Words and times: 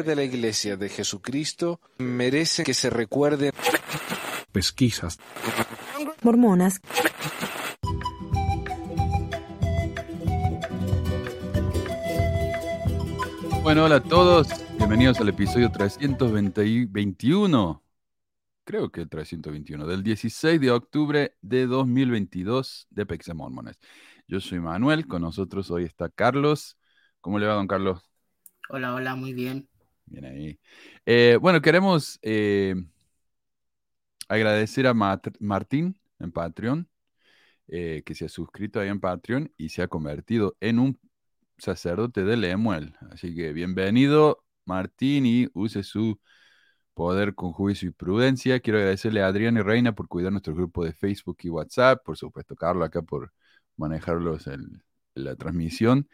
de 0.00 0.16
la 0.16 0.24
Iglesia 0.24 0.78
de 0.78 0.88
Jesucristo 0.88 1.78
merece 1.98 2.64
que 2.64 2.72
se 2.72 2.88
recuerde 2.88 3.52
pesquisas, 4.50 5.18
mormonas, 6.22 6.80
Bueno, 13.62 13.84
hola 13.84 13.96
a 13.96 14.02
todos. 14.02 14.48
Bienvenidos 14.78 15.20
al 15.20 15.28
episodio 15.28 15.70
321. 15.70 17.84
Creo 18.64 18.90
que 18.90 19.02
el 19.02 19.10
321, 19.10 19.86
del 19.86 20.02
16 20.02 20.58
de 20.58 20.70
octubre 20.70 21.36
de 21.42 21.66
2022 21.66 22.86
de 22.88 23.06
Pexe 23.06 23.34
Mormones. 23.34 23.78
Yo 24.26 24.40
soy 24.40 24.58
Manuel, 24.58 25.06
con 25.06 25.20
nosotros 25.20 25.70
hoy 25.70 25.84
está 25.84 26.08
Carlos. 26.08 26.78
¿Cómo 27.20 27.38
le 27.38 27.46
va, 27.46 27.54
don 27.54 27.68
Carlos? 27.68 28.02
Hola, 28.70 28.94
hola, 28.94 29.14
muy 29.14 29.34
bien. 29.34 29.68
Bien 30.06 30.24
ahí. 30.24 30.60
Eh, 31.06 31.38
bueno, 31.40 31.60
queremos 31.62 32.18
eh, 32.22 32.74
agradecer 34.28 34.86
a 34.86 34.94
Martín 34.94 35.98
en 36.18 36.32
Patreon, 36.32 36.88
eh, 37.68 38.02
que 38.04 38.14
se 38.14 38.26
ha 38.26 38.28
suscrito 38.28 38.80
ahí 38.80 38.88
en 38.88 39.00
Patreon 39.00 39.52
y 39.56 39.70
se 39.70 39.82
ha 39.82 39.88
convertido 39.88 40.56
en 40.60 40.78
un 40.78 41.00
sacerdote 41.58 42.24
de 42.24 42.36
Lemuel. 42.36 42.94
Así 43.10 43.34
que 43.34 43.52
bienvenido, 43.52 44.44
Martín, 44.64 45.26
y 45.26 45.48
use 45.54 45.82
su 45.82 46.20
poder 46.94 47.34
con 47.34 47.52
juicio 47.52 47.88
y 47.88 47.92
prudencia. 47.92 48.60
Quiero 48.60 48.78
agradecerle 48.78 49.22
a 49.22 49.28
Adrián 49.28 49.56
y 49.56 49.62
Reina 49.62 49.94
por 49.94 50.08
cuidar 50.08 50.32
nuestro 50.32 50.54
grupo 50.54 50.84
de 50.84 50.92
Facebook 50.92 51.38
y 51.42 51.48
WhatsApp. 51.50 52.02
Por 52.04 52.16
supuesto, 52.16 52.56
Carlos 52.56 52.86
acá 52.86 53.02
por 53.02 53.32
manejarlos 53.76 54.46
en, 54.46 54.82
la 55.14 55.36
transmisión. 55.36 56.08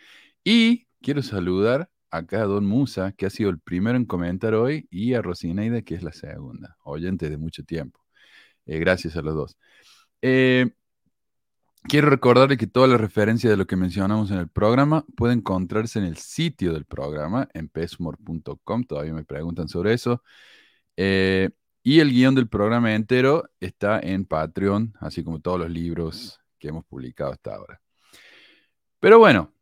Y 0.44 0.86
quiero 1.02 1.22
saludar 1.22 1.90
acá 2.10 2.42
a 2.42 2.46
Don 2.46 2.66
Musa, 2.66 3.12
que 3.12 3.26
ha 3.26 3.30
sido 3.30 3.50
el 3.50 3.60
primero 3.60 3.96
en 3.96 4.04
comentar 4.06 4.54
hoy, 4.54 4.88
y 4.90 5.14
a 5.14 5.22
Rosineida, 5.22 5.82
que 5.82 5.94
es 5.94 6.02
la 6.02 6.12
segunda, 6.12 6.76
oyente 6.84 7.30
de 7.30 7.36
mucho 7.36 7.64
tiempo. 7.64 8.00
Eh, 8.66 8.78
gracias 8.78 9.16
a 9.16 9.22
los 9.22 9.34
dos. 9.34 9.56
Eh, 10.22 10.70
Quiero 11.84 12.10
recordarle 12.10 12.58
que 12.58 12.66
todas 12.66 12.90
las 12.90 13.00
referencias 13.00 13.50
de 13.50 13.56
lo 13.56 13.66
que 13.66 13.76
mencionamos 13.76 14.30
en 14.30 14.38
el 14.38 14.48
programa 14.48 15.06
pueden 15.16 15.38
encontrarse 15.38 15.98
en 15.98 16.04
el 16.04 16.18
sitio 16.18 16.74
del 16.74 16.84
programa, 16.84 17.48
en 17.54 17.68
pesmore.com. 17.68 18.84
Todavía 18.84 19.14
me 19.14 19.24
preguntan 19.24 19.68
sobre 19.68 19.94
eso. 19.94 20.22
Eh, 20.96 21.50
y 21.82 22.00
el 22.00 22.10
guion 22.10 22.34
del 22.34 22.48
programa 22.48 22.94
entero 22.94 23.44
está 23.60 24.00
en 24.00 24.26
Patreon, 24.26 24.94
así 25.00 25.24
como 25.24 25.40
todos 25.40 25.60
los 25.60 25.70
libros 25.70 26.40
que 26.58 26.68
hemos 26.68 26.84
publicado 26.84 27.32
hasta 27.32 27.54
ahora. 27.54 27.80
Pero 29.00 29.18
bueno, 29.18 29.52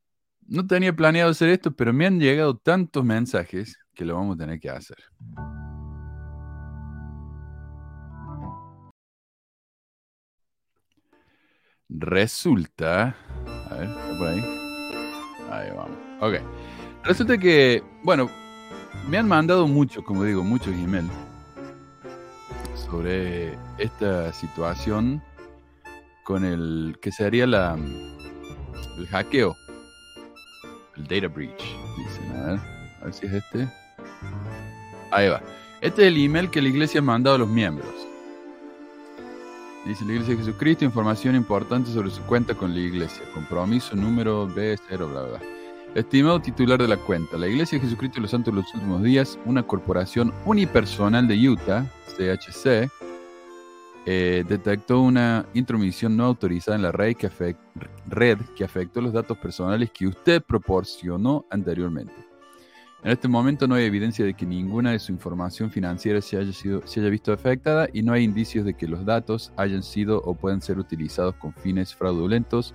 no 0.49 0.67
tenía 0.67 0.95
planeado 0.95 1.31
hacer 1.31 1.49
esto, 1.49 1.75
pero 1.75 1.93
me 1.93 2.07
han 2.07 2.21
llegado 2.21 2.57
tantos 2.57 3.05
mensajes 3.05 3.79
que 3.95 4.05
lo 4.05 4.15
vamos 4.15 4.37
a 4.37 4.39
tener 4.39 4.61
que 4.61 4.71
hacer. 4.71 4.99
Resulta. 11.89 13.17
A 13.71 13.75
ver, 13.75 13.89
¿está 13.89 14.19
por 14.19 14.29
ahí? 14.29 14.41
Ahí 15.51 15.71
vamos. 15.75 15.99
Ok. 16.21 16.35
Resulta 17.05 17.39
que, 17.39 17.83
bueno, 18.03 18.29
me 19.09 19.19
han 19.19 19.29
mandado 19.29 19.69
mucho, 19.69 20.03
como 20.03 20.25
digo, 20.25 20.43
muchos 20.43 20.75
emails 20.75 21.11
sobre 22.75 23.57
esta 23.79 24.33
situación 24.33 25.23
con 26.25 26.45
el 26.45 26.99
que 27.01 27.13
sería 27.13 27.47
la, 27.47 27.79
el 28.99 29.07
hackeo, 29.07 29.55
el 30.97 31.07
data 31.07 31.29
breach. 31.29 31.63
Dicen, 31.97 32.31
a 32.37 32.47
ver, 32.47 32.61
a 33.01 33.05
ver 33.05 33.13
si 33.13 33.27
es 33.27 33.33
este. 33.33 33.69
Ahí 35.11 35.29
va. 35.29 35.43
Este 35.81 36.03
es 36.03 36.09
el 36.09 36.17
email 36.17 36.51
que 36.51 36.63
la 36.63 36.69
iglesia 36.69 37.01
ha 37.01 37.03
mandado 37.03 37.37
a 37.37 37.39
los 37.39 37.49
miembros. 37.49 38.07
Dice 39.87 40.05
la 40.05 40.15
Iglesia 40.15 40.35
de 40.35 40.41
Jesucristo, 40.41 40.85
información 40.85 41.37
importante 41.37 41.93
sobre 41.93 42.11
su 42.11 42.21
cuenta 42.23 42.55
con 42.55 42.75
la 42.75 42.81
Iglesia. 42.81 43.23
Compromiso 43.33 43.95
número 43.95 44.49
B0, 44.49 45.09
bla, 45.09 45.23
bla. 45.23 45.41
Estimado 45.95 46.41
titular 46.41 46.83
de 46.83 46.89
la 46.89 46.97
cuenta, 46.97 47.37
la 47.37 47.47
Iglesia 47.47 47.79
de 47.79 47.85
Jesucristo 47.85 48.17
de 48.17 48.23
los 48.23 48.33
Santos 48.33 48.53
de 48.53 48.63
los 48.63 48.75
Últimos 48.75 49.05
Días, 49.05 49.39
una 49.45 49.63
corporación 49.63 50.35
unipersonal 50.45 51.29
de 51.29 51.49
Utah, 51.49 51.87
CHC, 52.17 52.91
eh, 54.09 54.45
detectó 54.49 55.01
una 55.01 55.47
intromisión 55.53 56.17
no 56.17 56.25
autorizada 56.25 56.77
en 56.77 56.83
la 56.83 56.93
red 56.93 57.17
que, 57.17 57.29
red 58.07 58.39
que 58.57 58.63
afectó 58.63 59.01
los 59.01 59.13
datos 59.13 59.37
personales 59.37 59.91
que 59.91 60.07
usted 60.07 60.41
proporcionó 60.43 61.45
anteriormente. 61.51 62.15
En 63.03 63.11
este 63.11 63.27
momento 63.27 63.67
no 63.67 63.75
hay 63.75 63.85
evidencia 63.85 64.25
de 64.25 64.35
que 64.35 64.47
ninguna 64.47 64.93
de 64.93 65.01
su 65.01 65.11
información 65.11 65.73
financiera 65.73 66.21
se 66.21 66.39
haya, 66.39 66.53
sido, 66.53 66.87
se 66.87 67.01
haya 67.01 67.09
visto 67.09 67.33
afectada 67.33 67.89
y 67.93 68.03
no 68.03 68.13
hay 68.13 68.23
indicios 68.23 68.65
de 68.65 68.75
que 68.75 68.87
los 68.87 69.05
datos 69.05 69.53
hayan 69.57 69.83
sido 69.83 70.23
o 70.23 70.35
puedan 70.35 70.63
ser 70.63 70.79
utilizados 70.79 71.35
con 71.35 71.53
fines 71.53 71.93
fraudulentos 71.93 72.75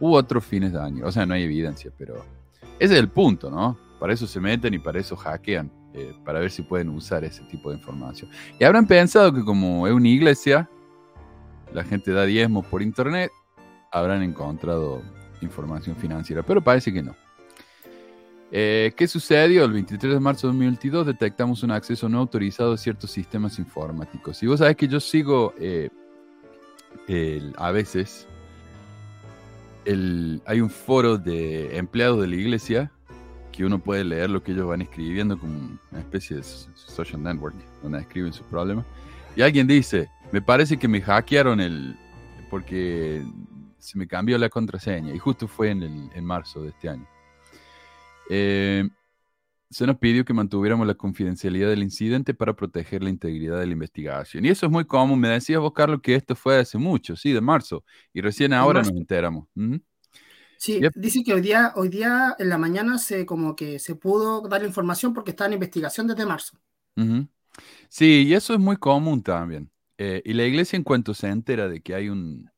u 0.00 0.14
otros 0.14 0.44
fines 0.44 0.72
de. 0.72 1.04
O 1.04 1.12
sea, 1.12 1.26
no 1.26 1.34
hay 1.34 1.42
evidencia, 1.42 1.90
pero 1.98 2.24
ese 2.78 2.94
es 2.94 3.00
el 3.00 3.08
punto, 3.08 3.50
¿no? 3.50 3.78
Para 3.98 4.14
eso 4.14 4.26
se 4.26 4.40
meten 4.40 4.72
y 4.72 4.78
para 4.78 4.98
eso 4.98 5.14
hackean, 5.14 5.70
eh, 5.92 6.14
para 6.24 6.38
ver 6.38 6.50
si 6.50 6.62
pueden 6.62 6.88
usar 6.90 7.24
ese 7.24 7.42
tipo 7.44 7.70
de 7.70 7.76
información. 7.76 8.30
Y 8.58 8.64
habrán 8.64 8.86
pensado 8.86 9.32
que 9.32 9.44
como 9.44 9.86
es 9.88 9.92
una 9.92 10.08
iglesia, 10.08 10.70
la 11.72 11.82
gente 11.82 12.12
da 12.12 12.24
diezmos 12.24 12.64
por 12.66 12.80
internet, 12.80 13.30
habrán 13.90 14.22
encontrado 14.22 15.02
información 15.40 15.96
financiera, 15.96 16.42
pero 16.42 16.62
parece 16.62 16.92
que 16.92 17.02
no. 17.02 17.16
Eh, 18.52 18.92
¿Qué 18.96 19.08
sucedió? 19.08 19.64
El 19.64 19.72
23 19.72 20.14
de 20.14 20.20
marzo 20.20 20.46
de 20.46 20.52
2022 20.52 21.06
detectamos 21.06 21.62
un 21.62 21.72
acceso 21.72 22.08
no 22.08 22.18
autorizado 22.18 22.72
a 22.72 22.76
ciertos 22.76 23.10
sistemas 23.10 23.58
informáticos. 23.58 24.42
Y 24.42 24.46
vos 24.46 24.58
sabés 24.58 24.76
que 24.76 24.88
yo 24.88 25.00
sigo 25.00 25.54
eh, 25.58 25.90
a 27.56 27.72
veces, 27.72 28.28
hay 29.84 30.60
un 30.60 30.70
foro 30.70 31.18
de 31.18 31.76
empleados 31.76 32.20
de 32.20 32.28
la 32.28 32.36
iglesia 32.36 32.92
que 33.50 33.64
uno 33.64 33.78
puede 33.78 34.04
leer 34.04 34.30
lo 34.30 34.42
que 34.42 34.52
ellos 34.52 34.66
van 34.66 34.82
escribiendo 34.82 35.38
como 35.38 35.78
una 35.90 36.00
especie 36.00 36.36
de 36.36 36.42
social 36.42 37.22
network, 37.22 37.54
donde 37.82 38.00
escriben 38.00 38.32
sus 38.32 38.46
problemas. 38.46 38.84
Y 39.36 39.42
alguien 39.42 39.66
dice, 39.66 40.08
me 40.32 40.42
parece 40.42 40.76
que 40.76 40.88
me 40.88 41.00
hackearon 41.00 41.60
el... 41.60 41.96
porque 42.50 43.24
se 43.78 43.98
me 43.98 44.06
cambió 44.06 44.36
la 44.38 44.48
contraseña. 44.48 45.14
Y 45.14 45.18
justo 45.18 45.48
fue 45.48 45.70
en, 45.70 45.82
el, 45.82 46.10
en 46.14 46.24
marzo 46.24 46.62
de 46.62 46.70
este 46.70 46.88
año. 46.88 47.06
Eh, 48.28 48.88
se 49.70 49.86
nos 49.86 49.98
pidió 49.98 50.24
que 50.24 50.34
mantuviéramos 50.34 50.86
la 50.86 50.94
confidencialidad 50.94 51.68
del 51.68 51.82
incidente 51.82 52.34
para 52.34 52.54
proteger 52.54 53.02
la 53.04 53.10
integridad 53.10 53.58
de 53.60 53.66
la 53.66 53.72
investigación. 53.72 54.44
Y 54.44 54.48
eso 54.48 54.66
es 54.66 54.72
muy 54.72 54.84
común. 54.84 55.18
Me 55.20 55.28
decías 55.28 55.60
vos, 55.60 55.72
Carlos, 55.72 56.00
que 56.02 56.16
esto 56.16 56.34
fue 56.34 56.58
hace 56.58 56.76
mucho, 56.76 57.16
sí, 57.16 57.32
de 57.32 57.40
marzo. 57.40 57.84
Y 58.12 58.20
recién 58.20 58.52
ahora 58.52 58.80
nos 58.80 58.90
enteramos. 58.90 59.46
Sí, 60.60 60.78
dice 60.94 61.22
que 61.24 61.32
hoy 61.32 61.40
día, 61.40 61.72
hoy 61.74 61.88
día 61.88 62.36
en 62.38 62.50
la 62.50 62.58
mañana 62.58 62.98
se 62.98 63.24
como 63.24 63.56
que 63.56 63.78
se 63.78 63.94
pudo 63.94 64.42
dar 64.42 64.60
la 64.60 64.68
información 64.68 65.14
porque 65.14 65.30
está 65.30 65.46
en 65.46 65.54
investigación 65.54 66.06
desde 66.06 66.26
marzo. 66.26 66.58
Sí, 67.88 68.26
y 68.28 68.34
eso 68.34 68.52
es 68.52 68.60
muy 68.60 68.76
común 68.76 69.22
también. 69.22 69.70
Eh, 69.96 70.20
y 70.22 70.34
la 70.34 70.44
iglesia 70.44 70.76
en 70.76 70.84
cuanto 70.84 71.14
se 71.14 71.28
entera 71.28 71.66
de 71.66 71.80
que 71.80 71.94
hay 71.94 72.10
un, 72.10 72.50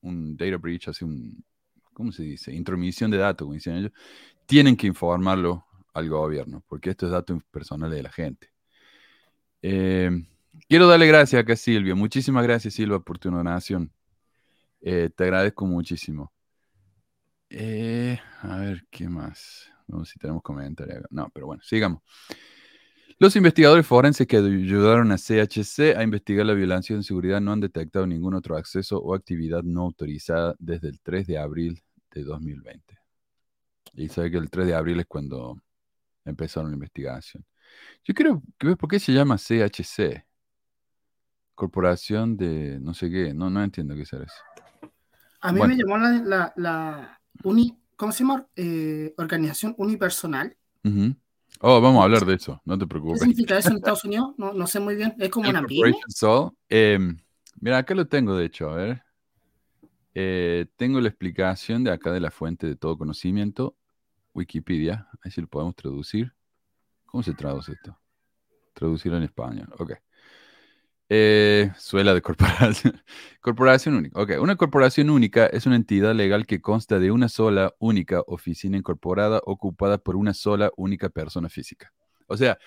un 0.00 0.36
data 0.36 0.56
breach, 0.56 0.88
hace 0.88 1.04
un, 1.04 1.44
¿cómo 1.92 2.10
se 2.10 2.24
dice? 2.24 2.52
Intromisión 2.52 3.12
de 3.12 3.18
datos, 3.18 3.46
como 3.46 3.54
dicen 3.54 3.76
ellos, 3.76 3.92
tienen 4.46 4.76
que 4.76 4.88
informarlo 4.88 5.64
al 5.92 6.08
gobierno, 6.08 6.64
porque 6.68 6.90
esto 6.90 7.06
es 7.06 7.12
datos 7.12 7.40
personales 7.52 7.96
de 7.96 8.02
la 8.02 8.10
gente. 8.10 8.48
Eh, 9.62 10.10
quiero 10.68 10.88
darle 10.88 11.06
gracias 11.06 11.40
acá 11.40 11.52
a 11.52 11.56
Silvia. 11.56 11.94
Muchísimas 11.94 12.42
gracias, 12.42 12.74
Silvia, 12.74 12.98
por 12.98 13.20
tu 13.20 13.30
donación. 13.30 13.92
Eh, 14.80 15.10
te 15.16 15.24
agradezco 15.24 15.66
muchísimo. 15.66 16.33
Eh, 17.56 18.18
a 18.42 18.56
ver, 18.56 18.84
¿qué 18.90 19.08
más? 19.08 19.70
No 19.86 20.04
sé 20.04 20.14
si 20.14 20.18
tenemos 20.18 20.42
comentarios. 20.42 21.04
No, 21.10 21.30
pero 21.32 21.46
bueno, 21.46 21.62
sigamos. 21.62 22.02
Los 23.20 23.36
investigadores 23.36 23.86
forenses 23.86 24.26
que 24.26 24.38
ayudaron 24.38 25.12
a 25.12 25.16
CHC 25.16 25.96
a 25.96 26.02
investigar 26.02 26.44
la 26.46 26.54
violación 26.54 26.98
de 26.98 27.04
seguridad 27.04 27.40
no 27.40 27.52
han 27.52 27.60
detectado 27.60 28.08
ningún 28.08 28.34
otro 28.34 28.56
acceso 28.56 28.98
o 28.98 29.14
actividad 29.14 29.62
no 29.62 29.82
autorizada 29.82 30.56
desde 30.58 30.88
el 30.88 31.00
3 31.00 31.28
de 31.28 31.38
abril 31.38 31.80
de 32.10 32.24
2020. 32.24 32.98
Y 33.92 34.08
sabe 34.08 34.32
que 34.32 34.38
el 34.38 34.50
3 34.50 34.66
de 34.66 34.74
abril 34.74 34.98
es 34.98 35.06
cuando 35.06 35.56
empezaron 36.24 36.70
la 36.70 36.74
investigación. 36.74 37.44
Yo 38.02 38.14
creo 38.14 38.42
que 38.58 38.66
ves 38.66 38.76
por 38.76 38.90
qué 38.90 38.98
se 38.98 39.12
llama 39.12 39.36
CHC. 39.38 40.26
Corporación 41.54 42.36
de 42.36 42.80
no 42.80 42.94
sé 42.94 43.08
qué, 43.10 43.32
no, 43.32 43.48
no 43.48 43.62
entiendo 43.62 43.94
qué 43.94 44.02
es 44.02 44.12
eso. 44.12 44.42
A 45.40 45.52
mí 45.52 45.60
me 45.60 45.76
llamó 45.76 45.98
la, 45.98 46.52
la, 46.56 47.20
uni, 47.42 47.78
¿cómo 47.96 48.12
se 48.12 48.20
llama? 48.20 48.46
Eh, 48.56 49.14
organización 49.18 49.74
unipersonal. 49.78 50.56
Oh, 51.60 51.80
vamos 51.80 52.00
a 52.00 52.04
hablar 52.04 52.24
de 52.26 52.34
eso, 52.34 52.60
no 52.64 52.78
te 52.78 52.86
preocupes. 52.86 53.20
¿Qué 53.20 53.26
significa 53.26 53.58
eso 53.58 53.70
en 53.70 53.76
Estados 53.76 54.04
Unidos? 54.04 54.34
No, 54.36 54.52
no 54.52 54.66
sé 54.66 54.80
muy 54.80 54.96
bien. 54.96 55.14
Es 55.18 55.30
como 55.30 55.48
una 55.48 55.64
pyme. 55.64 55.94
Em, 56.68 57.16
mira, 57.60 57.78
acá 57.78 57.94
lo 57.94 58.06
tengo, 58.06 58.36
de 58.36 58.46
hecho, 58.46 58.70
a 58.70 58.76
ver. 58.76 59.02
Eh, 60.14 60.66
tengo 60.76 61.00
la 61.00 61.08
explicación 61.08 61.82
de 61.82 61.90
acá 61.90 62.12
de 62.12 62.20
la 62.20 62.30
fuente 62.30 62.66
de 62.66 62.76
todo 62.76 62.96
conocimiento. 62.96 63.76
Wikipedia, 64.32 65.08
ahí 65.22 65.30
sí 65.30 65.40
lo 65.40 65.46
podemos 65.46 65.74
traducir. 65.74 66.32
¿Cómo 67.06 67.22
se 67.22 67.34
traduce 67.34 67.72
esto? 67.72 67.98
Traducirlo 68.74 69.18
en 69.18 69.24
español. 69.24 69.72
Ok. 69.78 69.92
Eh, 71.08 71.70
suela 71.78 72.14
de 72.14 72.22
corporación. 72.22 73.02
corporación 73.40 73.94
única. 73.96 74.20
Ok, 74.20 74.32
una 74.40 74.56
corporación 74.56 75.10
única 75.10 75.46
es 75.46 75.66
una 75.66 75.76
entidad 75.76 76.14
legal 76.14 76.46
que 76.46 76.60
consta 76.60 76.98
de 76.98 77.10
una 77.10 77.28
sola 77.28 77.74
única 77.78 78.22
oficina 78.26 78.78
incorporada 78.78 79.40
ocupada 79.44 79.98
por 79.98 80.16
una 80.16 80.32
sola 80.32 80.70
única 80.76 81.10
persona 81.10 81.48
física. 81.48 81.92
O 82.26 82.36
sea, 82.36 82.58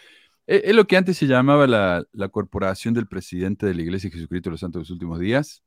e, 0.45 0.62
es, 0.66 0.75
lo 0.75 0.86
que 0.88 0.98
antes 0.98 1.18
se 1.18 1.28
llamaba 1.28 1.68
la, 1.68 2.30
corporación 2.30 2.94
del 2.94 3.07
presidente 3.07 3.66
de 3.66 3.74
la 3.74 3.81
Iglesia 3.81 4.10
de 4.10 4.16
Jesucristo 4.16 4.50
de 4.50 4.51
los 4.51 4.60
Santos 4.60 4.80
de 4.80 4.83
los 4.83 4.92
Últimos 4.92 5.19
Días. 5.19 5.63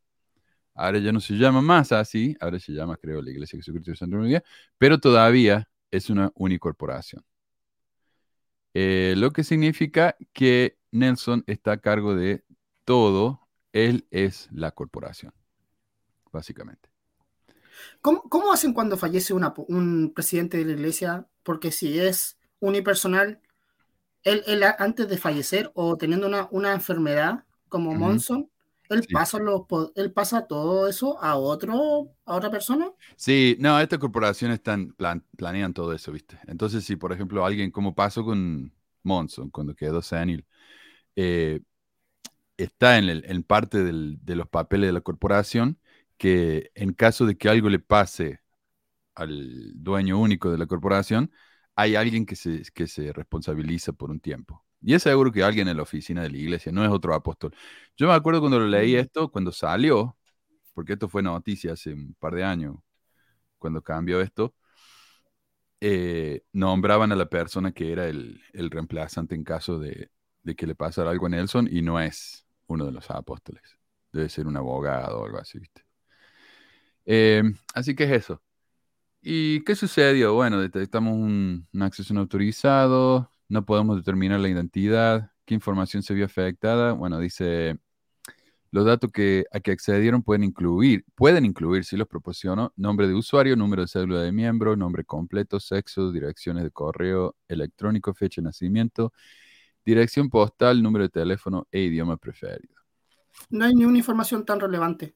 Ahora 0.75 0.99
ya 0.99 1.13
no 1.13 1.21
se 1.21 1.35
llama 1.35 1.61
más 1.63 1.93
así, 1.93 2.37
ahora 2.41 2.59
se 2.61 2.73
llama, 2.73 2.97
creo, 2.97 3.21
la 3.23 3.31
Iglesia 3.31 3.57
de 3.57 3.63
Jesucristo 3.63 3.91
de 3.91 3.93
los 3.93 3.99
Santos 3.99 4.13
de 4.13 4.19
los 4.19 4.25
Últimos 4.25 4.45
Días, 4.45 4.73
pero 4.79 4.99
todavía 5.01 5.69
es 5.91 6.11
una 6.11 6.33
unicorporación. 6.37 7.25
Eh, 8.75 9.15
lo 9.17 9.33
que 9.33 9.43
significa 9.45 10.17
que 10.33 10.79
Nelson 10.93 11.43
está 11.47 11.73
a 11.73 11.77
cargo 11.79 12.15
de 12.15 12.45
todo, 12.85 13.47
él 13.73 14.07
es 14.11 14.49
la 14.53 14.73
corporación, 14.73 15.33
básicamente. 16.33 16.91
¿Cómo, 18.03 18.53
hacen 18.53 18.73
cuando 18.73 18.97
fallece 18.97 19.33
un 19.33 20.13
presidente 20.15 20.59
de 20.59 20.65
la 20.65 20.73
iglesia? 20.73 21.27
Porque 21.43 21.73
si 21.73 21.99
es 21.99 22.39
unipersonal, 22.61 23.41
él, 24.23 24.63
antes 24.79 25.09
de 25.09 25.19
fallecer 25.19 25.71
o 25.75 25.97
teniendo 25.97 26.29
una, 26.51 26.73
enfermedad 26.73 27.45
como 27.69 27.95
Monson, 27.95 28.51
él, 28.89 29.07
pasa 29.13 29.39
él 29.95 30.13
pasa 30.13 30.47
todo 30.47 30.89
eso 30.89 31.19
a, 31.23 31.37
otro, 31.37 32.13
a 32.25 32.35
otra 32.35 32.51
persona. 32.51 32.91
Sí, 33.17 33.57
no, 33.61 33.79
estas 33.81 33.99
corporaciones 33.99 34.57
están, 34.57 34.95
planean 35.37 35.73
todo 35.73 35.93
eso, 35.93 36.13
¿viste? 36.13 36.39
Entonces, 36.47 36.85
si 36.85 36.97
por 36.97 37.13
ejemplo 37.13 37.45
alguien, 37.45 37.71
como 37.71 37.95
pasó 37.95 38.25
con 38.25 38.73
Monson, 39.03 39.51
cuando 39.51 39.75
quedó 39.75 40.03
senil, 40.03 40.45
eh, 41.17 41.61
está 42.63 42.99
en, 42.99 43.43
parte 43.43 43.83
de 43.85 44.37
los 44.37 44.49
papeles 44.49 44.89
de 44.89 44.93
la 44.93 45.01
corporación 45.01 45.79
que 46.19 46.71
en 46.75 46.93
caso 46.93 47.27
de 47.27 47.37
que 47.39 47.49
algo 47.49 47.71
le 47.71 47.79
pase 47.79 48.41
al 49.15 49.73
dueño 49.83 50.19
único 50.21 50.51
de 50.51 50.59
la 50.59 50.67
corporación, 50.67 51.33
hay 51.77 51.97
alguien 51.97 52.27
que 52.27 52.37
se, 52.37 52.63
que 52.75 52.87
se 52.87 53.13
responsabiliza 53.13 53.93
por 53.95 54.11
un 54.11 54.21
tiempo. 54.21 54.65
Y 54.83 54.95
es 54.95 55.03
seguro 55.03 55.33
que 55.33 55.43
alguien 55.43 55.69
en 55.69 55.77
la 55.77 55.83
oficina 55.85 56.23
de 56.23 56.31
la 56.31 56.39
iglesia, 56.39 56.73
no 56.73 56.85
es 56.85 56.91
otro 56.91 57.15
apóstol. 57.15 57.55
Yo 57.97 58.07
me 58.09 58.15
acuerdo 58.15 58.41
cuando 58.41 58.59
lo 58.61 58.67
leí 58.67 58.97
esto, 58.97 59.31
cuando 59.31 59.53
salió, 59.53 60.17
porque 60.75 60.95
esto 60.95 61.09
fue 61.09 61.23
noticia 61.23 61.73
hace 61.75 61.95
un 61.95 62.15
par 62.19 62.35
de 62.35 62.45
años, 62.45 62.77
cuando 63.59 63.83
cambió 63.83 64.21
esto, 64.21 64.55
eh, 65.81 66.43
nombraban 66.53 67.13
a 67.13 67.17
la 67.17 67.27
persona 67.31 67.73
que 67.73 67.93
era 67.93 68.07
el, 68.09 68.43
reemplazante 68.53 69.35
en 69.35 69.45
caso 69.45 69.79
de, 69.79 70.11
de, 70.43 70.55
que 70.57 70.67
le 70.67 70.75
pasara 70.75 71.11
algo 71.11 71.27
a 71.27 71.31
Nelson 71.31 71.69
y 71.71 71.83
no 71.83 72.01
es 72.01 72.47
uno 72.71 72.87
de 72.87 72.93
los 72.93 73.11
apóstoles. 73.11 73.63
Debe 74.13 74.29
ser 74.29 74.47
un 74.47 74.57
abogado 74.57 75.21
o 75.21 75.27
algo 75.27 75.39
así, 75.39 75.59
¿viste? 75.59 75.85
Eh, 77.07 77.43
así 77.75 77.95
que 77.95 78.05
es 78.05 78.13
eso. 78.13 78.43
¿Y 79.23 79.63
qué 79.65 79.75
sucedió? 79.77 80.35
Bueno, 80.35 80.61
detectamos 80.61 81.15
un, 81.15 81.69
acceso 81.81 82.15
no 82.15 82.21
autorizado, 82.21 83.31
no 83.49 83.65
podemos 83.67 83.97
determinar 83.97 84.41
la 84.41 84.49
identidad, 84.49 85.33
qué 85.45 85.55
información 85.55 86.03
se 86.03 86.15
vio 86.15 86.25
afectada. 86.25 86.93
Bueno, 86.93 87.19
dice, 87.19 87.79
los 88.71 88.87
datos 88.87 89.11
que, 89.13 89.45
a 89.53 89.61
que 89.61 89.73
accedieron 89.73 90.23
pueden 90.23 90.45
incluir, 90.45 91.05
pueden 91.15 91.45
incluir, 91.45 91.85
si 91.85 91.97
los 91.97 92.09
proporciono, 92.09 92.73
nombre 92.77 93.09
de 93.09 93.15
usuario, 93.15 93.57
número 93.57 93.83
de 93.83 93.89
cédula 93.89 94.21
de 94.23 94.33
miembro, 94.33 94.77
nombre 94.77 95.05
completo, 95.05 95.61
sexo, 95.61 96.13
direcciones 96.13 96.65
de 96.65 96.71
correo 96.71 97.37
electrónico, 97.49 98.15
fecha 98.15 98.41
de 98.41 98.47
nacimiento, 98.47 99.13
dirección 99.91 100.31
postal, 100.31 100.83
número 100.83 101.05
de 101.05 101.11
teléfono 101.11 101.67
e 101.71 101.81
idioma 101.81 102.17
preferido. 102.17 102.75
No 103.51 103.65
hay 103.65 103.75
ni 103.75 103.85
una 103.85 103.99
información 103.99 104.45
tan 104.45 104.61
relevante. 104.61 105.15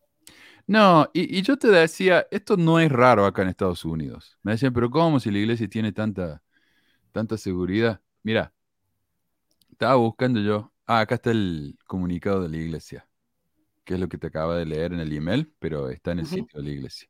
No, 0.67 1.09
y, 1.13 1.43
yo 1.43 1.57
te 1.59 1.69
decía, 1.69 2.27
esto 2.31 2.57
no 2.57 2.81
es 2.81 2.91
raro 2.91 3.27
acá 3.27 3.43
en 3.43 3.49
Estados 3.49 3.85
Unidos. 3.85 4.39
Me 4.43 4.53
decían, 4.53 4.73
pero 4.73 4.91
¿cómo 4.91 5.21
si 5.21 5.31
la 5.31 5.39
iglesia 5.39 5.69
tiene 5.69 5.93
tanta, 5.93 6.43
tanta 7.13 7.37
seguridad? 7.37 8.01
Mira, 8.23 8.53
estaba 9.71 9.97
buscando 9.97 10.41
yo. 10.41 10.73
Ah, 10.87 11.01
acá 11.01 11.17
está 11.17 11.31
el 11.31 11.79
comunicado 11.87 12.43
de 12.43 12.49
la 12.49 12.57
iglesia, 12.57 13.07
que 13.85 13.95
es 13.95 14.01
lo 14.01 14.09
que 14.09 14.19
te 14.19 14.27
acaba 14.27 14.57
de 14.57 14.67
leer 14.67 14.93
en 14.93 15.01
el 15.01 15.13
email, 15.13 15.53
pero 15.59 15.91
está 15.91 16.13
en 16.13 16.21
el 16.21 16.27
sitio 16.27 16.61
de 16.61 16.63
la 16.63 16.71
iglesia. 16.71 17.09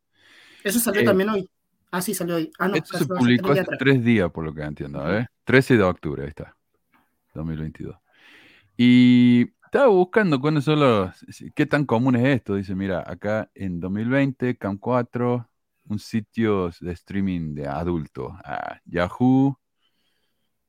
Eso 0.65 0.81
salió 0.81 1.03
eh, 1.03 1.05
también 1.05 1.31
hoy. 1.31 1.49
Ah, 1.91 2.03
sí, 2.03 2.13
salió 2.13 2.37
hoy. 2.37 2.51
Ah, 2.59 2.67
no, 2.67 2.75
esto 2.75 2.99
se 2.99 3.07
publicó 3.07 3.53
hace 3.53 3.65
tres 3.79 4.03
días, 4.03 4.31
por 4.33 4.45
lo 4.45 4.53
que 4.53 4.63
entiendo. 4.63 5.03
Ver, 5.05 5.29
13 5.45 5.77
de 5.77 5.83
octubre, 5.85 6.23
ahí 6.23 6.29
está. 6.29 6.57
2022. 7.35 7.97
Y 8.77 9.53
estaba 9.65 9.89
buscando 9.89 10.41
cuáles 10.41 10.65
son 10.65 10.81
los, 10.81 11.11
qué 11.55 11.67
tan 11.67 11.85
común 11.85 12.17
es 12.17 12.37
esto. 12.37 12.55
Dice, 12.55 12.75
mira, 12.75 13.05
acá 13.07 13.51
en 13.55 13.81
2020, 13.81 14.57
Cam 14.57 14.79
4, 14.79 15.49
un 15.87 15.99
sitio 15.99 16.71
de 16.81 16.93
streaming 16.93 17.55
de 17.55 17.67
adulto. 17.67 18.37
Yahoo, 18.85 19.59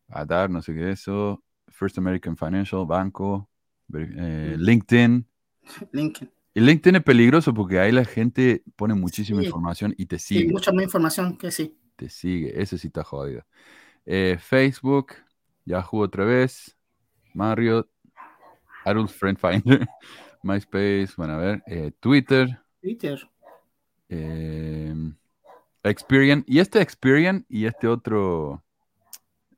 Adar, 0.07 0.49
no 0.49 0.61
sé 0.61 0.73
qué 0.73 0.91
es 0.91 1.01
eso, 1.01 1.43
First 1.67 1.97
American 1.97 2.37
Financial, 2.37 2.85
Banco, 2.85 3.49
eh, 3.93 4.55
LinkedIn. 4.57 5.27
LinkedIn. 5.91 6.31
Y 6.53 6.61
LinkedIn 6.61 6.95
es 6.95 7.03
peligroso 7.03 7.53
porque 7.53 7.79
ahí 7.79 7.91
la 7.91 8.05
gente 8.05 8.63
pone 8.77 8.93
muchísima 8.93 9.43
información 9.43 9.93
y 9.97 10.05
te 10.05 10.17
sigue. 10.19 10.41
Sí, 10.41 10.47
mucha 10.47 10.71
más 10.71 10.85
información 10.85 11.37
que 11.37 11.51
sí. 11.51 11.77
Te 11.97 12.09
sigue, 12.09 12.61
eso 12.61 12.77
sí 12.77 12.87
está 12.87 13.03
jodido. 13.03 13.45
Eh, 14.05 14.37
Facebook, 14.39 15.13
Yahoo 15.65 16.01
otra 16.01 16.25
vez, 16.25 16.77
Marriott, 17.33 17.89
Adult 18.85 19.09
Friend 19.09 19.37
Finder, 19.37 19.87
MySpace, 20.43 21.09
bueno, 21.17 21.33
a 21.33 21.37
ver, 21.37 21.63
eh, 21.67 21.91
Twitter. 21.99 22.59
Twitter. 22.81 23.29
Eh, 24.09 24.93
Experian. 25.83 26.43
Y 26.47 26.59
este 26.59 26.81
Experian 26.81 27.45
y 27.47 27.65
este 27.65 27.87
otro, 27.87 28.63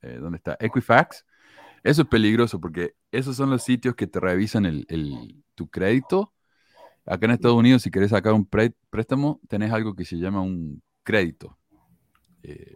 eh, 0.02 0.18
¿dónde 0.20 0.38
está? 0.38 0.58
Equifax. 0.60 1.26
Eso 1.84 2.02
es 2.02 2.08
peligroso 2.08 2.60
porque 2.60 2.96
esos 3.12 3.36
son 3.36 3.50
los 3.50 3.64
sitios 3.64 3.96
que 3.96 4.08
te 4.08 4.20
revisan 4.20 4.66
el, 4.66 5.44
tu 5.56 5.70
crédito. 5.70 6.34
Acá 7.06 7.26
en 7.26 7.32
Estados 7.32 7.56
Unidos, 7.56 7.82
si 7.82 7.92
querés 7.92 8.10
sacar 8.10 8.34
un 8.34 8.46
préstamo, 8.46 9.40
tenés 9.48 9.72
algo 9.72 9.96
que 9.96 10.04
se 10.04 10.18
llama 10.18 10.42
un 10.42 10.82
crédito. 11.04 11.58
Eh, 12.44 12.74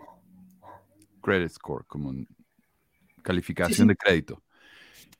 credit 1.21 1.49
score, 1.49 1.85
como 1.85 2.13
calificación 3.21 3.87
de 3.87 3.95
crédito. 3.95 4.41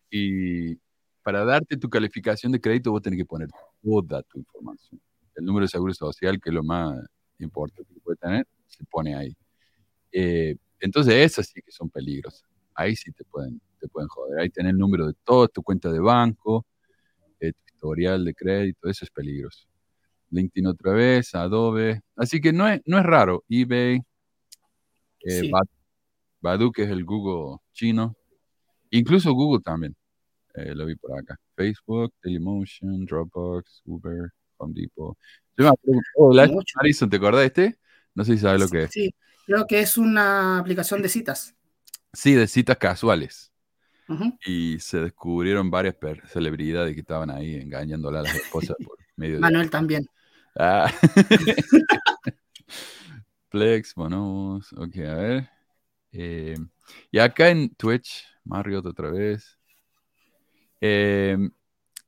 Y 0.09 0.75
para 1.23 1.45
darte 1.45 1.77
tu 1.77 1.89
calificación 1.89 2.51
de 2.51 2.59
crédito, 2.59 2.91
vos 2.91 3.01
tenés 3.01 3.17
que 3.17 3.25
poner 3.25 3.49
toda 3.81 4.21
tu 4.23 4.39
información. 4.39 4.99
El 5.35 5.45
número 5.45 5.65
de 5.65 5.69
seguro 5.69 5.93
social, 5.93 6.39
que 6.41 6.49
es 6.49 6.53
lo 6.53 6.63
más 6.63 6.99
importante 7.39 7.93
que 7.93 7.99
puede 7.99 8.17
tener, 8.17 8.47
se 8.67 8.83
pone 8.85 9.15
ahí. 9.15 9.35
Eh, 10.11 10.55
entonces, 10.79 11.13
esas 11.13 11.47
sí 11.47 11.61
que 11.61 11.71
son 11.71 11.89
peligros. 11.89 12.43
Ahí 12.75 12.95
sí 12.95 13.11
te 13.11 13.23
pueden, 13.23 13.61
te 13.79 13.87
pueden 13.87 14.07
joder. 14.09 14.39
Ahí 14.39 14.49
tenés 14.49 14.71
el 14.71 14.77
número 14.77 15.07
de 15.07 15.13
todo, 15.23 15.47
tu 15.47 15.63
cuenta 15.63 15.91
de 15.91 15.99
banco, 15.99 16.65
eh, 17.39 17.53
tu 17.53 17.63
historial 17.73 18.25
de 18.25 18.33
crédito, 18.33 18.89
eso 18.89 19.05
es 19.05 19.11
peligroso. 19.11 19.67
LinkedIn 20.31 20.67
otra 20.67 20.93
vez, 20.93 21.35
Adobe. 21.35 22.01
Así 22.15 22.41
que 22.41 22.53
no 22.53 22.67
es, 22.67 22.81
no 22.85 22.97
es 22.97 23.05
raro. 23.05 23.43
eBay, 23.49 24.01
eh, 25.25 25.51
Badu, 26.41 26.71
que 26.71 26.83
es 26.83 26.89
el 26.89 27.05
Google 27.05 27.57
chino. 27.73 28.15
Incluso 28.89 29.33
Google 29.33 29.61
también. 29.63 29.95
Eh, 30.55 30.73
lo 30.75 30.85
vi 30.85 30.95
por 30.95 31.17
acá. 31.17 31.39
Facebook, 31.55 32.13
Dailymotion, 32.23 33.05
Dropbox, 33.05 33.83
Uber, 33.85 34.31
Home 34.57 34.73
Depot. 34.75 35.17
Yo 35.57 35.65
me 35.65 35.69
acuerdo, 35.69 36.61
Harrison, 36.75 37.09
¿te 37.09 37.17
acordás 37.17 37.41
de 37.41 37.47
este? 37.47 37.79
No 38.15 38.25
sé 38.25 38.33
si 38.33 38.39
sabes 38.39 38.59
lo 38.59 38.67
que 38.67 38.83
es. 38.83 38.91
Sí, 38.91 39.13
creo 39.45 39.65
que 39.67 39.79
es 39.79 39.97
una 39.97 40.59
aplicación 40.59 41.01
de 41.01 41.09
citas. 41.09 41.55
Sí, 42.13 42.33
de 42.33 42.47
citas 42.47 42.77
casuales. 42.77 43.51
Y 44.45 44.77
se 44.79 44.99
descubrieron 44.99 45.71
varias 45.71 45.95
celebridades 46.27 46.93
que 46.93 46.99
estaban 46.99 47.29
ahí 47.29 47.55
engañándola 47.55 48.19
a 48.19 48.23
las 48.23 48.35
esposas 48.35 48.75
por 48.83 48.97
medio 49.15 49.35
de... 49.35 49.39
Manuel 49.39 49.69
también. 49.69 50.05
Ah. 50.57 50.91
Plex, 53.49 53.95
bonobos. 53.95 54.73
Ok, 54.73 54.97
a 54.97 55.15
ver. 55.15 55.49
Eh, 56.11 56.57
y 57.09 57.19
acá 57.19 57.49
en 57.49 57.73
Twitch, 57.75 58.25
Marriott 58.43 58.85
otra 58.85 59.09
vez. 59.09 59.57
Eh, 60.79 61.37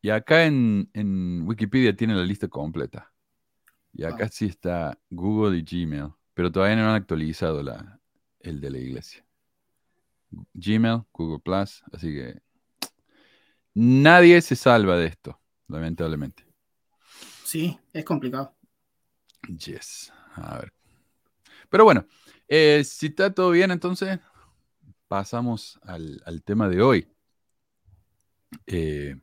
y 0.02 0.10
acá 0.10 0.46
en, 0.46 1.44
Wikipedia 1.46 1.96
tiene 1.96 2.16
la 2.16 2.24
lista 2.24 2.48
completa. 2.48 3.12
Y 3.94 4.04
acá 4.04 4.26
ah. 4.26 4.30
sí 4.30 4.46
está 4.46 4.98
Google 5.10 5.58
y 5.58 5.64
Gmail, 5.64 6.12
pero 6.34 6.52
todavía 6.52 6.76
no 6.76 6.90
han 6.90 6.96
actualizado 6.96 7.62
la, 7.62 8.00
el 8.40 8.60
de 8.60 8.70
la 8.72 8.80
iglesia. 8.80 9.26
Gmail, 10.54 11.04
Google 11.14 11.40
Plus, 11.40 11.84
así 11.92 12.12
que 12.14 12.42
nadie 13.76 14.42
se 14.42 14.56
salva 14.56 14.98
de 14.98 15.08
esto, 15.08 15.40
lamentablemente. 15.68 16.44
Sí, 17.46 17.80
es 17.94 18.04
complicado. 18.04 18.56
Yes. 19.48 20.12
A 20.36 20.58
ver. 20.58 20.74
Pero 21.70 21.84
bueno, 21.84 22.06
eh, 22.56 22.84
si 22.84 23.08
está 23.08 23.34
todo 23.34 23.50
bien, 23.50 23.72
entonces 23.72 24.20
pasamos 25.08 25.80
al, 25.84 26.22
al 26.26 26.44
tema 26.44 26.70
de 26.70 26.82
hoy. 26.84 27.08
Eh, 28.68 29.16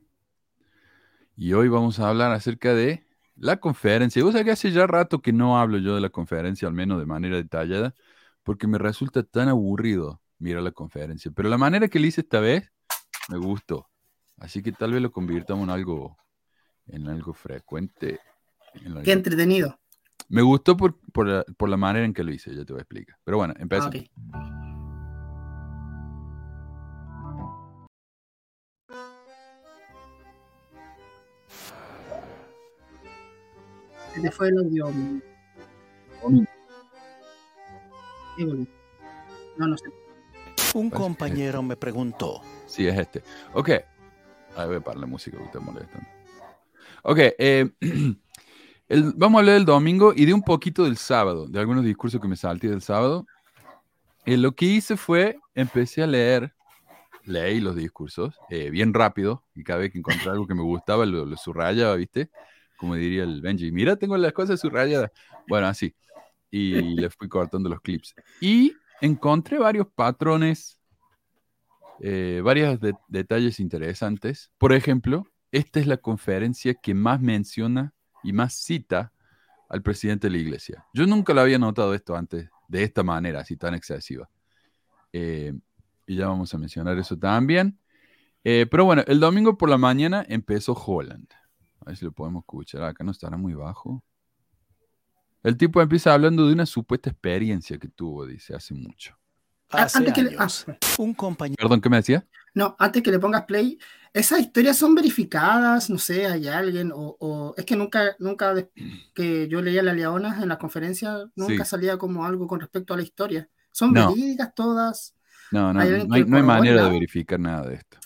y 1.35 1.53
hoy 1.53 1.69
vamos 1.69 1.99
a 1.99 2.09
hablar 2.09 2.31
acerca 2.33 2.73
de 2.73 3.07
la 3.35 3.57
conferencia. 3.59 4.21
Vos 4.23 4.33
sabés 4.33 4.45
que 4.45 4.51
hace 4.51 4.71
ya 4.71 4.85
rato 4.85 5.21
que 5.21 5.33
no 5.33 5.57
hablo 5.57 5.77
yo 5.77 5.95
de 5.95 6.01
la 6.01 6.09
conferencia, 6.09 6.67
al 6.67 6.73
menos 6.73 6.99
de 6.99 7.05
manera 7.05 7.37
detallada, 7.37 7.95
porque 8.43 8.67
me 8.67 8.77
resulta 8.77 9.23
tan 9.23 9.47
aburrido 9.47 10.21
mirar 10.37 10.63
la 10.63 10.71
conferencia. 10.71 11.31
Pero 11.33 11.49
la 11.49 11.57
manera 11.57 11.87
que 11.87 11.99
le 11.99 12.07
hice 12.07 12.21
esta 12.21 12.39
vez 12.39 12.71
me 13.29 13.37
gustó. 13.37 13.87
Así 14.37 14.61
que 14.61 14.71
tal 14.71 14.91
vez 14.91 15.01
lo 15.01 15.11
convirtamos 15.11 15.63
en 15.63 15.69
algo, 15.69 16.17
en 16.87 17.07
algo 17.07 17.33
frecuente. 17.33 18.19
en 18.73 18.87
algo- 18.87 19.03
Qué 19.03 19.11
entretenido. 19.13 19.79
Me 20.31 20.41
gustó 20.41 20.77
por, 20.77 20.97
por 21.11 21.27
la, 21.27 21.43
por 21.57 21.67
la 21.67 21.75
manera 21.75 22.05
en 22.05 22.13
que 22.13 22.23
lo 22.23 22.31
hice, 22.31 22.55
ya 22.55 22.63
te 22.63 22.71
voy 22.71 22.79
a 22.79 22.83
explicar. 22.83 23.17
Pero 23.25 23.35
bueno, 23.35 23.53
empezamos. 23.59 23.93
ok. 23.93 24.01
Se 34.13 34.21
te 34.21 34.31
fue 34.31 34.47
el 34.47 34.57
audio. 34.57 34.89
No, 39.57 39.67
no 39.67 39.77
sé. 39.77 39.85
Un 40.73 40.89
Parece 40.89 41.03
compañero 41.03 41.61
me 41.61 41.75
preguntó, 41.75 42.41
Sí, 42.67 42.87
es 42.87 42.97
este. 42.97 43.21
Ok. 43.53 43.71
A 44.55 44.65
ver, 44.65 44.81
para 44.81 44.97
la 44.97 45.07
música 45.07 45.37
que 45.37 45.47
te 45.49 45.59
molesta. 45.59 45.99
Ok. 47.03 47.17
eh, 47.37 47.69
vamos 49.15 49.37
a 49.37 49.39
hablar 49.39 49.55
del 49.55 49.65
domingo 49.65 50.13
y 50.15 50.25
de 50.25 50.33
un 50.33 50.41
poquito 50.41 50.83
del 50.83 50.97
sábado, 50.97 51.47
de 51.47 51.59
algunos 51.59 51.83
discursos 51.83 52.19
que 52.19 52.27
me 52.27 52.35
salté 52.35 52.69
del 52.69 52.81
sábado. 52.81 53.25
Eh, 54.25 54.37
lo 54.37 54.53
que 54.53 54.65
hice 54.65 54.97
fue, 54.97 55.37
empecé 55.55 56.03
a 56.03 56.07
leer, 56.07 56.53
leí 57.23 57.59
los 57.59 57.75
discursos 57.75 58.35
eh, 58.49 58.69
bien 58.69 58.93
rápido 58.93 59.43
y 59.55 59.63
cada 59.63 59.79
vez 59.79 59.91
que 59.91 59.99
encontré 59.99 60.29
algo 60.29 60.47
que 60.47 60.55
me 60.55 60.63
gustaba 60.63 61.05
lo, 61.05 61.25
lo 61.25 61.37
subrayaba, 61.37 61.95
¿viste? 61.95 62.29
Como 62.77 62.95
diría 62.95 63.23
el 63.23 63.41
Benji, 63.41 63.71
mira, 63.71 63.95
tengo 63.95 64.17
las 64.17 64.33
cosas 64.33 64.59
subrayadas. 64.59 65.11
Bueno, 65.47 65.67
así. 65.67 65.95
Y 66.49 66.73
le 66.95 67.09
fui 67.09 67.29
cortando 67.29 67.69
los 67.69 67.79
clips. 67.81 68.13
Y 68.41 68.73
encontré 68.99 69.57
varios 69.57 69.87
patrones 69.87 70.77
eh, 72.03 72.41
varios 72.43 72.79
de- 72.79 72.95
detalles 73.07 73.59
interesantes. 73.59 74.51
Por 74.57 74.73
ejemplo, 74.73 75.27
esta 75.51 75.79
es 75.79 75.85
la 75.85 75.97
conferencia 75.97 76.73
que 76.73 76.95
más 76.95 77.21
menciona 77.21 77.93
y 78.23 78.33
más 78.33 78.53
cita 78.53 79.11
al 79.69 79.81
presidente 79.81 80.27
de 80.27 80.31
la 80.31 80.37
iglesia. 80.37 80.85
Yo 80.93 81.05
nunca 81.05 81.33
lo 81.33 81.41
había 81.41 81.57
notado 81.57 81.93
esto 81.93 82.15
antes, 82.15 82.49
de 82.67 82.83
esta 82.83 83.03
manera, 83.03 83.41
así 83.41 83.57
tan 83.57 83.73
excesiva. 83.73 84.29
Eh, 85.13 85.53
y 86.07 86.15
ya 86.15 86.27
vamos 86.27 86.53
a 86.53 86.57
mencionar 86.57 86.97
eso 86.97 87.17
también. 87.17 87.79
Eh, 88.43 88.65
pero 88.69 88.85
bueno, 88.85 89.03
el 89.07 89.19
domingo 89.19 89.57
por 89.57 89.69
la 89.69 89.77
mañana 89.77 90.25
empezó 90.27 90.73
Holland. 90.73 91.27
A 91.81 91.85
ver 91.85 91.97
si 91.97 92.05
lo 92.05 92.11
podemos 92.11 92.41
escuchar. 92.41 92.83
Acá 92.83 93.03
no 93.03 93.11
estará 93.11 93.37
muy 93.37 93.53
bajo. 93.53 94.03
El 95.43 95.57
tipo 95.57 95.81
empieza 95.81 96.13
hablando 96.13 96.47
de 96.47 96.53
una 96.53 96.65
supuesta 96.65 97.09
experiencia 97.09 97.77
que 97.77 97.87
tuvo, 97.87 98.25
dice, 98.25 98.55
hace 98.55 98.73
mucho. 98.73 99.17
Ah, 99.71 99.83
hace 99.83 99.97
antes 99.99 100.13
que 100.13 100.23
le- 100.23 100.35
ah, 100.37 100.47
un 100.97 101.13
compañero 101.13 101.57
Perdón, 101.59 101.81
¿qué 101.81 101.89
me 101.89 101.97
decía? 101.97 102.25
No, 102.53 102.75
antes 102.79 103.01
que 103.01 103.11
le 103.11 103.19
pongas 103.19 103.45
play, 103.45 103.77
esas 104.13 104.39
historias 104.41 104.77
son 104.77 104.93
verificadas, 104.93 105.89
no 105.89 105.97
sé, 105.97 106.25
hay 106.27 106.47
alguien, 106.47 106.91
o, 106.93 107.15
o- 107.19 107.53
es 107.57 107.65
que 107.65 107.75
nunca, 107.77 108.15
nunca 108.19 108.53
de- 108.53 108.69
que 109.13 109.47
yo 109.47 109.61
leía 109.61 109.81
la 109.83 109.93
Leona 109.93 110.37
en 110.41 110.49
la 110.49 110.57
conferencia, 110.57 111.17
nunca 111.35 111.63
Sí. 111.63 111.69
salía 111.69 111.97
como 111.97 112.25
algo 112.25 112.47
con 112.47 112.59
respecto 112.59 112.93
a 112.93 112.97
la 112.97 113.03
historia. 113.03 113.49
Son 113.71 113.93
No. 113.93 114.09
verídicas 114.09 114.53
todas. 114.53 115.15
No, 115.51 115.71
no, 115.73 115.79
¿Hay 115.79 116.05
no, 116.05 116.13
hay, 116.15 116.23
no 116.25 116.43
manera 116.43 116.85
de 116.85 116.91
verificar 116.91 117.39
nada 117.39 117.67
de 117.67 117.75
esto. 117.75 117.97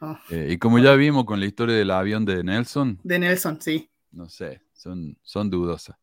Ah, 0.00 0.20
Eh, 0.30 0.48
y 0.52 0.58
como 0.58 0.78
ya 0.78 0.94
vimos 0.94 1.24
con 1.24 1.38
la 1.40 1.46
historia 1.46 1.76
del 1.76 1.90
avión 1.90 2.24
de 2.24 2.42
Nelson, 2.42 2.98
de 3.04 3.18
Nelson, 3.20 3.60
sí. 3.60 3.88
no 4.10 4.28
sé, 4.28 4.62
son, 4.72 5.16
son 5.22 5.48
dudosas. 5.50 5.96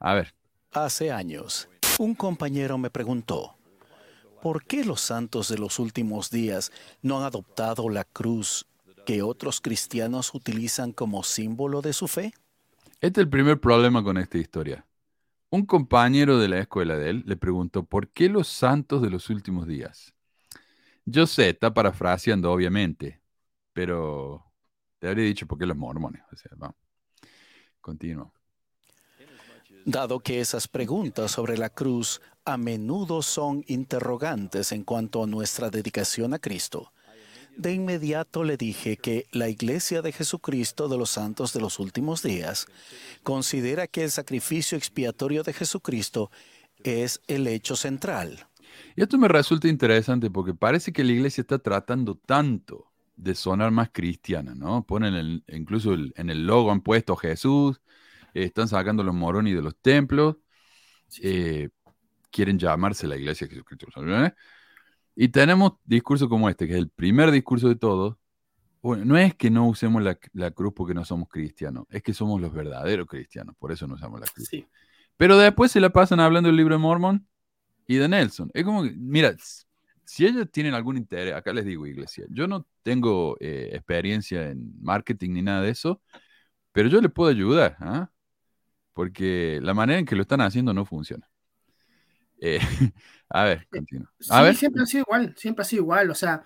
A 0.00 0.14
ver, 0.14 0.34
hace 0.72 1.10
años, 1.12 1.68
un 1.98 2.14
compañero 2.14 2.76
me 2.78 2.90
preguntó, 2.90 3.56
¿por 4.44 4.62
qué 4.66 4.84
los 4.84 5.00
santos 5.00 5.48
de 5.48 5.56
los 5.56 5.78
últimos 5.78 6.30
días 6.30 6.70
no 7.00 7.16
han 7.16 7.24
adoptado 7.24 7.88
la 7.88 8.04
cruz 8.04 8.66
que 9.06 9.22
otros 9.22 9.62
cristianos 9.62 10.34
utilizan 10.34 10.92
como 10.92 11.22
símbolo 11.22 11.80
de 11.80 11.94
su 11.94 12.08
fe? 12.08 12.34
este 13.00 13.20
es 13.20 13.24
el 13.24 13.30
primer 13.30 13.58
problema 13.58 14.04
con 14.04 14.18
esta 14.18 14.36
historia. 14.36 14.86
Un 15.48 15.64
compañero 15.64 16.38
de 16.38 16.48
la 16.48 16.58
escuela 16.58 16.94
de 16.98 17.08
él 17.08 17.22
le 17.24 17.38
preguntó, 17.38 17.84
¿por 17.84 18.08
qué 18.08 18.28
los 18.28 18.46
santos 18.46 19.00
de 19.00 19.08
los 19.08 19.30
últimos 19.30 19.66
días? 19.66 20.14
Yo 21.06 21.26
sé, 21.26 21.48
está 21.48 21.72
parafraseando, 21.72 22.52
obviamente, 22.52 23.22
pero 23.72 24.44
te 24.98 25.08
habría 25.08 25.24
dicho 25.24 25.46
por 25.46 25.56
qué 25.58 25.64
los 25.64 25.76
mormones. 25.76 26.22
O. 26.30 26.36
Dado 29.84 30.20
que 30.20 30.40
esas 30.40 30.66
preguntas 30.66 31.30
sobre 31.30 31.58
la 31.58 31.68
cruz 31.68 32.20
a 32.44 32.56
menudo 32.56 33.22
son 33.22 33.64
interrogantes 33.66 34.72
en 34.72 34.82
cuanto 34.82 35.22
a 35.22 35.26
nuestra 35.26 35.70
dedicación 35.70 36.34
a 36.34 36.38
Cristo, 36.38 36.92
de 37.56 37.72
inmediato 37.72 38.42
le 38.42 38.56
dije 38.56 38.96
que 38.96 39.26
la 39.30 39.48
Iglesia 39.48 40.02
de 40.02 40.10
Jesucristo 40.10 40.88
de 40.88 40.98
los 40.98 41.10
Santos 41.10 41.52
de 41.52 41.60
los 41.60 41.78
Últimos 41.78 42.22
Días 42.22 42.66
considera 43.22 43.86
que 43.86 44.04
el 44.04 44.10
sacrificio 44.10 44.76
expiatorio 44.76 45.44
de 45.44 45.52
Jesucristo 45.52 46.30
es 46.82 47.20
el 47.28 47.46
hecho 47.46 47.76
central. 47.76 48.46
Y 48.96 49.02
esto 49.02 49.18
me 49.18 49.28
resulta 49.28 49.68
interesante 49.68 50.30
porque 50.30 50.52
parece 50.52 50.92
que 50.92 51.04
la 51.04 51.12
iglesia 51.12 51.42
está 51.42 51.58
tratando 51.58 52.16
tanto 52.16 52.90
de 53.16 53.36
sonar 53.36 53.70
más 53.70 53.90
cristiana, 53.92 54.54
¿no? 54.54 54.84
Ponen 54.84 55.44
incluso 55.48 55.94
en 55.94 56.30
el 56.30 56.46
logo 56.46 56.72
han 56.72 56.80
puesto 56.80 57.14
Jesús, 57.14 57.80
están 58.34 58.68
sacando 58.68 59.02
los 59.02 59.14
moronis 59.14 59.54
de 59.54 59.62
los 59.62 59.76
templos, 59.76 60.36
eh, 61.22 61.70
quieren 62.30 62.58
llamarse 62.58 63.06
la 63.06 63.16
iglesia 63.16 63.46
de 63.46 63.52
Jesucristo. 63.54 63.86
¿sabes? 63.94 64.32
Y 65.14 65.28
tenemos 65.28 65.74
discursos 65.84 66.28
como 66.28 66.48
este, 66.48 66.66
que 66.66 66.74
es 66.74 66.78
el 66.78 66.90
primer 66.90 67.30
discurso 67.30 67.68
de 67.68 67.76
todos. 67.76 68.16
Bueno, 68.82 69.04
no 69.04 69.16
es 69.16 69.34
que 69.34 69.50
no 69.50 69.66
usemos 69.66 70.02
la, 70.02 70.18
la 70.34 70.50
cruz 70.50 70.74
porque 70.76 70.92
no 70.92 71.04
somos 71.04 71.28
cristianos, 71.28 71.86
es 71.88 72.02
que 72.02 72.12
somos 72.12 72.40
los 72.40 72.52
verdaderos 72.52 73.06
cristianos, 73.06 73.54
por 73.58 73.72
eso 73.72 73.86
no 73.86 73.94
usamos 73.94 74.20
la 74.20 74.26
cruz. 74.26 74.48
sí. 74.48 74.66
Pero 75.16 75.38
después 75.38 75.70
se 75.70 75.80
la 75.80 75.90
pasan 75.90 76.20
hablando 76.20 76.48
del 76.48 76.56
libro 76.56 76.74
de 76.74 76.80
Mormon 76.80 77.26
y 77.86 77.96
de 77.96 78.08
Nelson. 78.08 78.50
Es 78.52 78.64
como 78.64 78.82
que, 78.82 78.92
mira, 78.96 79.36
si 80.04 80.26
ellos 80.26 80.50
tienen 80.50 80.74
algún 80.74 80.96
interés, 80.96 81.34
acá 81.34 81.52
les 81.52 81.64
digo, 81.64 81.86
iglesia, 81.86 82.24
yo 82.30 82.46
no 82.46 82.66
tengo 82.82 83.36
eh, 83.40 83.70
experiencia 83.72 84.50
en 84.50 84.72
marketing 84.82 85.30
ni 85.30 85.42
nada 85.42 85.62
de 85.62 85.70
eso, 85.70 86.02
pero 86.72 86.88
yo 86.88 87.00
les 87.00 87.12
puedo 87.12 87.30
ayudar, 87.30 87.76
¿ah? 87.80 88.10
Porque 88.94 89.60
la 89.62 89.74
manera 89.74 89.98
en 90.00 90.06
que 90.06 90.16
lo 90.16 90.22
están 90.22 90.40
haciendo 90.42 90.74
no 90.74 90.86
funciona. 90.86 91.28
Eh, 92.40 92.58
a 93.30 93.44
ver, 93.44 93.68
continúo. 93.70 94.08
A 94.28 94.42
Sí, 94.42 94.42
ver, 94.42 94.56
siempre 94.56 94.82
ha 94.82 94.86
sido 94.86 95.02
igual, 95.02 95.34
siempre 95.36 95.62
ha 95.62 95.64
sido 95.66 95.82
igual. 95.82 96.10
O 96.10 96.14
sea, 96.14 96.44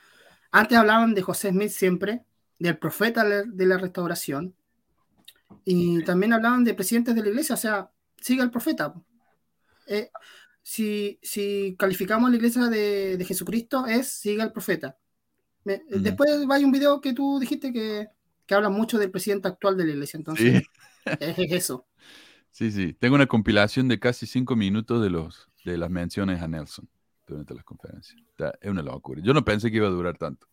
antes 0.50 0.78
hablaban 0.78 1.14
de 1.14 1.22
José 1.22 1.50
Smith 1.50 1.70
siempre, 1.70 2.24
del 2.58 2.78
profeta 2.78 3.24
de 3.24 3.66
la 3.66 3.78
restauración, 3.78 4.54
y 5.64 6.02
también 6.04 6.32
hablaban 6.32 6.64
de 6.64 6.74
presidentes 6.74 7.14
de 7.14 7.22
la 7.22 7.28
iglesia, 7.28 7.54
o 7.54 7.58
sea, 7.58 7.90
sigue 8.20 8.42
al 8.42 8.50
profeta. 8.50 8.94
Eh, 9.88 10.10
si, 10.62 11.20
si 11.22 11.76
calificamos 11.78 12.28
a 12.28 12.30
la 12.32 12.36
iglesia 12.38 12.64
de, 12.66 13.18
de 13.18 13.26
Jesucristo, 13.26 13.86
es 13.86 14.08
sigue 14.08 14.42
al 14.42 14.52
profeta. 14.52 14.98
Me- 15.64 15.82
Ujú. 15.94 16.02
Después 16.02 16.30
hay 16.50 16.64
un 16.64 16.72
video 16.72 17.00
que 17.02 17.14
tú 17.14 17.40
dijiste 17.40 17.72
que, 17.72 18.08
que 18.46 18.56
habla 18.56 18.70
mucho 18.70 18.98
del 18.98 19.12
presidente 19.12 19.48
actual 19.48 19.78
de 19.78 19.86
la 19.86 19.92
iglesia, 19.92 20.18
entonces 20.18 20.54
sí, 20.54 20.62
es, 21.20 21.38
es 21.38 21.52
eso. 21.52 21.87
Sí, 22.58 22.70
sí. 22.72 22.92
Tengo 22.94 23.14
una 23.14 23.26
compilación 23.26 23.86
de 23.88 23.98
casi 24.00 24.26
cinco 24.26 24.56
minutos 24.56 25.00
de, 25.02 25.10
los, 25.10 25.48
de 25.64 25.78
las 25.78 25.90
menciones 25.90 26.42
a 26.42 26.48
Nelson 26.48 26.88
durante 27.26 27.54
las 27.54 27.64
conferencias. 27.64 28.20
Es 28.60 28.70
una 28.70 28.82
locura. 28.82 29.20
Yo 29.22 29.32
no 29.32 29.44
pensé 29.44 29.70
que 29.70 29.76
iba 29.76 29.86
a 29.86 29.90
durar 29.90 30.18
tanto. 30.18 30.48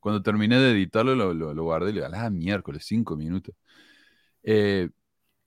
Cuando 0.00 0.22
terminé 0.22 0.58
de 0.58 0.72
editarlo, 0.72 1.14
lo, 1.14 1.32
lo- 1.32 1.54
lo 1.54 1.62
guardé 1.62 1.90
y 1.90 1.94
le 1.94 2.00
dije, 2.02 2.12
ah, 2.16 2.30
miércoles, 2.30 2.84
cinco 2.84 3.16
minutos. 3.16 3.54
Eh, 4.42 4.88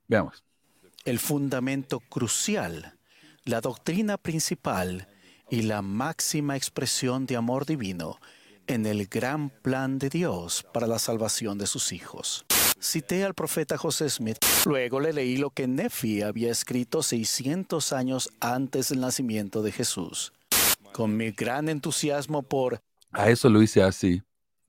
veamos. 0.08 0.44
El 1.06 1.20
fundamento 1.20 2.00
crucial, 2.00 2.98
la 3.44 3.62
doctrina 3.62 4.18
principal 4.18 5.08
y 5.50 5.64
la 5.64 5.82
máxima 5.82 6.56
expresión 6.56 7.26
de 7.26 7.36
amor 7.36 7.66
divino 7.66 8.18
en 8.66 8.86
el 8.86 9.08
gran 9.08 9.50
plan 9.50 10.00
de 10.00 10.10
Dios 10.10 10.66
para 10.74 10.88
la 10.88 11.00
salvación 11.00 11.58
de 11.58 11.68
sus 11.68 11.92
hijos. 11.92 12.46
Cité 12.80 13.24
al 13.26 13.34
profeta 13.34 13.78
José 13.78 14.10
Smith, 14.10 14.38
luego 14.66 15.00
le 15.00 15.12
leí 15.12 15.38
lo 15.38 15.50
que 15.50 15.68
Nefi 15.68 16.22
había 16.22 16.52
escrito 16.52 17.02
600 17.02 17.92
años 17.92 18.30
antes 18.40 18.90
del 18.90 19.00
nacimiento 19.02 19.64
de 19.64 19.72
Jesús. 19.72 20.32
Con 20.94 21.18
mi 21.18 21.32
gran 21.32 21.70
entusiasmo 21.70 22.44
por 22.44 22.82
A 23.12 23.30
eso 23.30 23.50
lo 23.50 23.62
hice 23.64 23.82
así, 23.82 24.22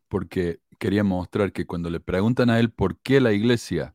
porque 0.08 0.60
quería 0.78 1.04
mostrar 1.04 1.52
que 1.52 1.66
cuando 1.66 1.90
le 1.90 2.00
preguntan 2.00 2.48
a 2.50 2.58
él 2.58 2.70
por 2.70 2.98
qué 3.00 3.20
la 3.20 3.32
iglesia 3.32 3.94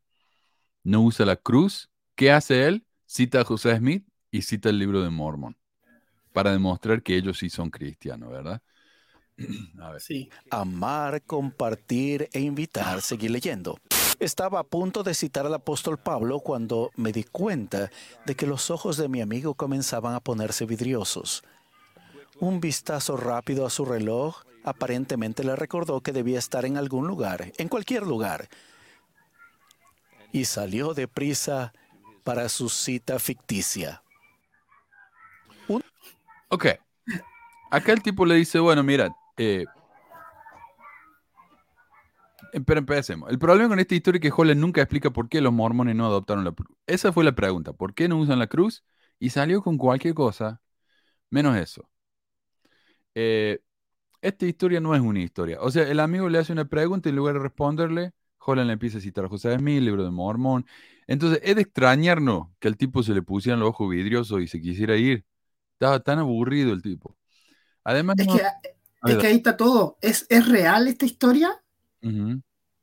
no 0.84 1.02
usa 1.02 1.26
la 1.26 1.36
cruz, 1.36 1.90
¿qué 2.16 2.32
hace 2.32 2.68
él? 2.68 2.86
Cita 3.08 3.42
a 3.42 3.46
José 3.46 3.76
Smith 3.78 4.06
y 4.32 4.44
cita 4.44 4.70
el 4.70 4.80
libro 4.80 5.02
de 5.02 5.10
Mormon. 5.10 5.58
para 6.34 6.52
demostrar 6.52 7.04
que 7.04 7.16
ellos 7.16 7.38
sí 7.38 7.50
son 7.50 7.70
cristianos, 7.70 8.32
¿verdad? 8.32 8.62
A 9.80 9.92
ver. 9.92 10.02
Sí. 10.02 10.30
Amar, 10.50 11.22
compartir 11.24 12.28
e 12.32 12.40
invitar, 12.40 13.02
seguir 13.02 13.32
leyendo. 13.32 13.78
Estaba 14.20 14.60
a 14.60 14.64
punto 14.64 15.04
de 15.04 15.14
citar 15.14 15.46
al 15.46 15.54
apóstol 15.54 15.98
Pablo 15.98 16.40
cuando 16.40 16.92
me 16.96 17.12
di 17.12 17.24
cuenta 17.24 17.90
de 18.26 18.36
que 18.36 18.48
los 18.48 18.70
ojos 18.70 18.98
de 18.98 19.08
mi 19.08 19.22
amigo 19.22 19.54
comenzaban 19.56 20.14
a 20.16 20.20
ponerse 20.20 20.66
vidriosos. 20.66 21.44
Un 22.40 22.60
vistazo 22.60 23.18
rápido 23.18 23.66
a 23.66 23.70
su 23.70 23.86
reloj 23.86 24.44
aparentemente 24.64 25.44
le 25.44 25.56
recordó 25.56 26.02
que 26.02 26.14
debía 26.14 26.40
estar 26.40 26.66
en 26.66 26.78
algún 26.78 27.08
lugar, 27.08 27.52
en 27.58 27.68
cualquier 27.68 28.04
lugar, 28.04 28.48
y 30.32 30.46
salió 30.46 30.94
deprisa 30.94 31.74
para 32.24 32.50
su 32.50 32.70
cita 32.70 33.20
ficticia. 33.20 34.02
Ok. 36.50 36.68
Acá 37.72 37.92
el 37.92 38.04
tipo 38.04 38.26
le 38.26 38.36
dice, 38.36 38.60
bueno, 38.60 38.84
mira, 38.84 39.10
eh, 39.38 39.66
pero 42.66 42.80
empecemos. 42.80 43.30
El 43.32 43.40
problema 43.40 43.70
con 43.70 43.80
esta 43.80 43.96
historia 43.96 44.18
es 44.20 44.22
que 44.22 44.34
Holland 44.36 44.60
nunca 44.60 44.82
explica 44.82 45.12
por 45.12 45.30
qué 45.30 45.42
los 45.42 45.54
mormones 45.54 45.96
no 45.96 46.06
adoptaron 46.06 46.44
la 46.46 46.52
cruz. 46.52 46.70
Esa 46.88 47.12
fue 47.14 47.24
la 47.24 47.34
pregunta. 47.36 47.74
¿Por 47.74 47.94
qué 47.94 48.08
no 48.08 48.18
usan 48.20 48.40
la 48.40 48.48
cruz? 48.48 48.84
Y 49.20 49.30
salió 49.32 49.62
con 49.64 49.78
cualquier 49.78 50.14
cosa, 50.14 50.62
menos 51.32 51.58
eso. 51.58 51.90
Eh, 53.16 53.60
esta 54.22 54.46
historia 54.46 54.80
no 54.82 54.96
es 54.96 55.02
una 55.02 55.22
historia. 55.22 55.60
O 55.62 55.72
sea, 55.72 55.84
el 55.90 56.00
amigo 56.00 56.30
le 56.30 56.40
hace 56.40 56.54
una 56.54 56.66
pregunta 56.66 57.10
y 57.10 57.12
en 57.12 57.18
lugar 57.18 57.36
de 57.36 57.42
responderle, 57.42 58.14
Holland 58.40 58.68
le 58.68 58.74
empieza 58.76 58.98
a 59.00 59.02
citar 59.02 59.26
a 59.26 59.30
José 59.30 59.56
Smith, 59.58 59.78
el 59.80 59.86
libro 59.86 60.04
de 60.06 60.12
Mormón. 60.12 60.66
Entonces, 61.08 61.40
es 61.44 61.56
de 61.56 61.64
extrañarnos 61.64 62.50
que 62.60 62.68
al 62.70 62.78
tipo 62.78 63.04
se 63.04 63.14
le 63.14 63.22
pusieran 63.24 63.60
los 63.62 63.70
ojos 63.70 63.90
vidriosos 63.92 64.42
y 64.42 64.48
se 64.48 64.62
quisiera 64.62 64.98
ir. 64.98 65.26
Estaba 65.74 66.02
tan 66.02 66.20
aburrido 66.20 66.74
el 66.74 66.82
tipo. 66.84 67.18
Además, 67.84 68.18
Es 68.18 68.28
no- 68.28 68.38
que, 68.38 68.42
es 69.06 69.18
que 69.18 69.28
ahí 69.28 69.36
está 69.38 69.58
todo. 69.58 69.98
¿Es, 70.02 70.26
¿Es 70.30 70.48
real 70.48 70.88
esta 70.88 71.06
historia? 71.06 71.63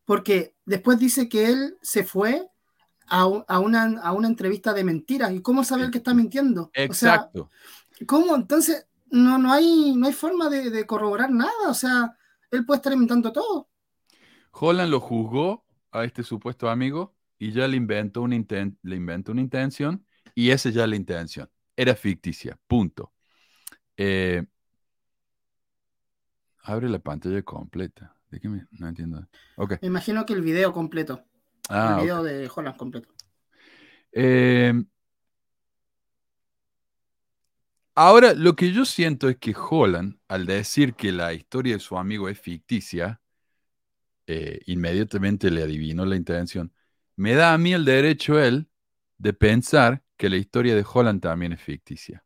Porque 0.04 0.54
después 0.64 0.98
dice 0.98 1.28
que 1.28 1.46
él 1.46 1.78
se 1.82 2.04
fue 2.04 2.48
a, 3.08 3.26
un- 3.26 3.44
a 3.48 3.58
una, 3.60 4.00
a 4.02 4.12
una 4.12 4.28
entrevista 4.28 4.72
de 4.74 4.84
mentiras. 4.84 5.32
¿Y 5.32 5.42
cómo 5.42 5.64
saber 5.64 5.90
que 5.90 5.98
está 5.98 6.14
mintiendo? 6.14 6.64
O 6.64 6.70
sea, 6.72 6.84
Exacto. 6.84 7.50
¿cómo? 8.06 8.36
Entonces, 8.36 8.86
no, 9.10 9.38
no, 9.38 9.52
hay, 9.52 9.94
no 9.96 10.06
hay 10.06 10.12
forma 10.12 10.48
de, 10.48 10.70
de 10.70 10.86
corroborar 10.86 11.30
nada. 11.30 11.68
O 11.68 11.74
sea, 11.74 12.16
él 12.50 12.64
puede 12.66 12.78
estar 12.78 12.92
inventando 12.92 13.32
todo. 13.32 13.68
Holland 14.52 14.90
lo 14.90 15.00
juzgó 15.00 15.64
a 15.92 16.04
este 16.04 16.22
supuesto 16.22 16.68
amigo 16.68 17.14
y 17.38 17.52
ya 17.52 17.66
le 17.68 17.76
inventó 17.76 18.22
una, 18.22 18.36
inten- 18.36 18.76
le 18.82 18.96
inventó 18.96 19.32
una 19.32 19.40
intención 19.40 20.04
y 20.34 20.50
esa 20.50 20.70
ya 20.70 20.84
es 20.84 20.90
la 20.90 20.96
intención. 20.96 21.50
Era 21.76 21.94
ficticia, 21.94 22.58
punto. 22.66 23.12
Eh, 23.96 24.44
abre 26.62 26.88
la 26.88 26.98
pantalla 27.00 27.42
completa. 27.42 28.16
¿De 28.30 28.40
qué 28.40 28.48
me- 28.48 28.66
No 28.72 28.88
entiendo. 28.88 29.26
Me 29.80 29.88
imagino 29.88 30.24
que 30.26 30.32
el 30.32 30.42
video 30.42 30.72
completo. 30.72 31.24
Ah, 31.68 31.96
el 31.98 32.02
video 32.02 32.22
de 32.22 32.50
Holland 32.54 32.76
completo. 32.76 33.08
Eh, 34.12 34.72
ahora, 37.94 38.34
lo 38.34 38.56
que 38.56 38.72
yo 38.72 38.84
siento 38.84 39.28
es 39.28 39.36
que 39.38 39.54
Holland, 39.54 40.18
al 40.28 40.46
decir 40.46 40.94
que 40.94 41.12
la 41.12 41.32
historia 41.32 41.74
de 41.74 41.80
su 41.80 41.96
amigo 41.96 42.28
es 42.28 42.38
ficticia, 42.40 43.20
eh, 44.26 44.60
inmediatamente 44.66 45.50
le 45.50 45.62
adivinó 45.62 46.04
la 46.04 46.16
intención. 46.16 46.72
Me 47.16 47.34
da 47.34 47.52
a 47.52 47.58
mí 47.58 47.72
el 47.72 47.84
derecho 47.84 48.38
él 48.40 48.68
de 49.18 49.32
pensar 49.32 50.02
que 50.16 50.30
la 50.30 50.36
historia 50.36 50.74
de 50.74 50.84
Holland 50.90 51.20
también 51.20 51.52
es 51.52 51.60
ficticia. 51.60 52.24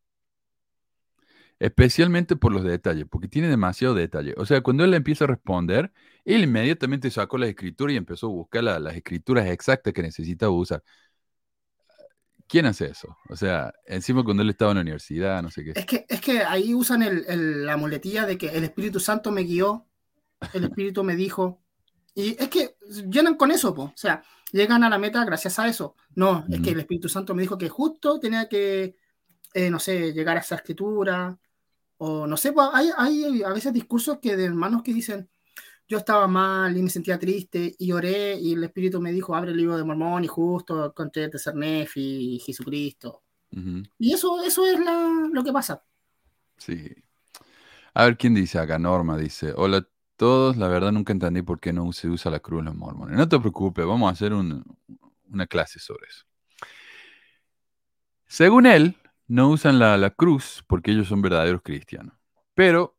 Especialmente 1.59 2.37
por 2.37 2.53
los 2.53 2.65
detalles, 2.65 3.07
porque 3.09 3.29
tiene 3.29 3.49
demasiado 3.49 3.95
detalle. 3.95 4.35
O 4.37 4.45
sea, 4.45 4.61
cuando 4.61 4.85
él 4.85 4.91
le 4.91 4.97
empieza 4.97 5.25
a 5.25 5.29
responder, 5.29 5.93
él 6.25 6.43
inmediatamente 6.45 7.11
sacó 7.11 7.39
las 7.39 7.49
escrituras 7.49 7.95
y 7.95 7.97
empezó 7.97 8.27
a 8.27 8.31
buscar 8.31 8.65
la- 8.65 8.79
las 8.79 8.97
escrituras 8.97 9.47
exactas 9.49 9.93
que 9.93 10.03
necesitaba 10.03 10.53
usar. 10.53 10.83
¿Quién 12.47 12.67
hace 12.67 12.87
eso? 12.87 13.17
O 13.31 13.37
sea, 13.37 13.73
encima 13.87 14.23
cuando 14.23 14.43
él 14.43 14.51
estaba 14.51 14.73
en 14.73 14.77
la 14.77 14.83
universidad, 14.83 15.43
no 15.43 15.51
sé 15.51 15.65
qué. 15.65 15.73
Es 15.75 15.87
que, 15.87 16.05
es 16.09 16.21
que 16.21 16.43
ahí 16.43 16.75
usan 16.75 17.03
el- 17.03 17.25
el- 17.27 17.65
la 17.67 17.77
muletilla 17.77 18.27
de 18.27 18.37
que 18.37 18.49
el 18.49 18.65
Espíritu 18.65 19.01
Santo 19.01 19.31
me 19.31 19.43
guió, 19.45 19.87
el 20.53 20.65
Espíritu 20.65 21.03
me 21.05 21.17
dijo. 21.17 21.63
Y 22.15 22.37
es 22.41 22.49
que 22.49 22.77
llenan 23.11 23.37
con 23.37 23.51
eso, 23.51 23.75
po. 23.75 23.85
o 23.85 23.93
sea, 23.97 24.23
llegan 24.53 24.85
a 24.85 24.91
la 24.91 24.99
meta 24.99 25.25
gracias 25.25 25.59
a 25.59 25.67
eso. 25.69 25.97
No, 26.15 26.45
es 26.49 26.57
Ujú. 26.57 26.63
que 26.63 26.71
el 26.71 26.81
Espíritu 26.81 27.09
Santo 27.09 27.35
me 27.35 27.43
dijo 27.43 27.57
que 27.59 27.69
justo 27.69 28.21
tenía 28.21 28.49
que, 28.49 28.97
eh, 29.55 29.71
no 29.71 29.79
sé, 29.81 30.13
llegar 30.13 30.37
a 30.37 30.41
esa 30.41 30.57
escritura. 30.57 31.39
O 31.99 32.27
no 32.27 32.37
sé, 32.37 32.53
po, 32.53 32.63
hay, 32.73 32.91
hay 32.97 33.43
a 33.43 33.51
veces 33.53 33.73
discursos 33.73 34.19
que 34.21 34.37
de 34.37 34.45
hermanos 34.47 34.83
que 34.83 34.93
dicen, 34.95 35.29
yo 35.89 35.99
estaba 35.99 36.27
mal 36.29 36.77
y 36.77 36.83
me 36.83 36.91
sentía 36.91 37.19
triste 37.19 37.75
y 37.79 37.93
oré 37.93 38.37
y 38.39 38.55
el 38.55 38.65
Espíritu 38.65 39.01
me 39.01 39.13
dijo, 39.13 39.35
abre 39.35 39.53
el 39.53 39.57
libro 39.59 39.77
de 39.77 39.85
Mormón 39.85 40.25
y 40.25 40.29
justo 40.29 40.87
encontré 40.87 41.29
Tercer 41.29 41.55
Nefi 41.57 42.37
y 42.37 42.39
Jesucristo. 42.41 43.23
Ujú, 43.53 43.83
Y 43.99 44.13
eso, 44.15 44.43
eso 44.43 44.67
es 44.67 44.81
la- 44.81 45.29
lo 45.33 45.45
que 45.45 45.53
pasa. 45.53 45.85
Sí. 46.57 46.95
A 47.95 48.05
ver, 48.05 48.17
¿quién 48.17 48.35
dice 48.35 48.59
acá? 48.59 48.79
Norma 48.79 49.17
dice, 49.17 49.53
hola 49.57 49.79
a 49.79 49.89
todos, 50.17 50.57
la 50.57 50.69
verdad 50.69 50.93
nunca 50.93 51.13
entendí 51.13 51.43
por 51.43 51.61
qué 51.61 51.73
no 51.73 51.93
se 51.93 52.09
usa 52.09 52.31
la 52.31 52.41
cruz 52.41 52.61
en 52.61 52.67
los 52.67 52.75
mormones. 52.77 53.17
No 53.17 53.29
te 53.29 53.39
preocupes, 53.39 53.87
vamos 53.87 54.09
a 54.09 54.13
hacer 54.13 54.33
un- 54.33 54.65
una 55.31 55.47
clase 55.47 55.79
sobre 55.79 56.07
eso. 56.09 56.25
Según 58.27 58.67
él, 58.67 58.97
no 59.27 59.49
usan 59.51 59.79
la, 59.79 59.97
la 59.97 60.11
cruz 60.11 60.65
porque 60.67 60.93
ellos 60.93 61.09
son 61.09 61.23
verdaderos 61.23 61.63
cristianos. 61.63 62.15
Pero 62.55 62.97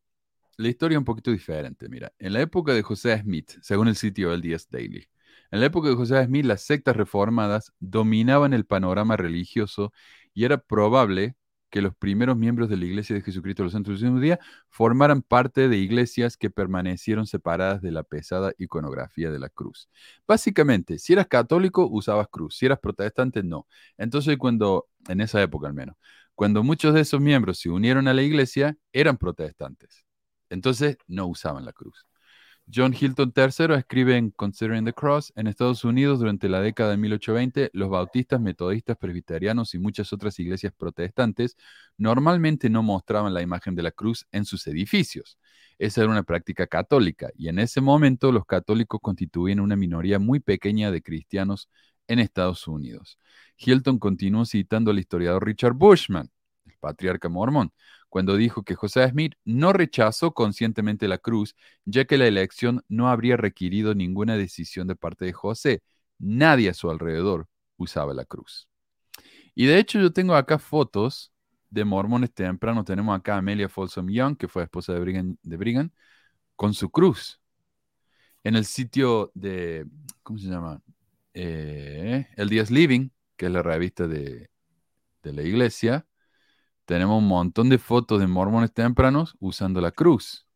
la 0.58 0.70
historia 0.70 0.96
es 0.96 1.00
un 1.00 1.06
poquito 1.06 1.32
diferente. 1.32 1.90
Mira, 1.90 2.14
en 2.20 2.34
la 2.34 2.42
época 2.42 2.74
de 2.74 2.82
José 2.82 3.18
Smith, 3.20 3.58
según 3.62 3.88
el 3.88 3.96
sitio 3.96 4.34
El 4.34 4.42
Díaz 4.42 4.68
Daily, 4.70 5.08
en 5.52 5.60
la 5.60 5.68
época 5.68 5.90
de 5.90 5.96
José 5.96 6.24
Smith, 6.26 6.46
las 6.46 6.64
sectas 6.64 6.96
reformadas 6.96 7.74
dominaban 7.80 8.54
el 8.54 8.66
panorama 8.66 9.18
religioso 9.18 9.94
y 10.34 10.46
era 10.46 10.58
probable 10.58 11.36
que 11.70 11.82
los 11.82 11.96
primeros 11.96 12.38
miembros 12.38 12.70
de 12.70 12.78
la 12.78 12.86
Iglesia 12.86 13.16
de 13.16 13.22
Jesucristo 13.22 13.64
de 13.64 13.66
los 13.66 13.74
Santos 13.74 13.90
de 13.90 13.94
los 13.94 14.02
Últimos 14.04 14.22
Días 14.22 14.40
formaran 14.70 15.22
parte 15.22 15.68
de 15.68 15.78
iglesias 15.78 16.38
que 16.38 16.50
permanecieron 16.50 17.28
separadas 17.28 17.82
de 17.82 17.92
la 17.92 18.04
pesada 18.04 18.54
iconografía 18.58 19.32
de 19.32 19.40
la 19.40 19.50
cruz. 19.50 19.90
Básicamente, 20.28 21.00
si 21.00 21.14
eras 21.14 21.28
católico, 21.28 21.88
usabas 21.90 22.28
cruz, 22.30 22.58
si 22.58 22.66
eras 22.66 22.80
protestante, 22.80 23.44
no. 23.44 23.68
Entonces, 23.98 24.38
cuando, 24.38 24.88
en 25.08 25.22
esa 25.22 25.42
época 25.42 25.68
al 25.68 25.74
menos, 25.74 25.96
cuando 26.36 26.64
muchos 26.64 26.94
de 26.94 27.02
esos 27.02 27.22
miembros 27.22 27.60
se 27.60 27.70
unieron 27.70 28.08
a 28.08 28.14
la 28.14 28.22
iglesia, 28.22 28.78
eran 28.94 29.18
protestantes. 29.18 30.06
Entonces, 30.50 30.98
no 31.08 31.28
usaban 31.28 31.66
la 31.66 31.74
cruz. 31.74 32.06
John 32.68 32.96
Hilton 33.00 33.32
III 33.36 33.76
escribe 33.76 34.18
en 34.18 34.32
Considering 34.32 34.86
the 34.86 34.94
Cross, 34.94 35.32
en 35.36 35.46
Estados 35.46 35.84
Unidos 35.84 36.20
durante 36.20 36.50
la 36.50 36.62
década 36.62 36.92
de 36.92 36.98
1820, 36.98 37.70
los 37.74 37.90
bautistas, 37.90 38.42
metodistas, 38.42 38.98
presbiterianos 38.98 39.76
y 39.76 39.80
muchas 39.80 40.12
otras 40.12 40.40
iglesias 40.40 40.74
protestantes 40.76 41.58
normalmente 41.98 42.70
no 42.72 42.82
mostraban 42.82 43.36
la 43.36 43.44
imagen 43.44 43.76
de 43.76 43.84
la 43.84 43.92
cruz 43.92 44.26
en 44.32 44.46
sus 44.46 44.66
edificios. 44.66 45.38
Esa 45.78 46.02
era 46.02 46.10
una 46.10 46.24
práctica 46.24 46.66
católica 46.66 47.30
y 47.36 47.50
en 47.50 47.60
ese 47.60 47.82
momento 47.82 48.32
los 48.32 48.46
católicos 48.46 49.00
constituían 49.00 49.60
una 49.60 49.76
minoría 49.76 50.18
muy 50.18 50.40
pequeña 50.40 50.90
de 50.90 51.04
cristianos 51.04 51.70
en 52.08 52.18
Estados 52.18 52.68
Unidos. 52.68 53.20
Hilton 53.58 54.00
continuó 54.00 54.44
citando 54.46 54.90
al 54.90 54.98
historiador 54.98 55.46
Richard 55.46 55.74
Bushman, 55.74 56.32
el 56.66 56.74
patriarca 56.80 57.30
mormón, 57.30 57.72
cuando 58.16 58.38
dijo 58.38 58.64
que 58.64 58.76
José 58.76 59.10
Smith 59.10 59.34
no 59.44 59.74
rechazó 59.74 60.34
conscientemente 60.34 61.10
la 61.10 61.18
cruz, 61.18 61.54
ya 61.84 62.06
que 62.06 62.18
la 62.18 62.26
elección 62.26 62.82
no 62.88 63.10
habría 63.10 63.36
requerido 63.36 63.94
ninguna 63.94 64.38
decisión 64.38 64.88
de 64.88 64.96
parte 64.96 65.26
de 65.26 65.34
José. 65.34 65.84
Nadie 66.18 66.70
a 66.70 66.74
su 66.74 66.90
alrededor 66.90 67.50
usaba 67.76 68.14
la 68.14 68.24
cruz. 68.24 68.70
Y 69.54 69.66
de 69.66 69.80
hecho 69.80 70.00
yo 70.00 70.14
tengo 70.14 70.34
acá 70.34 70.60
fotos 70.60 71.34
de 71.70 71.84
mormones 71.84 72.34
tempranos. 72.34 72.86
Tenemos 72.86 73.20
acá 73.20 73.36
a 73.36 73.40
Amelia 73.40 73.68
Folsom 73.68 74.08
Young, 74.08 74.38
que 74.38 74.48
fue 74.48 74.64
esposa 74.64 74.94
de 74.94 75.02
Brigham, 75.02 75.36
de 75.44 75.58
Brigham, 75.58 75.92
con 76.56 76.74
su 76.74 76.90
cruz. 76.90 77.42
En 78.46 78.56
el 78.56 78.64
sitio 78.64 79.30
de, 79.34 79.88
¿cómo 80.24 80.40
se 80.40 80.48
llama? 80.48 80.82
Eh, 81.34 82.28
el 82.38 82.48
Díaz 82.48 82.72
Living, 82.72 83.10
que 83.36 83.48
es 83.48 83.52
la 83.52 83.62
revista 83.62 84.08
de, 84.08 84.50
de 85.22 85.34
la 85.34 85.42
iglesia, 85.42 86.08
tenemos 86.86 87.20
un 87.22 87.28
montón 87.28 87.70
de 87.70 87.78
fotos 87.78 88.20
de 88.20 88.28
mormones 88.28 88.74
tempranos 88.74 89.36
usando 89.40 89.82
la 89.82 89.92
cruz. 89.92 90.48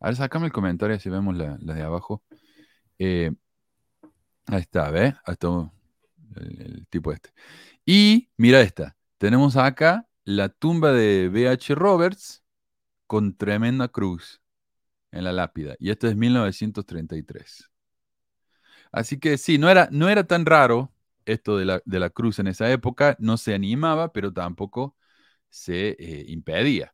A 0.00 0.06
ver, 0.08 0.16
sácame 0.16 0.46
el 0.46 0.52
comentario 0.52 0.98
si 1.00 1.08
vemos 1.08 1.36
la, 1.36 1.56
de 1.58 1.82
abajo. 1.82 2.22
Eh, 2.98 3.32
ahí 4.46 4.60
está, 4.60 4.90
¿ves? 4.90 5.14
Está 5.26 5.48
el, 6.36 6.60
el 6.60 6.86
tipo 6.88 7.12
este. 7.12 7.30
Y 7.84 8.30
mira 8.36 8.60
esta. 8.60 8.96
Tenemos 9.18 9.56
acá 9.56 10.08
la 10.24 10.48
tumba 10.48 10.92
de 10.92 11.28
B.H. 11.28 11.74
Roberts 11.74 12.42
con 13.06 13.36
tremenda 13.36 13.88
cruz 13.88 14.42
en 15.12 15.24
la 15.24 15.32
lápida. 15.32 15.76
Y 15.78 15.90
esto 15.90 16.08
es 16.08 16.16
1933. 16.16 17.70
Así 18.92 19.18
que 19.18 19.38
sí, 19.38 19.58
no 19.58 19.68
era, 19.70 19.88
no 19.90 20.08
era 20.08 20.24
tan 20.24 20.46
raro 20.46 20.92
esto 21.24 21.58
de 21.58 21.64
la, 21.64 21.82
de 21.84 21.98
la 22.00 22.10
cruz 22.10 22.38
en 22.38 22.48
esa 22.48 22.70
época. 22.70 23.16
No 23.20 23.36
se 23.36 23.54
animaba, 23.54 24.12
pero 24.12 24.32
tampoco 24.32 24.96
se 25.50 25.96
eh, 25.98 26.24
impedía. 26.28 26.92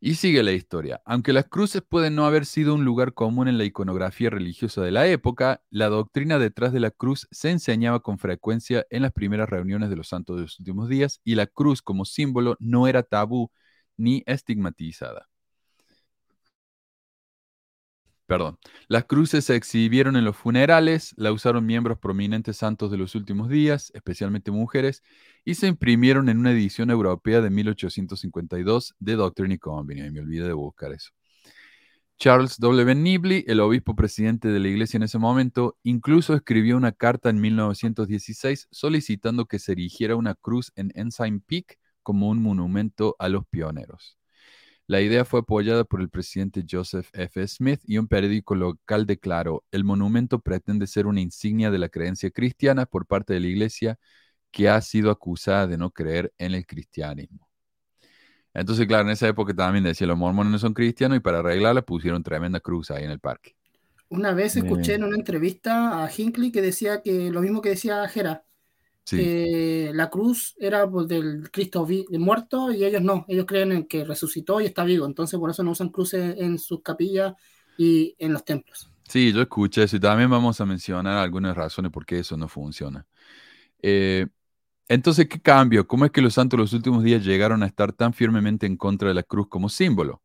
Y 0.00 0.16
sigue 0.16 0.42
la 0.42 0.52
historia. 0.52 1.00
Aunque 1.06 1.32
las 1.32 1.46
cruces 1.46 1.80
pueden 1.80 2.14
no 2.14 2.26
haber 2.26 2.44
sido 2.44 2.74
un 2.74 2.84
lugar 2.84 3.14
común 3.14 3.48
en 3.48 3.56
la 3.56 3.64
iconografía 3.64 4.28
religiosa 4.28 4.82
de 4.82 4.90
la 4.90 5.06
época, 5.06 5.62
la 5.70 5.88
doctrina 5.88 6.38
detrás 6.38 6.74
de 6.74 6.80
la 6.80 6.90
cruz 6.90 7.26
se 7.30 7.50
enseñaba 7.50 8.00
con 8.00 8.18
frecuencia 8.18 8.84
en 8.90 9.00
las 9.00 9.12
primeras 9.12 9.48
reuniones 9.48 9.88
de 9.88 9.96
los 9.96 10.08
santos 10.08 10.36
de 10.36 10.42
los 10.42 10.58
últimos 10.58 10.90
días 10.90 11.20
y 11.24 11.36
la 11.36 11.46
cruz 11.46 11.80
como 11.80 12.04
símbolo 12.04 12.56
no 12.60 12.86
era 12.86 13.02
tabú 13.02 13.50
ni 13.96 14.22
estigmatizada. 14.26 15.28
Perdón. 18.26 18.58
Las 18.88 19.04
cruces 19.04 19.44
se 19.44 19.54
exhibieron 19.54 20.16
en 20.16 20.24
los 20.24 20.36
funerales, 20.36 21.12
la 21.18 21.30
usaron 21.30 21.66
miembros 21.66 21.98
prominentes 21.98 22.56
santos 22.56 22.90
de 22.90 22.96
los 22.96 23.14
últimos 23.14 23.50
días, 23.50 23.92
especialmente 23.94 24.50
mujeres, 24.50 25.02
y 25.44 25.56
se 25.56 25.66
imprimieron 25.66 26.30
en 26.30 26.38
una 26.38 26.52
edición 26.52 26.90
europea 26.90 27.42
de 27.42 27.50
1852 27.50 28.94
de 28.98 29.16
Doctrine 29.16 29.58
Covenants. 29.58 30.12
Me 30.12 30.20
olvidé 30.20 30.46
de 30.46 30.54
buscar 30.54 30.92
eso. 30.92 31.10
Charles 32.16 32.58
W. 32.60 32.94
Nibley, 32.94 33.44
el 33.46 33.60
obispo 33.60 33.94
presidente 33.94 34.48
de 34.48 34.60
la 34.60 34.68
iglesia 34.68 34.96
en 34.96 35.02
ese 35.02 35.18
momento, 35.18 35.76
incluso 35.82 36.34
escribió 36.34 36.76
una 36.76 36.92
carta 36.92 37.28
en 37.28 37.40
1916 37.40 38.68
solicitando 38.70 39.46
que 39.46 39.58
se 39.58 39.72
erigiera 39.72 40.16
una 40.16 40.34
cruz 40.34 40.72
en 40.76 40.92
Ensign 40.94 41.40
Peak 41.40 41.78
como 42.02 42.30
un 42.30 42.40
monumento 42.40 43.16
a 43.18 43.28
los 43.28 43.44
pioneros. 43.46 44.16
La 44.86 45.00
idea 45.00 45.24
fue 45.24 45.40
apoyada 45.40 45.84
por 45.84 46.00
el 46.02 46.10
presidente 46.10 46.64
Joseph 46.70 47.08
F. 47.14 47.46
Smith 47.48 47.80
y 47.86 47.96
un 47.96 48.06
periódico 48.06 48.54
local 48.54 49.06
declaró, 49.06 49.64
el 49.70 49.82
monumento 49.82 50.40
pretende 50.40 50.86
ser 50.86 51.06
una 51.06 51.22
insignia 51.22 51.70
de 51.70 51.78
la 51.78 51.88
creencia 51.88 52.30
cristiana 52.30 52.84
por 52.84 53.06
parte 53.06 53.32
de 53.32 53.40
la 53.40 53.46
iglesia 53.46 53.98
que 54.50 54.68
ha 54.68 54.80
sido 54.82 55.10
acusada 55.10 55.66
de 55.66 55.78
no 55.78 55.90
creer 55.90 56.32
en 56.38 56.54
el 56.54 56.66
cristianismo. 56.66 57.48
Entonces, 58.52 58.86
claro, 58.86 59.04
en 59.04 59.10
esa 59.10 59.26
época 59.26 59.54
también 59.54 59.84
decía, 59.84 60.06
los 60.06 60.18
mormones 60.18 60.52
no 60.52 60.58
son 60.58 60.74
cristianos 60.74 61.16
y 61.16 61.20
para 61.20 61.40
arreglarla 61.40 61.82
pusieron 61.82 62.22
tremenda 62.22 62.60
cruz 62.60 62.90
ahí 62.90 63.04
en 63.04 63.10
el 63.10 63.20
parque. 63.20 63.56
Una 64.10 64.32
vez 64.32 64.56
escuché 64.56 64.94
en 64.94 65.04
una 65.04 65.16
entrevista 65.16 66.04
a 66.04 66.10
Hinckley 66.14 66.52
que 66.52 66.62
decía 66.62 67.02
que 67.02 67.30
lo 67.30 67.40
mismo 67.40 67.62
que 67.62 67.70
decía 67.70 68.06
Jera, 68.06 68.44
que 69.08 69.90
la 69.94 70.08
cruz 70.10 70.54
era 70.58 70.90
pues, 70.90 71.06
del 71.08 71.50
Cristo 71.50 71.86
muerto 72.18 72.72
y 72.72 72.84
ellos 72.84 73.02
no, 73.02 73.24
ellos 73.28 73.44
creen 73.46 73.72
en 73.72 73.86
que 73.86 74.04
resucitó 74.04 74.60
y 74.60 74.66
está 74.66 74.84
vivo, 74.84 75.06
entonces 75.06 75.38
por 75.38 75.50
eso 75.50 75.62
no 75.62 75.72
usan 75.72 75.90
cruces 75.90 76.36
en 76.38 76.58
sus 76.58 76.82
capillas 76.82 77.34
y 77.76 78.14
en 78.18 78.32
los 78.32 78.44
templos. 78.44 78.90
Sí, 79.08 79.32
yo 79.32 79.42
escuché 79.42 79.82
eso 79.82 79.96
y 79.96 80.00
también 80.00 80.30
vamos 80.30 80.60
a 80.60 80.66
mencionar 80.66 81.18
algunas 81.18 81.56
razones 81.56 81.90
por 81.92 82.06
qué 82.06 82.20
eso 82.20 82.36
no 82.36 82.48
funciona. 82.48 83.06
Eh, 83.82 84.26
entonces, 84.88 85.28
¿qué 85.28 85.40
cambio? 85.40 85.86
¿Cómo 85.86 86.04
es 86.04 86.10
que 86.10 86.22
los 86.22 86.34
santos 86.34 86.58
los 86.58 86.72
últimos 86.72 87.02
días 87.04 87.24
llegaron 87.24 87.62
a 87.62 87.66
estar 87.66 87.92
tan 87.92 88.12
firmemente 88.12 88.66
en 88.66 88.76
contra 88.76 89.08
de 89.08 89.14
la 89.14 89.22
cruz 89.22 89.48
como 89.48 89.68
símbolo? 89.68 90.22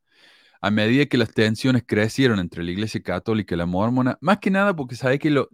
A 0.61 0.71
medida 0.71 1.05
que 1.05 1.17
las 1.17 1.33
tensiones 1.33 1.83
crecieron 1.85 2.39
entre 2.39 2.63
la 2.63 2.71
iglesia 2.71 3.01
católica 3.01 3.55
y 3.55 3.57
la 3.57 3.65
mormona, 3.65 4.17
más 4.21 4.39
que 4.39 4.51
nada 4.51 4.75
porque 4.75 4.95
sabe 4.95 5.19
que 5.19 5.29
lo, 5.29 5.49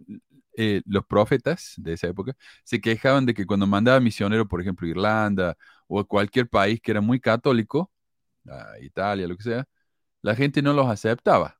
eh, 0.56 0.82
los 0.86 1.04
profetas 1.06 1.74
de 1.76 1.92
esa 1.94 2.08
época 2.08 2.34
se 2.64 2.80
quejaban 2.80 3.26
de 3.26 3.34
que 3.34 3.46
cuando 3.46 3.66
mandaba 3.66 4.00
misioneros, 4.00 4.48
por 4.48 4.60
ejemplo, 4.60 4.86
a 4.86 4.90
Irlanda 4.90 5.56
o 5.86 6.00
a 6.00 6.04
cualquier 6.04 6.48
país 6.48 6.80
que 6.80 6.92
era 6.92 7.00
muy 7.02 7.20
católico, 7.20 7.92
a 8.48 8.78
Italia, 8.80 9.28
lo 9.28 9.36
que 9.36 9.42
sea, 9.42 9.68
la 10.22 10.34
gente 10.36 10.62
no 10.62 10.72
los 10.72 10.88
aceptaba. 10.88 11.58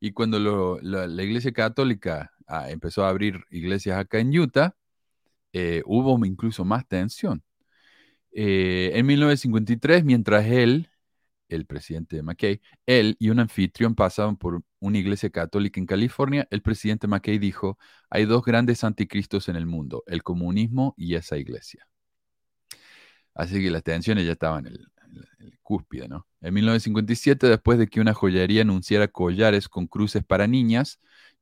Y 0.00 0.12
cuando 0.12 0.78
la, 0.82 1.22
iglesia 1.24 1.52
católica 1.52 2.32
ah, 2.46 2.70
empezó 2.70 3.04
a 3.04 3.08
abrir 3.10 3.44
iglesias 3.50 3.98
acá 3.98 4.18
en 4.20 4.36
Utah, 4.38 4.76
eh, 5.52 5.82
hubo 5.86 6.24
incluso 6.24 6.64
más 6.64 6.86
tensión. 6.86 7.42
Eh, 8.32 8.92
en 8.94 9.06
1953, 9.06 10.04
mientras 10.04 10.46
él 10.46 10.87
el 11.48 11.66
presidente 11.66 12.16
de 12.16 12.22
McKay, 12.22 12.60
él 12.86 13.16
y 13.18 13.30
un 13.30 13.40
anfitrión 13.40 13.94
pasaban 13.94 14.36
por 14.36 14.62
una 14.80 14.98
iglesia 14.98 15.30
católica 15.30 15.80
en 15.80 15.86
California, 15.86 16.46
el 16.50 16.62
presidente 16.62 17.06
McKay 17.06 17.38
dijo, 17.38 17.78
hay 18.10 18.24
dos 18.24 18.44
grandes 18.44 18.84
anticristos 18.84 19.48
en 19.48 19.56
el 19.56 19.66
mundo, 19.66 20.04
el 20.06 20.22
comunismo 20.22 20.94
y 20.96 21.14
esa 21.14 21.36
iglesia. 21.36 21.86
Así 23.34 23.62
que 23.62 23.70
las 23.70 23.82
tensiones 23.84 24.26
ya 24.26 24.32
estaban 24.32 24.66
en 24.66 24.72
el, 24.74 24.86
cúspide, 25.62 26.08
¿no? 26.08 26.26
En 26.40 26.54
1957, 26.54 27.46
después 27.46 27.78
de 27.78 27.88
que 27.88 28.00
una 28.00 28.14
joyería 28.14 28.62
anunciara 28.62 29.08
collares 29.08 29.68
con 29.68 29.86
cruces 29.86 30.24
para 30.24 30.46
niñas, 30.46 30.98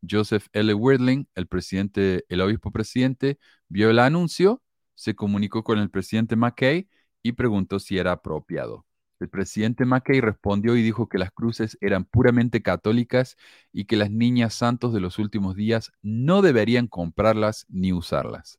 Joseph 0.08 0.46
L. 0.52 0.74
Wordling, 0.74 1.28
el 1.34 1.46
presidente, 1.46 2.24
el 2.28 2.40
obispo 2.40 2.70
presidente, 2.72 3.38
vio 3.68 3.90
el 3.90 3.98
anuncio, 3.98 4.62
se 4.94 5.14
comunicó 5.14 5.64
con 5.64 5.78
el 5.78 5.90
presidente 5.90 6.36
McKay 6.36 6.88
y 7.22 7.32
preguntó 7.32 7.78
si 7.78 7.98
era 7.98 8.12
apropiado. 8.12 8.84
El 9.18 9.30
presidente 9.30 9.86
Mackay 9.86 10.20
respondió 10.20 10.76
y 10.76 10.82
dijo 10.82 11.08
que 11.08 11.18
las 11.18 11.30
cruces 11.30 11.78
eran 11.80 12.04
puramente 12.04 12.62
católicas 12.62 13.36
y 13.72 13.86
que 13.86 13.96
las 13.96 14.10
niñas 14.10 14.54
santos 14.54 14.92
de 14.92 15.00
los 15.00 15.18
últimos 15.18 15.56
días 15.56 15.92
no 16.02 16.42
deberían 16.42 16.86
comprarlas 16.86 17.64
ni 17.68 17.92
usarlas. 17.94 18.58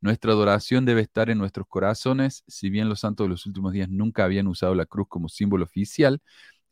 Nuestra 0.00 0.32
adoración 0.32 0.84
debe 0.84 1.02
estar 1.02 1.30
en 1.30 1.38
nuestros 1.38 1.68
corazones. 1.68 2.42
Si 2.48 2.68
bien 2.68 2.88
los 2.88 3.00
santos 3.00 3.26
de 3.26 3.28
los 3.28 3.46
últimos 3.46 3.72
días 3.72 3.88
nunca 3.88 4.24
habían 4.24 4.48
usado 4.48 4.74
la 4.74 4.86
cruz 4.86 5.06
como 5.08 5.28
símbolo 5.28 5.64
oficial, 5.64 6.20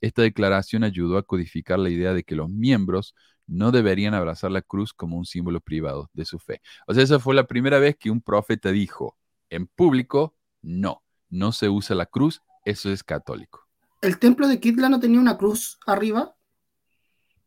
esta 0.01 0.23
declaración 0.23 0.83
ayudó 0.83 1.16
a 1.16 1.23
codificar 1.23 1.79
la 1.79 1.90
idea 1.90 2.12
de 2.12 2.25
que 2.25 2.35
los 2.35 2.49
miembros 2.49 3.14
no 3.47 3.71
deberían 3.71 4.14
abrazar 4.14 4.51
la 4.51 4.62
cruz 4.62 4.93
como 4.93 5.16
un 5.16 5.27
símbolo 5.27 5.61
privado 5.61 6.11
de 6.14 6.25
su 6.25 6.40
fe. 6.40 6.61
O 6.88 6.95
sea, 6.95 7.05
esa 7.05 7.21
fue 7.21 7.37
la 7.37 7.47
primera 7.47 7.79
vez 7.79 7.97
que 7.97 8.11
un 8.11 8.21
profeta 8.21 8.73
dijo 8.73 9.16
en 9.51 9.69
público, 9.69 10.37
no, 10.62 11.05
no 11.29 11.53
se 11.53 11.69
usa 11.69 11.95
la 11.95 12.07
cruz 12.07 12.43
eso 12.64 12.90
es 12.90 13.03
católico. 13.03 13.66
¿El 14.01 14.18
templo 14.18 14.49
de 14.49 14.61
Kitla 14.61 14.88
no 14.88 15.01
tenía 15.01 15.20
una 15.20 15.37
cruz 15.37 15.79
arriba? 15.87 16.35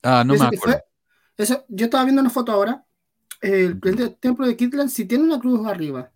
Ah, 0.03 0.23
no 0.25 0.35
me 0.35 0.45
acuerdo. 0.45 0.81
Eso, 1.37 1.65
yo 1.67 1.85
estaba 1.85 2.03
viendo 2.03 2.21
una 2.21 2.29
foto 2.29 2.51
ahora. 2.51 2.85
El, 3.41 3.81
templo 4.19 4.45
de 4.45 4.55
Kitlan 4.55 4.89
sí 4.89 5.05
tiene 5.05 5.23
una 5.23 5.39
cruz 5.39 5.65
arriba. 5.67 6.11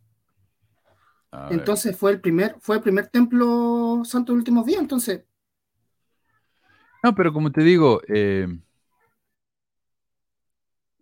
entonces 1.50 1.98
fue 1.98 2.12
el 2.12 2.22
primer, 2.22 2.56
fue 2.60 2.78
el 2.78 2.82
primer 2.82 3.08
templo 3.08 4.02
santo 4.06 4.32
de 4.32 4.38
últimos 4.38 4.66
días, 4.66 4.80
entonces. 4.80 5.24
No, 7.04 7.16
pero 7.16 7.34
como 7.34 7.52
te 7.52 7.62
digo, 7.62 8.02
eh, 8.08 8.48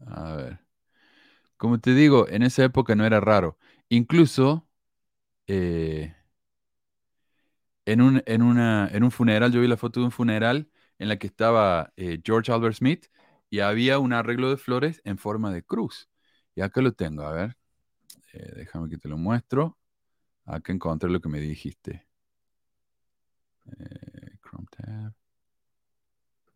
a 0.08 0.36
ver, 0.36 0.60
como 1.58 1.80
te 1.80 1.94
digo, 1.94 2.28
en 2.28 2.44
esa 2.44 2.64
época 2.64 2.96
no 2.96 3.06
era 3.06 3.20
raro. 3.20 3.58
Incluso 3.90 4.68
eh, 5.48 6.16
en 7.86 8.02
un, 8.02 8.24
en, 8.26 8.42
una, 8.42 8.90
en 8.92 9.04
un 9.04 9.12
funeral, 9.12 9.52
yo 9.52 9.62
vi 9.62 9.68
la 9.68 9.78
foto 9.78 10.00
de 10.00 10.08
un 10.08 10.12
funeral 10.12 10.70
en 11.00 11.10
la 11.10 11.18
que 11.18 11.28
estaba 11.28 11.94
eh, 11.98 12.22
George 12.24 12.52
Albert 12.52 12.78
Smith 12.78 13.08
y 13.50 13.60
había 13.60 14.00
un 14.00 14.14
arreglo 14.14 14.50
de 14.50 14.58
flores 14.58 15.02
en 15.06 15.18
forma 15.18 15.52
de 15.54 15.64
cruz. 15.64 16.10
Y 16.56 16.62
acá 16.62 16.82
lo 16.82 16.94
tengo, 16.94 17.24
a 17.24 17.32
ver, 17.34 17.58
eh, 18.34 18.52
déjame 18.56 18.90
que 18.90 18.98
te 18.98 19.10
lo 19.10 19.18
muestro. 19.18 19.78
Acá 20.46 20.74
encontré 20.74 21.10
lo 21.10 21.22
que 21.22 21.30
me 21.30 21.40
dijiste. 21.40 22.08
Eh, 23.68 24.38
Chrome 24.42 24.68
tab. 24.72 25.14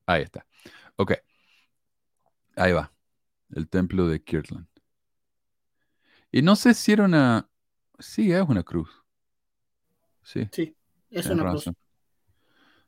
Ahí 0.05 0.23
está. 0.23 0.45
Ok. 0.97 1.13
Ahí 2.55 2.71
va. 2.73 2.91
El 3.51 3.67
templo 3.69 4.07
de 4.07 4.23
Kirtland. 4.23 4.67
Y 6.31 6.41
no 6.41 6.55
sé 6.55 6.73
si 6.73 6.91
era 6.91 7.05
una... 7.05 7.49
Sí, 7.99 8.31
es 8.31 8.41
una 8.47 8.63
cruz. 8.63 8.89
Sí. 10.23 10.47
Sí. 10.51 10.75
Es 11.09 11.27
una 11.27 11.53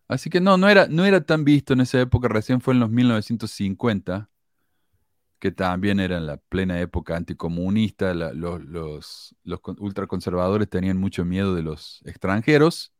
Así 0.07 0.29
que 0.29 0.41
no, 0.41 0.57
no 0.57 0.67
era, 0.67 0.87
no 0.87 1.05
era 1.05 1.21
tan 1.21 1.45
visto 1.45 1.71
en 1.71 1.79
esa 1.79 2.01
época, 2.01 2.27
recién 2.27 2.59
fue 2.59 2.73
en 2.73 2.81
los 2.81 2.89
1950, 2.89 4.29
que 5.39 5.51
también 5.51 6.01
era 6.01 6.17
en 6.17 6.27
la 6.27 6.37
plena 6.37 6.81
época 6.81 7.15
anticomunista, 7.15 8.13
los, 8.13 8.61
los, 8.63 9.35
ultraconservadores 9.79 10.69
tenían 10.69 10.97
mucho 10.97 11.23
miedo 11.23 11.55
de 11.55 11.63
los 11.63 12.01
extranjeros 12.05 12.93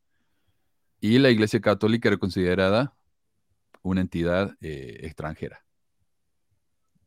y 1.01 1.19
la 1.19 1.31
Iglesia 1.31 1.59
Católica 1.59 2.07
era 2.07 2.17
considerada 2.17 2.95
una 3.81 4.01
entidad 4.01 4.55
eh, 4.61 4.99
extranjera. 5.01 5.65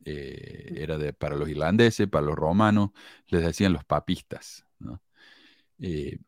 Eh, 0.05 0.74
era 0.77 0.98
de, 0.98 1.12
para 1.14 1.37
los 1.37 1.48
irlandeses, 1.48 2.09
para 2.09 2.27
los 2.27 2.37
romanos, 2.37 2.90
les 3.29 3.42
decían 3.42 3.72
los 3.72 3.85
papistas. 3.85 4.66
¿no? 4.79 5.00
Eh, 5.79 6.18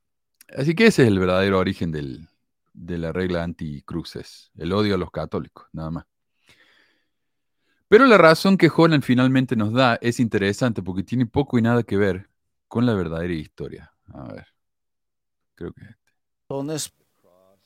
Así 0.49 0.75
que 0.75 0.87
ese 0.87 1.03
es 1.03 1.09
el 1.09 1.19
verdadero 1.19 1.59
origen 1.59 1.91
de 1.93 2.99
la 2.99 3.13
regla 3.13 3.43
anti-cruces, 3.43 4.51
el 4.57 4.73
odio 4.73 4.95
a 4.95 4.99
los 4.99 5.11
católicos, 5.11 5.67
nada 5.73 5.91
más. 5.91 6.07
Pero 7.89 8.07
la 8.07 8.19
razón 8.19 8.57
que 8.57 8.71
Holland 8.75 9.05
finalmente 9.05 9.55
nos 9.55 9.73
da 9.73 9.97
es 10.01 10.19
interesante 10.19 10.83
porque 10.83 11.03
tiene 11.03 11.27
poco 11.27 11.59
y 11.59 11.63
nada 11.63 11.83
que 11.83 11.97
ver 11.97 12.29
con 12.69 12.85
la 12.85 12.95
verdadera 12.95 13.33
historia. 13.33 13.93
A 14.13 14.33
ver, 14.33 14.47
creo 15.55 15.73
que... 15.73 15.83
Razones 16.49 16.93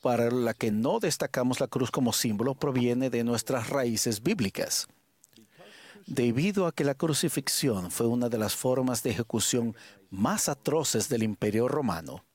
para 0.01 0.31
la 0.31 0.53
que 0.55 0.71
no 0.71 0.99
destacamos 0.99 1.59
la 1.59 1.67
cruz 1.67 1.91
como 1.91 2.13
símbolo 2.13 2.55
proviene 2.55 3.09
de 3.09 3.23
nuestras 3.23 3.69
raíces 3.69 4.23
bíblicas. 4.23 4.87
Debido 6.07 6.65
a 6.65 6.71
que 6.71 6.83
la 6.83 6.95
crucifixión 6.95 7.91
fue 7.91 8.07
una 8.07 8.27
de 8.27 8.39
las 8.39 8.55
formas 8.55 9.03
de 9.03 9.11
ejecución 9.11 9.75
más 10.09 10.49
atroces 10.49 11.09
del 11.09 11.21
imperio 11.21 11.67
romano, 11.67 12.25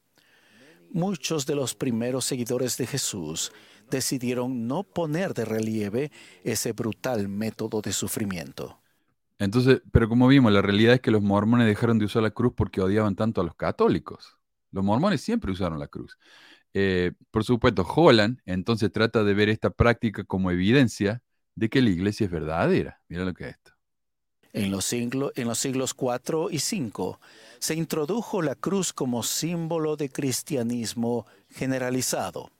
muchos 0.93 1.47
de 1.47 1.55
los 1.55 1.75
primeros 1.75 2.25
seguidores 2.25 2.77
de 2.77 2.87
Jesús 2.87 3.53
decidieron 3.91 4.67
no 4.67 4.83
poner 4.83 5.35
de 5.35 5.45
relieve 5.45 6.11
ese 6.45 6.73
brutal 6.73 7.29
método 7.29 7.81
de 7.81 7.93
sufrimiento. 7.93 8.81
Entonces, 9.39 9.83
pero 9.93 10.09
como 10.09 10.29
vimos, 10.29 10.53
la 10.53 10.63
realidad 10.63 10.95
es 10.95 11.01
que 11.01 11.11
los 11.11 11.23
mormones 11.23 11.67
dejaron 11.67 11.99
de 11.99 12.07
usar 12.07 12.23
la 12.23 12.31
cruz 12.31 12.53
porque 12.57 12.81
odiaban 12.81 13.17
tanto 13.17 13.41
a 13.41 13.45
los 13.45 13.55
católicos. 13.55 14.39
Los 14.73 14.85
mormones 14.85 15.21
siempre 15.21 15.53
usaron 15.53 15.79
la 15.79 15.89
cruz. 15.89 16.19
Eh, 16.73 17.13
por 17.31 17.45
supuesto, 17.45 17.87
Holland 17.87 18.41
entonces 18.45 18.91
trata 18.91 19.25
de 19.25 19.35
ver 19.35 19.49
esta 19.49 19.71
práctica 19.71 20.25
como 20.25 20.51
evidencia 20.51 21.23
de 21.55 21.69
que 21.69 21.83
la 21.83 21.91
iglesia 21.91 22.25
es 22.25 22.31
verdadera. 22.31 23.01
Mira 23.09 23.25
lo 23.25 23.35
que 23.35 23.45
es 23.45 23.51
esto. 23.51 23.76
En 24.57 24.71
los, 24.71 24.87
siglos, 24.87 25.33
en 25.37 25.49
los 25.49 25.59
siglos 25.59 25.93
4 25.93 26.49
y 26.51 26.61
5 26.61 27.21
se 27.59 27.75
introdujo 27.75 28.41
la 28.41 28.55
cruz 28.55 28.95
como 28.95 29.23
símbolo 29.23 29.97
de 29.97 30.09
cristianismo 30.09 31.27
generalizado. 31.51 32.51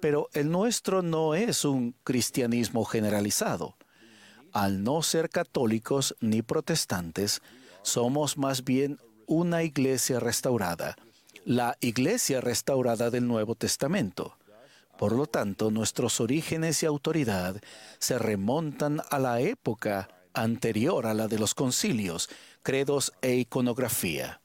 Pero 0.00 0.30
el 0.32 0.50
nuestro 0.50 1.02
no 1.02 1.34
es 1.34 1.66
un 1.66 1.94
cristianismo 2.04 2.86
generalizado. 2.86 3.76
Al 4.54 4.82
no 4.82 5.02
ser 5.02 5.28
católicos 5.28 6.16
ni 6.20 6.40
protestantes, 6.40 7.42
somos 7.82 8.38
más 8.38 8.64
bien 8.64 8.98
una 9.26 9.64
iglesia 9.64 10.20
restaurada, 10.20 10.96
la 11.44 11.76
iglesia 11.80 12.40
restaurada 12.40 13.10
del 13.10 13.26
Nuevo 13.26 13.56
Testamento. 13.56 14.38
Por 14.96 15.12
lo 15.12 15.26
tanto, 15.26 15.70
nuestros 15.70 16.18
orígenes 16.18 16.82
y 16.82 16.86
autoridad 16.86 17.60
se 17.98 18.18
remontan 18.18 19.02
a 19.10 19.18
la 19.18 19.42
época 19.42 20.08
anterior 20.42 21.06
a 21.06 21.14
la 21.14 21.28
de 21.28 21.38
los 21.38 21.54
concilios, 21.54 22.28
credos 22.62 23.12
e 23.22 23.36
iconografía. 23.36 24.40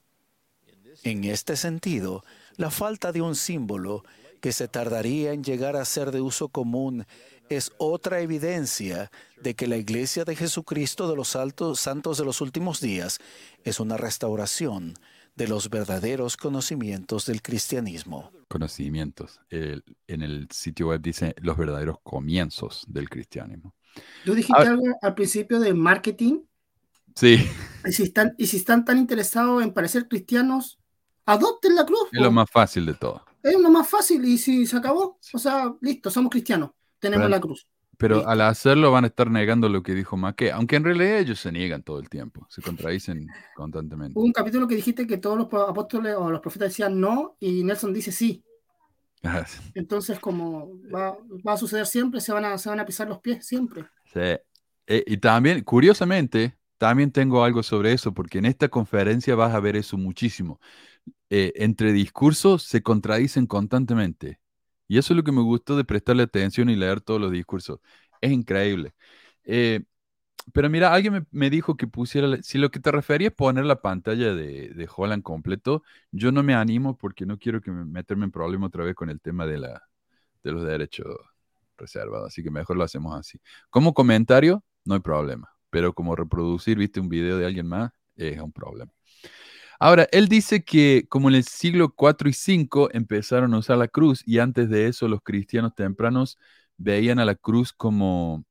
En 1.04 1.24
este 1.24 1.58
sentido, 1.58 2.24
la 2.56 2.72
falta 2.72 3.12
de 3.12 3.22
un 3.22 3.36
símbolo 3.36 4.04
que 4.42 4.52
se 4.52 4.68
tardaría 4.68 5.34
en 5.34 5.44
llegar 5.44 5.76
a 5.76 5.86
ser 5.86 6.12
de 6.12 6.22
uso 6.22 6.50
común 6.50 7.06
es 7.50 7.72
otra 7.78 8.22
evidencia 8.22 9.12
de 9.42 9.56
que 9.56 9.68
la 9.68 9.78
Iglesia 9.78 10.26
de 10.26 10.36
Jesucristo 10.36 11.10
de 11.10 11.16
los 11.16 11.36
altos, 11.36 11.80
Santos 11.80 12.18
de 12.18 12.26
los 12.26 12.42
Últimos 12.42 12.80
Días 12.80 13.20
es 13.64 13.80
una 13.80 13.98
restauración 13.98 14.96
de 15.36 15.48
los 15.48 15.70
verdaderos 15.70 16.38
conocimientos 16.38 17.26
del 17.26 17.42
cristianismo. 17.42 18.32
Conocimientos. 18.48 19.40
en 19.50 20.22
el 20.22 20.48
sitio 20.52 20.90
web 20.90 21.02
dice 21.02 21.36
los 21.42 21.58
verdaderos 21.58 21.98
comienzos 22.04 22.86
del 22.88 23.10
cristianismo. 23.10 23.74
Tú 24.26 24.34
dijiste 24.36 24.62
algo 24.62 24.84
al 25.02 25.14
principio 25.14 25.60
de 25.60 25.74
marketing. 25.74 26.42
Sí. 27.16 27.48
Y 27.86 27.92
si, 27.92 28.04
están, 28.04 28.34
y 28.38 28.48
si 28.48 28.58
están 28.58 28.86
tan 28.86 28.98
interesados 28.98 29.64
en 29.64 29.74
parecer 29.74 30.08
cristianos, 30.08 30.80
adopten 31.26 31.76
la 31.76 31.86
cruz. 31.86 32.10
Es 32.12 32.22
lo 32.22 32.32
más 32.32 32.50
fácil 32.50 32.86
de 32.86 32.94
todo. 32.94 33.24
Es 33.44 33.60
lo 33.60 33.70
más 33.70 33.90
fácil 33.90 34.24
y 34.26 34.38
si 34.38 34.66
se 34.66 34.78
acabó, 34.78 35.20
o 35.34 35.38
sea, 35.38 35.74
listo, 35.82 36.10
somos 36.10 36.32
cristianos, 36.32 36.72
tenemos 37.00 37.30
la 37.30 37.42
cruz. 37.42 37.68
Pero 37.98 38.28
al 38.28 38.42
hacerlo 38.42 38.92
van 38.92 39.04
a 39.04 39.08
estar 39.08 39.30
negando 39.30 39.70
lo 39.70 39.84
que 39.84 39.94
dijo 39.94 40.18
Maque, 40.18 40.52
aunque 40.52 40.78
en 40.78 40.84
realidad 40.84 41.20
ellos 41.20 41.40
se 41.40 41.52
niegan 41.52 41.84
todo 41.84 42.00
el 42.00 42.10
tiempo, 42.10 42.46
se 42.50 42.62
contradicen 42.62 43.28
constantemente. 43.56 44.18
Hubo 44.18 44.26
un 44.26 44.34
capítulo 44.34 44.68
que 44.68 44.76
dijiste 44.76 45.06
que 45.06 45.18
todos 45.18 45.38
los 45.38 45.48
apóstoles 45.70 46.16
o 46.18 46.32
los 46.32 46.42
profetas 46.42 46.70
decían 46.70 47.00
no 47.00 47.36
y 47.40 47.64
Nelson 47.64 47.94
dice 47.94 48.12
sí. 48.12 48.44
Entonces, 49.74 50.20
como 50.20 50.72
va, 50.94 51.18
a 51.46 51.58
suceder 51.58 51.86
siempre, 51.86 52.20
se 52.20 52.34
van 52.34 52.46
a, 52.46 52.58
se 52.58 52.70
van 52.70 52.80
a 52.80 52.86
pisar 52.86 53.08
los 53.08 53.20
pies 53.20 53.46
siempre. 53.46 53.86
Sí. 54.14 54.20
Eh, 54.88 55.04
y 55.08 55.18
también, 55.18 55.64
curiosamente, 55.64 56.58
también 56.78 57.12
tengo 57.12 57.44
algo 57.44 57.64
sobre 57.64 57.94
eso, 57.94 58.14
porque 58.14 58.40
en 58.40 58.46
esta 58.46 58.68
conferencia 58.68 59.36
vas 59.36 59.54
a 59.54 59.60
ver 59.60 59.76
eso 59.76 59.98
muchísimo. 59.98 60.60
Eh, 61.30 61.54
entre 61.56 61.94
discursos 61.94 62.64
se 62.64 62.84
contradicen 62.84 63.48
constantemente. 63.48 64.40
Y 64.88 64.98
eso 64.98 65.14
es 65.14 65.18
lo 65.18 65.24
que 65.24 65.32
me 65.32 65.42
gustó 65.42 65.78
de 65.78 65.86
prestarle 65.86 66.24
atención 66.24 66.70
y 66.70 66.76
leer 66.76 67.02
todos 67.02 67.22
los 67.22 67.32
discursos. 67.32 67.80
Es 68.22 68.32
increíble. 68.32 68.94
Eh, 69.46 69.84
pero 70.52 70.70
mira, 70.70 70.94
alguien 70.94 71.28
me, 71.32 71.50
dijo 71.50 71.78
que 71.78 71.88
pusiera, 71.88 72.42
si 72.42 72.58
lo 72.58 72.70
que 72.72 72.80
te 72.80 72.92
refería 72.92 73.30
es 73.30 73.34
poner 73.34 73.66
la 73.66 73.82
pantalla 73.82 74.34
de, 74.34 74.70
de, 74.70 74.90
Holland 74.94 75.24
completo, 75.24 75.84
yo 76.12 76.32
no 76.32 76.44
me 76.44 76.54
animo 76.54 76.98
porque 76.98 77.26
no 77.26 77.38
quiero 77.38 77.62
que 77.62 77.72
me 77.72 77.86
meterme 77.86 78.26
en 78.26 78.32
problema 78.32 78.68
otra 78.68 78.84
vez 78.84 78.96
con 78.96 79.10
el 79.10 79.22
tema 79.22 79.46
de, 79.46 79.60
la, 79.60 79.84
de 80.44 80.52
los 80.52 80.66
derechos 80.66 81.08
reservados, 81.78 82.28
así 82.28 82.44
que 82.44 82.52
mejor 82.52 82.78
lo 82.78 82.84
hacemos 82.84 83.18
así. 83.18 83.40
Como 83.70 83.94
comentario, 83.94 84.64
no 84.86 84.96
hay 84.96 85.02
problema, 85.02 85.50
pero 85.70 85.94
como 85.94 86.16
reproducir, 86.16 86.78
viste, 86.78 87.00
un 87.00 87.10
video 87.10 87.38
de 87.38 87.46
alguien 87.46 87.68
más, 87.68 87.92
es 88.16 88.40
un 88.40 88.52
problema. 88.52 88.92
Ahora, 89.80 90.08
él 90.12 90.28
dice 90.28 90.64
que 90.64 91.06
como 91.10 91.30
en 91.30 91.36
el 91.36 91.44
siglo 91.44 91.94
4 91.94 92.30
y 92.30 92.34
5 92.34 92.90
empezaron 92.94 93.54
a 93.54 93.58
usar 93.58 93.78
la 93.78 93.88
cruz 93.88 94.24
y 94.26 94.40
antes 94.40 94.70
de 94.70 94.88
eso 94.88 95.08
los 95.08 95.22
cristianos 95.22 95.76
tempranos 95.76 96.38
veían 96.78 97.20
a 97.20 97.26
la 97.26 97.36
cruz 97.36 97.74
como 97.74 98.46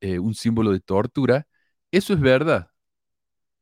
eh, 0.00 0.18
un 0.18 0.34
símbolo 0.34 0.72
de 0.72 0.80
tortura. 0.80 1.46
Eso 1.90 2.12
es 2.14 2.20
verdad. 2.20 2.70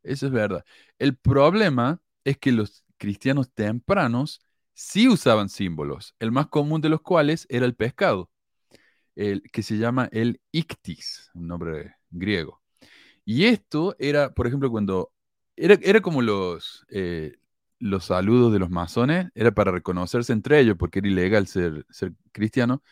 Eso 0.02 0.26
es 0.26 0.32
verdad. 0.32 0.64
El 0.98 1.16
problema 1.16 2.00
es 2.24 2.38
que 2.38 2.52
los 2.52 2.84
cristianos 2.98 3.50
tempranos 3.52 4.40
sí 4.74 5.08
usaban 5.08 5.48
símbolos, 5.48 6.14
el 6.18 6.32
más 6.32 6.48
común 6.48 6.80
de 6.80 6.88
los 6.88 7.00
cuales 7.00 7.46
era 7.48 7.66
el 7.66 7.74
pescado, 7.74 8.30
el, 9.16 9.42
que 9.52 9.62
se 9.62 9.78
llama 9.78 10.08
el 10.12 10.40
ictis, 10.52 11.30
un 11.34 11.48
nombre 11.48 11.96
griego. 12.10 12.62
Y 13.24 13.46
esto 13.46 13.96
era, 13.98 14.34
por 14.34 14.46
ejemplo, 14.46 14.70
cuando 14.70 15.12
era, 15.56 16.00
como 16.02 16.22
los, 16.22 16.84
eh, 16.90 17.36
los 17.78 18.06
saludos 18.06 18.52
de 18.52 18.58
los 18.58 18.70
masones, 18.70 19.28
era 19.34 19.52
para 19.52 19.72
reconocerse 19.72 20.32
entre 20.32 20.60
ellos, 20.60 20.76
porque 20.78 21.00
era 21.00 21.08
ilegal 21.08 21.46
ser, 21.46 21.86
ser 21.90 22.12
cristiano. 22.32 22.82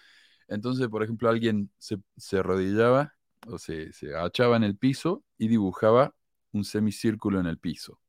Entonces, 0.49 0.89
por 0.89 1.03
ejemplo, 1.03 1.29
alguien 1.31 1.71
se, 1.79 1.99
se 2.17 2.39
arrodillaba 2.39 3.15
o 3.47 3.59
se, 3.59 3.93
se 3.93 4.15
agachaba 4.15 4.57
en 4.57 4.65
el 4.65 4.77
piso 4.77 5.25
y 5.39 5.49
dibujaba 5.49 6.15
un 6.53 6.65
semicírculo 6.65 7.41
en 7.41 7.47
el 7.47 7.59
piso, 7.59 8.01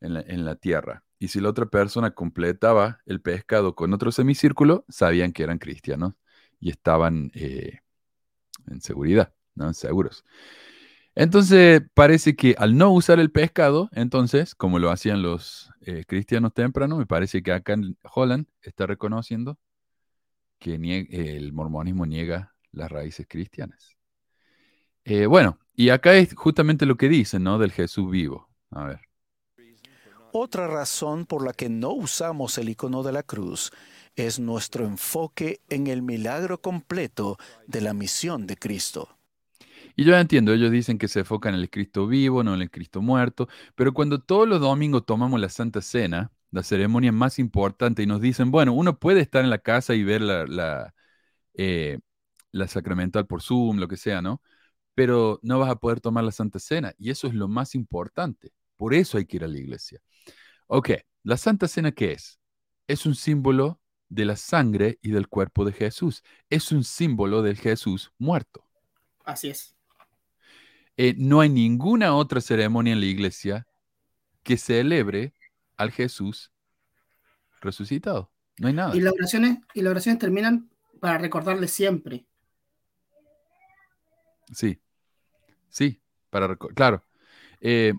en 0.00 0.14
la, 0.14 0.20
en 0.20 0.44
la, 0.44 0.56
tierra. 0.56 1.04
Y 1.18 1.28
si 1.28 1.40
la 1.40 1.50
otra 1.50 1.66
persona 1.66 2.12
completaba 2.12 3.00
el 3.06 3.20
pescado 3.20 3.74
con 3.74 3.92
otro 3.92 4.10
semicírculo, 4.10 4.84
sabían 4.88 5.32
que 5.32 5.42
eran 5.42 5.58
cristianos 5.58 6.14
y 6.58 6.70
estaban 6.70 7.30
eh, 7.34 7.80
en 8.66 8.80
seguridad, 8.80 9.32
¿no? 9.54 9.72
Seguros. 9.74 10.24
Entonces 11.14 11.82
parece 11.94 12.34
que 12.36 12.54
al 12.58 12.76
no 12.76 12.90
usar 12.90 13.20
el 13.20 13.30
pescado, 13.30 13.90
entonces, 13.92 14.54
como 14.54 14.78
lo 14.78 14.90
hacían 14.90 15.22
los 15.22 15.70
eh, 15.82 16.04
cristianos 16.06 16.54
tempranos, 16.54 16.98
me 16.98 17.06
parece 17.06 17.42
que 17.42 17.52
acá 17.52 17.74
en 17.74 17.98
Holland 18.02 18.46
está 18.62 18.86
reconociendo 18.86 19.58
que 20.58 20.76
el 20.76 21.52
mormonismo 21.52 22.06
niega 22.06 22.51
las 22.72 22.90
raíces 22.90 23.26
cristianas. 23.28 23.96
Eh, 25.04 25.26
bueno, 25.26 25.58
y 25.74 25.90
acá 25.90 26.14
es 26.14 26.34
justamente 26.34 26.86
lo 26.86 26.96
que 26.96 27.08
dicen, 27.08 27.42
¿no? 27.44 27.58
Del 27.58 27.72
Jesús 27.72 28.10
vivo. 28.10 28.48
A 28.70 28.84
ver. 28.84 29.00
Otra 30.32 30.66
razón 30.66 31.26
por 31.26 31.44
la 31.44 31.52
que 31.52 31.68
no 31.68 31.90
usamos 31.92 32.56
el 32.58 32.70
icono 32.70 33.02
de 33.02 33.12
la 33.12 33.22
cruz 33.22 33.70
es 34.16 34.38
nuestro 34.38 34.84
enfoque 34.86 35.60
en 35.68 35.86
el 35.86 36.02
milagro 36.02 36.60
completo 36.60 37.38
de 37.66 37.80
la 37.82 37.94
misión 37.94 38.46
de 38.46 38.56
Cristo. 38.56 39.18
Y 39.96 40.04
yo 40.04 40.16
entiendo, 40.16 40.52
ellos 40.52 40.70
dicen 40.70 40.98
que 40.98 41.08
se 41.08 41.20
enfocan 41.20 41.54
en 41.54 41.60
el 41.60 41.70
Cristo 41.70 42.06
vivo, 42.06 42.42
no 42.42 42.54
en 42.54 42.62
el 42.62 42.70
Cristo 42.70 43.02
muerto, 43.02 43.48
pero 43.74 43.92
cuando 43.92 44.20
todos 44.20 44.48
los 44.48 44.60
domingos 44.60 45.04
tomamos 45.06 45.40
la 45.40 45.48
Santa 45.48 45.82
Cena, 45.82 46.32
la 46.50 46.62
ceremonia 46.62 47.12
más 47.12 47.38
importante, 47.38 48.02
y 48.02 48.06
nos 48.06 48.20
dicen, 48.20 48.50
bueno, 48.50 48.72
uno 48.72 48.98
puede 48.98 49.20
estar 49.20 49.44
en 49.44 49.50
la 49.50 49.58
casa 49.58 49.94
y 49.94 50.02
ver 50.04 50.22
la, 50.22 50.46
la, 50.46 50.94
eh, 51.54 52.00
la 52.52 52.68
sacramental 52.68 53.26
por 53.26 53.42
Zoom, 53.42 53.78
lo 53.78 53.88
que 53.88 53.96
sea, 53.96 54.22
¿no? 54.22 54.40
Pero 54.94 55.40
no 55.42 55.58
vas 55.58 55.70
a 55.70 55.76
poder 55.76 56.00
tomar 56.00 56.24
la 56.24 56.32
Santa 56.32 56.58
Cena, 56.58 56.94
y 56.98 57.10
eso 57.10 57.26
es 57.26 57.34
lo 57.34 57.48
más 57.48 57.74
importante. 57.74 58.52
Por 58.76 58.94
eso 58.94 59.18
hay 59.18 59.26
que 59.26 59.38
ir 59.38 59.44
a 59.44 59.48
la 59.48 59.58
iglesia. 59.58 60.00
Ok, 60.66 60.90
la 61.24 61.36
Santa 61.36 61.68
Cena, 61.68 61.92
¿qué 61.92 62.12
es? 62.12 62.38
Es 62.86 63.06
un 63.06 63.14
símbolo 63.14 63.80
de 64.08 64.26
la 64.26 64.36
sangre 64.36 64.98
y 65.02 65.10
del 65.10 65.28
cuerpo 65.28 65.64
de 65.64 65.72
Jesús. 65.72 66.22
Es 66.50 66.70
un 66.72 66.84
símbolo 66.84 67.42
del 67.42 67.56
Jesús 67.56 68.12
muerto. 68.18 68.66
Así 69.24 69.48
es. 69.48 69.74
Eh, 70.96 71.14
no 71.16 71.40
hay 71.40 71.48
ninguna 71.48 72.14
otra 72.14 72.40
ceremonia 72.40 72.92
en 72.92 73.00
la 73.00 73.06
iglesia 73.06 73.66
que 74.42 74.58
celebre 74.58 75.32
al 75.76 75.90
Jesús 75.90 76.52
resucitado. 77.60 78.30
No 78.58 78.68
hay 78.68 78.74
nada. 78.74 78.94
Y 78.94 79.00
las 79.00 79.14
oraciones, 79.14 79.58
y 79.72 79.80
las 79.80 79.92
oraciones 79.92 80.18
terminan 80.18 80.70
para 81.00 81.18
recordarle 81.18 81.68
siempre. 81.68 82.26
Sí, 84.52 84.80
sí, 85.68 86.00
para 86.30 86.56
claro. 86.56 87.04
Eh, 87.60 87.94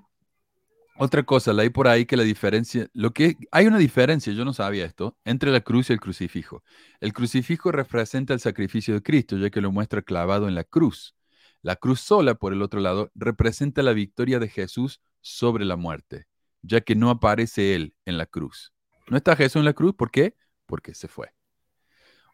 otra 0.97 1.23
cosa, 1.23 1.51
hay 1.59 1.69
por 1.69 1.87
ahí 1.87 2.05
que 2.05 2.15
la 2.15 2.23
diferencia, 2.23 2.87
lo 2.93 3.11
que 3.11 3.35
hay 3.51 3.65
una 3.65 3.79
diferencia, 3.79 4.31
yo 4.31 4.45
no 4.45 4.53
sabía 4.53 4.85
esto, 4.85 5.17
entre 5.25 5.51
la 5.51 5.61
cruz 5.61 5.89
y 5.89 5.93
el 5.93 5.99
crucifijo. 5.99 6.63
El 6.99 7.13
crucifijo 7.13 7.71
representa 7.71 8.33
el 8.33 8.39
sacrificio 8.39 8.93
de 8.93 9.01
Cristo, 9.01 9.37
ya 9.37 9.49
que 9.49 9.61
lo 9.61 9.71
muestra 9.71 10.03
clavado 10.03 10.47
en 10.47 10.53
la 10.53 10.63
cruz. 10.63 11.15
La 11.63 11.77
cruz 11.77 11.99
sola, 12.01 12.35
por 12.35 12.53
el 12.53 12.61
otro 12.61 12.79
lado, 12.79 13.11
representa 13.15 13.81
la 13.81 13.93
victoria 13.93 14.37
de 14.37 14.49
Jesús 14.49 15.01
sobre 15.21 15.65
la 15.65 15.77
muerte, 15.77 16.27
ya 16.61 16.81
que 16.81 16.95
no 16.95 17.09
aparece 17.09 17.73
Él 17.73 17.95
en 18.05 18.17
la 18.19 18.27
cruz. 18.27 18.71
No 19.07 19.17
está 19.17 19.35
Jesús 19.35 19.57
en 19.57 19.65
la 19.65 19.73
cruz, 19.73 19.95
¿por 19.95 20.11
qué? 20.11 20.35
Porque 20.67 20.93
se 20.93 21.07
fue. 21.07 21.33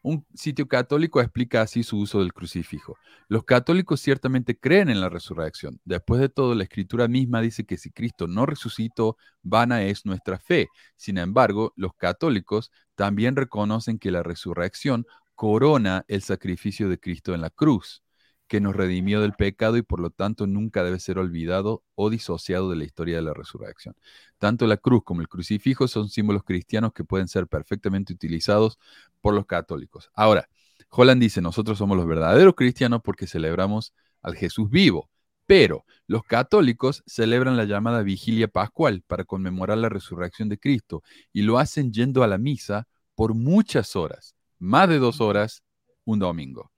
Un 0.02 0.26
sitio 0.34 0.66
católico 0.66 1.20
explica 1.20 1.60
así 1.60 1.82
su 1.82 1.98
uso 1.98 2.20
del 2.20 2.32
crucifijo. 2.32 2.96
Los 3.28 3.44
católicos 3.44 4.00
ciertamente 4.00 4.58
creen 4.58 4.88
en 4.88 5.00
la 5.00 5.10
resurrección. 5.10 5.78
Después 5.84 6.20
de 6.22 6.30
todo, 6.30 6.54
la 6.54 6.62
escritura 6.64 7.06
misma 7.06 7.42
dice 7.42 7.66
que 7.66 7.76
si 7.76 7.90
Cristo 7.90 8.26
no 8.26 8.46
resucitó, 8.46 9.18
vana 9.42 9.82
es 9.82 10.06
nuestra 10.06 10.38
fe. 10.38 10.68
Sin 10.96 11.18
embargo, 11.18 11.74
los 11.76 11.94
católicos 11.94 12.70
también 12.94 13.36
reconocen 13.36 13.98
que 13.98 14.10
la 14.10 14.22
resurrección 14.22 15.06
corona 15.34 16.04
el 16.08 16.22
sacrificio 16.22 16.88
de 16.88 16.98
Cristo 16.98 17.34
en 17.34 17.42
la 17.42 17.50
cruz 17.50 18.02
que 18.50 18.60
nos 18.60 18.74
redimió 18.74 19.20
del 19.20 19.34
pecado 19.34 19.76
y 19.76 19.82
por 19.82 20.00
lo 20.00 20.10
tanto 20.10 20.48
nunca 20.48 20.82
debe 20.82 20.98
ser 20.98 21.18
olvidado 21.18 21.84
o 21.94 22.10
disociado 22.10 22.68
de 22.68 22.74
la 22.74 22.84
historia 22.84 23.14
de 23.14 23.22
la 23.22 23.32
resurrección. 23.32 23.94
Tanto 24.38 24.66
la 24.66 24.76
cruz 24.76 25.02
como 25.04 25.20
el 25.20 25.28
crucifijo 25.28 25.86
son 25.86 26.08
símbolos 26.08 26.42
cristianos 26.42 26.92
que 26.92 27.04
pueden 27.04 27.28
ser 27.28 27.46
perfectamente 27.46 28.12
utilizados 28.12 28.80
por 29.20 29.34
los 29.34 29.46
católicos. 29.46 30.10
Ahora, 30.14 30.48
Holland 30.88 31.22
dice, 31.22 31.40
nosotros 31.40 31.78
somos 31.78 31.96
los 31.96 32.08
verdaderos 32.08 32.54
cristianos 32.56 33.02
porque 33.04 33.28
celebramos 33.28 33.94
al 34.20 34.34
Jesús 34.34 34.68
vivo, 34.68 35.08
pero 35.46 35.84
los 36.08 36.24
católicos 36.24 37.04
celebran 37.06 37.56
la 37.56 37.66
llamada 37.66 38.02
vigilia 38.02 38.48
pascual 38.48 39.04
para 39.06 39.22
conmemorar 39.24 39.78
la 39.78 39.88
resurrección 39.88 40.48
de 40.48 40.58
Cristo 40.58 41.04
y 41.32 41.42
lo 41.42 41.60
hacen 41.60 41.92
yendo 41.92 42.24
a 42.24 42.26
la 42.26 42.36
misa 42.36 42.88
por 43.14 43.32
muchas 43.32 43.94
horas, 43.94 44.34
más 44.58 44.88
de 44.88 44.98
dos 44.98 45.20
horas, 45.20 45.62
un 46.04 46.18
domingo 46.18 46.72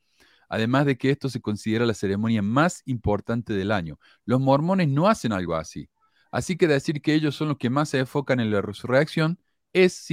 además 0.53 0.85
de 0.85 0.99
que 0.99 1.09
esto 1.09 1.31
se 1.31 1.41
considera 1.41 1.87
la 1.87 1.95
ceremonia 1.95 2.43
más 2.43 2.83
importante 2.85 3.55
del 3.55 3.73
año. 3.73 3.99
Los 4.27 4.39
mormones 4.39 4.87
no 4.87 5.09
hacen 5.09 5.33
algo 5.33 5.55
así. 5.55 5.89
Así 6.31 6.59
que 6.59 6.69
decir 6.69 7.01
que 7.01 7.15
ellos 7.15 7.35
son 7.35 7.49
los 7.49 7.57
que 7.57 7.71
más 7.71 7.89
se 7.89 8.01
enfocan 8.01 8.39
en 8.39 8.51
la 8.51 8.61
resurrección 8.61 9.39
es 9.73 10.07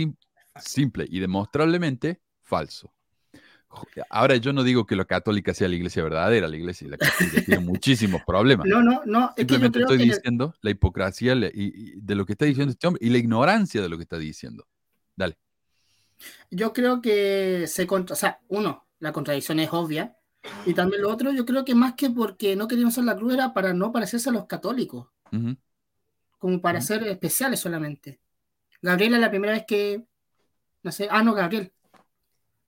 simple 0.56 1.06
y 1.10 1.20
demostrablemente 1.20 2.22
falso. 2.42 2.94
Ahora 4.10 4.38
yo 4.38 4.54
no 4.54 4.64
digo 4.64 4.86
que 4.86 4.96
la 4.96 5.04
católica 5.04 5.54
sea 5.54 5.68
la 5.68 5.76
iglesia 5.76 6.04
verdadera, 6.04 6.48
la 6.48 6.56
iglesia 6.56 6.88
la 6.88 6.98
católica 6.98 7.42
tiene 7.42 7.60
muchísimos 7.60 8.22
problemas. 8.26 8.66
No, 8.66 8.82
no, 8.82 9.02
no. 9.06 9.34
Simplemente 9.36 9.80
estoy 9.82 9.98
diciendo 9.98 10.56
la 10.62 10.72
hipocresía 10.72 11.36
de 11.36 12.16
lo 12.16 12.26
que 12.26 12.32
está 12.32 12.46
diciendo 12.46 12.72
este 12.72 12.88
hombre 12.88 13.06
y 13.06 13.10
la 13.10 13.18
ignorancia 13.18 13.82
de 13.82 13.90
lo 13.90 13.98
que 13.98 14.04
está 14.04 14.18
diciendo. 14.18 14.66
Dale. 15.18 15.38
Yo 16.50 16.72
creo 16.72 17.02
que 17.02 17.66
se 17.68 17.86
contra, 17.86 18.14
o 18.14 18.18
sea, 18.18 18.40
uno, 18.48 18.88
la 19.00 19.12
contradicción 19.12 19.60
es 19.60 19.70
obvia, 19.74 20.16
y 20.66 20.74
también 20.74 21.02
lo 21.02 21.10
otro, 21.10 21.32
yo 21.32 21.46
creo 21.46 21.66
que 21.66 21.76
más 21.76 21.96
que 21.96 22.10
porque 22.10 22.56
no 22.56 22.68
querían 22.68 22.88
usar 22.88 23.04
la 23.04 23.16
cruz 23.16 23.34
era 23.34 23.54
para 23.54 23.74
no 23.74 23.92
parecerse 23.92 24.30
a 24.30 24.34
los 24.34 24.46
católicos. 24.46 25.08
Como 26.38 26.62
para 26.62 26.82
ser 26.82 27.04
especiales 27.04 27.60
solamente. 27.60 28.20
Gabriela 28.82 29.18
la 29.20 29.30
primera 29.30 29.54
vez 29.54 29.66
que. 29.68 30.06
No 30.84 30.92
sé. 30.92 31.08
Ah, 31.12 31.24
no, 31.24 31.34
Gabriel. 31.34 31.74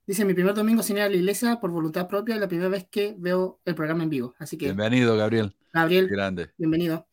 Dice, 0.06 0.24
mi 0.24 0.34
primer 0.34 0.54
domingo 0.54 0.82
sin 0.82 0.96
ir 0.96 1.04
a 1.04 1.08
la 1.08 1.16
iglesia 1.16 1.58
por 1.60 1.70
voluntad 1.70 2.08
propia 2.08 2.36
y 2.36 2.38
la 2.38 2.48
primera 2.48 2.68
vez 2.68 2.86
que 2.90 3.14
veo 3.18 3.60
el 3.64 3.74
programa 3.74 4.02
en 4.02 4.10
vivo. 4.10 4.34
Así 4.38 4.58
que. 4.58 4.66
Bienvenido, 4.66 5.16
Gabriel. 5.16 5.56
Gabriel. 5.72 6.08
Grande. 6.08 6.50
Bienvenido. 6.58 7.06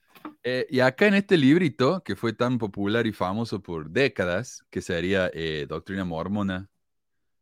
Eh, 0.44 0.68
y 0.70 0.82
acá 0.82 1.08
en 1.08 1.14
este 1.14 1.38
librito, 1.38 2.04
que 2.04 2.16
fue 2.16 2.34
tan 2.34 2.58
popular 2.58 3.08
y 3.08 3.14
famoso 3.14 3.62
por 3.62 3.90
décadas, 3.90 4.66
que 4.70 4.82
sería 4.82 5.30
eh, 5.34 5.66
Doctrina 5.70 6.04
Mormona 6.04 6.70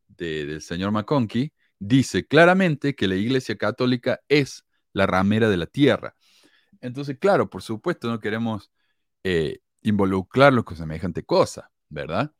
del 0.08 0.62
señor 0.62 0.92
McConkie, 0.92 1.54
dice 1.80 2.26
claramente 2.26 2.96
que 2.96 3.08
la 3.08 3.16
Iglesia 3.16 3.58
Católica 3.58 4.22
es 4.28 4.66
la 4.94 5.06
ramera 5.06 5.50
de 5.50 5.58
la 5.58 5.68
tierra. 5.68 6.16
Entonces, 6.82 7.18
claro, 7.20 7.50
por 7.50 7.62
supuesto, 7.62 8.10
no 8.10 8.20
queremos 8.20 8.72
eh, 9.24 9.60
involucrarlos 9.82 10.64
con 10.64 10.78
semejante 10.78 11.24
cosa, 11.24 11.72
¿verdad? 11.90 12.32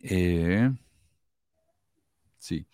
Eh, 0.00 0.70
sí. 2.38 2.66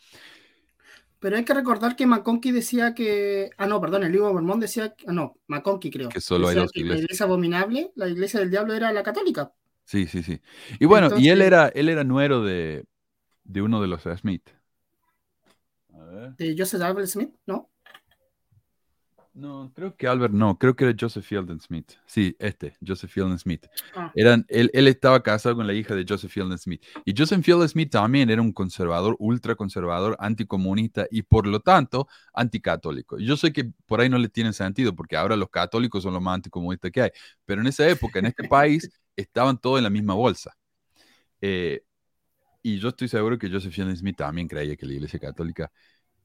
Pero 1.20 1.37
hay 1.37 1.44
que 1.44 1.54
recordar 1.54 1.96
que 1.96 2.07
McConkie 2.07 2.52
decía 2.52 2.94
que. 2.94 3.50
Ah, 3.59 3.66
no, 3.66 3.81
perdón, 3.81 4.04
el 4.04 4.12
libro 4.12 4.33
Mormón 4.33 4.61
decía. 4.61 4.94
Ah, 5.07 5.12
no, 5.12 5.37
McConkie 5.48 5.90
creo. 5.90 6.09
Que 6.09 6.20
solo 6.20 6.48
hay 6.48 6.57
dos 6.57 6.70
iglesias. 6.74 6.98
La 6.98 7.04
iglesia 7.04 7.26
abominable, 7.26 7.92
la 7.96 8.09
iglesia 8.09 8.40
del 8.40 8.50
diablo 8.50 8.74
era 8.74 8.92
la 8.92 9.02
católica. 9.02 9.52
Sí, 9.85 10.07
sí, 10.07 10.22
sí. 10.22 10.40
Y 10.78 10.85
bueno, 10.87 11.18
y 11.18 11.31
él 11.31 11.42
era, 11.42 11.68
él 11.68 11.88
era 11.88 12.04
nuero 12.04 12.44
de, 12.44 12.85
de 13.44 13.62
uno 13.62 13.81
de 13.81 13.88
los 13.88 14.02
Smith. 14.02 14.48
¿De 16.37 16.55
Joseph 16.57 16.83
Albert 16.83 17.09
Smith? 17.09 17.35
¿No? 17.47 17.71
No, 19.38 19.71
creo 19.73 19.97
que 19.97 20.09
Albert 20.09 20.35
no, 20.35 20.59
creo 20.59 20.75
que 20.75 20.85
era 20.85 20.97
Joseph 20.99 21.25
Fielding 21.25 21.61
Smith. 21.61 21.92
Sí, 22.07 22.35
este, 22.40 22.77
Joseph 22.85 23.09
Fielding 23.12 23.38
Smith. 23.38 23.68
Ah. 23.94 24.11
Eran, 24.16 24.44
él, 24.49 24.68
él, 24.75 24.88
estaba 24.88 25.23
casado 25.23 25.55
con 25.55 25.64
la 25.64 25.75
hija 25.75 25.94
de 25.94 26.05
Joseph 26.09 26.33
Fielding 26.33 26.59
Smith. 26.59 26.83
Y 27.05 27.14
Joseph 27.16 27.44
Fielding 27.44 27.68
Smith 27.68 27.90
también 27.92 28.31
era 28.31 28.42
un 28.42 28.53
conservador, 28.53 29.14
ultraconservador, 29.21 30.16
anticomunista 30.18 31.07
y 31.09 31.23
por 31.23 31.47
lo 31.47 31.61
tanto 31.61 32.09
anticatólico. 32.33 33.16
Yo 33.21 33.37
sé 33.37 33.53
que 33.53 33.71
por 33.87 34.01
ahí 34.01 34.09
no 34.09 34.18
le 34.18 34.29
tiene 34.29 34.53
sentido 34.53 34.92
porque 34.97 35.16
ahora 35.16 35.37
los 35.37 35.51
católicos 35.51 36.03
son 36.03 36.14
los 36.14 36.23
más 36.23 36.35
anticomunistas 36.35 36.90
que 36.90 37.03
hay, 37.03 37.11
pero 37.44 37.61
en 37.61 37.68
esa 37.68 37.88
época, 37.88 38.18
en 38.18 38.27
este 38.27 38.49
país, 38.49 38.90
estaban 39.16 39.57
todos 39.57 39.79
en 39.79 39.85
la 39.85 39.90
misma 39.90 40.14
bolsa. 40.14 40.53
Eh, 41.40 41.85
y 42.61 42.81
yo 42.81 42.88
estoy 42.88 43.07
seguro 43.07 43.38
que 43.38 43.49
Joseph 43.49 43.73
Fielding 43.73 43.97
Smith 43.97 44.16
también 44.16 44.49
creía 44.49 44.75
que 44.75 44.85
la 44.85 44.94
iglesia 44.94 45.21
católica 45.21 45.71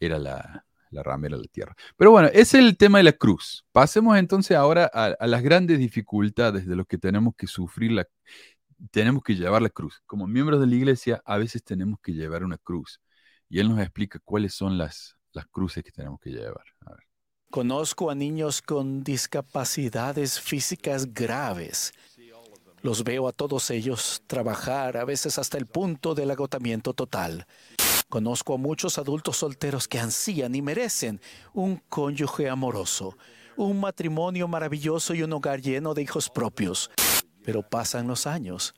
era 0.06 0.20
la, 0.20 0.66
la 0.94 1.04
ramera 1.04 1.36
de 1.36 1.44
la 1.44 1.50
tierra. 1.50 1.76
Pero 1.98 2.12
bueno, 2.12 2.30
es 2.32 2.54
el 2.54 2.78
tema 2.78 3.00
de 3.00 3.04
la 3.04 3.12
cruz. 3.12 3.66
Pasemos 3.72 4.18
entonces 4.18 4.56
ahora 4.56 4.86
a, 4.86 5.28
las 5.28 5.42
grandes 5.42 5.80
dificultades 5.80 6.66
de 6.66 6.76
lo 6.76 6.86
que 6.86 6.98
tenemos 6.98 7.34
que 7.36 7.48
sufrir, 7.48 7.92
la, 7.92 8.08
tenemos 8.92 9.24
que 9.24 9.36
llevar 9.36 9.62
la 9.62 9.70
cruz. 9.70 10.02
Como 10.06 10.28
miembros 10.28 10.60
de 10.62 10.68
la 10.68 10.76
iglesia, 10.76 11.22
a 11.26 11.38
veces 11.38 11.64
tenemos 11.64 12.00
que 12.02 12.14
llevar 12.14 12.44
una 12.44 12.58
cruz. 12.58 13.02
Y 13.50 13.60
él 13.60 13.70
nos 13.70 13.80
explica 13.80 14.20
cuáles 14.24 14.54
son 14.54 14.78
las, 14.78 15.18
las 15.34 15.46
cruces 15.48 15.84
que 15.84 15.92
tenemos 15.92 16.20
que 16.20 16.30
llevar. 16.30 16.64
Conozco 17.50 18.10
a 18.10 18.16
niños 18.16 18.62
con 18.62 19.04
discapacidades 19.04 20.40
físicas 20.40 21.14
graves. 21.14 21.94
Los 22.82 23.06
veo 23.06 23.30
a 23.30 23.32
todos 23.32 23.70
ellos 23.70 24.24
trabajar, 24.28 24.98
a 24.98 25.06
veces 25.06 25.38
hasta 25.40 25.58
el 25.58 25.68
punto 25.68 26.16
del 26.16 26.32
agotamiento 26.32 26.94
total. 26.94 27.48
Conozco 28.14 28.54
a 28.54 28.58
muchos 28.58 29.00
adultos 29.00 29.38
solteros 29.38 29.88
que 29.88 29.98
ansían 29.98 30.54
y 30.54 30.62
merecen 30.62 31.20
un 31.52 31.78
cónyuge 31.90 32.48
amoroso, 32.48 33.18
un 33.58 33.80
matrimonio 33.80 34.48
maravilloso 34.48 35.16
y 35.16 35.24
un 35.24 35.34
hogar 35.34 35.64
lleno 35.64 35.96
de 35.96 36.04
hijos 36.04 36.30
propios. 36.30 36.92
Pero 37.44 37.68
pasan 37.68 38.08
los 38.08 38.28
años 38.28 38.76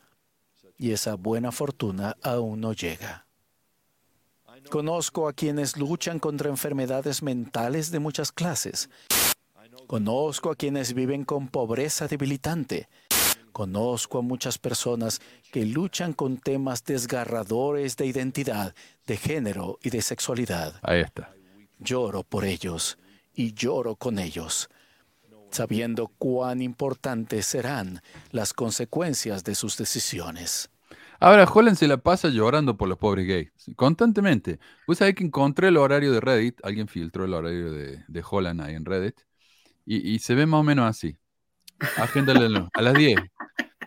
y 0.77 0.91
esa 0.91 1.15
buena 1.15 1.51
fortuna 1.51 2.15
aún 2.23 2.61
no 2.61 2.71
llega. 2.71 3.27
Conozco 4.69 5.27
a 5.27 5.33
quienes 5.33 5.75
luchan 5.75 6.19
contra 6.19 6.49
enfermedades 6.49 7.21
mentales 7.21 7.91
de 7.91 7.99
muchas 7.99 8.31
clases. 8.31 8.89
Conozco 9.85 10.49
a 10.49 10.55
quienes 10.55 10.93
viven 10.93 11.25
con 11.25 11.49
pobreza 11.49 12.07
debilitante 12.07 12.87
Conozco 13.55 14.17
a 14.17 14.21
muchas 14.21 14.57
personas 14.57 15.21
que 15.53 15.65
luchan 15.65 16.11
con 16.11 16.35
temas 16.35 16.83
desgarradores 16.83 17.95
de 17.95 18.05
identidad, 18.05 18.75
de 19.05 19.17
género 19.17 19.77
y 19.81 19.89
de 19.89 20.01
sexualidad. 20.01 20.79
Ahí 20.81 21.01
está. 21.01 21.33
Lloro 21.79 22.23
por 22.23 22.45
ellos 22.45 22.97
y 23.33 23.53
lloro 23.53 23.95
con 23.95 24.17
ellos, 24.19 24.69
sabiendo 25.51 26.07
cuán 26.07 26.61
importantes 26.61 27.45
serán 27.45 28.01
las 28.31 28.53
consecuencias 28.53 29.43
de 29.43 29.55
sus 29.55 29.77
decisiones. 29.77 30.69
Ahora, 31.19 31.45
Holland 31.45 31.77
se 31.77 31.87
la 31.87 31.97
pasa 31.97 32.29
llorando 32.29 32.75
por 32.75 32.89
los 32.89 32.97
pobres 32.97 33.27
gays, 33.27 33.51
constantemente. 33.75 34.59
Pues 34.85 35.01
hay 35.01 35.13
que 35.13 35.23
encontré 35.23 35.69
el 35.69 35.77
horario 35.77 36.11
de 36.11 36.19
Reddit, 36.19 36.59
alguien 36.63 36.87
filtró 36.87 37.25
el 37.25 37.33
horario 37.33 37.71
de, 37.71 38.03
de 38.07 38.23
Holland 38.29 38.61
ahí 38.61 38.75
en 38.75 38.85
Reddit, 38.85 39.15
y, 39.85 40.15
y, 40.15 40.19
se 40.19 40.35
ve 40.35 40.45
más 40.45 40.59
o 40.59 40.63
menos 40.63 40.89
así. 40.89 41.15
Agéndale 41.97 42.67
a 42.73 42.81
las 42.81 42.93
10. 42.95 43.19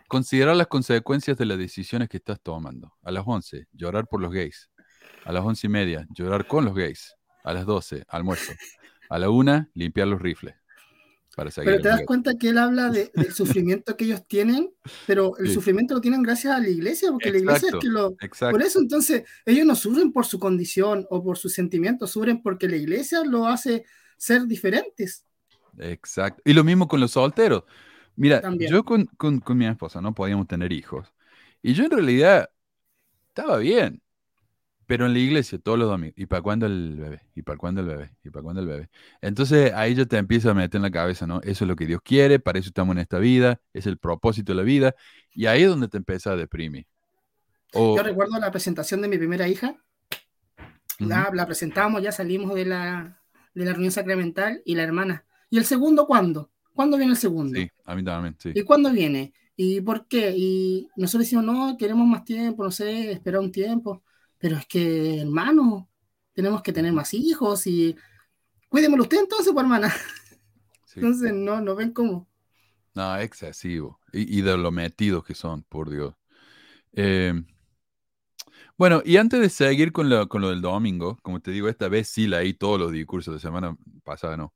Considerar 0.07 0.57
las 0.57 0.69
consecuencias 0.69 1.37
de 1.37 1.45
las 1.45 1.59
decisiones 1.59 2.09
que 2.09 2.19
estás 2.19 2.41
tomando. 2.41 2.95
A 3.03 3.11
las 3.11 3.25
11, 3.27 3.67
llorar 3.73 4.07
por 4.07 4.21
los 4.21 4.33
gays. 4.33 4.71
A 5.29 5.33
las 5.33 5.45
once 5.45 5.67
y 5.67 5.71
media, 5.71 6.07
llorar 6.09 6.47
con 6.47 6.65
los 6.65 6.75
gays. 6.75 7.15
A 7.45 7.53
las 7.53 7.67
12, 7.67 8.03
almuerzo. 8.09 8.51
A 9.11 9.19
la 9.19 9.29
una, 9.29 9.69
limpiar 9.75 10.09
los 10.09 10.23
rifles. 10.23 10.55
Para 11.37 11.51
pero 11.51 11.83
te 11.83 11.89
das 11.89 12.01
cuenta 12.07 12.39
que 12.39 12.49
él 12.49 12.57
habla 12.57 12.91
del 12.91 13.11
sufrimiento 13.35 13.95
que 13.95 14.07
ellos 14.07 14.27
tienen, 14.27 14.73
pero 15.07 15.37
el 15.37 15.53
sufrimiento 15.53 15.93
lo 15.93 16.01
tienen 16.01 16.23
gracias 16.23 16.55
a 16.55 16.59
la 16.59 16.71
iglesia, 16.71 17.11
porque 17.13 17.31
la 17.31 17.39
iglesia 17.41 17.69
es 17.69 17.75
que 17.79 17.89
lo... 17.89 18.17
Por 18.51 18.63
eso 18.63 18.81
entonces 18.81 19.25
ellos 19.45 19.67
no 19.67 19.77
sufren 19.77 20.13
por 20.13 20.25
su 20.25 20.39
condición 20.39 21.07
o 21.11 21.23
por 21.23 21.37
sus 21.37 21.53
sentimientos, 21.53 22.11
sufren 22.11 22.43
porque 22.43 22.67
la 22.67 22.77
iglesia 22.77 23.23
lo 23.23 23.47
hace 23.47 23.85
ser 24.17 24.47
diferentes. 24.47 25.27
Exacto. 25.79 26.41
Y 26.47 26.55
lo 26.55 26.65
mismo 26.65 26.89
con 26.89 27.01
los 27.01 27.11
solteros. 27.11 27.65
Mira, 28.17 28.41
yo 28.59 28.83
con, 28.83 29.05
con, 29.19 29.43
mi 29.59 29.67
esposa 29.67 30.01
no 30.01 30.15
podíamos 30.15 30.49
tener 30.49 30.73
hijos. 30.73 31.13
Y 31.61 31.75
yo 31.75 31.85
en 31.85 31.91
realidad 31.91 32.49
estaba 33.29 33.59
bien. 33.59 34.01
Pero 34.89 35.07
en 35.07 35.13
la 35.13 35.19
iglesia 35.21 35.59
todos 35.59 35.79
los 35.79 35.89
domingos. 35.89 36.15
¿Y 36.17 36.27
para 36.27 36.43
cuándo 36.43 36.67
el 36.67 36.97
bebé? 36.97 37.21
¿Y 37.35 37.43
para 37.43 37.59
cuándo 37.59 37.83
el 37.83 37.87
bebé? 37.87 38.11
¿Y 38.25 38.31
para 38.31 38.43
cuándo 38.43 38.63
el 38.63 38.67
bebé? 38.67 38.89
Entonces 39.21 39.73
ahí 39.75 39.95
yo 39.95 40.09
te 40.09 40.17
empiezo 40.17 40.51
a 40.51 40.55
meter 40.55 40.79
en 40.79 40.83
la 40.83 40.91
cabeza, 40.91 41.27
¿no? 41.27 41.41
Eso 41.43 41.65
es 41.65 41.69
lo 41.69 41.77
que 41.77 41.87
Dios 41.87 42.01
quiere, 42.03 42.41
para 42.41 42.59
eso 42.59 42.69
estamos 42.69 42.95
en 42.97 43.01
esta 43.01 43.19
vida, 43.19 43.61
es 43.73 43.87
el 43.87 43.99
propósito 43.99 44.53
de 44.53 44.57
la 44.57 44.63
vida. 44.63 44.95
Y 45.33 45.47
ahí 45.47 45.63
es 45.63 45.69
donde 45.69 45.89
te 45.89 45.99
empieza 45.99 46.33
a 46.33 46.37
deprimir. 46.37 46.87
Yo 47.73 48.03
recuerdo 48.03 48.41
la 48.41 48.51
presentación 48.51 49.03
de 49.03 49.09
mi 49.09 49.19
primera 49.19 49.47
hija 49.47 49.77
la, 50.99 51.31
la 51.33 51.47
presentamos, 51.47 52.03
ya 52.03 52.13
salimos 52.13 52.55
de 52.55 52.65
la, 52.65 53.23
de 53.55 53.65
la 53.65 53.73
reunión 53.73 53.93
sacramental 53.93 54.63
y 54.65 54.75
la 54.75 54.83
hermana. 54.83 55.25
¿Y 55.51 55.59
el 55.59 55.65
segundo 55.65 56.07
cuándo? 56.07 56.51
¿Cuándo 56.75 56.97
viene 56.97 57.13
el 57.13 57.19
segundo? 57.19 57.59
Sí, 57.59 57.71
a 57.85 57.95
mí 57.95 58.05
también, 58.05 58.37
sí. 58.39 58.53
¿Y 58.55 58.63
cuándo 58.63 58.91
viene? 58.91 59.33
¿Y 59.57 59.81
por 59.81 60.07
qué? 60.07 60.35
Y 60.37 60.89
nosotros 60.97 61.25
decimos, 61.27 61.45
no, 61.45 61.77
queremos 61.77 62.07
más 62.07 62.25
tiempo, 62.25 62.63
no 62.63 62.71
sé, 62.71 63.13
esperar 63.13 63.41
un 63.41 63.51
tiempo. 63.51 64.03
Pero 64.39 64.57
es 64.57 64.67
que, 64.67 65.21
hermano, 65.23 65.89
tenemos 66.35 66.63
que 66.63 66.73
tener 66.73 66.93
más 66.93 67.15
hijos 67.15 67.67
y 67.67 67.97
cuídemelo 68.69 69.05
usted 69.05 69.21
entonces, 69.21 69.53
pues, 69.53 69.65
hermana. 69.65 69.95
sí. 70.85 71.01
Entonces, 71.01 71.33
no, 71.35 71.61
no 71.61 71.75
ven 71.77 71.93
cómo. 71.93 72.29
No, 72.95 73.17
excesivo. 73.19 74.01
Y, 74.13 74.39
y 74.39 74.43
de 74.43 74.57
lo 74.57 74.71
metidos 74.73 75.25
que 75.25 75.35
son, 75.35 75.63
por 75.65 75.91
Dios. 75.91 76.15
Eh, 76.95 77.35
bueno, 78.77 79.03
y 79.05 79.17
antes 79.17 79.41
de 79.41 79.49
seguir 79.51 79.93
con 79.93 80.09
lo, 80.09 80.29
con 80.29 80.41
lo 80.43 80.51
del 80.51 80.61
domingo, 80.63 81.19
como 81.23 81.41
te 81.41 81.51
digo, 81.51 81.69
esta 81.69 81.89
vez 81.89 82.09
sí 82.09 82.27
leí 82.27 82.55
todos 82.55 82.79
los 82.79 82.93
discursos 82.93 83.35
de 83.35 83.41
semana 83.41 83.77
pasada, 84.05 84.37
no. 84.37 84.55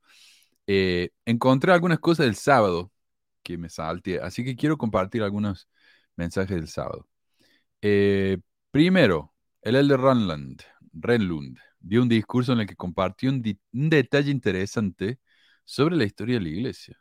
Eh, 0.67 1.11
encontré 1.25 1.73
algunas 1.73 1.99
cosas 1.99 2.25
del 2.25 2.35
sábado 2.35 2.91
que 3.43 3.57
me 3.57 3.69
salté, 3.69 4.19
así 4.21 4.43
que 4.45 4.55
quiero 4.55 4.77
compartir 4.77 5.23
algunos 5.23 5.69
mensajes 6.15 6.55
del 6.57 6.67
sábado. 6.69 7.07
Eh, 7.81 8.39
primero, 8.71 9.32
el 9.63 9.75
Elder 9.75 9.99
Renlund, 9.99 10.61
Renlund 10.93 11.57
dio 11.79 12.01
un 12.01 12.09
discurso 12.09 12.53
en 12.53 12.61
el 12.61 12.67
que 12.67 12.75
compartió 12.75 13.29
un, 13.29 13.41
detalle 13.71 14.31
interesante 14.31 15.19
sobre 15.65 15.95
la 15.95 16.05
historia 16.05 16.35
de 16.35 16.41
la 16.41 16.49
iglesia. 16.49 16.97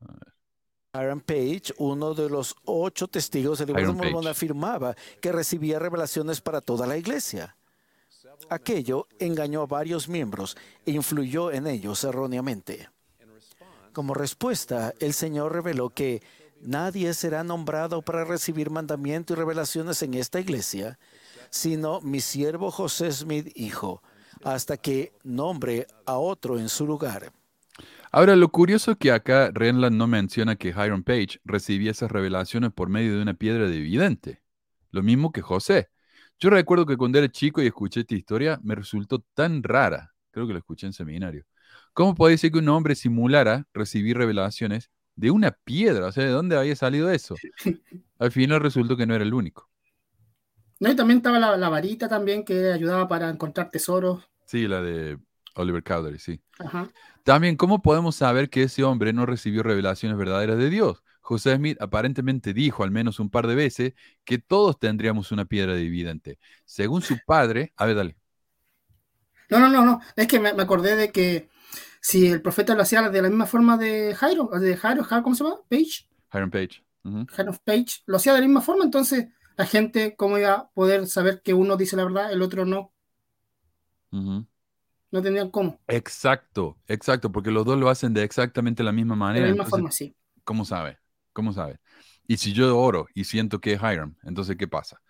A 0.00 0.12
ver. 0.12 0.32
Aaron 0.94 1.20
Page, 1.20 1.72
uno 1.78 2.12
de 2.12 2.28
los 2.28 2.54
ocho 2.64 3.08
testigos 3.08 3.58
del 3.58 3.68
libro 3.68 3.94
Mormón, 3.94 4.26
afirmaba 4.26 4.94
que 5.20 5.32
recibía 5.32 5.78
revelaciones 5.78 6.40
para 6.42 6.60
toda 6.60 6.86
la 6.86 6.98
iglesia. 6.98 7.56
Aquello 8.50 9.08
engañó 9.18 9.62
a 9.62 9.66
varios 9.66 10.08
miembros 10.08 10.56
e 10.84 10.90
influyó 10.90 11.50
en 11.50 11.66
ellos 11.66 12.04
erróneamente. 12.04 12.90
Como 13.94 14.12
respuesta, 14.12 14.92
el 15.00 15.14
Señor 15.14 15.52
reveló 15.52 15.90
que 15.90 16.22
nadie 16.60 17.14
será 17.14 17.42
nombrado 17.42 18.02
para 18.02 18.24
recibir 18.24 18.68
mandamiento 18.68 19.32
y 19.32 19.36
revelaciones 19.36 20.02
en 20.02 20.14
esta 20.14 20.40
iglesia, 20.40 20.98
sino 21.52 22.00
mi 22.00 22.20
siervo 22.20 22.70
José 22.70 23.12
Smith, 23.12 23.52
hijo, 23.54 24.02
hasta 24.42 24.78
que 24.78 25.12
nombre 25.22 25.86
a 26.06 26.16
otro 26.16 26.58
en 26.58 26.70
su 26.70 26.86
lugar. 26.86 27.32
Ahora, 28.10 28.36
lo 28.36 28.48
curioso 28.48 28.92
es 28.92 28.96
que 28.96 29.12
acá 29.12 29.50
Renland 29.52 29.96
no 29.96 30.06
menciona 30.06 30.56
que 30.56 30.70
Hiram 30.70 31.04
Page 31.04 31.40
recibía 31.44 31.90
esas 31.90 32.10
revelaciones 32.10 32.72
por 32.72 32.88
medio 32.88 33.16
de 33.16 33.22
una 33.22 33.34
piedra 33.34 33.68
de 33.68 33.80
vidente. 33.80 34.42
Lo 34.90 35.02
mismo 35.02 35.30
que 35.30 35.42
José. 35.42 35.90
Yo 36.40 36.50
recuerdo 36.50 36.86
que 36.86 36.96
cuando 36.96 37.18
era 37.18 37.30
chico 37.30 37.62
y 37.62 37.66
escuché 37.66 38.00
esta 38.00 38.14
historia, 38.14 38.58
me 38.62 38.74
resultó 38.74 39.22
tan 39.34 39.62
rara. 39.62 40.12
Creo 40.30 40.46
que 40.46 40.54
lo 40.54 40.58
escuché 40.58 40.86
en 40.86 40.92
seminario. 40.92 41.44
¿Cómo 41.92 42.14
puede 42.14 42.38
ser 42.38 42.50
que 42.50 42.58
un 42.58 42.68
hombre 42.70 42.94
simulara 42.94 43.66
recibir 43.74 44.16
revelaciones 44.16 44.90
de 45.16 45.30
una 45.30 45.50
piedra? 45.50 46.06
O 46.06 46.12
sea, 46.12 46.24
¿de 46.24 46.30
dónde 46.30 46.56
había 46.56 46.76
salido 46.76 47.10
eso? 47.10 47.34
Al 48.18 48.32
final 48.32 48.60
resultó 48.60 48.96
que 48.96 49.06
no 49.06 49.14
era 49.14 49.24
el 49.24 49.34
único. 49.34 49.71
No, 50.82 50.90
y 50.90 50.96
también 50.96 51.18
estaba 51.18 51.38
la, 51.38 51.56
la 51.56 51.68
varita 51.68 52.08
también 52.08 52.44
que 52.44 52.72
ayudaba 52.72 53.06
para 53.06 53.30
encontrar 53.30 53.70
tesoros. 53.70 54.28
Sí, 54.46 54.66
la 54.66 54.82
de 54.82 55.16
Oliver 55.54 55.84
Cowdery, 55.84 56.18
sí. 56.18 56.40
Ajá. 56.58 56.90
También, 57.22 57.56
¿cómo 57.56 57.82
podemos 57.82 58.16
saber 58.16 58.50
que 58.50 58.64
ese 58.64 58.82
hombre 58.82 59.12
no 59.12 59.24
recibió 59.24 59.62
revelaciones 59.62 60.18
verdaderas 60.18 60.58
de 60.58 60.70
Dios? 60.70 61.04
José 61.20 61.54
Smith 61.54 61.80
aparentemente 61.80 62.52
dijo 62.52 62.82
al 62.82 62.90
menos 62.90 63.20
un 63.20 63.30
par 63.30 63.46
de 63.46 63.54
veces 63.54 63.94
que 64.24 64.38
todos 64.38 64.80
tendríamos 64.80 65.30
una 65.30 65.44
piedra 65.44 65.76
dividente. 65.76 66.40
Según 66.64 67.00
su 67.00 67.16
padre, 67.24 67.72
a 67.76 67.86
ver, 67.86 67.94
dale. 67.94 68.16
No, 69.50 69.60
no, 69.60 69.68
no, 69.68 69.84
no. 69.84 70.00
Es 70.16 70.26
que 70.26 70.40
me, 70.40 70.52
me 70.52 70.64
acordé 70.64 70.96
de 70.96 71.12
que 71.12 71.48
si 72.00 72.26
el 72.26 72.42
profeta 72.42 72.74
lo 72.74 72.82
hacía 72.82 73.08
de 73.08 73.22
la 73.22 73.28
misma 73.28 73.46
forma 73.46 73.76
de 73.76 74.16
Jairo, 74.16 74.50
de 74.58 74.76
Jairo, 74.76 75.04
Jairo, 75.04 75.22
¿cómo 75.22 75.36
se 75.36 75.44
llama? 75.44 75.60
Page. 75.68 76.08
Hiram 76.34 76.50
Page. 76.50 76.82
Ujú. 77.04 77.24
Jairo 77.28 77.52
Page, 77.64 78.02
lo 78.06 78.16
hacía 78.16 78.34
de 78.34 78.40
la 78.40 78.46
misma 78.48 78.62
forma, 78.62 78.84
entonces 78.84 79.28
la 79.56 79.66
gente, 79.66 80.16
¿cómo 80.16 80.38
iba 80.38 80.52
a 80.54 80.70
poder 80.72 81.06
saber 81.06 81.42
que 81.42 81.54
uno 81.54 81.76
dice 81.76 81.96
la 81.96 82.04
verdad, 82.04 82.32
el 82.32 82.42
otro 82.42 82.64
no? 82.66 82.92
No 85.12 85.22
tendrían 85.22 85.50
cómo. 85.50 85.78
Exacto, 85.88 86.78
exacto, 86.88 87.30
porque 87.32 87.50
los 87.50 87.66
dos 87.66 87.78
lo 87.78 87.90
hacen 87.90 88.14
de 88.14 88.22
exactamente 88.22 88.82
la 88.82 88.92
misma 88.92 89.16
De 89.32 89.40
manera. 89.40 89.42
la 89.42 89.48
misma 89.48 89.64
entonces, 89.64 89.68
forma, 89.68 89.90
sí. 89.90 90.16
¿Cómo 90.44 90.64
sabe? 90.64 90.98
¿Cómo 91.32 91.52
sabe? 91.52 91.80
Y 92.26 92.38
si 92.38 92.52
yo 92.52 92.78
oro 92.78 93.06
y 93.14 93.24
siento 93.24 93.60
que 93.60 93.74
es 93.74 93.80
Hiram, 93.82 94.16
entonces, 94.22 94.56
¿qué 94.56 94.68
pasa? 94.68 95.00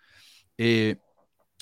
Eh, 0.59 0.99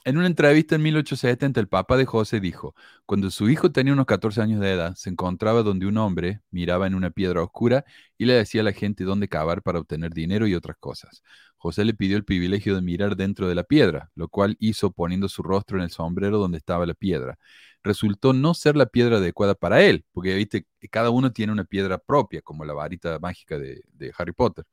en 0.05 0.19
una 0.19 0.27
entrevista 0.29 0.77
en 0.77 0.83
1870, 0.83 1.61
el 1.61 1.69
papá 1.69 1.97
de 1.99 2.07
José 2.07 2.41
dijo, 2.41 2.75
cuando 3.07 3.31
su 3.31 3.51
hijo 3.51 3.73
tenía 3.73 3.93
unos 3.95 4.07
14 4.07 4.43
años 4.43 4.61
de 4.61 4.73
edad, 4.73 4.95
se 4.97 5.11
encontraba 5.11 5.63
donde 5.63 5.87
un 5.87 5.99
hombre 5.99 6.43
miraba 6.51 6.87
en 6.87 6.95
una 6.95 7.11
piedra 7.11 7.43
oscura 7.43 7.85
y 8.19 8.27
le 8.27 8.35
decía 8.35 8.63
a 8.63 8.65
la 8.65 8.73
gente 8.73 9.05
dónde 9.05 9.29
cavar 9.29 9.63
para 9.63 9.81
obtener 9.81 10.13
dinero 10.15 10.47
y 10.47 10.55
otras 10.55 10.77
cosas. 10.79 11.23
José 11.61 11.85
le 11.85 11.95
pidió 11.95 12.17
el 12.17 12.25
privilegio 12.25 12.75
de 12.75 12.83
mirar 12.83 13.17
dentro 13.17 13.47
de 13.49 13.55
la 13.55 13.65
piedra, 13.65 14.11
lo 14.15 14.29
cual 14.29 14.57
hizo 14.61 14.93
poniendo 14.93 15.29
su 15.29 15.43
rostro 15.43 15.77
en 15.77 15.85
el 15.85 15.91
sombrero 15.91 16.39
donde 16.39 16.59
estaba 16.59 16.87
la 16.87 16.95
piedra. 16.95 17.39
Resultó 17.83 18.33
no 18.33 18.55
ser 18.55 18.77
la 18.77 18.87
piedra 18.87 19.19
adecuada 19.19 19.55
para 19.55 19.83
él, 19.83 20.05
porque 20.13 20.35
viste 20.35 20.67
cada 20.91 21.11
uno 21.11 21.33
tiene 21.33 21.53
una 21.53 21.65
piedra 21.65 21.99
propia, 21.99 22.43
como 22.43 22.65
la 22.65 22.73
varita 22.73 23.19
mágica 23.19 23.59
de 23.59 24.13
Harry 24.19 24.33
Potter. 24.33 24.65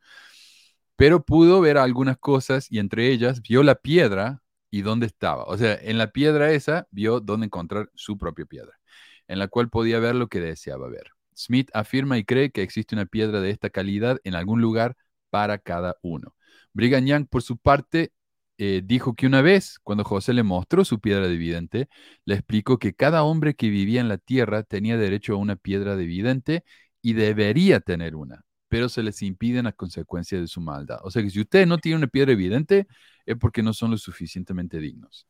Pero 0.95 1.23
pudo 1.23 1.61
ver 1.61 1.77
algunas 1.77 2.17
cosas 2.17 2.71
y 2.71 2.79
entre 2.79 3.11
ellas 3.11 3.41
vio 3.41 3.63
la 3.63 3.75
piedra 3.75 4.41
y 4.71 4.81
dónde 4.81 5.05
estaba. 5.05 5.43
O 5.45 5.57
sea, 5.57 5.75
en 5.75 5.97
la 5.97 6.11
piedra 6.11 6.51
esa 6.51 6.87
vio 6.91 7.19
dónde 7.19 7.45
encontrar 7.45 7.91
su 7.95 8.17
propia 8.17 8.45
piedra, 8.45 8.79
en 9.27 9.39
la 9.39 9.47
cual 9.47 9.69
podía 9.69 9.99
ver 9.99 10.15
lo 10.15 10.27
que 10.27 10.39
deseaba 10.39 10.89
ver. 10.89 11.11
Smith 11.35 11.69
afirma 11.73 12.17
y 12.17 12.25
cree 12.25 12.51
que 12.51 12.63
existe 12.63 12.95
una 12.95 13.05
piedra 13.05 13.41
de 13.41 13.51
esta 13.51 13.69
calidad 13.69 14.19
en 14.23 14.35
algún 14.35 14.61
lugar 14.61 14.97
para 15.29 15.59
cada 15.59 15.97
uno. 16.01 16.33
Brigham 16.77 17.07
Young, 17.07 17.27
por 17.27 17.41
su 17.41 17.57
parte, 17.57 18.11
eh, 18.59 18.83
dijo 18.85 19.15
que 19.15 19.25
una 19.25 19.41
vez, 19.41 19.79
cuando 19.81 20.03
José 20.03 20.31
le 20.33 20.43
mostró 20.43 20.85
su 20.85 20.99
piedra 20.99 21.27
de 21.27 21.35
vidente, 21.35 21.89
le 22.23 22.35
explicó 22.35 22.77
que 22.77 22.93
cada 22.93 23.23
hombre 23.23 23.55
que 23.55 23.69
vivía 23.69 23.99
en 23.99 24.07
la 24.07 24.19
tierra 24.19 24.61
tenía 24.61 24.95
derecho 24.95 25.33
a 25.33 25.37
una 25.37 25.55
piedra 25.55 25.95
de 25.95 26.05
vidente 26.05 26.63
y 27.01 27.13
debería 27.13 27.79
tener 27.79 28.15
una, 28.15 28.45
pero 28.67 28.89
se 28.89 29.01
les 29.01 29.23
impiden 29.23 29.65
a 29.65 29.71
consecuencia 29.71 30.39
de 30.39 30.47
su 30.47 30.61
maldad. 30.61 30.99
O 31.01 31.09
sea 31.09 31.23
que 31.23 31.31
si 31.31 31.41
ustedes 31.41 31.65
no 31.65 31.79
tienen 31.79 31.97
una 31.97 32.07
piedra 32.07 32.31
evidente, 32.31 32.85
es 33.25 33.35
porque 33.37 33.63
no 33.63 33.73
son 33.73 33.89
lo 33.89 33.97
suficientemente 33.97 34.79
dignos. 34.79 35.25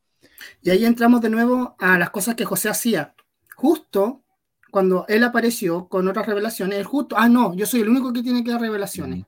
Y 0.62 0.70
ahí 0.70 0.84
entramos 0.84 1.22
de 1.22 1.30
nuevo 1.30 1.78
a 1.80 1.98
las 1.98 2.10
cosas 2.10 2.36
que 2.36 2.44
José 2.44 2.68
hacía. 2.68 3.16
Justo 3.56 4.22
cuando 4.70 5.06
él 5.08 5.24
apareció 5.24 5.88
con 5.88 6.10
otras 6.10 6.26
revelaciones, 6.26 6.78
él 6.78 6.84
justo, 6.84 7.16
ah, 7.18 7.30
no, 7.30 7.56
yo 7.56 7.66
soy 7.66 7.80
el 7.82 7.90
único 7.90 8.12
que 8.12 8.22
tiene 8.22 8.44
que 8.44 8.52
dar 8.52 8.60
revelaciones. 8.60 9.24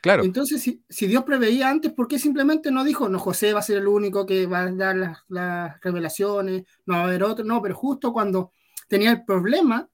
Claro, 0.00 0.28
Entonces, 0.28 0.62
si, 0.62 0.84
si 0.88 1.06
Dios 1.06 1.24
preveía 1.24 1.68
antes, 1.70 1.92
¿por 1.92 2.08
qué 2.08 2.18
simplemente 2.18 2.70
no 2.70 2.84
dijo, 2.84 3.08
no, 3.08 3.18
José 3.18 3.52
va 3.54 3.60
a 3.60 3.62
ser 3.62 3.78
el 3.78 3.88
único 3.88 4.26
que 4.26 4.46
va 4.46 4.60
a 4.62 4.72
dar 4.72 4.96
las, 4.96 5.18
las 5.28 5.80
revelaciones, 5.80 6.64
no 6.86 6.94
va 6.94 7.00
a 7.02 7.04
haber 7.04 7.22
otro? 7.24 7.44
No, 7.44 7.62
pero 7.62 7.74
justo 7.74 8.12
cuando 8.12 8.52
tenía 8.88 9.10
el 9.12 9.24
problema, 9.24 9.88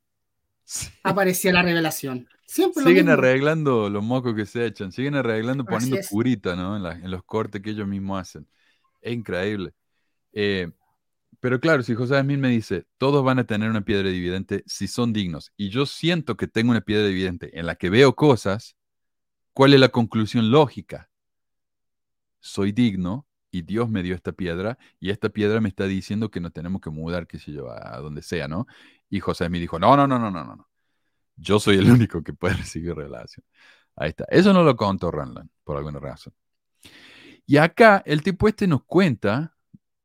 sí. 0.64 0.90
aparecía 1.02 1.52
la 1.52 1.62
revelación. 1.62 2.28
Siempre 2.46 2.82
siguen 2.82 3.08
arreglando 3.08 3.88
los 3.90 4.02
mocos 4.04 4.34
que 4.34 4.46
se 4.46 4.66
echan, 4.66 4.92
siguen 4.92 5.14
arreglando 5.14 5.66
poniendo 5.66 5.98
curita, 5.98 6.56
¿no? 6.56 6.76
En, 6.76 6.82
la- 6.82 6.92
en 6.92 7.10
los 7.10 7.22
cortes 7.24 7.62
que 7.62 7.70
ellos 7.70 7.88
mismos 7.88 8.20
hacen. 8.20 8.46
Es 9.00 9.14
increíble. 9.14 9.72
Eh, 10.32 10.70
pero 11.40 11.60
claro, 11.60 11.82
si 11.82 11.94
José 11.94 12.20
Smith 12.20 12.38
me 12.38 12.50
dice, 12.50 12.86
todos 12.98 13.24
van 13.24 13.38
a 13.40 13.46
tener 13.46 13.70
una 13.70 13.82
piedra 13.84 14.10
dividente 14.10 14.64
si 14.66 14.88
son 14.88 15.12
dignos, 15.12 15.52
y 15.56 15.70
yo 15.70 15.86
siento 15.86 16.36
que 16.36 16.48
tengo 16.48 16.70
una 16.72 16.82
piedra 16.82 17.06
dividente 17.08 17.58
en 17.58 17.66
la 17.66 17.76
que 17.76 17.90
veo 17.90 18.16
cosas, 18.16 18.76
¿cuál 19.56 19.72
es 19.72 19.80
la 19.80 19.88
conclusión 19.88 20.50
lógica? 20.50 21.08
Soy 22.40 22.72
digno 22.72 23.26
y 23.50 23.62
Dios 23.62 23.88
me 23.88 24.02
dio 24.02 24.14
esta 24.14 24.32
piedra 24.32 24.76
y 25.00 25.08
esta 25.08 25.30
piedra 25.30 25.62
me 25.62 25.70
está 25.70 25.86
diciendo 25.86 26.30
que 26.30 26.40
nos 26.40 26.52
tenemos 26.52 26.82
que 26.82 26.90
mudar, 26.90 27.26
qué 27.26 27.38
sé 27.38 27.52
yo, 27.52 27.70
a, 27.70 27.96
donde 28.00 28.20
sea, 28.20 28.48
¿no? 28.48 28.66
Y 29.08 29.18
José 29.20 29.46
Smith 29.46 29.62
dijo, 29.62 29.78
no, 29.78 29.96
no, 29.96 30.06
no, 30.06 30.18
no, 30.18 30.30
no, 30.30 30.44
no. 30.44 30.68
Yo 31.36 31.58
soy 31.58 31.78
el 31.78 31.90
único 31.90 32.22
que 32.22 32.34
puede 32.34 32.56
recibir 32.56 32.94
revelación. 32.94 33.46
Ahí 33.96 34.10
está. 34.10 34.26
Eso 34.28 34.52
no 34.52 34.62
lo 34.62 34.76
contó 34.76 35.10
Ranland, 35.10 35.48
por 35.64 35.78
alguna 35.78 36.00
razón. 36.00 36.34
Y 37.46 37.56
acá 37.56 38.02
el 38.04 38.22
tipo 38.22 38.48
este 38.48 38.66
nos 38.66 38.84
cuenta 38.84 39.56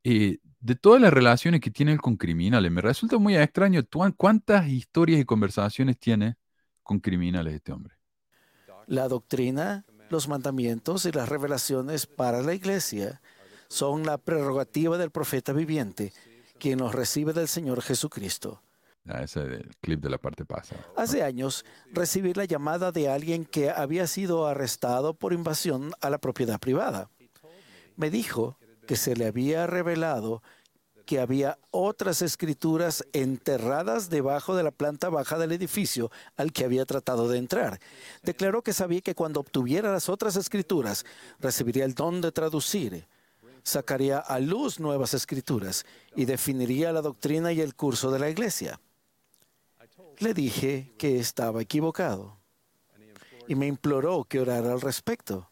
eh, 0.05 0.37
de 0.61 0.75
todas 0.75 1.01
las 1.01 1.11
relaciones 1.11 1.59
que 1.59 1.71
tiene 1.71 1.91
él 1.91 1.99
con 1.99 2.15
criminales. 2.15 2.71
Me 2.71 2.79
resulta 2.79 3.17
muy 3.17 3.35
extraño 3.35 3.81
cuántas 4.15 4.69
historias 4.69 5.19
y 5.19 5.25
conversaciones 5.25 5.99
tiene 5.99 6.37
con 6.83 7.01
criminales 7.01 7.55
este 7.55 7.73
hombre. 7.73 8.00
La 8.91 9.07
doctrina, 9.07 9.85
los 10.09 10.27
mandamientos 10.27 11.05
y 11.05 11.13
las 11.13 11.29
revelaciones 11.29 12.07
para 12.07 12.41
la 12.41 12.53
iglesia 12.53 13.21
son 13.69 14.05
la 14.05 14.17
prerrogativa 14.17 14.97
del 14.97 15.11
profeta 15.11 15.53
viviente, 15.53 16.11
quien 16.59 16.79
los 16.79 16.93
recibe 16.93 17.31
del 17.31 17.47
Señor 17.47 17.81
Jesucristo. 17.81 18.61
Ah, 19.07 19.23
ese 19.23 19.43
es 19.43 19.47
el 19.61 19.77
clip 19.79 20.01
de 20.01 20.09
la 20.09 20.17
parte 20.17 20.43
pasada. 20.43 20.85
Hace 20.97 21.23
años 21.23 21.63
recibí 21.93 22.33
la 22.33 22.43
llamada 22.43 22.91
de 22.91 23.07
alguien 23.07 23.45
que 23.45 23.69
había 23.69 24.07
sido 24.07 24.45
arrestado 24.45 25.13
por 25.13 25.31
invasión 25.31 25.93
a 26.01 26.09
la 26.09 26.17
propiedad 26.17 26.59
privada. 26.59 27.09
Me 27.95 28.09
dijo 28.09 28.57
que 28.87 28.97
se 28.97 29.15
le 29.15 29.25
había 29.25 29.67
revelado 29.67 30.43
que 31.01 31.19
había 31.19 31.57
otras 31.71 32.21
escrituras 32.21 33.05
enterradas 33.13 34.09
debajo 34.09 34.55
de 34.55 34.63
la 34.63 34.71
planta 34.71 35.09
baja 35.09 35.37
del 35.37 35.51
edificio 35.51 36.11
al 36.37 36.53
que 36.53 36.63
había 36.63 36.85
tratado 36.85 37.27
de 37.27 37.37
entrar. 37.37 37.79
Declaró 38.23 38.61
que 38.61 38.73
sabía 38.73 39.01
que 39.01 39.15
cuando 39.15 39.39
obtuviera 39.39 39.91
las 39.91 40.09
otras 40.09 40.35
escrituras, 40.35 41.05
recibiría 41.39 41.85
el 41.85 41.93
don 41.93 42.21
de 42.21 42.31
traducir, 42.31 43.07
sacaría 43.63 44.19
a 44.19 44.39
luz 44.39 44.79
nuevas 44.79 45.13
escrituras 45.13 45.85
y 46.15 46.25
definiría 46.25 46.91
la 46.91 47.01
doctrina 47.01 47.51
y 47.51 47.61
el 47.61 47.75
curso 47.75 48.11
de 48.11 48.19
la 48.19 48.29
iglesia. 48.29 48.79
Le 50.19 50.33
dije 50.33 50.93
que 50.97 51.19
estaba 51.19 51.61
equivocado 51.61 52.37
y 53.47 53.55
me 53.55 53.67
imploró 53.67 54.23
que 54.23 54.39
orara 54.39 54.71
al 54.71 54.81
respecto. 54.81 55.49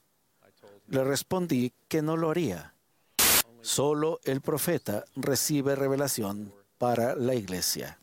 Le 0.88 1.04
respondí 1.04 1.74
que 1.88 2.02
no 2.02 2.18
lo 2.18 2.32
haría. 2.32 2.74
Solo 3.62 4.20
el 4.24 4.42
profeta 4.42 5.04
recibe 5.16 5.76
revelación 5.76 6.54
para 6.78 7.16
la 7.16 7.36
iglesia. 7.36 8.00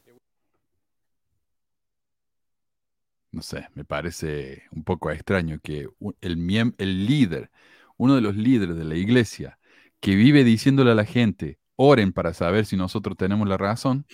No 3.33 3.43
sé, 3.43 3.69
me 3.75 3.85
parece 3.85 4.65
un 4.71 4.85
poco 4.85 5.11
extraño 5.11 5.59
que 5.63 5.89
el, 6.21 6.75
el 6.79 7.07
líder, 7.07 7.51
uno 7.97 8.15
de 8.15 8.21
los 8.21 8.37
líderes 8.37 8.77
de 8.77 8.85
la 8.85 8.95
iglesia, 8.97 9.59
que 10.01 10.15
vive 10.15 10.45
diciéndole 10.45 10.91
a 10.93 10.95
la 10.95 11.05
gente, 11.05 11.59
oren 11.75 12.13
para 12.13 12.33
saber 12.35 12.67
si 12.67 12.77
nosotros 12.77 13.17
tenemos 13.17 13.49
la 13.49 13.57
razón, 13.57 14.07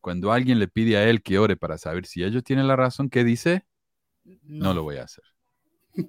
cuando 0.00 0.32
alguien 0.32 0.58
le 0.58 0.68
pide 0.68 0.96
a 0.96 1.08
él 1.08 1.22
que 1.22 1.38
ore 1.38 1.56
para 1.56 1.78
saber 1.78 2.06
si 2.06 2.22
ellos 2.22 2.44
tienen 2.44 2.68
la 2.68 2.76
razón, 2.76 3.08
¿qué 3.08 3.24
dice? 3.24 3.64
no 4.42 4.74
lo 4.74 4.82
voy 4.82 4.96
a 4.96 5.04
hacer. 5.04 5.24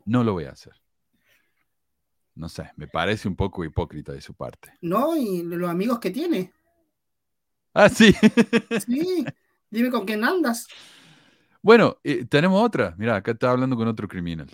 No 0.05 0.24
lo 0.24 0.34
voy 0.34 0.45
a 0.45 0.51
hacer 0.51 0.74
no 2.36 2.49
sé, 2.49 2.71
me 2.75 2.88
parece 2.88 3.27
un 3.27 3.36
poco 3.36 3.63
hipócrita 3.63 4.11
de 4.11 4.21
su 4.21 4.33
parte. 4.33 4.73
No, 4.81 5.15
y 5.15 5.41
los 5.43 5.69
amigos 5.69 5.99
que 5.99 6.11
tiene. 6.11 6.53
Ah, 7.73 7.89
sí. 7.89 8.13
sí, 8.86 9.25
dime 9.69 9.89
con 9.89 10.05
quién 10.05 10.23
andas. 10.23 10.67
Bueno, 11.61 11.97
eh, 12.03 12.25
tenemos 12.25 12.63
otra. 12.63 12.93
Mira, 12.97 13.15
acá 13.15 13.31
está 13.31 13.51
hablando 13.51 13.75
con 13.75 13.88
otro 13.88 14.07
criminal. 14.07 14.49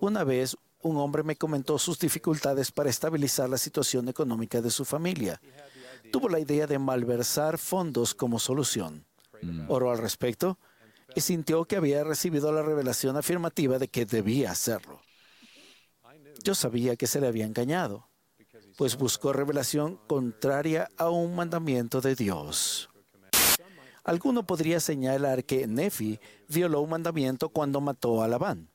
Una 0.00 0.24
vez 0.24 0.56
un 0.82 0.96
hombre 0.98 1.22
me 1.22 1.36
comentó 1.36 1.78
sus 1.78 1.98
dificultades 1.98 2.70
para 2.70 2.90
estabilizar 2.90 3.48
la 3.48 3.58
situación 3.58 4.08
económica 4.08 4.60
de 4.60 4.70
su 4.70 4.84
familia. 4.84 5.40
Tuvo 6.12 6.28
la 6.28 6.38
idea 6.38 6.66
de 6.66 6.78
malversar 6.78 7.58
fondos 7.58 8.14
como 8.14 8.38
solución. 8.38 9.04
Mm. 9.42 9.68
Oró 9.68 9.90
al 9.90 9.98
respecto 9.98 10.58
y 11.14 11.20
sintió 11.22 11.64
que 11.64 11.76
había 11.76 12.04
recibido 12.04 12.52
la 12.52 12.62
revelación 12.62 13.16
afirmativa 13.16 13.78
de 13.78 13.88
que 13.88 14.06
debía 14.06 14.52
hacerlo. 14.52 15.00
Yo 16.42 16.54
sabía 16.54 16.96
que 16.96 17.06
se 17.06 17.20
le 17.20 17.26
había 17.26 17.46
engañado, 17.46 18.08
pues 18.76 18.96
buscó 18.96 19.32
revelación 19.32 19.98
contraria 20.06 20.88
a 20.96 21.10
un 21.10 21.34
mandamiento 21.34 22.00
de 22.00 22.14
Dios. 22.14 22.88
Alguno 24.04 24.46
podría 24.46 24.78
señalar 24.78 25.44
que 25.44 25.66
Nefi 25.66 26.20
violó 26.48 26.80
un 26.80 26.90
mandamiento 26.90 27.48
cuando 27.48 27.80
mató 27.80 28.22
a 28.22 28.28
Labán. 28.28 28.70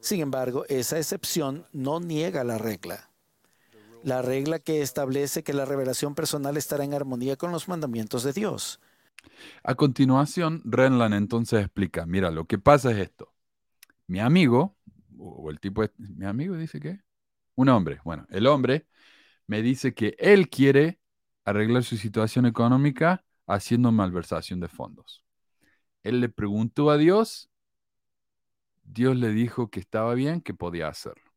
Sin 0.00 0.20
embargo, 0.20 0.64
esa 0.68 0.98
excepción 0.98 1.66
no 1.72 2.00
niega 2.00 2.44
la 2.44 2.58
regla. 2.58 3.10
La 4.02 4.20
regla 4.20 4.58
que 4.58 4.82
establece 4.82 5.44
que 5.44 5.54
la 5.54 5.64
revelación 5.64 6.14
personal 6.14 6.56
estará 6.56 6.84
en 6.84 6.92
armonía 6.92 7.36
con 7.36 7.52
los 7.52 7.68
mandamientos 7.68 8.24
de 8.24 8.32
Dios. 8.32 8.80
A 9.62 9.74
continuación, 9.74 10.60
Renlan 10.64 11.12
entonces 11.12 11.60
explica, 11.60 12.04
mira, 12.04 12.30
lo 12.30 12.44
que 12.46 12.58
pasa 12.58 12.90
es 12.90 12.98
esto. 12.98 13.32
Mi 14.08 14.18
amigo, 14.18 14.76
o 15.22 15.50
el 15.50 15.60
tipo, 15.60 15.84
mi 15.96 16.26
amigo 16.26 16.56
dice 16.56 16.80
que, 16.80 17.00
un 17.54 17.68
hombre, 17.68 18.00
bueno, 18.04 18.26
el 18.30 18.46
hombre 18.46 18.86
me 19.46 19.62
dice 19.62 19.94
que 19.94 20.16
él 20.18 20.48
quiere 20.48 21.00
arreglar 21.44 21.84
su 21.84 21.96
situación 21.96 22.46
económica 22.46 23.24
haciendo 23.46 23.92
malversación 23.92 24.60
de 24.60 24.68
fondos. 24.68 25.24
Él 26.02 26.20
le 26.20 26.28
preguntó 26.28 26.90
a 26.90 26.96
Dios, 26.96 27.50
Dios 28.82 29.16
le 29.16 29.30
dijo 29.30 29.70
que 29.70 29.80
estaba 29.80 30.14
bien, 30.14 30.40
que 30.40 30.54
podía 30.54 30.88
hacerlo. 30.88 31.32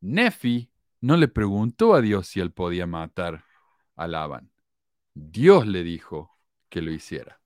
Nefi 0.00 0.70
no 1.00 1.16
le 1.16 1.28
preguntó 1.28 1.94
a 1.94 2.00
Dios 2.00 2.28
si 2.28 2.40
él 2.40 2.52
podía 2.52 2.86
matar 2.86 3.44
a 3.96 4.06
Laban. 4.06 4.50
Dios 5.14 5.66
le 5.66 5.82
dijo 5.82 6.38
que 6.68 6.82
lo 6.82 6.92
hiciera. 6.92 7.40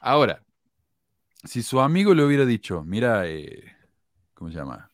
Ahora, 0.00 0.44
si 1.44 1.62
su 1.62 1.80
amigo 1.80 2.14
le 2.14 2.24
hubiera 2.24 2.46
dicho, 2.46 2.84
mira, 2.84 3.28
eh, 3.28 3.76
¿cómo 4.42 4.50
se 4.50 4.58
llama? 4.58 4.90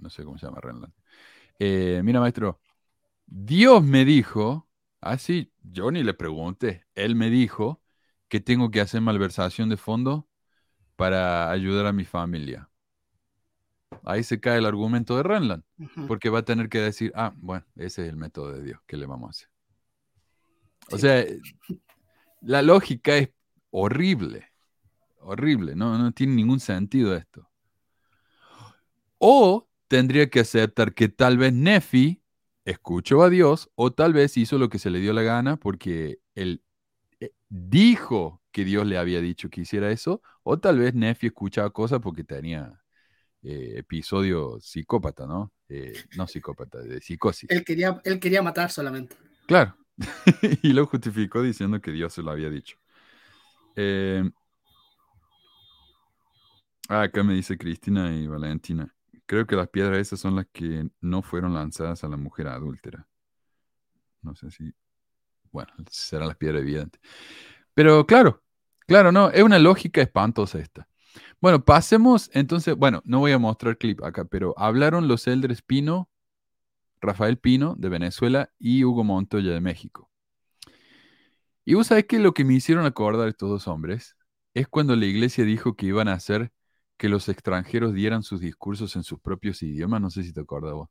No 0.00 0.08
sé 0.08 0.24
cómo 0.24 0.38
se 0.38 0.46
llama 0.46 0.60
Renland. 0.62 0.94
Eh, 1.58 2.00
mira, 2.02 2.20
maestro, 2.20 2.58
Dios 3.26 3.84
me 3.84 4.06
dijo, 4.06 4.66
así, 5.02 5.52
ah, 5.52 5.58
yo 5.70 5.90
ni 5.90 6.02
le 6.02 6.14
pregunté, 6.14 6.86
Él 6.94 7.14
me 7.14 7.28
dijo 7.28 7.82
que 8.28 8.40
tengo 8.40 8.70
que 8.70 8.80
hacer 8.80 9.02
malversación 9.02 9.68
de 9.68 9.76
fondo 9.76 10.26
para 10.96 11.50
ayudar 11.50 11.84
a 11.84 11.92
mi 11.92 12.06
familia. 12.06 12.70
Ahí 14.04 14.22
se 14.24 14.40
cae 14.40 14.56
el 14.56 14.64
argumento 14.64 15.18
de 15.18 15.22
Renland, 15.22 15.64
porque 16.06 16.30
va 16.30 16.38
a 16.38 16.44
tener 16.46 16.70
que 16.70 16.78
decir, 16.78 17.12
ah, 17.14 17.34
bueno, 17.36 17.66
ese 17.76 18.04
es 18.04 18.08
el 18.08 18.16
método 18.16 18.52
de 18.52 18.62
Dios, 18.62 18.80
¿qué 18.86 18.96
le 18.96 19.04
vamos 19.04 19.28
a 19.28 19.30
hacer? 19.32 19.48
O 20.90 20.96
sea, 20.96 21.26
la 22.40 22.62
lógica 22.62 23.18
es 23.18 23.28
horrible, 23.70 24.50
horrible, 25.20 25.76
no, 25.76 25.98
no 25.98 26.10
tiene 26.12 26.36
ningún 26.36 26.60
sentido 26.60 27.14
esto. 27.14 27.47
O 29.18 29.68
tendría 29.88 30.30
que 30.30 30.40
aceptar 30.40 30.94
que 30.94 31.08
tal 31.08 31.38
vez 31.38 31.52
Nefi 31.52 32.22
escuchó 32.64 33.22
a 33.22 33.30
Dios 33.30 33.70
o 33.74 33.92
tal 33.92 34.12
vez 34.12 34.36
hizo 34.36 34.58
lo 34.58 34.68
que 34.68 34.78
se 34.78 34.90
le 34.90 35.00
dio 35.00 35.12
la 35.12 35.22
gana 35.22 35.56
porque 35.56 36.18
él 36.34 36.62
eh, 37.20 37.32
dijo 37.48 38.42
que 38.52 38.64
Dios 38.64 38.86
le 38.86 38.98
había 38.98 39.20
dicho 39.20 39.48
que 39.48 39.62
hiciera 39.62 39.90
eso 39.90 40.22
o 40.42 40.58
tal 40.58 40.78
vez 40.78 40.94
Nefi 40.94 41.28
escuchaba 41.28 41.70
cosas 41.70 42.00
porque 42.00 42.24
tenía 42.24 42.82
eh, 43.42 43.74
episodio 43.78 44.58
psicópata, 44.60 45.26
¿no? 45.26 45.52
Eh, 45.68 45.94
no 46.16 46.26
psicópata, 46.26 46.78
de 46.78 47.00
psicosis. 47.00 47.50
Él 47.50 47.64
quería, 47.64 48.00
él 48.04 48.20
quería 48.20 48.42
matar 48.42 48.70
solamente. 48.70 49.16
Claro. 49.46 49.76
y 50.62 50.72
lo 50.72 50.86
justificó 50.86 51.42
diciendo 51.42 51.80
que 51.80 51.90
Dios 51.90 52.12
se 52.12 52.22
lo 52.22 52.30
había 52.30 52.50
dicho. 52.50 52.76
Ah, 56.88 57.02
acá 57.02 57.22
me 57.22 57.34
dice 57.34 57.56
Cristina 57.56 58.14
y 58.14 58.26
Valentina. 58.26 58.92
Creo 59.28 59.46
que 59.46 59.56
las 59.56 59.68
piedras 59.68 59.98
esas 59.98 60.20
son 60.20 60.36
las 60.36 60.46
que 60.50 60.88
no 61.02 61.20
fueron 61.20 61.52
lanzadas 61.52 62.02
a 62.02 62.08
la 62.08 62.16
mujer 62.16 62.48
adúltera. 62.48 63.06
No 64.22 64.34
sé 64.34 64.50
si. 64.50 64.72
Bueno, 65.52 65.70
serán 65.90 66.28
las 66.28 66.38
piedras 66.38 66.62
evidentes. 66.62 66.98
Pero 67.74 68.06
claro, 68.06 68.42
claro, 68.86 69.12
no, 69.12 69.28
es 69.30 69.42
una 69.42 69.58
lógica 69.58 70.00
espantosa 70.00 70.58
esta. 70.58 70.88
Bueno, 71.42 71.62
pasemos 71.62 72.30
entonces. 72.32 72.74
Bueno, 72.74 73.02
no 73.04 73.18
voy 73.18 73.32
a 73.32 73.38
mostrar 73.38 73.76
clip 73.76 74.02
acá, 74.02 74.24
pero 74.24 74.54
hablaron 74.56 75.08
los 75.08 75.26
Eldres 75.26 75.60
Pino, 75.60 76.08
Rafael 76.98 77.36
Pino 77.36 77.74
de 77.76 77.90
Venezuela 77.90 78.50
y 78.58 78.82
Hugo 78.84 79.04
Montoya 79.04 79.52
de 79.52 79.60
México. 79.60 80.10
Y 81.66 81.74
vos 81.74 81.88
sabés 81.88 82.06
que 82.06 82.18
lo 82.18 82.32
que 82.32 82.46
me 82.46 82.54
hicieron 82.54 82.86
acordar 82.86 83.28
estos 83.28 83.50
dos 83.50 83.68
hombres 83.68 84.16
es 84.54 84.68
cuando 84.68 84.96
la 84.96 85.04
iglesia 85.04 85.44
dijo 85.44 85.76
que 85.76 85.84
iban 85.84 86.08
a 86.08 86.14
hacer 86.14 86.50
que 86.98 87.08
los 87.08 87.28
extranjeros 87.28 87.94
dieran 87.94 88.22
sus 88.22 88.40
discursos 88.40 88.94
en 88.96 89.04
sus 89.04 89.20
propios 89.20 89.62
idiomas, 89.62 90.00
no 90.00 90.10
sé 90.10 90.24
si 90.24 90.32
te 90.32 90.40
acuerdas 90.40 90.74
vos. 90.74 90.90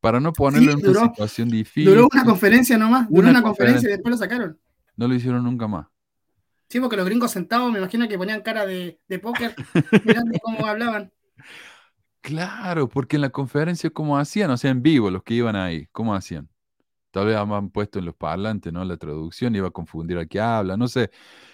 Para 0.00 0.18
no 0.18 0.32
ponerlo 0.32 0.72
en 0.72 0.88
una 0.88 1.02
situación 1.02 1.48
difícil. 1.48 1.84
Duró 1.84 2.08
una 2.10 2.24
conferencia 2.24 2.76
nomás, 2.76 3.08
duró 3.08 3.28
una, 3.28 3.42
conferencia, 3.42 3.88
y 3.88 3.92
después 3.92 4.10
lo 4.10 4.16
sacaron. 4.16 4.58
No 4.96 5.06
lo 5.06 5.14
hicieron 5.14 5.44
nunca 5.44 5.68
más. 5.68 5.86
Sí, 6.68 6.80
porque 6.80 6.96
los 6.96 7.04
gringos 7.04 7.30
sentados 7.30 7.70
me 7.70 7.78
imagino 7.78 8.08
que 8.08 8.16
ponían 8.16 8.40
cara 8.40 8.66
de, 8.66 8.98
de 9.06 9.18
póker, 9.18 9.54
mirando 10.04 10.38
cómo 10.42 10.66
hablaban. 10.66 11.12
Claro, 12.22 12.88
porque 12.88 13.16
en 13.16 13.22
la 13.22 13.30
conferencia, 13.30 13.90
¿cómo 13.90 14.18
hacían? 14.18 14.50
O 14.50 14.56
sea, 14.56 14.70
en 14.70 14.82
vivo, 14.82 15.10
los 15.10 15.22
que 15.22 15.34
iban 15.34 15.54
ahí, 15.54 15.86
¿cómo 15.92 16.14
hacían? 16.14 16.48
Tal 17.10 17.26
vez 17.26 17.36
habían 17.36 17.68
puesto 17.68 17.98
en 17.98 18.06
los 18.06 18.14
parlantes, 18.16 18.72
¿no? 18.72 18.82
La 18.84 18.96
traducción 18.96 19.54
iba 19.54 19.68
a 19.68 19.72
confundir 19.72 20.16
al 20.16 20.26
que 20.26 20.40
habla, 20.40 20.78
no 20.78 20.88
sé. 20.88 21.10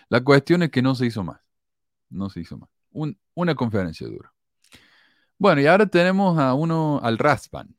La 0.09 0.23
cuestión 0.23 0.63
es 0.63 0.71
que 0.71 0.81
no 0.81 0.95
se 0.95 1.07
hizo 1.07 1.25
más. 1.25 1.41
No 2.09 2.31
se 2.31 2.41
hizo 2.41 2.57
más 2.57 2.71
una 3.35 3.55
conferencia 3.55 4.07
dura. 4.07 4.33
Bueno, 5.39 5.61
y 5.61 5.67
ahora 5.67 5.87
tenemos 5.87 6.39
a 6.39 6.55
uno, 6.55 7.01
al 7.03 7.19
Rasband. 7.19 7.75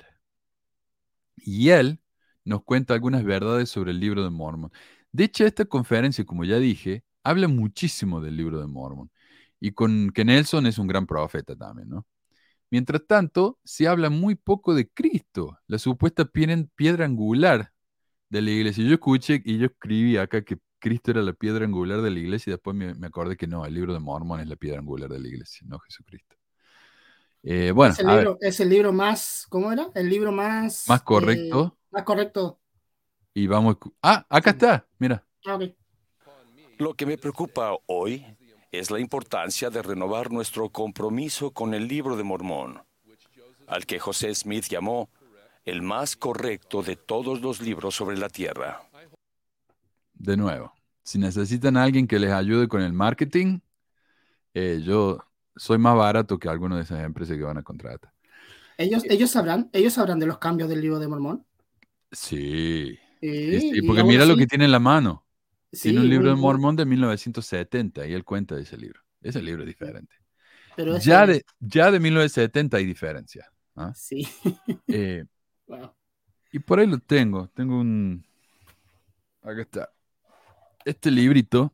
Y 1.38 1.70
él 1.70 2.00
nos 2.46 2.64
cuenta 2.64 2.94
algunas 2.94 3.24
verdades 3.24 3.70
sobre 3.70 3.92
el 3.92 4.00
libro 4.00 4.24
de 4.24 4.30
Mormon. 4.30 4.72
De 5.12 5.26
hecho, 5.26 5.46
esta 5.46 5.66
conferencia, 5.66 6.26
como 6.26 6.46
ya 6.46 6.58
dije, 6.58 7.04
habla 7.24 7.48
muchísimo 7.48 8.22
del 8.22 8.38
libro 8.38 8.60
de 8.60 8.68
Mormon. 8.68 9.12
Y 9.60 9.72
con 9.72 10.12
que 10.12 10.24
Nelson 10.26 10.68
es 10.68 10.78
un 10.78 10.88
gran 10.88 11.06
profeta 11.06 11.56
también, 11.56 11.90
¿no? 11.90 12.06
Mientras 12.72 13.06
tanto, 13.08 13.60
se 13.64 13.88
habla 13.88 14.10
muy 14.10 14.36
poco 14.36 14.76
de 14.76 14.90
Cristo, 14.90 15.58
la 15.68 15.80
supuesta 15.80 16.26
piedra 16.26 17.06
angular 17.06 17.74
de 18.30 18.42
la 18.42 18.52
iglesia. 18.52 18.86
Yo 18.86 18.94
escuché 18.94 19.42
y 19.44 19.58
yo 19.58 19.68
escribí 19.68 20.18
acá 20.18 20.44
que 20.44 20.58
Cristo 20.80 21.12
era 21.12 21.22
la 21.22 21.34
piedra 21.34 21.66
angular 21.66 22.02
de 22.02 22.10
la 22.10 22.20
iglesia 22.20 22.52
y 22.52 22.54
después 22.54 22.76
me, 22.76 23.06
acordé 23.06 23.38
que 23.38 23.48
no, 23.48 23.66
el 23.66 23.74
libro 23.74 23.94
de 23.94 24.00
Mormon 24.00 24.40
es 24.40 24.48
la 24.48 24.56
piedra 24.56 24.80
angular 24.80 25.10
de 25.10 25.20
la 25.20 25.28
iglesia, 25.28 25.68
no 25.68 25.80
Jesucristo. 25.80 26.36
Eh, 27.44 27.72
bueno, 27.72 27.94
es 27.94 28.00
el, 28.00 28.08
libro, 28.08 28.38
es 28.42 28.60
el, 28.60 28.70
libro, 28.70 28.94
más, 28.94 29.46
¿cómo 29.50 29.72
era? 29.72 29.90
El 29.96 30.10
libro 30.10 30.32
más... 30.32 30.86
Más 30.88 31.02
correcto. 31.04 31.76
Eh, 31.76 31.88
más 31.92 32.04
correcto. 32.04 32.60
Y 33.34 33.48
vamos. 33.48 33.78
Ah, 34.02 34.26
acá 34.30 34.50
está, 34.52 34.88
mira. 34.98 35.26
Ah. 35.46 35.58
Lo 36.78 36.94
que 36.96 37.06
me 37.06 37.18
preocupa 37.18 37.78
hoy 37.86 38.26
es 38.72 38.92
la 38.92 39.00
importancia 39.00 39.70
de 39.70 39.82
renovar 39.82 40.32
nuestro 40.32 40.70
compromiso 40.70 41.52
con 41.52 41.74
el 41.74 41.88
libro 41.88 42.16
de 42.16 42.24
Mormón, 42.24 42.84
al 43.68 43.86
que 43.86 44.00
José 44.00 44.34
Smith 44.36 44.66
llamó 44.70 45.10
el 45.66 45.82
más 45.82 46.16
correcto 46.16 46.82
de 46.82 46.96
todos 46.96 47.42
los 47.42 47.62
libros 47.62 47.96
sobre 47.96 48.18
la 48.18 48.30
tierra. 48.30 48.89
De 50.20 50.38
nuevo, 50.38 50.74
si 51.04 51.18
necesitan 51.18 51.78
a 51.78 51.84
alguien 51.84 52.08
que 52.08 52.20
les 52.20 52.32
ayude 52.32 52.68
con 52.68 52.82
el 52.82 52.94
marketing, 52.94 53.60
eh, 54.54 54.82
yo 54.84 55.20
soy 55.56 55.78
más 55.78 55.96
barato 55.96 56.40
que 56.40 56.50
alguno 56.50 56.78
de 56.78 56.84
esas 56.84 57.04
empresas 57.04 57.38
que 57.38 57.44
van 57.44 57.58
a 57.58 57.64
contratar. 57.64 58.14
¿Ellos, 58.78 59.04
ellos, 59.10 59.32
sabrán, 59.32 59.70
¿Ellos 59.74 59.94
sabrán 59.94 60.20
de 60.20 60.26
los 60.28 60.38
cambios 60.38 60.70
del 60.70 60.82
libro 60.82 61.00
de 61.00 61.08
Mormón? 61.08 61.46
Sí. 62.12 62.98
Sí, 63.22 63.72
y 63.74 63.82
porque 63.82 64.04
mira 64.04 64.26
lo 64.26 64.38
que 64.38 64.48
tiene 64.48 64.66
en 64.66 64.72
la 64.72 64.80
mano. 64.80 65.26
sí, 65.72 65.82
tiene 65.84 66.00
un 66.02 66.10
libro 66.10 66.30
de 66.30 66.36
Mormón 66.36 66.76
de 66.76 66.86
1970 66.86 68.08
y 68.08 68.14
él 68.14 68.24
cuenta 68.24 68.56
de 68.56 68.64
ese 68.64 68.78
libro. 68.78 69.02
Ese 69.22 69.42
libro 69.42 69.64
es 69.64 69.68
diferente. 69.68 70.16
Pero 70.76 70.96
ese- 70.96 71.10
Ya 71.10 71.26
de, 71.28 71.44
ya 71.60 71.92
de 71.92 72.00
1970 72.00 72.78
hay 72.78 72.86
diferencia. 72.86 73.52
¿ah? 73.76 73.94
Sí. 73.96 74.28
Eh, 74.88 75.26
Wow. 75.68 75.94
y 76.52 76.60
por 76.60 76.80
ahí 76.80 76.88
lo 76.88 77.00
tengo. 77.00 77.48
Tengo 77.50 77.80
un... 77.80 78.24
Acá 79.42 79.62
está. 79.62 79.90
Este 80.86 81.12
librito 81.12 81.74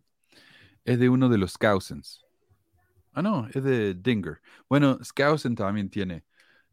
es 0.84 1.00
de 1.00 1.10
uno 1.10 1.30
de 1.30 1.38
los 1.38 1.54
Scousens. 1.54 2.26
Ah, 3.14 3.22
no, 3.22 3.48
es 3.54 3.64
de 3.64 3.94
Dinger. 3.94 4.42
Bueno, 4.70 5.00
Skousen 5.04 5.56
también 5.56 5.90
tiene 5.90 6.26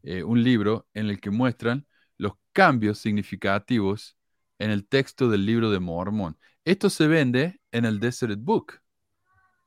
eh, 0.02 0.24
un 0.24 0.42
libro 0.42 0.88
en 0.92 1.08
el 1.08 1.20
que 1.20 1.30
muestran 1.30 1.86
los 2.18 2.32
cambios 2.52 2.98
significativos 2.98 4.16
en 4.58 4.70
el 4.70 4.86
texto 4.86 5.28
del 5.28 5.46
libro 5.46 5.70
de 5.70 5.78
Mormón. 5.78 6.36
Esto 6.64 6.90
se 6.90 7.06
vende 7.06 7.60
en 7.70 7.84
el 7.84 8.00
Desert 8.00 8.38
Book. 8.40 8.80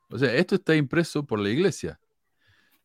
O 0.09 0.18
sea, 0.18 0.34
esto 0.34 0.55
está 0.55 0.76
impreso 0.76 1.26
por 1.26 1.39
la 1.39 1.49
iglesia. 1.49 1.99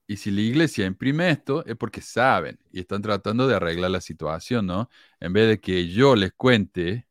Y 0.07 0.17
si 0.17 0.31
la 0.31 0.41
iglesia 0.41 0.87
imprime 0.87 1.31
esto, 1.31 1.65
es 1.67 1.77
porque 1.77 2.01
saben 2.01 2.59
y 2.73 2.81
están 2.81 3.03
tratando 3.03 3.47
de 3.49 3.57
arreglar 3.57 3.91
la 3.91 4.01
situación, 4.01 4.67
¿no? 4.67 4.89
En 5.21 5.33
vez 5.33 5.49
de 5.49 5.61
que 5.61 5.89
yo 5.89 6.17
les 6.17 6.33
cuente 6.33 7.09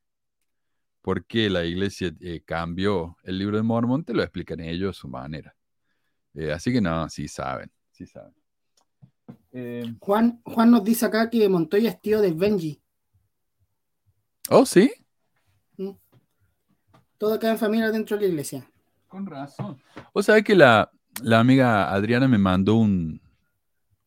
por 1.01 1.25
qué 1.25 1.49
la 1.49 1.65
iglesia 1.65 2.13
eh, 2.19 2.41
cambió 2.45 3.17
el 3.23 3.37
libro 3.37 3.57
de 3.57 3.63
Mormón, 3.63 4.03
te 4.03 4.13
lo 4.13 4.21
explican 4.21 4.59
ellos 4.59 4.97
a 4.97 4.99
su 4.99 5.07
manera. 5.07 5.55
Eh, 6.33 6.51
así 6.51 6.71
que 6.71 6.81
no, 6.81 7.09
sí 7.09 7.27
saben, 7.27 7.71
sí 7.91 8.05
saben. 8.05 8.33
Eh, 9.51 9.95
Juan, 9.99 10.41
Juan 10.43 10.71
nos 10.71 10.83
dice 10.83 11.05
acá 11.05 11.29
que 11.29 11.47
Montoya 11.49 11.89
es 11.89 12.01
tío 12.01 12.21
de 12.21 12.31
Benji. 12.31 12.81
oh, 14.49 14.65
sí. 14.65 14.91
Todo 17.17 17.37
queda 17.37 17.51
en 17.51 17.57
familia 17.57 17.91
dentro 17.91 18.15
de 18.15 18.23
la 18.23 18.29
iglesia. 18.29 18.65
Con 19.09 19.25
razón. 19.25 19.81
O 20.13 20.23
sea 20.23 20.41
que 20.41 20.55
la, 20.55 20.89
la 21.21 21.39
amiga 21.39 21.91
Adriana 21.91 22.29
me 22.29 22.37
mandó 22.37 22.75
un, 22.75 23.21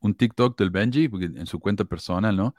un 0.00 0.14
TikTok 0.14 0.58
del 0.58 0.70
Benji, 0.70 1.08
porque 1.08 1.26
en 1.26 1.46
su 1.46 1.60
cuenta 1.60 1.84
personal, 1.84 2.34
¿no? 2.34 2.54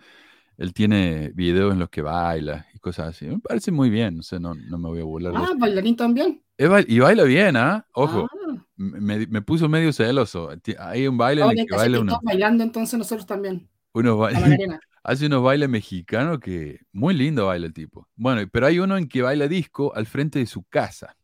Él 0.58 0.74
tiene 0.74 1.32
videos 1.34 1.74
en 1.74 1.80
los 1.80 1.90
que 1.90 2.02
baila 2.02 2.68
y 2.74 2.80
cosas 2.80 3.10
así. 3.10 3.26
Me 3.26 3.40
parece 3.40 3.72
muy 3.72 3.90
bien, 3.90 4.18
no 4.18 4.24
sé, 4.24 4.40
no, 4.40 4.54
no 4.54 4.78
me 4.78 4.90
voy 4.90 5.02
a 5.02 5.04
burlar. 5.04 5.34
Ah, 5.36 5.54
bailarín 5.58 5.96
también. 5.96 6.44
Y 6.58 7.00
baila 7.00 7.24
bien, 7.24 7.56
¿ah? 7.58 7.86
Ojo, 7.94 8.28
Ah, 8.32 8.66
me, 8.76 9.26
me 9.28 9.42
puso 9.42 9.68
medio 9.68 9.92
celoso. 9.92 10.50
Hay 10.80 11.08
un 11.08 11.18
baile 11.18 11.42
en 11.42 11.50
el 11.60 11.66
que 11.66 11.76
baila 11.76 12.00
uno, 12.00 12.20
bailando 12.24 12.64
entonces 12.64 12.98
nosotros 12.98 13.26
también. 13.26 13.68
unos 13.94 14.18
ba- 14.18 14.28
A 14.30 14.32
la 14.40 14.46
arena. 14.46 14.80
hace 15.04 15.26
unos 15.26 15.44
bailes 15.44 15.68
mexicanos 15.70 16.40
que 16.40 16.80
muy 16.92 17.14
lindo 17.14 17.48
baila 17.48 17.66
el 17.66 17.74
tipo. 17.74 18.08
Bueno, 18.16 18.48
pero 18.52 18.68
hay 18.68 18.80
uno 18.80 18.98
en 18.98 19.08
que 19.08 19.22
baila 19.22 19.48
disco 19.48 19.94
al 19.96 20.06
frente 20.06 20.40
de 20.40 20.46
su 20.46 20.64
casa. 20.64 21.16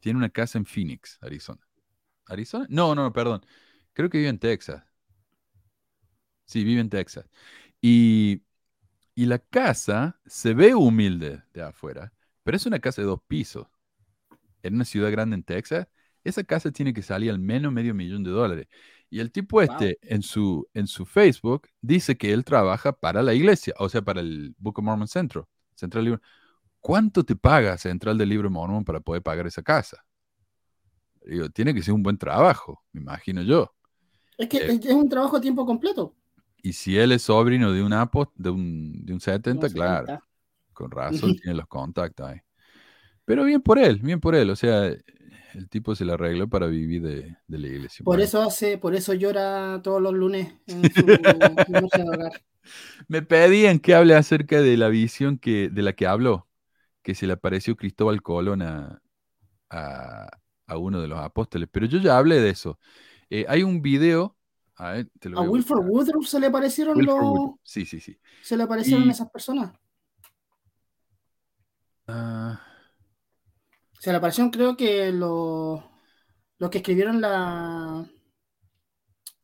Tiene 0.00 0.16
una 0.18 0.30
casa 0.30 0.56
en 0.58 0.64
Phoenix, 0.64 1.18
Arizona. 1.20 1.60
¿Arizona? 2.26 2.66
No, 2.70 2.94
no, 2.94 3.02
no, 3.04 3.12
perdón. 3.12 3.44
Creo 3.92 4.08
que 4.08 4.18
vive 4.18 4.30
en 4.30 4.38
Texas. 4.38 4.82
Sí, 6.46 6.64
vive 6.64 6.80
en 6.80 6.90
Texas. 6.90 7.28
Y, 7.80 8.42
y 9.14 9.26
la 9.26 9.38
casa 9.38 10.20
se 10.26 10.54
ve 10.54 10.74
humilde 10.74 11.42
de 11.54 11.62
afuera, 11.62 12.12
pero 12.44 12.56
es 12.56 12.66
una 12.66 12.80
casa 12.80 13.02
de 13.02 13.08
dos 13.08 13.20
pisos. 13.28 13.66
En 14.62 14.74
una 14.74 14.84
ciudad 14.84 15.10
grande 15.10 15.36
en 15.36 15.42
Texas, 15.44 15.88
esa 16.24 16.44
casa 16.44 16.70
tiene 16.70 16.92
que 16.94 17.02
salir 17.02 17.30
al 17.30 17.38
menos 17.38 17.72
medio 17.72 17.94
millón 17.94 18.22
de 18.24 18.30
dólares. 18.30 18.68
Y 19.10 19.20
el 19.20 19.32
tipo 19.32 19.62
este 19.62 19.98
en 20.02 20.22
su, 20.22 20.68
en 20.74 20.86
su 20.86 21.06
Facebook 21.06 21.68
dice 21.80 22.16
que 22.16 22.32
él 22.32 22.44
trabaja 22.44 22.92
para 22.92 23.22
la 23.22 23.34
iglesia, 23.34 23.74
o 23.78 23.88
sea, 23.88 24.02
para 24.02 24.20
el 24.20 24.54
Book 24.58 24.78
of 24.78 24.84
Mormon 24.84 25.08
Central. 25.08 25.44
Central 25.74 26.04
Libro. 26.04 26.20
¿Cuánto 26.80 27.24
te 27.24 27.36
paga 27.36 27.78
Central 27.78 28.18
del 28.18 28.28
Libro 28.30 28.50
Mormon 28.50 28.84
para 28.84 29.00
poder 29.00 29.22
pagar 29.22 29.46
esa 29.46 29.62
casa? 29.62 30.04
Digo, 31.24 31.48
tiene 31.50 31.74
que 31.74 31.82
ser 31.82 31.94
un 31.94 32.02
buen 32.02 32.18
trabajo, 32.18 32.82
me 32.92 33.00
imagino 33.00 33.42
yo. 33.42 33.74
Es 34.38 34.48
que 34.48 34.58
Eh. 34.58 34.80
es 34.82 34.92
un 34.92 35.08
trabajo 35.08 35.36
a 35.36 35.40
tiempo 35.40 35.64
completo. 35.66 36.16
Y 36.62 36.72
si 36.74 36.98
él 36.98 37.12
es 37.12 37.22
sobrino 37.22 37.72
de 37.72 37.82
un 37.82 37.92
apo, 37.92 38.32
de 38.36 38.50
un, 38.50 39.04
de 39.06 39.12
un 39.14 39.20
70, 39.20 39.58
No, 39.58 39.68
claro, 39.70 40.12
70. 40.12 40.24
con 40.72 40.90
razón 40.90 41.34
tiene 41.36 41.56
los 41.56 41.66
contactos 41.68 42.28
ahí. 42.28 42.40
Pero 43.24 43.44
bien 43.44 43.62
por 43.62 43.78
él, 43.78 44.00
bien 44.00 44.20
por 44.20 44.34
él. 44.36 44.50
O 44.50 44.56
sea, 44.56 44.86
el 44.86 45.68
tipo 45.70 45.94
se 45.96 46.04
le 46.04 46.12
arregló 46.14 46.48
para 46.48 46.66
vivir 46.68 47.02
de, 47.02 47.36
de 47.48 47.58
la 47.58 47.68
iglesia. 47.68 48.04
Por 48.04 48.20
Bueno, 48.20 48.20
eso 48.20 48.42
hace, 48.42 48.78
por 48.78 48.94
eso 48.94 49.14
llora 49.14 49.80
todos 49.82 50.00
los 50.02 50.12
lunes 50.14 50.52
en 50.66 50.90
su 50.92 51.72
noche 51.72 52.02
de 52.02 52.10
hogar. 52.10 52.32
Me 53.08 53.22
pedían 53.22 53.78
que 53.78 53.94
hable 53.94 54.14
acerca 54.14 54.60
de 54.60 54.76
la 54.76 54.88
visión 54.88 55.38
que, 55.38 55.68
de 55.70 55.82
la 55.82 55.92
que 55.94 56.06
habló, 56.06 56.48
que 57.02 57.14
se 57.14 57.26
le 57.26 57.34
apareció 57.34 57.76
Cristóbal 57.76 58.22
Colón 58.22 58.62
a, 58.62 59.02
a, 59.70 60.28
a 60.66 60.78
uno 60.78 61.00
de 61.02 61.08
los 61.08 61.20
apóstoles. 61.20 61.68
Pero 61.72 61.86
yo 61.86 61.98
ya 62.00 62.18
hablé 62.18 62.40
de 62.40 62.50
eso. 62.50 62.78
Eh, 63.30 63.46
hay 63.48 63.62
un 63.64 63.82
video. 63.82 64.36
A 64.80 64.92
ver, 64.92 65.08
te 65.20 65.28
lo 65.28 65.38
A 65.38 65.40
voy 65.40 65.48
a 65.48 65.50
Wilford. 65.52 65.86
Woodruff 65.88 66.26
se 66.28 66.40
le 66.40 66.50
parecieron 66.50 66.96
Wilford 66.96 67.06
los, 67.06 67.16
Woodruff. 67.18 67.60
Sí, 67.62 67.84
sí, 67.86 68.00
sí. 68.00 68.18
se 68.40 68.56
le 68.56 68.66
parecieron 68.66 69.08
Y- 69.08 69.10
esas 69.10 69.30
personas. 69.30 69.72
Ah, 72.06 72.60
Se 74.00 74.10
le 74.10 74.16
aparecieron, 74.16 74.50
creo 74.50 74.76
que 74.76 75.12
los 75.12 75.80
los 76.58 76.70
que 76.70 76.78
escribieron 76.78 77.20
la, 77.20 78.06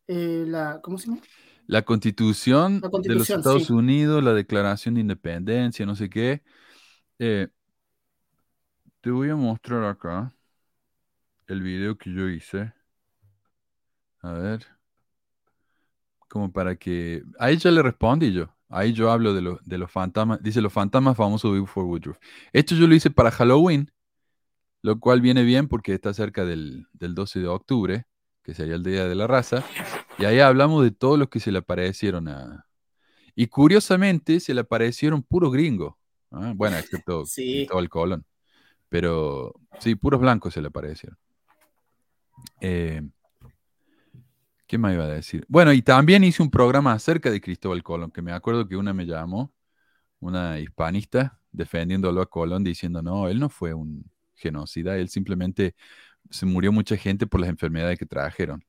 eh, 0.07 0.45
la 0.47 0.81
¿cómo 0.83 0.99
se 0.99 1.09
llama? 1.09 1.21
La 1.67 1.83
constitución, 1.83 2.81
La 2.81 2.89
de 3.03 3.15
los 3.15 3.29
Estados 3.31 3.67
sí. 3.67 3.73
Unidos, 3.73 4.23
la 4.23 4.33
declaración 4.35 4.95
de 4.95 5.01
independencia, 5.01 5.85
no 5.85 5.97
sé 5.97 6.09
qué. 6.09 6.43
Eh, 7.19 7.49
te 9.01 9.11
voy 9.11 9.31
a 9.31 9.37
mostrar 9.37 9.85
acá 9.85 10.35
el 11.49 11.61
video 11.61 11.99
que 11.99 12.13
yo 12.13 12.29
hice. 12.29 12.73
A 14.23 14.33
ver. 14.35 14.67
Como 16.37 16.53
para 16.53 16.77
que... 16.77 17.23
Ahí 17.39 17.57
ya 17.57 17.71
le 17.71 17.83
respondí 17.83 18.31
yo. 18.31 18.55
Ahí 18.69 18.93
yo 18.93 19.11
hablo 19.11 19.33
de, 19.33 19.41
los 19.41 19.65
de 19.65 19.79
los 19.79 19.91
fantasmas. 19.91 20.43
Dice 20.43 20.61
los 20.61 20.71
fantasmas 20.71 21.17
famosos 21.17 21.51
de 21.51 21.61
Wilford 21.61 21.87
Woodruff. 21.87 22.19
Esto 22.53 22.75
yo 22.75 22.87
lo 22.87 22.95
hice 22.95 23.11
para 23.11 23.31
Halloween, 23.31 23.91
lo 24.83 25.01
cual 25.01 25.23
viene 25.23 25.45
bien 25.45 25.67
porque 25.67 25.95
está 25.95 26.13
cerca 26.13 26.45
del, 26.45 26.89
del 26.93 27.15
12 27.15 27.41
de 27.41 27.49
octubre, 27.49 28.05
que 28.43 28.53
sería 28.53 28.75
el 28.75 28.83
Día 28.83 29.09
de 29.09 29.15
la 29.15 29.27
Raza. 29.27 29.65
Y 30.19 30.27
ahí 30.27 30.41
hablamos 30.41 30.85
de 30.85 30.91
todos 30.91 31.19
los 31.19 31.31
que 31.31 31.41
se 31.41 31.51
le 31.51 31.61
aparecieron 31.61 32.29
a... 32.29 32.67
Y 33.35 33.47
curiosamente 33.47 34.39
se 34.39 34.53
le 34.53 34.61
aparecieron 34.61 35.23
puros 35.23 35.51
gringos. 35.51 35.95
¿ah? 36.33 36.53
Bueno, 36.55 36.77
excepto 36.77 37.25
Sí. 37.25 37.61
Cristóbal 37.61 37.89
Colón. 37.89 38.27
Pero 38.91 39.55
sí, 39.81 39.95
puros 39.95 40.21
blancos 40.21 40.53
se 40.53 40.61
le 40.61 40.69
aparecieron. 40.69 41.17
Eh, 42.61 43.01
¿Qué 44.67 44.79
más 44.79 44.95
iba 44.95 45.05
a 45.05 45.09
decir? 45.09 45.45
Bueno, 45.49 45.73
y 45.73 45.83
también 45.83 46.25
hice 46.25 46.43
un 46.43 46.51
programa 46.51 46.93
acerca 46.93 47.31
de 47.31 47.41
Cristóbal 47.41 47.83
Colón, 47.83 48.11
que 48.11 48.23
me 48.23 48.33
acuerdo 48.33 48.67
que 48.69 48.77
una 48.77 48.93
me 48.93 49.07
llamó, 49.07 49.53
una 50.21 50.59
hispanista, 50.61 51.41
defendiéndolo 51.53 52.23
a 52.23 52.27
Colón, 52.31 52.65
diciendo, 52.65 53.03
no, 53.03 53.29
él 53.29 53.41
no 53.41 53.49
fue 53.51 53.75
un 53.75 54.11
genocida, 54.35 54.97
él 54.99 55.09
simplemente 55.09 55.75
se 56.31 56.47
murió 56.47 56.73
mucha 56.73 56.97
gente 56.97 57.27
por 57.27 57.41
las 57.41 57.51
enfermedades 57.51 57.99
que 57.99 58.07
trajeron. 58.07 58.65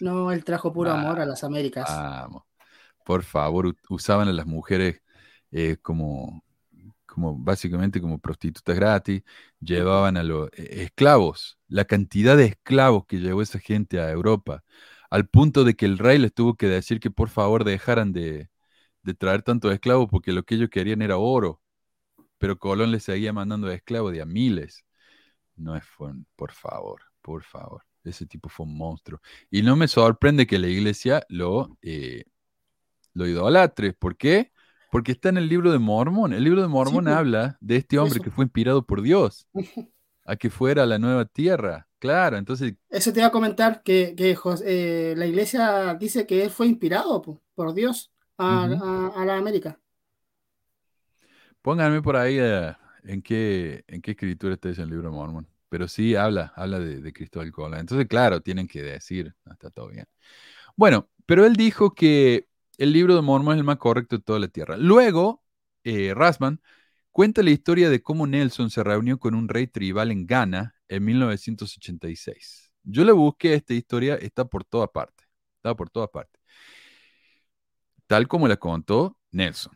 No, 0.00 0.30
él 0.32 0.44
trajo 0.44 0.72
puro 0.72 0.90
Ah, 0.90 1.00
amor 1.00 1.20
a 1.20 1.24
las 1.26 1.44
Américas. 1.44 1.88
Vamos, 1.88 2.44
por 3.04 3.22
favor, 3.24 3.76
usaban 3.90 4.28
a 4.28 4.32
las 4.32 4.46
mujeres 4.46 5.02
eh, 5.52 5.76
como, 5.82 6.44
como 7.06 7.36
básicamente 7.38 8.00
como 8.00 8.18
prostitutas 8.18 8.76
gratis, 8.76 9.22
llevaban 9.60 10.16
a 10.16 10.22
los 10.22 10.48
eh, 10.54 10.82
esclavos, 10.84 11.58
la 11.68 11.84
cantidad 11.84 12.36
de 12.36 12.46
esclavos 12.46 13.06
que 13.06 13.18
llevó 13.20 13.42
esa 13.42 13.58
gente 13.58 14.00
a 14.00 14.10
Europa, 14.10 14.64
al 15.12 15.28
punto 15.28 15.64
de 15.64 15.74
que 15.74 15.84
el 15.84 15.98
rey 15.98 16.16
les 16.16 16.32
tuvo 16.32 16.54
que 16.56 16.68
decir 16.68 16.98
que 16.98 17.10
por 17.10 17.28
favor 17.28 17.64
dejaran 17.64 18.14
de, 18.14 18.48
de 19.02 19.12
traer 19.12 19.42
tantos 19.42 19.70
esclavos 19.70 20.08
porque 20.10 20.32
lo 20.32 20.42
que 20.42 20.54
ellos 20.54 20.70
querían 20.70 21.02
era 21.02 21.18
oro, 21.18 21.60
pero 22.38 22.58
Colón 22.58 22.92
les 22.92 23.04
seguía 23.04 23.30
mandando 23.30 23.70
esclavos 23.70 24.12
de 24.12 24.22
a 24.22 24.24
miles. 24.24 24.86
No 25.54 25.76
es 25.76 25.84
por 26.34 26.52
favor, 26.52 27.02
por 27.20 27.42
favor. 27.42 27.82
Ese 28.02 28.24
tipo 28.24 28.48
fue 28.48 28.64
un 28.64 28.74
monstruo. 28.74 29.20
Y 29.50 29.60
no 29.60 29.76
me 29.76 29.86
sorprende 29.86 30.46
que 30.46 30.58
la 30.58 30.68
iglesia 30.68 31.26
lo, 31.28 31.76
eh, 31.82 32.24
lo 33.12 33.26
idolatre. 33.26 33.92
¿Por 33.92 34.16
qué? 34.16 34.50
Porque 34.90 35.12
está 35.12 35.28
en 35.28 35.36
el 35.36 35.46
libro 35.46 35.72
de 35.72 35.78
Mormón. 35.78 36.32
El 36.32 36.42
libro 36.42 36.62
de 36.62 36.68
Mormón 36.68 37.04
pues, 37.04 37.14
habla 37.14 37.58
de 37.60 37.76
este 37.76 37.98
hombre 37.98 38.16
eso. 38.16 38.24
que 38.24 38.30
fue 38.30 38.46
inspirado 38.46 38.86
por 38.86 39.02
Dios 39.02 39.46
a 40.24 40.36
que 40.36 40.48
fuera 40.48 40.84
a 40.84 40.86
la 40.86 40.98
nueva 40.98 41.26
tierra. 41.26 41.86
Claro, 42.02 42.36
entonces, 42.36 42.74
Eso 42.88 43.12
te 43.12 43.20
iba 43.20 43.28
a 43.28 43.32
comentar 43.32 43.82
que, 43.82 44.14
que 44.16 44.36
eh, 44.66 45.14
la 45.16 45.26
iglesia 45.26 45.94
dice 45.94 46.26
que 46.26 46.44
él 46.44 46.50
fue 46.50 46.66
inspirado 46.66 47.22
po, 47.22 47.40
por 47.54 47.72
Dios 47.74 48.12
a, 48.38 48.64
Ujú. 48.64 48.82
a- 49.16 49.22
a 49.22 49.24
la 49.24 49.36
América. 49.38 49.80
pónganme 51.62 52.02
por 52.02 52.16
ahí 52.16 52.38
eh, 52.40 52.74
en, 53.04 53.22
qué, 53.22 53.84
en 53.88 54.00
qué 54.02 54.12
escritura 54.12 54.54
está 54.54 54.70
ese 54.70 54.82
el 54.82 54.90
libro 54.90 55.10
de 55.10 55.16
Mormón. 55.16 55.48
Pero 55.68 55.88
sí 55.88 56.14
habla, 56.16 56.52
habla 56.56 56.78
de, 56.80 57.00
de 57.00 57.12
Cristóbal 57.12 57.50
Colón. 57.52 57.80
Entonces, 57.80 58.06
claro, 58.06 58.40
tienen 58.42 58.66
que 58.68 58.82
decir, 58.82 59.34
"No, 59.44 59.52
está 59.52 59.70
todo 59.70 59.88
bien. 59.88 60.06
Bueno, 60.76 61.08
pero 61.26 61.46
él 61.46 61.56
dijo 61.56 61.94
que 61.94 62.48
el 62.78 62.92
libro 62.92 63.16
de 63.16 63.22
Mormón 63.22 63.54
es 63.56 63.60
el 63.60 63.64
más 63.64 63.78
correcto 63.78 64.16
de 64.18 64.22
toda 64.24 64.40
la 64.40 64.48
tierra. 64.48 64.76
Luego, 64.78 65.42
eh, 65.84 66.14
Rasman 66.14 66.60
cuenta 67.12 67.42
la 67.42 67.50
historia 67.50 67.90
de 67.90 68.02
cómo 68.02 68.26
Nelson 68.26 68.70
se 68.70 68.84
reunió 68.84 69.18
con 69.20 69.34
un 69.34 69.48
rey 69.48 69.66
tribal 69.68 70.10
en 70.12 70.26
Ghana 70.26 70.76
en 70.92 71.04
1986. 71.04 72.70
Yo 72.84 73.04
le 73.04 73.12
busqué 73.12 73.54
esta 73.54 73.72
historia, 73.72 74.16
está 74.16 74.44
por 74.44 74.64
toda 74.64 74.88
parte. 74.92 75.24
Está 75.56 75.74
por 75.74 75.88
toda 75.88 76.08
parte. 76.08 76.38
Tal 78.06 78.28
como 78.28 78.46
la 78.46 78.58
contó 78.58 79.16
Nelson. 79.30 79.72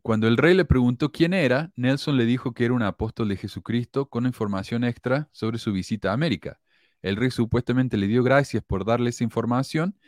Cuando 0.00 0.28
el 0.28 0.38
rey 0.38 0.54
le 0.54 0.64
preguntó 0.64 1.12
quién 1.12 1.34
era, 1.34 1.70
Nelson 1.76 2.16
le 2.16 2.24
dijo 2.24 2.54
que 2.54 2.64
era 2.64 2.74
un 2.74 2.82
apóstol 2.82 3.28
de 3.28 3.36
Jesucristo 3.36 4.08
con 4.08 4.26
información 4.26 4.84
extra 4.84 5.28
sobre 5.32 5.58
su 5.58 5.72
visita 5.72 6.10
a 6.10 6.14
América. 6.14 6.60
El 7.02 7.16
rey 7.16 7.30
supuestamente 7.30 7.96
le 7.98 8.06
dio 8.06 8.22
gracias 8.22 8.64
por 8.64 8.84
darle 8.86 9.10
esa 9.10 9.24
información 9.24 9.98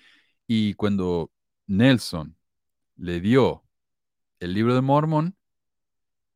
y 0.47 0.75
cuando 0.75 1.31
Nelson 1.66 2.37
le 2.97 3.20
dio 3.20 3.64
el 4.41 4.55
libro 4.55 4.75
de 4.75 4.81
Mormón, 4.81 5.37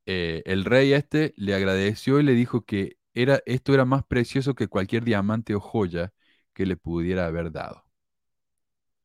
eh, 0.07 0.43
el 0.47 0.65
rey 0.65 0.93
este 0.93 1.33
le 1.37 1.55
agradeció 1.55 2.21
y 2.21 2.23
le 2.23 2.35
dijo 2.35 2.65
que 2.65 2.98
era, 3.23 3.41
esto 3.47 3.75
era 3.75 3.85
más 3.85 4.05
precioso 4.05 4.55
que 4.55 4.69
cualquier 4.69 5.05
diamante 5.05 5.55
o 5.55 5.61
joya 5.61 6.13
que 6.53 6.67
le 6.67 6.77
pudiera 6.77 7.27
haber 7.27 7.51
dado. 7.51 7.85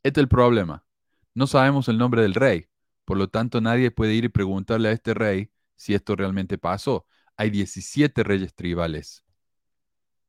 Este 0.04 0.20
es 0.20 0.24
el 0.24 0.30
problema. 0.30 0.86
No 1.34 1.48
sabemos 1.48 1.88
el 1.90 1.98
nombre 1.98 2.22
del 2.22 2.36
rey, 2.36 2.68
por 3.06 3.18
lo 3.18 3.30
tanto 3.30 3.60
nadie 3.62 3.92
puede 3.92 4.14
ir 4.14 4.26
y 4.26 4.30
preguntarle 4.30 4.90
a 4.90 4.92
este 4.92 5.14
rey 5.14 5.52
si 5.76 5.94
esto 5.94 6.16
realmente 6.16 6.58
pasó. 6.58 7.08
Hay 7.38 7.50
17 7.50 8.24
reyes 8.24 8.54
tribales 8.54 9.26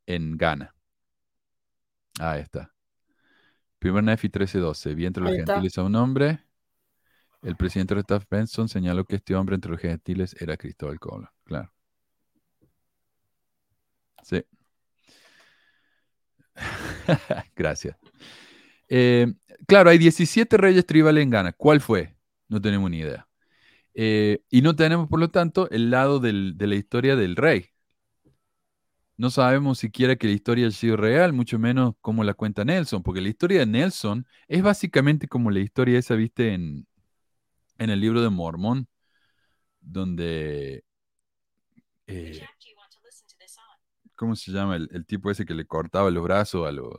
en 0.06 0.36
Ghana. 0.38 0.74
Ahí 2.20 2.40
está. 2.40 2.72
Primer 3.78 4.02
Nefi 4.02 4.30
13:12. 4.30 4.94
Vi 4.94 5.04
entre 5.04 5.24
los 5.24 5.34
gentiles 5.34 5.76
a 5.76 5.82
un 5.82 5.94
hombre. 5.96 6.40
El 7.42 7.56
presidente 7.56 7.94
Restaff 7.94 8.24
Benson 8.30 8.68
señaló 8.68 9.04
que 9.04 9.16
este 9.16 9.34
hombre 9.34 9.56
entre 9.56 9.72
los 9.72 9.80
gentiles 9.80 10.34
era 10.40 10.56
Cristóbal 10.56 10.98
Colón. 10.98 11.33
Sí. 14.24 14.44
Gracias. 17.56 17.96
Eh, 18.88 19.32
claro, 19.66 19.90
hay 19.90 19.98
17 19.98 20.56
reyes 20.56 20.86
tribales 20.86 21.22
en 21.24 21.30
Ghana. 21.30 21.52
¿Cuál 21.54 21.80
fue? 21.82 22.16
No 22.48 22.60
tenemos 22.60 22.90
ni 22.90 22.98
idea. 23.00 23.28
Eh, 23.94 24.40
y 24.50 24.62
no 24.62 24.76
tenemos, 24.76 25.08
por 25.08 25.20
lo 25.20 25.30
tanto, 25.30 25.70
el 25.70 25.90
lado 25.90 26.20
de 26.20 26.32
la 26.68 26.76
historia 26.76 27.16
del 27.16 27.36
rey. 27.36 27.66
No 29.16 29.30
sabemos 29.30 29.78
siquiera 29.78 30.16
que 30.16 30.26
la 30.26 30.32
historia 30.32 30.66
haya 30.66 30.76
sido 30.76 30.96
real, 30.96 31.32
mucho 31.32 31.58
menos 31.58 31.94
como 32.00 32.24
la 32.24 32.34
cuenta 32.34 32.64
Nelson, 32.64 33.02
porque 33.02 33.20
la 33.20 33.28
historia 33.28 33.60
de 33.60 33.66
Nelson 33.66 34.26
es 34.48 34.62
básicamente 34.62 35.28
como 35.28 35.50
la 35.52 35.60
historia 35.60 35.98
esa, 36.00 36.16
viste, 36.16 36.52
en, 36.54 36.86
en 37.78 37.90
el 37.90 38.00
libro 38.00 38.22
de 38.22 38.30
Mormón, 38.30 38.88
donde... 39.80 40.84
eh, 42.06 42.40
¿Cómo 44.24 44.36
se 44.36 44.52
llama? 44.52 44.76
El, 44.76 44.88
el 44.90 45.04
tipo 45.04 45.30
ese 45.30 45.44
que 45.44 45.52
le 45.52 45.66
cortaba 45.66 46.10
los 46.10 46.24
brazos 46.24 46.66
a 46.66 46.72
los, 46.72 46.94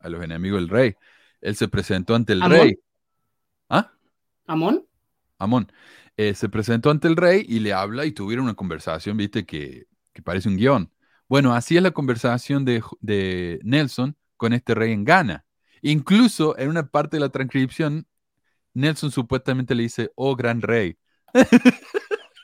a 0.00 0.08
los 0.08 0.24
enemigos 0.24 0.60
del 0.60 0.68
rey. 0.68 0.96
Él 1.40 1.54
se 1.54 1.68
presentó 1.68 2.16
ante 2.16 2.32
el 2.32 2.42
¿Amón? 2.42 2.58
rey. 2.58 2.74
¿Ah? 3.68 3.92
¿Amón? 4.48 4.84
Amón. 5.38 5.70
Eh, 6.16 6.34
se 6.34 6.48
presentó 6.48 6.90
ante 6.90 7.06
el 7.06 7.14
rey 7.14 7.46
y 7.48 7.60
le 7.60 7.72
habla 7.72 8.06
y 8.06 8.12
tuvieron 8.12 8.46
una 8.46 8.54
conversación, 8.54 9.16
viste, 9.16 9.46
que, 9.46 9.84
que 10.12 10.20
parece 10.20 10.48
un 10.48 10.56
guion. 10.56 10.92
Bueno, 11.28 11.54
así 11.54 11.76
es 11.76 11.82
la 11.84 11.92
conversación 11.92 12.64
de, 12.64 12.82
de 13.00 13.60
Nelson 13.62 14.16
con 14.36 14.52
este 14.52 14.74
rey 14.74 14.92
en 14.92 15.04
Ghana. 15.04 15.44
Incluso 15.80 16.58
en 16.58 16.70
una 16.70 16.88
parte 16.88 17.18
de 17.18 17.20
la 17.20 17.28
transcripción, 17.28 18.08
Nelson 18.74 19.12
supuestamente 19.12 19.76
le 19.76 19.84
dice, 19.84 20.10
oh 20.16 20.34
gran 20.34 20.60
rey. 20.60 20.98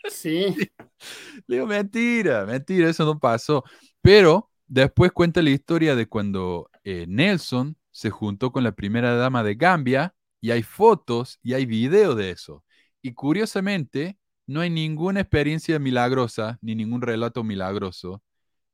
Sí. 0.08 0.56
Le 1.46 1.56
digo, 1.56 1.66
mentira, 1.66 2.44
mentira, 2.44 2.88
eso 2.90 3.04
no 3.04 3.18
pasó. 3.18 3.64
Pero 4.08 4.50
después 4.66 5.12
cuenta 5.12 5.42
la 5.42 5.50
historia 5.50 5.94
de 5.94 6.08
cuando 6.08 6.70
eh, 6.82 7.04
Nelson 7.06 7.76
se 7.90 8.08
juntó 8.08 8.52
con 8.52 8.64
la 8.64 8.72
primera 8.72 9.14
dama 9.16 9.42
de 9.42 9.54
Gambia 9.54 10.14
y 10.40 10.50
hay 10.50 10.62
fotos 10.62 11.38
y 11.42 11.52
hay 11.52 11.66
video 11.66 12.14
de 12.14 12.30
eso. 12.30 12.64
Y 13.02 13.12
curiosamente, 13.12 14.18
no 14.46 14.62
hay 14.62 14.70
ninguna 14.70 15.20
experiencia 15.20 15.78
milagrosa 15.78 16.58
ni 16.62 16.74
ningún 16.74 17.02
relato 17.02 17.44
milagroso 17.44 18.22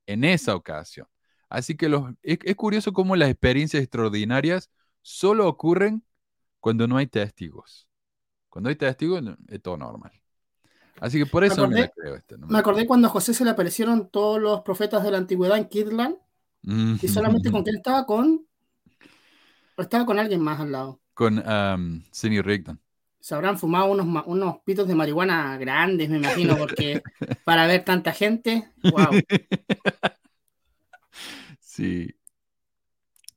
en 0.06 0.22
esa 0.22 0.54
ocasión. 0.54 1.08
Así 1.48 1.76
que 1.76 1.86
es, 2.22 2.38
es 2.44 2.54
curioso 2.54 2.92
cómo 2.92 3.16
las 3.16 3.28
experiencias 3.28 3.82
extraordinarias 3.82 4.70
solo 5.02 5.48
ocurren 5.48 6.04
cuando 6.60 6.86
no 6.86 6.96
hay 6.96 7.08
testigos. 7.08 7.88
Cuando 8.48 8.70
hay 8.70 8.76
testigos, 8.76 9.20
es 9.48 9.60
todo 9.60 9.78
normal. 9.78 10.12
Así 11.04 11.18
que 11.18 11.26
por 11.26 11.42
Me 11.42 11.48
eso 11.48 11.62
no 11.62 11.68
me 11.68 11.80
la 11.80 11.86
acordé- 11.86 11.92
creo 12.02 12.14
esta. 12.16 12.36
no 12.36 12.46
me 12.46 12.52
Me 12.54 12.58
acordé 12.58 12.86
cuando 12.86 13.08
a 13.08 13.10
José 13.10 13.34
se 13.34 13.44
le 13.44 13.50
aparecieron 13.50 14.08
todos 14.08 14.40
los 14.40 14.60
profetas 14.62 15.02
de 15.04 15.10
la 15.10 15.18
antigüedad 15.18 15.58
en 15.58 15.66
Kidland 15.68 16.16
creo. 16.62 16.98
y 17.02 17.08
solamente 17.08 17.50
con 17.50 17.62
quién 17.62 17.76
estaba 17.76 18.06
con. 18.06 18.46
o 19.76 19.82
Estaba 19.82 20.06
con 20.06 20.18
alguien 20.18 20.40
más 20.40 20.60
al 20.60 20.72
lado. 20.72 21.00
Con 21.12 21.38
um, 21.46 22.02
Sidney 22.10 22.40
Rigdon. 22.40 22.80
Se 23.20 23.34
habrán 23.34 23.58
fumado 23.58 23.86
unos, 23.90 24.24
unos 24.26 24.56
pitos 24.64 24.86
de 24.88 24.94
marihuana 24.94 25.56
grandes, 25.58 26.10
me 26.10 26.16
imagino, 26.18 26.56
porque 26.56 27.02
para 27.44 27.66
ver 27.66 27.84
tanta 27.84 28.12
gente, 28.12 28.70
wow. 28.82 29.08
Sí. 31.60 32.14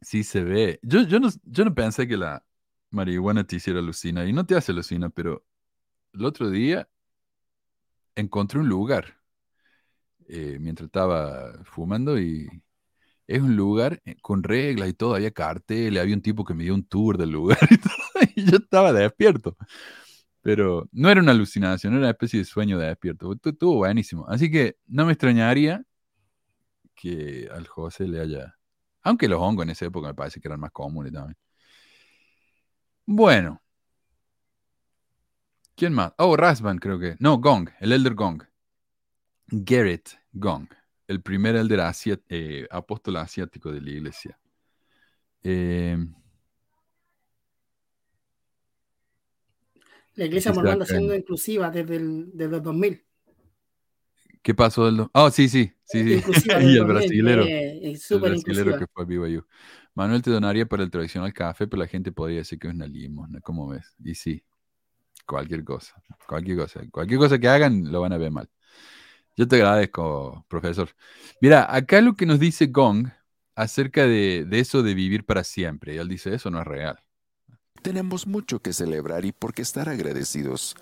Sí 0.02 0.24
se 0.24 0.44
ve. 0.44 0.80
Yo, 0.84 1.02
yo, 1.02 1.20
no, 1.20 1.30
yo 1.44 1.66
no 1.66 1.74
pensé 1.74 2.08
que 2.08 2.18
la 2.18 2.44
marihuana 2.92 3.44
te 3.46 3.56
hiciera 3.58 3.80
alucinar. 3.80 4.28
Y 4.28 4.34
no 4.34 4.46
te 4.46 4.56
hace 4.56 4.72
alucinar, 4.72 5.12
pero 5.12 5.44
el 6.14 6.24
otro 6.24 6.50
día 6.50 6.88
encontré 8.18 8.60
un 8.60 8.68
lugar 8.70 9.18
eh, 10.28 10.58
mientras 10.60 10.88
estaba 10.88 11.54
fumando 11.66 12.20
y 12.20 12.48
es 13.28 13.42
un 13.42 13.56
lugar 13.58 14.02
eh, 14.06 14.18
con 14.22 14.44
reglas 14.44 14.90
y 14.90 14.94
todo. 14.94 15.16
Había 15.16 15.32
carteles, 15.32 16.02
había 16.02 16.16
un 16.16 16.22
tipo 16.22 16.46
que 16.46 16.54
me 16.54 16.64
dio 16.66 16.76
un 16.76 16.86
tour 16.88 17.18
del 17.18 17.32
lugar 17.32 17.60
y. 17.72 18.42
Y 18.42 18.46
yo 18.52 18.58
estaba 18.58 18.94
despierto. 18.94 19.58
Pero 20.42 20.90
no 20.94 21.10
era 21.10 21.22
una 21.22 21.32
alucinación, 21.34 21.94
era 21.94 22.02
una 22.02 22.12
especie 22.12 22.40
de 22.40 22.46
sueño 22.46 22.80
de 22.80 22.88
despierto. 22.88 23.32
Estu- 23.34 23.52
Estuvo 23.54 23.78
buenísimo. 23.78 24.26
Así 24.30 24.52
que 24.52 24.78
no 24.88 25.06
me 25.06 25.14
extrañaría 25.14 25.84
que 26.96 27.48
al 27.52 27.68
José 27.68 28.08
le 28.08 28.20
haya. 28.22 28.56
Aunque 29.04 29.28
los 29.28 29.40
hongos 29.42 29.64
en 29.66 29.70
esa 29.72 29.86
época 29.86 30.10
me 30.10 30.14
parece 30.16 30.40
que 30.42 30.48
eran 30.48 30.60
más 30.60 30.72
comunes 30.72 31.14
también. 31.14 31.38
Bueno. 33.08 33.62
¿Quién 35.78 35.94
más? 35.94 36.12
Oh, 36.18 36.36
Rasban 36.36 36.80
creo 36.80 36.98
que. 36.98 37.16
No, 37.20 37.38
Gong, 37.38 37.70
el 37.80 37.92
Elder 37.94 38.16
Gong. 38.16 38.42
Garrett 39.50 40.10
Gong, 40.34 40.68
el 41.08 41.22
primer 41.22 41.56
Elder 41.56 41.82
asia- 41.82 42.20
eh, 42.30 42.68
apóstol 42.72 43.18
asiático 43.18 43.72
de 43.72 43.80
la 43.82 43.92
iglesia. 43.92 44.40
Eh, 45.44 45.96
La 50.16 50.26
iglesia 50.26 50.52
mormona 50.52 50.84
siendo 50.84 51.14
en- 51.14 51.20
inclusiva 51.20 51.70
desde 51.70 51.98
el, 51.98 52.32
desde 52.34 52.56
el 52.56 52.62
2000. 52.64 53.06
¿Qué 54.42 54.56
pasó? 54.56 54.86
del 54.88 54.98
do- 54.98 55.12
Oh, 55.14 55.30
sí, 55.30 55.48
sí, 55.48 55.72
sí, 55.84 56.04
sí. 56.04 56.24
Y 56.74 56.78
el 56.78 56.80
2000, 56.80 56.88
brasilero. 56.88 57.44
eh, 57.44 57.80
y 57.84 58.14
El 58.14 58.20
brasilero 58.20 58.78
que 58.80 58.88
fue 58.88 59.04
a 59.04 59.06
BYU. 59.06 59.46
Manuel 59.94 60.24
te 60.24 60.32
donaría 60.32 60.66
para 60.66 60.82
el 60.84 60.90
tradicional 60.90 61.32
café, 61.34 61.68
pero 61.68 61.82
la 61.82 61.88
gente 61.88 62.12
podría 62.12 62.40
decir 62.40 62.58
que 62.58 62.68
es 62.68 62.74
una 62.74 62.88
limosna. 62.88 63.40
¿Cómo 63.42 63.68
ves? 63.68 63.96
Y 64.04 64.16
sí, 64.16 64.44
cualquier 65.28 65.64
cosa. 65.64 66.02
Cualquier 66.28 66.58
cosa. 66.58 66.82
Cualquier 66.92 67.20
cosa 67.20 67.38
que 67.38 67.48
hagan 67.48 67.92
lo 67.92 68.02
van 68.02 68.14
a 68.14 68.18
ver 68.18 68.32
mal. 68.32 68.50
Yo 69.36 69.48
te 69.48 69.58
agradezco, 69.58 70.46
profesor. 70.48 70.90
Mira, 71.42 71.68
acá 71.74 72.02
lo 72.02 72.16
que 72.16 72.26
nos 72.26 72.40
dice 72.40 72.68
Gong 72.68 73.10
acerca 73.56 74.08
de, 74.08 74.46
de 74.48 74.60
eso 74.60 74.82
de 74.82 74.96
vivir 74.96 75.26
para 75.26 75.44
siempre. 75.44 75.98
Él 75.98 76.08
dice, 76.08 76.34
eso 76.34 76.50
no 76.50 76.60
es 76.60 76.66
real. 76.66 77.00
Tenemos 77.84 78.26
mucho 78.26 78.60
que 78.60 78.74
celebrar 78.74 79.26
y 79.26 79.32
por 79.32 79.54
qué 79.54 79.62
estar 79.62 79.90
agradecidos. 79.90 80.76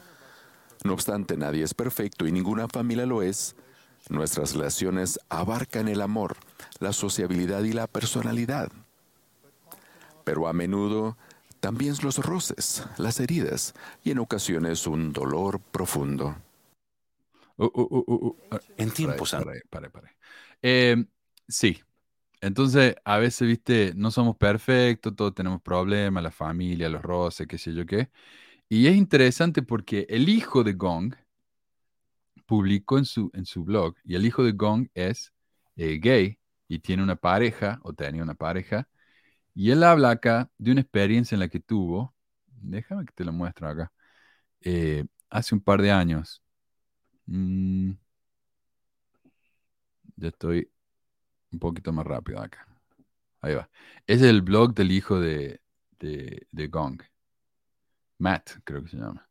No 0.86 0.94
obstante, 0.94 1.36
nadie 1.36 1.64
es 1.64 1.74
perfecto 1.74 2.28
y 2.28 2.32
ninguna 2.32 2.68
familia 2.68 3.06
lo 3.06 3.22
es. 3.22 3.56
Nuestras 4.10 4.54
relaciones 4.54 5.20
abarcan 5.30 5.88
el 5.88 6.02
amor, 6.02 6.38
la 6.80 6.94
sociabilidad 6.94 7.64
y 7.64 7.74
la 7.74 7.88
personalidad. 7.88 8.72
Pero 10.24 10.48
a 10.48 10.54
menudo 10.54 11.18
también 11.66 11.96
los 12.04 12.20
roces, 12.20 12.86
las 13.00 13.20
heridas 13.20 13.74
y 14.04 14.12
en 14.12 14.20
ocasiones 14.20 14.86
un 14.86 15.12
dolor 15.12 15.60
profundo. 15.60 16.36
Uh, 17.58 17.66
uh, 17.66 17.70
uh, 17.74 18.04
uh, 18.06 18.28
uh. 18.28 18.38
Ah, 18.52 18.60
En 18.78 18.92
tiempos 18.92 19.34
ahí. 19.34 19.46
Eh, 20.62 21.04
sí. 21.48 21.82
Entonces, 22.40 22.96
a 23.04 23.18
veces, 23.18 23.48
viste, 23.48 23.94
no 23.96 24.12
somos 24.12 24.38
perfectos, 24.38 25.16
todos 25.16 25.34
tenemos 25.34 25.60
problemas, 25.60 26.22
la 26.22 26.30
familia, 26.30 26.88
los 26.88 27.02
roces, 27.02 27.48
qué 27.48 27.58
sé 27.58 27.74
yo 27.74 27.84
qué. 27.84 28.12
Y 28.70 28.86
es 28.86 28.96
interesante 28.96 29.64
porque 29.64 30.06
el 30.08 30.30
hijo 30.30 30.64
de 30.64 30.74
Gong 30.74 31.16
publicó 32.46 33.00
en 33.00 33.06
su, 33.06 33.32
en 33.34 33.48
su 33.48 33.64
blog, 33.64 33.96
y 34.04 34.14
el 34.14 34.24
hijo 34.28 34.44
de 34.44 34.52
Gong 34.52 34.88
es 34.94 35.34
eh, 35.78 35.98
gay 36.00 36.38
y 36.68 36.78
tiene 36.78 37.02
una 37.02 37.16
pareja, 37.16 37.80
o 37.82 37.92
tenía 37.94 38.22
una 38.22 38.36
pareja, 38.36 38.88
y 39.56 39.72
él 39.72 39.84
habla 39.84 40.12
acá 40.12 40.52
de 40.58 40.72
una 40.72 40.82
experiencia 40.82 41.36
en 41.36 41.40
la 41.40 41.50
que 41.50 41.60
tuvo, 41.60 42.16
déjame 42.48 43.06
que 43.06 43.14
te 43.14 43.26
lo 43.26 43.34
muestro 43.34 43.68
acá, 43.70 43.92
eh, 44.62 45.06
hace 45.30 45.56
un 45.56 45.62
par 45.62 45.82
de 45.82 45.92
años. 45.92 46.44
Mm, 47.28 47.94
ya 50.18 50.28
estoy 50.30 50.70
un 51.52 51.60
poquito 51.60 51.94
más 51.94 52.06
rápido 52.06 52.42
acá. 52.42 52.68
Ahí 53.42 53.56
va. 53.56 53.70
Es 54.08 54.22
el 54.22 54.42
blog 54.42 54.74
del 54.76 54.92
hijo 54.92 55.20
de, 55.20 55.62
de, 56.00 56.48
de 56.52 56.68
Gong. 56.68 57.02
Matt, 58.18 58.52
creo 58.64 58.84
que 58.84 58.90
se 58.90 58.98
llama. 58.98 59.28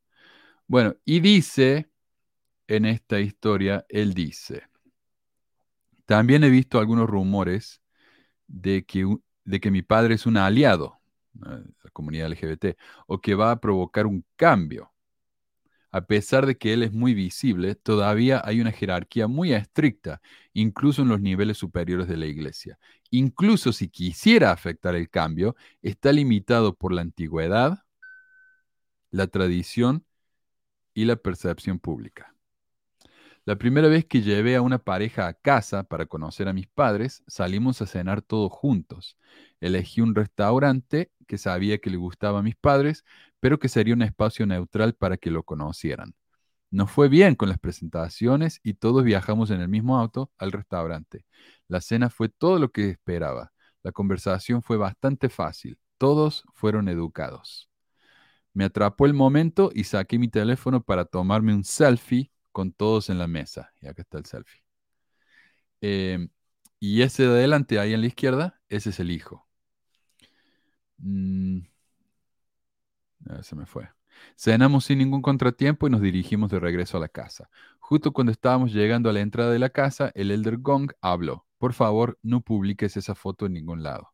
Bueno, 0.67 0.97
y 1.05 1.21
dice 1.21 1.91
en 2.69 2.87
esta 2.87 3.21
historia, 3.21 3.85
él 3.89 4.15
dice, 4.15 4.69
también 6.07 6.45
he 6.45 6.51
visto 6.51 6.79
algunos 6.79 7.09
rumores 7.09 7.83
de 8.47 8.85
que, 8.85 9.07
de 9.45 9.61
que 9.61 9.71
mi 9.71 9.83
padre 9.83 10.15
es 10.15 10.27
un 10.27 10.37
aliado 10.37 11.01
la 11.35 11.91
comunidad 11.93 12.29
LGBT 12.29 12.77
o 13.07 13.21
que 13.21 13.35
va 13.35 13.51
a 13.51 13.61
provocar 13.61 14.07
un 14.07 14.25
cambio. 14.37 14.93
A 15.91 16.07
pesar 16.07 16.45
de 16.47 16.57
que 16.57 16.73
él 16.73 16.83
es 16.83 16.93
muy 16.93 17.15
visible, 17.15 17.77
todavía 17.77 18.43
hay 18.45 18.61
una 18.61 18.73
jerarquía 18.73 19.29
muy 19.29 19.53
estricta, 19.53 20.21
incluso 20.53 21.03
en 21.03 21.09
los 21.09 21.21
niveles 21.21 21.57
superiores 21.57 22.09
de 22.09 22.17
la 22.17 22.27
iglesia. 22.27 22.79
Incluso 23.11 23.73
si 23.73 23.89
quisiera 23.89 24.51
afectar 24.51 24.97
el 24.97 25.09
cambio, 25.09 25.55
está 25.83 26.13
limitado 26.13 26.75
por 26.75 26.93
la 26.93 27.03
antigüedad, 27.03 27.85
la 29.13 29.29
tradición 29.29 30.05
y 30.95 31.05
la 31.05 31.15
percepción 31.15 31.79
pública. 31.79 32.34
La 33.47 33.57
primera 33.57 33.89
vez 33.89 34.07
que 34.07 34.23
llevé 34.23 34.57
a 34.57 34.63
una 34.63 34.79
pareja 34.79 35.27
a 35.27 35.35
casa 35.35 35.83
para 35.83 36.07
conocer 36.07 36.49
a 36.49 36.55
mis 36.55 36.67
padres, 36.67 37.23
salimos 37.27 37.83
a 37.83 37.87
cenar 37.87 38.23
todos 38.23 38.51
juntos. 38.51 39.19
Elegí 39.61 40.01
un 40.01 40.15
restaurante 40.15 41.11
que 41.27 41.37
sabía 41.37 41.77
que 41.79 41.91
le 41.91 41.99
gustaba 41.99 42.39
a 42.39 42.43
mis 42.43 42.57
padres, 42.57 43.05
pero 43.41 43.59
que 43.59 43.69
sería 43.69 43.93
un 43.93 44.01
espacio 44.03 44.47
neutral 44.47 44.95
para 44.95 45.19
que 45.19 45.31
lo 45.31 45.43
conocieran. 45.43 46.15
Nos 46.71 46.91
fue 46.91 47.09
bien 47.09 47.35
con 47.35 47.51
las 47.51 47.59
presentaciones 47.59 48.61
y 48.63 48.75
todos 48.75 49.05
viajamos 49.05 49.51
en 49.51 49.61
el 49.61 49.69
mismo 49.69 49.99
auto 49.99 50.31
al 50.39 50.51
restaurante. 50.51 51.27
La 51.69 51.83
cena 51.83 52.09
fue 52.09 52.31
todo 52.31 52.59
lo 52.59 52.73
que 52.73 52.89
esperaba. 52.89 53.53
La 53.83 53.93
conversación 53.93 54.63
fue 54.63 54.79
bastante 54.79 55.29
fácil. 55.29 55.79
Todos 55.99 56.45
fueron 56.55 56.89
educados. 56.89 57.69
Me 58.55 58.65
atrapó 58.65 59.05
el 59.05 59.13
momento 59.15 59.71
y 59.75 59.85
saqué 59.85 60.19
mi 60.19 60.29
teléfono 60.29 60.83
para 60.83 61.05
tomarme 61.05 61.55
un 61.55 61.65
selfie 61.65 62.31
con 62.55 62.73
todos 62.73 63.11
en 63.11 63.19
la 63.19 63.27
mesa. 63.27 63.73
Y 63.83 63.89
acá 63.89 64.03
está 64.03 64.19
el 64.19 64.27
selfie. 64.27 64.63
Eh, 65.83 66.29
y 66.81 67.03
ese 67.03 67.25
de 67.25 67.31
adelante, 67.31 67.79
ahí 67.79 67.95
en 67.95 68.01
la 68.01 68.07
izquierda, 68.07 68.61
ese 68.69 68.91
es 68.91 69.01
el 69.01 69.11
hijo. 69.11 69.47
Mm, 70.99 71.61
ah, 73.29 73.43
se 73.43 73.57
me 73.57 73.67
fue. 73.67 73.89
Cenamos 74.37 74.85
sin 74.87 74.99
ningún 74.99 75.23
contratiempo 75.23 75.87
y 75.87 75.91
nos 75.91 76.01
dirigimos 76.01 76.51
de 76.51 76.61
regreso 76.61 76.97
a 76.97 77.01
la 77.01 77.09
casa. 77.09 77.51
Justo 77.81 78.13
cuando 78.13 78.33
estábamos 78.33 78.73
llegando 78.73 79.11
a 79.11 79.13
la 79.13 79.21
entrada 79.21 79.53
de 79.53 79.59
la 79.59 79.71
casa, 79.71 80.13
el 80.15 80.31
Elder 80.31 80.59
Gong 80.59 80.93
habló. 81.01 81.47
Por 81.59 81.73
favor, 81.75 82.19
no 82.23 82.41
publiques 82.41 82.97
esa 82.97 83.15
foto 83.15 83.47
en 83.47 83.55
ningún 83.55 83.83
lado. 83.83 84.13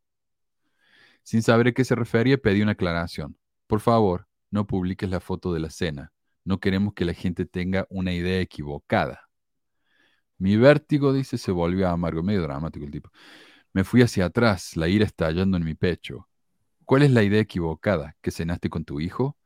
Sin 1.23 1.43
saber 1.43 1.69
a 1.69 1.73
qué 1.73 1.85
se 1.85 1.95
refería, 1.95 2.39
pedí 2.39 2.63
una 2.63 2.73
aclaración. 2.73 3.37
Por 3.67 3.81
favor, 3.81 4.27
no 4.51 4.67
publiques 4.67 5.11
la 5.11 5.21
foto 5.21 5.53
de 5.53 5.61
la 5.61 5.71
cena. 5.71 6.13
No 6.45 6.59
queremos 6.61 6.95
que 6.95 7.05
la 7.05 7.15
gente 7.15 7.47
tenga 7.47 7.87
una 7.91 8.13
idea 8.13 8.41
equivocada. 8.41 9.29
Mi 10.39 10.57
vértigo, 10.57 11.13
dice, 11.13 11.39
se 11.39 11.53
volvió 11.53 11.89
amargo, 11.89 12.23
medio 12.23 12.43
dramático 12.43 12.85
el 12.85 12.91
tipo. 12.91 13.11
Me 13.73 13.85
fui 13.85 14.03
hacia 14.03 14.27
atrás, 14.27 14.77
la 14.77 14.89
ira 14.89 15.05
estallando 15.05 15.57
en 15.57 15.65
mi 15.65 15.75
pecho. 15.75 16.29
¿Cuál 16.85 17.03
es 17.03 17.11
la 17.11 17.23
idea 17.23 17.41
equivocada? 17.41 18.17
¿Que 18.23 18.31
cenaste 18.31 18.71
con 18.71 18.85
tu 18.85 19.01
hijo? 19.01 19.37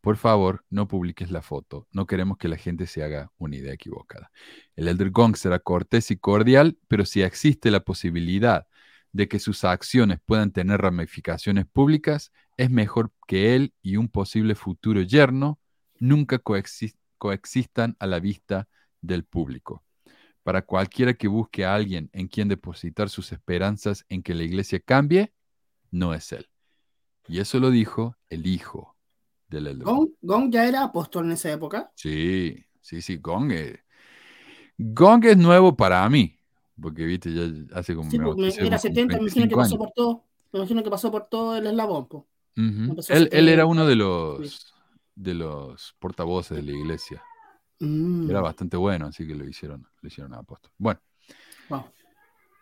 Por 0.00 0.18
favor, 0.18 0.64
no 0.68 0.86
publiques 0.86 1.30
la 1.30 1.40
foto. 1.40 1.88
No 1.92 2.06
queremos 2.06 2.36
que 2.36 2.48
la 2.48 2.58
gente 2.58 2.86
se 2.86 3.02
haga 3.02 3.32
una 3.38 3.56
idea 3.56 3.72
equivocada. 3.72 4.30
El 4.76 4.88
Elder 4.88 5.10
Gong 5.10 5.34
será 5.36 5.58
cortés 5.60 6.10
y 6.10 6.18
cordial, 6.18 6.78
pero 6.88 7.06
si 7.06 7.22
existe 7.22 7.70
la 7.70 7.80
posibilidad 7.80 8.66
de 9.12 9.28
que 9.28 9.38
sus 9.38 9.64
acciones 9.64 10.18
puedan 10.26 10.52
tener 10.52 10.82
ramificaciones 10.82 11.64
públicas, 11.66 12.32
es 12.58 12.70
mejor 12.70 13.12
que 13.26 13.54
él 13.56 13.72
y 13.80 13.96
un 13.96 14.08
posible 14.08 14.54
futuro 14.54 15.00
yerno 15.00 15.58
nunca 15.98 16.38
coexis- 16.38 16.96
coexistan 17.18 17.96
a 17.98 18.06
la 18.06 18.20
vista 18.20 18.68
del 19.00 19.24
público. 19.24 19.84
Para 20.42 20.62
cualquiera 20.62 21.14
que 21.14 21.28
busque 21.28 21.64
a 21.64 21.74
alguien 21.74 22.10
en 22.12 22.28
quien 22.28 22.48
depositar 22.48 23.08
sus 23.08 23.32
esperanzas 23.32 24.04
en 24.08 24.22
que 24.22 24.34
la 24.34 24.42
iglesia 24.42 24.80
cambie, 24.80 25.32
no 25.90 26.12
es 26.14 26.32
él. 26.32 26.48
Y 27.28 27.40
eso 27.40 27.58
lo 27.58 27.70
dijo 27.70 28.16
el 28.28 28.46
hijo 28.46 28.96
del 29.48 29.68
Elder 29.68 29.86
Gong. 29.86 30.10
Gong, 30.20 30.50
ya 30.52 30.66
era 30.66 30.84
apóstol 30.84 31.26
en 31.26 31.32
esa 31.32 31.50
época. 31.52 31.90
Sí, 31.94 32.56
sí, 32.80 33.00
sí, 33.00 33.16
Gong 33.16 33.52
es, 33.52 33.78
Gong 34.78 35.24
es 35.24 35.36
nuevo 35.36 35.76
para 35.76 36.08
mí, 36.08 36.36
porque 36.80 37.04
viste, 37.04 37.32
ya 37.32 37.78
hace 37.78 37.94
como, 37.94 38.10
Sí, 38.10 38.18
bauticé 38.18 38.60
era 38.60 38.70
como 38.70 38.78
70, 38.78 39.16
me 39.16 39.22
imagino 39.22 39.48
que 39.48 39.56
25 39.56 39.56
pasó 39.56 39.78
por 39.78 39.90
todo. 39.92 40.24
Me 40.52 40.58
imagino 40.60 40.82
que 40.82 40.90
pasó 40.90 41.10
por 41.10 41.26
todo 41.28 41.56
el 41.56 41.66
eslabón. 41.66 42.08
po. 42.08 42.26
Ujú. 42.56 42.90
empezó 42.90 43.12
Él, 43.14 43.28
él 43.32 43.48
era 43.48 43.62
70, 43.62 43.66
uno 43.66 43.86
de 43.86 43.96
los, 43.96 44.73
de 45.14 45.34
los 45.34 45.94
portavoces 45.98 46.56
de 46.56 46.62
la 46.62 46.72
iglesia. 46.72 47.22
Mm, 47.80 48.30
Era 48.30 48.40
bastante 48.40 48.76
bueno, 48.76 49.06
así 49.06 49.26
que 49.26 49.34
lo 49.34 49.48
hicieron, 49.48 49.86
lo 50.00 50.06
hicieron 50.06 50.34
apóstol. 50.34 50.72
Bueno, 50.78 51.00
wow. 51.68 51.84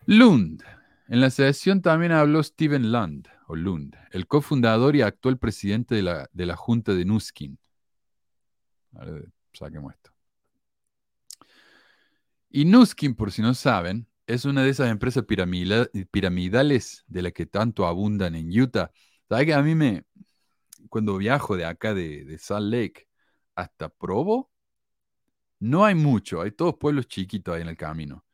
Lund. 0.07 0.63
En 1.09 1.21
la 1.21 1.31
sesión 1.31 1.83
también 1.83 2.13
habló 2.13 2.43
Steven 2.43 2.91
Lund, 2.91 3.29
o 3.49 3.57
Lund, 3.57 3.97
el 4.13 4.27
cofundador 4.27 4.97
y 4.97 5.03
actual 5.03 5.39
presidente 5.39 5.95
de 5.95 6.03
la, 6.03 6.29
de 6.33 6.47
la 6.47 6.57
Junta 6.57 6.95
de 6.95 7.05
Nuskin. 7.05 7.59
A 8.95 9.05
ver, 9.05 9.31
saquemos 9.53 9.93
esto. 9.93 10.11
Y 12.51 12.65
Nuskin, 12.65 13.15
por 13.15 13.33
si 13.33 13.43
no 13.43 13.55
saben, 13.55 14.07
es 14.27 14.45
una 14.45 14.63
de 14.63 14.71
esas 14.71 14.91
empresas 14.91 15.25
piramidales 15.25 17.05
de 17.07 17.23
las 17.23 17.33
que 17.33 17.47
tanto 17.47 17.87
abundan 17.87 18.35
en 18.35 18.49
Utah. 18.59 18.91
¿Sabes 19.29 19.47
que 19.47 19.55
a 19.55 19.63
mí 19.63 19.75
me, 19.75 20.05
cuando 20.93 21.17
viajo 21.17 21.57
de 21.57 21.65
acá 21.65 21.95
de, 21.95 22.25
de 22.27 22.39
Salt 22.39 22.71
Lake 22.71 23.09
hasta 23.57 23.89
Provo, 23.89 24.51
no 25.61 25.85
hay 25.85 25.95
mucho, 25.95 26.43
hay 26.43 26.51
todos 26.53 26.77
pueblos 26.77 27.07
chiquitos 27.09 27.55
ahí 27.55 27.63
en 27.63 27.69
el 27.69 27.77
camino. 27.77 28.25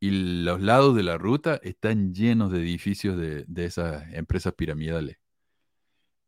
Y 0.00 0.42
los 0.44 0.60
lados 0.60 0.96
de 0.96 1.02
la 1.04 1.18
ruta 1.18 1.60
están 1.64 2.14
llenos 2.14 2.52
de 2.52 2.60
edificios 2.60 3.18
de, 3.18 3.44
de 3.48 3.66
esas 3.66 4.04
empresas 4.14 4.54
piramidales. 4.54 5.18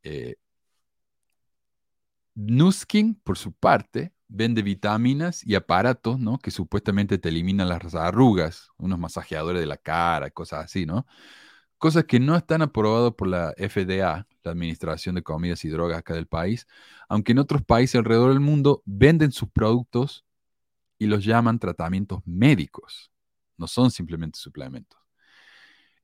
Eh, 0.02 0.36
Nuskin, 2.34 3.14
por 3.22 3.36
su 3.38 3.52
parte, 3.52 4.12
vende 4.28 4.62
vitaminas 4.62 5.44
y 5.46 5.54
aparatos, 5.54 6.18
¿no? 6.18 6.38
Que 6.38 6.50
supuestamente 6.50 7.18
te 7.18 7.28
eliminan 7.28 7.68
las 7.68 7.94
arrugas, 7.94 8.68
unos 8.78 8.98
masajeadores 8.98 9.60
de 9.60 9.66
la 9.66 9.76
cara, 9.76 10.30
cosas 10.30 10.64
así, 10.64 10.86
¿no? 10.86 11.06
Cosas 11.82 12.04
que 12.04 12.20
no 12.20 12.36
están 12.36 12.62
aprobadas 12.62 13.12
por 13.14 13.26
la 13.26 13.54
FDA, 13.56 14.24
la 14.44 14.52
Administración 14.52 15.16
de 15.16 15.24
Comidas 15.24 15.64
y 15.64 15.68
Drogas 15.68 15.98
acá 15.98 16.14
del 16.14 16.28
país, 16.28 16.68
aunque 17.08 17.32
en 17.32 17.40
otros 17.40 17.60
países 17.64 17.96
alrededor 17.96 18.28
del 18.28 18.38
mundo 18.38 18.84
venden 18.86 19.32
sus 19.32 19.50
productos 19.50 20.24
y 20.96 21.06
los 21.06 21.24
llaman 21.24 21.58
tratamientos 21.58 22.20
médicos. 22.24 23.10
No 23.56 23.66
son 23.66 23.90
simplemente 23.90 24.38
suplementos. 24.38 25.00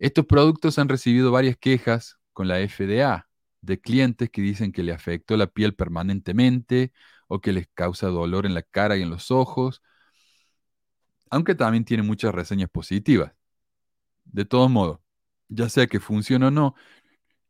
Estos 0.01 0.27
productos 0.27 0.81
han 0.81 0.89
recibido 0.89 1.31
varias 1.31 1.57
quejas 1.57 2.19
con 2.33 2.49
la 2.49 2.57
FDA 2.59 3.29
de 3.61 3.81
clientes 3.81 4.31
que 4.31 4.43
dicen 4.43 4.73
que 4.73 4.83
le 4.83 4.91
afectó 4.91 5.37
la 5.37 5.47
piel 5.47 5.77
permanentemente 5.77 6.93
o 7.29 7.41
que 7.41 7.53
les 7.53 7.69
causa 7.73 8.09
dolor 8.09 8.47
en 8.47 8.55
la 8.55 8.63
cara 8.63 8.97
y 8.97 9.03
en 9.03 9.11
los 9.11 9.31
ojos, 9.31 9.81
aunque 11.31 11.55
también 11.55 11.85
tiene 11.85 12.03
muchas 12.03 12.35
reseñas 12.35 12.69
positivas. 12.69 13.33
De 14.25 14.45
todos 14.45 14.69
modos, 14.69 14.99
ya 15.49 15.69
sea 15.69 15.87
que 15.87 16.01
funcione 16.01 16.47
o 16.47 16.51
no, 16.51 16.75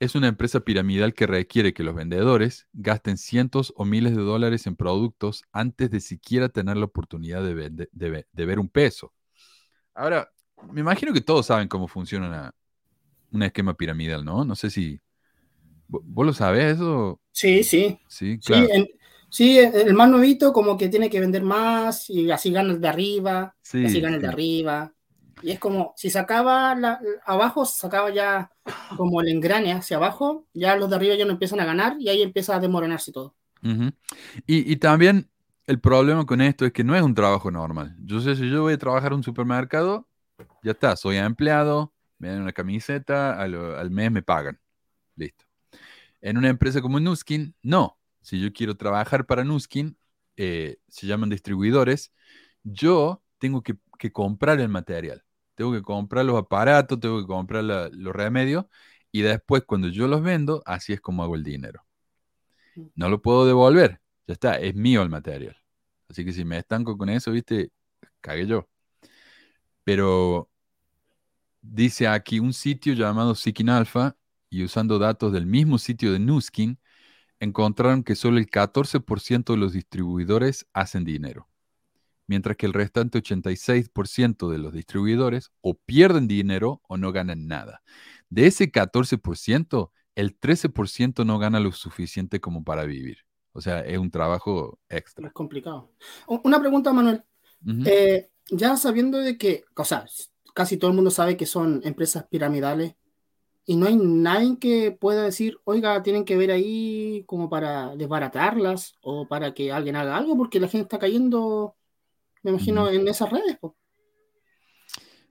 es 0.01 0.15
una 0.15 0.29
empresa 0.29 0.61
piramidal 0.61 1.15
que 1.15 1.27
requiere 1.27 1.75
que 1.75 1.83
los 1.85 1.95
vendedores 1.95 2.69
gasten 2.73 3.19
cientos 3.19 3.73
o 3.77 3.85
miles 3.85 4.17
de 4.17 4.23
dólares 4.23 4.67
en 4.67 4.77
productos 4.77 5.45
antes 5.53 5.91
de 5.91 6.01
siquiera 6.01 6.49
tener 6.51 6.77
la 6.77 6.87
oportunidad 6.87 7.43
de, 7.45 7.55
vende- 7.55 7.89
de 7.93 8.11
ve- 8.11 8.27
de 8.33 8.47
ver 8.47 8.59
un 8.61 8.69
peso. 8.69 9.13
Ahora, 9.95 10.31
me 10.73 10.81
imagino 10.81 11.13
que 11.13 11.21
todos 11.23 11.47
saben 11.47 11.69
cómo 11.69 11.89
funciona 11.89 12.29
una- 12.29 12.55
un 13.33 13.43
esquema 13.45 13.75
piramidal, 13.75 14.25
¿no? 14.25 14.45
No 14.45 14.57
sé 14.57 14.71
si 14.71 15.01
¿Vo- 15.89 16.03
¿Vos 16.05 16.27
lo 16.27 16.33
sabés 16.33 16.77
eso? 16.77 17.21
Sí, 17.33 17.63
sí. 17.65 17.99
Sí, 18.09 18.39
Sí, 18.39 18.53
claro. 18.53 18.69
en- 18.71 18.89
sí, 19.31 19.59
el 19.59 19.95
más 19.95 20.09
nuevito 20.11 20.53
como 20.53 20.77
que 20.77 20.89
tiene 20.89 21.11
que 21.11 21.21
vender 21.21 21.43
más 21.43 22.09
y 22.11 22.31
así 22.31 22.51
gana 22.53 22.73
el 22.73 22.81
de 22.81 22.89
arriba, 22.89 23.57
Sí, 23.63 23.79
así 23.83 24.01
gana 24.01 24.17
el 24.17 24.23
de 24.23 24.29
arriba. 24.29 24.95
Y 25.43 25.53
es 25.53 25.59
como, 25.59 25.95
si 25.97 26.11
sacaba 26.11 26.75
la, 26.75 27.01
abajo, 27.25 27.65
sacaba 27.65 28.11
ya 28.11 28.51
como 28.97 29.21
el 29.21 29.29
engrane 29.29 29.73
hacia 29.73 29.97
abajo, 29.97 30.47
ya 30.53 30.77
los 30.77 30.91
de 30.91 30.97
arriba 30.97 31.15
ya 31.15 31.25
no 31.25 31.33
empiezan 31.33 31.61
a 31.61 31.65
ganar 31.65 31.97
y 31.99 32.09
ahí 32.09 32.23
empieza 32.23 32.57
a 32.57 32.61
desmoronarse 32.61 33.13
todo. 33.13 33.35
Y, 34.47 34.77
también 34.77 35.29
el 35.67 35.81
problema 35.81 36.25
con 36.27 36.41
esto 36.41 36.65
es 36.65 36.73
que 36.73 36.85
no 36.85 36.95
es 36.95 37.03
un 37.03 37.15
trabajo 37.15 37.51
normal. 37.51 37.97
Yo 38.01 38.21
sé, 38.21 38.37
si 38.37 38.49
yo 38.49 38.63
voy 38.63 38.75
a 38.75 38.79
trabajar 38.79 39.13
en 39.13 39.19
un 39.19 39.25
supermercado, 39.25 40.09
ya 40.63 40.73
está, 40.73 40.97
soy 40.97 41.17
empleado, 41.17 41.93
me 42.19 42.29
dan 42.29 42.43
una 42.43 42.53
camiseta, 42.53 43.41
al, 43.41 43.91
mes 43.91 44.11
me 44.11 44.23
pagan. 44.23 44.61
Listo. 45.17 45.45
En 46.21 46.39
una 46.39 46.49
empresa 46.49 46.81
como 46.81 47.01
Nuskin, 47.01 47.55
no. 47.63 47.99
Si 48.23 48.41
yo 48.41 48.53
quiero 48.53 48.77
trabajar 48.77 49.27
para 49.27 49.45
Nuskin, 49.45 49.97
eh, 50.37 50.79
se 50.89 51.07
llaman 51.07 51.31
distribuidores, 51.31 52.13
yo 52.63 53.23
tengo 53.39 53.63
que 53.63 54.13
comprar 54.13 54.61
el 54.61 54.69
material. 54.69 55.25
Tengo 55.59 55.73
que 55.75 55.83
comprar 55.83 56.25
los 56.27 56.39
aparatos, 56.39 57.01
tengo 57.01 57.21
que 57.21 57.29
comprar 57.29 57.65
la- 57.65 57.91
los 57.93 58.15
remedios 58.17 58.67
y 59.13 59.23
después 59.23 59.65
cuando 59.67 59.89
yo 59.91 60.09
los 60.09 60.23
vendo, 60.23 60.63
así 60.67 60.95
es 60.95 61.03
como 61.03 61.23
hago 61.25 61.37
el 61.37 61.45
dinero. 61.45 61.85
No 62.95 63.09
lo 63.09 63.23
puedo 63.23 63.47
devolver. 63.47 64.01
Ya 64.27 64.35
está, 64.35 64.55
es 64.57 64.75
mío 64.75 65.03
el 65.03 65.09
material. 65.11 65.57
Así 66.09 66.25
que 66.25 66.33
si 66.33 66.45
me 66.45 66.59
estanco 66.59 66.97
con 66.99 67.09
eso, 67.09 67.31
viste, 67.33 67.71
cagué 68.21 68.47
yo. 68.47 68.69
Pero 69.85 70.49
dice 71.61 72.09
aquí 72.09 72.39
un 72.41 72.53
sitio 72.53 72.95
llamado 72.95 73.35
Seeking 73.35 73.69
Alpha 73.71 74.17
y 74.51 74.65
usando 74.65 74.99
datos 74.99 75.33
del 75.33 75.47
mismo 75.47 75.79
sitio 75.79 76.13
de 76.13 76.19
Nuskin, 76.19 76.79
encontraron 77.41 78.05
que 78.05 78.17
solo 78.17 78.39
el 78.39 78.49
14% 78.51 79.55
de 79.55 79.61
los 79.61 79.75
distribuidores 79.75 80.67
hacen 80.75 81.05
dinero, 81.05 81.48
mientras 82.29 82.57
que 82.57 82.67
el 82.67 82.73
restante 82.73 83.19
86% 83.19 84.49
de 84.49 84.59
los 84.59 84.73
distribuidores 84.73 85.51
o 85.61 85.75
pierden 85.75 86.29
dinero 86.29 86.81
o 86.87 86.97
no 86.97 87.11
ganan 87.11 87.49
nada. 87.49 87.83
De 88.31 88.47
ese 88.47 88.71
14%, 88.71 89.91
el 90.15 90.39
13% 90.39 91.25
no 91.25 91.39
gana 91.41 91.59
lo 91.59 91.73
suficiente 91.73 92.41
como 92.41 92.63
para 92.63 92.85
vivir. 92.85 93.19
O 93.53 93.61
sea, 93.61 93.81
es 93.81 93.99
un 93.99 94.13
trabajo 94.13 94.79
extra. 94.89 95.27
Es 95.27 95.33
complicado. 95.33 95.91
Una 96.29 96.61
pregunta, 96.61 96.93
Manuel. 96.93 97.25
Ujú. 97.67 97.83
Eh, 97.87 98.31
ya 98.51 98.77
sabiendo 98.77 99.19
de 99.19 99.37
que, 99.37 99.65
o 99.77 99.85
sea, 99.85 100.05
casi 100.55 100.77
todo 100.77 100.91
el 100.91 100.97
mundo 100.97 101.11
sabe 101.11 101.37
que 101.37 101.47
son 101.47 101.81
empresas 101.85 102.27
piramidales 102.31 102.95
y 103.65 103.77
no 103.77 103.87
hay 103.87 103.97
nadie 103.97 104.59
que 104.59 104.93
pueda 104.93 105.25
decir, 105.25 105.59
oiga, 105.65 106.03
tienen 106.03 106.25
que 106.25 106.37
ver 106.37 106.51
ahí 106.51 107.25
como 107.27 107.51
para 107.51 107.95
desbaratarlas 107.97 108.97
o 109.03 109.29
para 109.29 109.53
que 109.53 109.73
alguien 109.73 109.95
haga 109.97 110.17
algo, 110.17 110.37
porque 110.39 110.59
la 110.59 110.69
gente 110.69 110.85
está 110.85 110.99
cayendo, 110.99 111.77
me 112.43 112.51
imagino, 112.51 112.89
en 112.91 113.07
esas 113.09 113.31
redes. 113.31 113.57
po. 113.59 113.77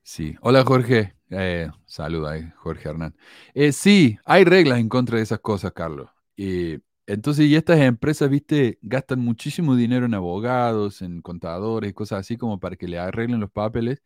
Sí. 0.03 0.35
Hola, 0.41 0.63
Jorge. 0.63 1.15
Eh, 1.29 1.69
saluda 1.85 2.31
ahí, 2.31 2.49
Jorge 2.57 2.89
Hernán. 2.89 3.15
Eh, 3.53 3.73
sí, 3.73 4.17
hay 4.25 4.45
reglas 4.45 4.79
en 4.79 4.89
contra 4.89 5.17
de 5.17 5.23
esas 5.23 5.39
cosas, 5.39 5.73
Carlos. 5.73 6.09
Eh, 6.37 6.79
entonces, 7.05 7.45
y 7.47 7.55
estas 7.55 7.79
empresas, 7.79 8.29
viste, 8.29 8.79
gastan 8.81 9.19
muchísimo 9.19 9.75
dinero 9.75 10.05
en 10.05 10.13
abogados, 10.13 11.01
en 11.01 11.21
contadores 11.21 11.93
cosas 11.93 12.19
así 12.19 12.37
como 12.37 12.59
para 12.59 12.75
que 12.75 12.87
le 12.87 12.99
arreglen 12.99 13.39
los 13.39 13.51
papeles 13.51 14.01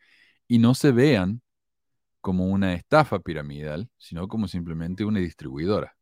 y 0.48 0.60
no 0.60 0.74
se 0.76 0.92
vean 0.92 1.42
como 2.22 2.46
una 2.48 2.74
estafa 2.76 3.20
piramidal, 3.20 3.90
sino 3.98 4.28
como 4.28 4.48
simplemente 4.48 5.06
una 5.06 5.20
distribuidora. 5.20 5.96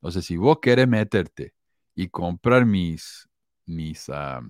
O 0.00 0.10
sea, 0.10 0.22
si 0.22 0.36
vos 0.36 0.58
querés 0.60 0.88
meterte 0.88 1.54
y 1.94 2.08
comprar 2.08 2.66
mis, 2.66 3.28
mis, 3.66 4.08
ah, 4.10 4.40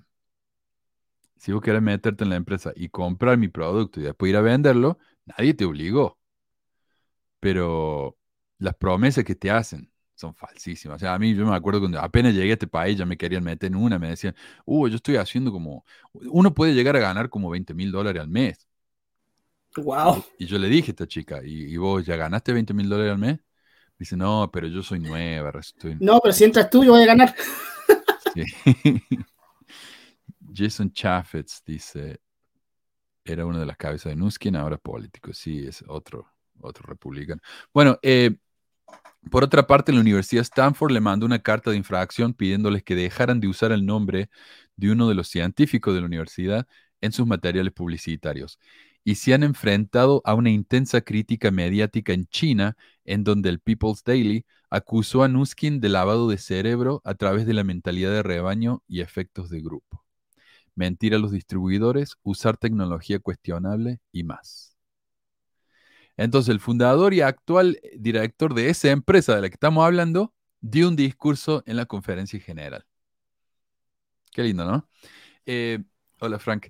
si 1.37 1.51
vos 1.51 1.61
querés 1.61 1.81
meterte 1.81 2.23
en 2.23 2.29
la 2.29 2.35
empresa 2.35 2.71
y 2.75 2.89
comprar 2.89 3.37
mi 3.37 3.47
producto 3.47 3.99
y 3.99 4.03
después 4.03 4.29
ir 4.29 4.37
a 4.37 4.41
venderlo, 4.41 4.97
nadie 5.25 5.53
te 5.53 5.65
obligó. 5.65 6.17
Pero 7.39 8.17
las 8.57 8.75
promesas 8.75 9.23
que 9.23 9.35
te 9.35 9.51
hacen 9.51 9.91
son 10.15 10.33
falsísimas. 10.33 10.97
O 10.97 10.99
sea, 10.99 11.13
a 11.13 11.19
mí 11.19 11.35
yo 11.35 11.45
me 11.45 11.55
acuerdo 11.55 11.79
cuando 11.79 11.99
apenas 11.99 12.33
llegué 12.33 12.49
a 12.51 12.53
este 12.53 12.67
país 12.67 12.97
ya 12.97 13.05
me 13.05 13.17
querían 13.17 13.43
meter 13.43 13.67
en 13.67 13.75
una, 13.75 13.99
me 13.99 14.09
decían, 14.09 14.35
uh, 14.65 14.87
yo 14.87 14.95
estoy 14.95 15.17
haciendo 15.17 15.51
como, 15.51 15.85
uno 16.13 16.53
puede 16.53 16.73
llegar 16.73 16.95
a 16.95 16.99
ganar 16.99 17.29
como 17.29 17.49
20 17.49 17.73
mil 17.73 17.91
dólares 17.91 18.21
al 18.21 18.27
mes. 18.27 18.67
Wow. 19.75 20.25
Y 20.39 20.47
yo 20.47 20.57
le 20.57 20.67
dije 20.69 20.89
a 20.89 20.93
esta 20.93 21.07
chica, 21.07 21.41
¿y, 21.43 21.71
y 21.71 21.77
vos 21.77 22.03
ya 22.03 22.15
ganaste 22.15 22.51
20 22.51 22.73
mil 22.73 22.89
dólares 22.89 23.13
al 23.13 23.19
mes? 23.19 23.39
Dice, 23.99 24.17
no, 24.17 24.49
pero 24.51 24.67
yo 24.67 24.81
soy 24.81 24.99
nueva, 24.99 25.51
estoy... 25.59 25.97
No, 25.99 26.19
pero 26.19 26.33
si 26.33 26.43
entras 26.43 26.69
tú, 26.69 26.83
yo 26.83 26.91
voy 26.91 27.03
a 27.03 27.07
ganar. 27.07 27.35
Sí. 28.33 28.43
Jason 30.57 30.91
Chaffetz 30.91 31.61
dice, 31.65 32.19
era 33.23 33.45
una 33.45 33.59
de 33.59 33.65
las 33.65 33.77
cabezas 33.77 34.11
de 34.11 34.15
Nuskin, 34.15 34.55
ahora 34.55 34.77
político. 34.77 35.33
Sí, 35.33 35.65
es 35.67 35.83
otro, 35.87 36.27
otro 36.59 36.85
republicano. 36.87 37.41
Bueno, 37.73 37.99
eh, 38.01 38.37
por 39.29 39.43
otra 39.43 39.67
parte, 39.67 39.91
la 39.91 39.99
Universidad 39.99 40.41
Stanford 40.41 40.91
le 40.91 41.01
mandó 41.01 41.25
una 41.25 41.39
carta 41.39 41.71
de 41.71 41.77
infracción 41.77 42.33
pidiéndoles 42.33 42.83
que 42.83 42.95
dejaran 42.95 43.39
de 43.39 43.47
usar 43.47 43.71
el 43.71 43.85
nombre 43.85 44.29
de 44.77 44.91
uno 44.91 45.09
de 45.09 45.15
los 45.15 45.27
científicos 45.27 45.93
de 45.93 46.01
la 46.01 46.07
universidad 46.07 46.67
en 47.01 47.11
sus 47.11 47.27
materiales 47.27 47.73
publicitarios. 47.73 48.59
Y 49.03 49.15
se 49.15 49.33
han 49.33 49.43
enfrentado 49.43 50.21
a 50.25 50.33
una 50.33 50.49
intensa 50.49 51.01
crítica 51.01 51.51
mediática 51.51 52.13
en 52.13 52.27
China, 52.27 52.77
en 53.05 53.23
donde 53.23 53.49
el 53.49 53.59
People's 53.59 54.03
Daily 54.03 54.45
acusó 54.69 55.23
a 55.23 55.27
Nuskin 55.27 55.79
de 55.79 55.89
lavado 55.89 56.29
de 56.29 56.37
cerebro 56.37 57.01
a 57.05 57.15
través 57.15 57.45
de 57.45 57.53
la 57.53 57.63
mentalidad 57.63 58.11
de 58.11 58.23
rebaño 58.23 58.83
y 58.87 59.01
efectos 59.01 59.49
de 59.49 59.61
grupo. 59.61 60.06
Mentir 60.77 61.15
a 61.15 61.17
los 61.17 61.31
distribuidores, 61.31 62.17
usar 62.21 62.55
tecnología 62.55 63.17
cuestionable 63.17 63.99
y 64.11 64.23
más. 64.23 64.77
Entonces, 66.17 66.49
el 66.49 66.59
fundador 66.59 67.15
y 67.15 67.21
actual 67.21 67.79
director 67.97 68.53
de 68.53 68.69
esa 68.69 68.91
empresa 68.91 69.33
de 69.35 69.41
la 69.41 69.49
que 69.49 69.55
estamos 69.55 69.83
hablando 69.83 70.35
dio 70.61 70.87
un 70.87 70.95
discurso 70.95 71.63
en 71.65 71.77
la 71.77 71.87
conferencia 71.87 72.39
general. 72.39 72.85
Qué 74.31 74.43
lindo, 74.43 74.65
¿no? 74.65 74.87
Eh, 75.47 75.83
hola, 76.19 76.37
Frank. 76.37 76.67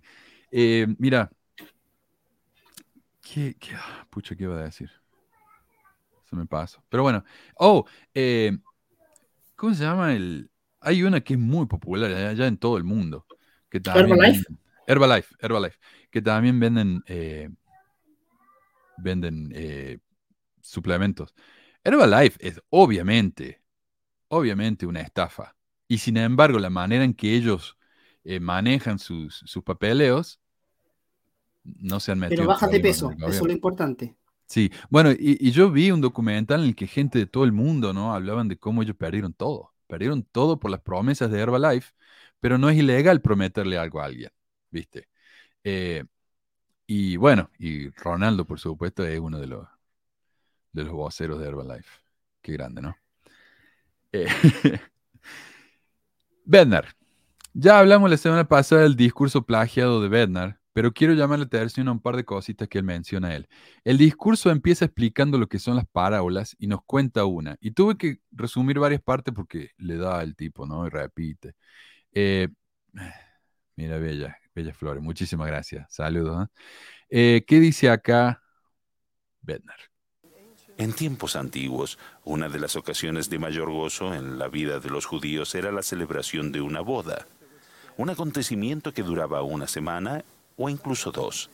Eh, 0.51 0.87
mira, 0.99 1.29
¿qué, 3.21 3.57
qué, 3.59 3.75
ah, 3.75 4.07
pucha, 4.09 4.37
¿qué 4.37 4.43
iba 4.43 4.57
a 4.57 4.63
decir? 4.63 4.89
Se 6.29 6.35
me 6.37 6.45
pasó. 6.45 6.81
Pero 6.87 7.03
bueno. 7.03 7.25
Oh, 7.57 7.85
eh, 8.13 8.57
¿cómo 9.57 9.73
se 9.73 9.83
llama 9.83 10.13
el...? 10.13 10.49
Hay 10.79 11.03
una 11.03 11.19
que 11.19 11.33
es 11.33 11.39
muy 11.39 11.65
popular 11.65 12.09
allá 12.13 12.47
en 12.47 12.57
todo 12.57 12.77
el 12.77 12.85
mundo. 12.85 13.25
Que 13.69 13.79
también 13.79 14.11
¿Herbalife? 14.11 14.43
venden- 14.49 14.59
Herbalife, 14.87 15.35
Herbalife. 15.39 15.77
Que 16.09 16.21
también 16.21 16.59
venden... 16.59 17.03
eh, 17.07 17.49
venden 18.97 19.51
eh, 19.53 19.99
suplementos. 20.61 21.33
Herbalife 21.83 22.37
es 22.45 22.61
obviamente, 22.69 23.61
obviamente 24.27 24.85
una 24.85 25.01
estafa. 25.01 25.55
Y 25.87 25.99
sin 25.99 26.17
embargo, 26.17 26.59
la 26.59 26.69
manera 26.69 27.03
en 27.03 27.13
que 27.13 27.35
ellos 27.35 27.77
eh, 28.23 28.39
manejan 28.39 28.99
sus, 28.99 29.35
sus 29.45 29.63
papeleos 29.63 30.39
no 31.63 31.99
se 31.99 32.11
han 32.11 32.19
metido. 32.19 32.37
Pero 32.37 32.47
bájate 32.49 32.79
problemas 32.79 32.97
peso, 32.97 33.11
eso 33.27 33.29
es 33.29 33.41
lo 33.47 33.51
importante. 33.51 34.15
Sí, 34.47 34.71
bueno, 34.89 35.11
y, 35.11 35.37
y 35.39 35.51
yo 35.51 35.69
vi 35.71 35.91
un 35.91 36.01
documental 36.01 36.61
en 36.61 36.67
el 36.67 36.75
que 36.75 36.87
gente 36.87 37.19
de 37.19 37.25
todo 37.25 37.43
el 37.43 37.51
mundo, 37.51 37.93
¿no? 37.93 38.13
Hablaban 38.13 38.47
de 38.47 38.57
cómo 38.57 38.81
ellos 38.81 38.95
perdieron 38.95 39.33
todo. 39.33 39.73
Perdieron 39.87 40.23
todo 40.23 40.59
por 40.59 40.71
las 40.71 40.81
promesas 40.81 41.29
de 41.31 41.39
Herbalife, 41.39 41.93
pero 42.39 42.57
no 42.57 42.69
es 42.69 42.77
ilegal 42.77 43.21
prometerle 43.21 43.77
algo 43.77 44.01
a 44.01 44.05
alguien, 44.05 44.31
¿viste? 44.69 45.09
Eh, 45.63 46.03
y 46.87 47.17
bueno, 47.17 47.49
y 47.59 47.89
Ronaldo, 47.89 48.45
por 48.45 48.59
supuesto, 48.59 49.05
es 49.05 49.19
uno 49.19 49.39
de 49.39 49.47
los, 49.47 49.67
de 50.71 50.83
los 50.83 50.93
voceros 50.93 51.39
de 51.39 51.47
Herbalife. 51.47 51.89
Qué 52.41 52.53
grande, 52.53 52.81
¿no? 52.81 52.95
Eh, 54.11 54.27
Bednar. 56.45 56.95
Ya 57.53 57.79
hablamos 57.79 58.09
la 58.09 58.17
semana 58.17 58.47
pasada 58.47 58.83
del 58.83 58.95
discurso 58.95 59.43
plagiado 59.45 60.01
de 60.01 60.09
Bednar, 60.09 60.59
pero 60.73 60.93
quiero 60.93 61.13
llamar 61.13 61.39
la 61.39 61.45
atención 61.45 61.87
a 61.87 61.91
un 61.91 61.99
par 61.99 62.15
de 62.15 62.23
cositas 62.23 62.67
que 62.67 62.77
él 62.77 62.83
menciona 62.83 63.35
a. 63.35 63.47
El 63.83 63.97
discurso 63.97 64.51
empieza 64.51 64.85
explicando 64.85 65.37
lo 65.39 65.47
que 65.47 65.59
son 65.59 65.75
las 65.75 65.87
parábolas 65.87 66.55
y 66.59 66.67
nos 66.67 66.83
cuenta 66.85 67.25
una. 67.25 67.57
Y 67.59 67.71
tuve 67.71 67.97
que 67.97 68.19
resumir 68.31 68.79
varias 68.79 69.01
partes 69.01 69.33
porque 69.33 69.71
le 69.77 69.97
da 69.97 70.19
al 70.19 70.35
tipo, 70.35 70.67
¿no? 70.67 70.85
Y 70.85 70.89
repite. 70.89 71.55
Eh, 72.19 72.47
mira, 73.75 73.99
Bella, 73.99 74.39
Bella 74.55 74.73
Flores, 74.73 75.03
muchísimas 75.03 75.45
gracias. 75.45 75.85
Saludos. 75.93 76.47
¿eh? 76.47 76.49
Eh, 77.09 77.45
¿Qué 77.45 77.59
dice 77.59 77.91
acá 77.91 78.41
Bednar? 79.41 79.77
En 80.79 80.93
tiempos 80.93 81.35
antiguos, 81.35 81.99
una 82.23 82.49
de 82.49 82.59
las 82.59 82.75
ocasiones 82.75 83.29
de 83.29 83.37
mayor 83.37 83.71
gozo 83.71 84.15
en 84.15 84.39
la 84.39 84.47
vida 84.47 84.79
de 84.79 84.89
los 84.89 85.05
judíos 85.05 85.53
era 85.53 85.71
la 85.71 85.83
celebración 85.83 86.51
de 86.51 86.61
una 86.61 86.81
boda, 86.81 87.27
un 87.97 88.09
acontecimiento 88.09 88.93
que 88.95 89.03
duraba 89.03 89.43
una 89.43 89.67
semana 89.67 90.23
o 90.55 90.69
incluso 90.69 91.11
dos. 91.11 91.51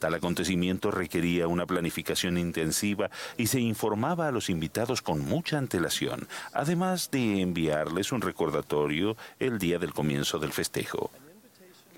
Tal 0.00 0.14
acontecimiento 0.14 0.90
requería 0.90 1.46
una 1.46 1.66
planificación 1.66 2.38
intensiva 2.38 3.10
y 3.36 3.48
se 3.48 3.60
informaba 3.60 4.28
a 4.28 4.32
los 4.32 4.48
invitados 4.48 5.02
con 5.02 5.20
mucha 5.20 5.58
antelación, 5.58 6.26
además 6.54 7.10
de 7.10 7.42
enviarles 7.42 8.10
un 8.10 8.22
recordatorio 8.22 9.18
el 9.38 9.58
día 9.58 9.78
del 9.78 9.92
comienzo 9.92 10.38
del 10.38 10.52
festejo. 10.52 11.10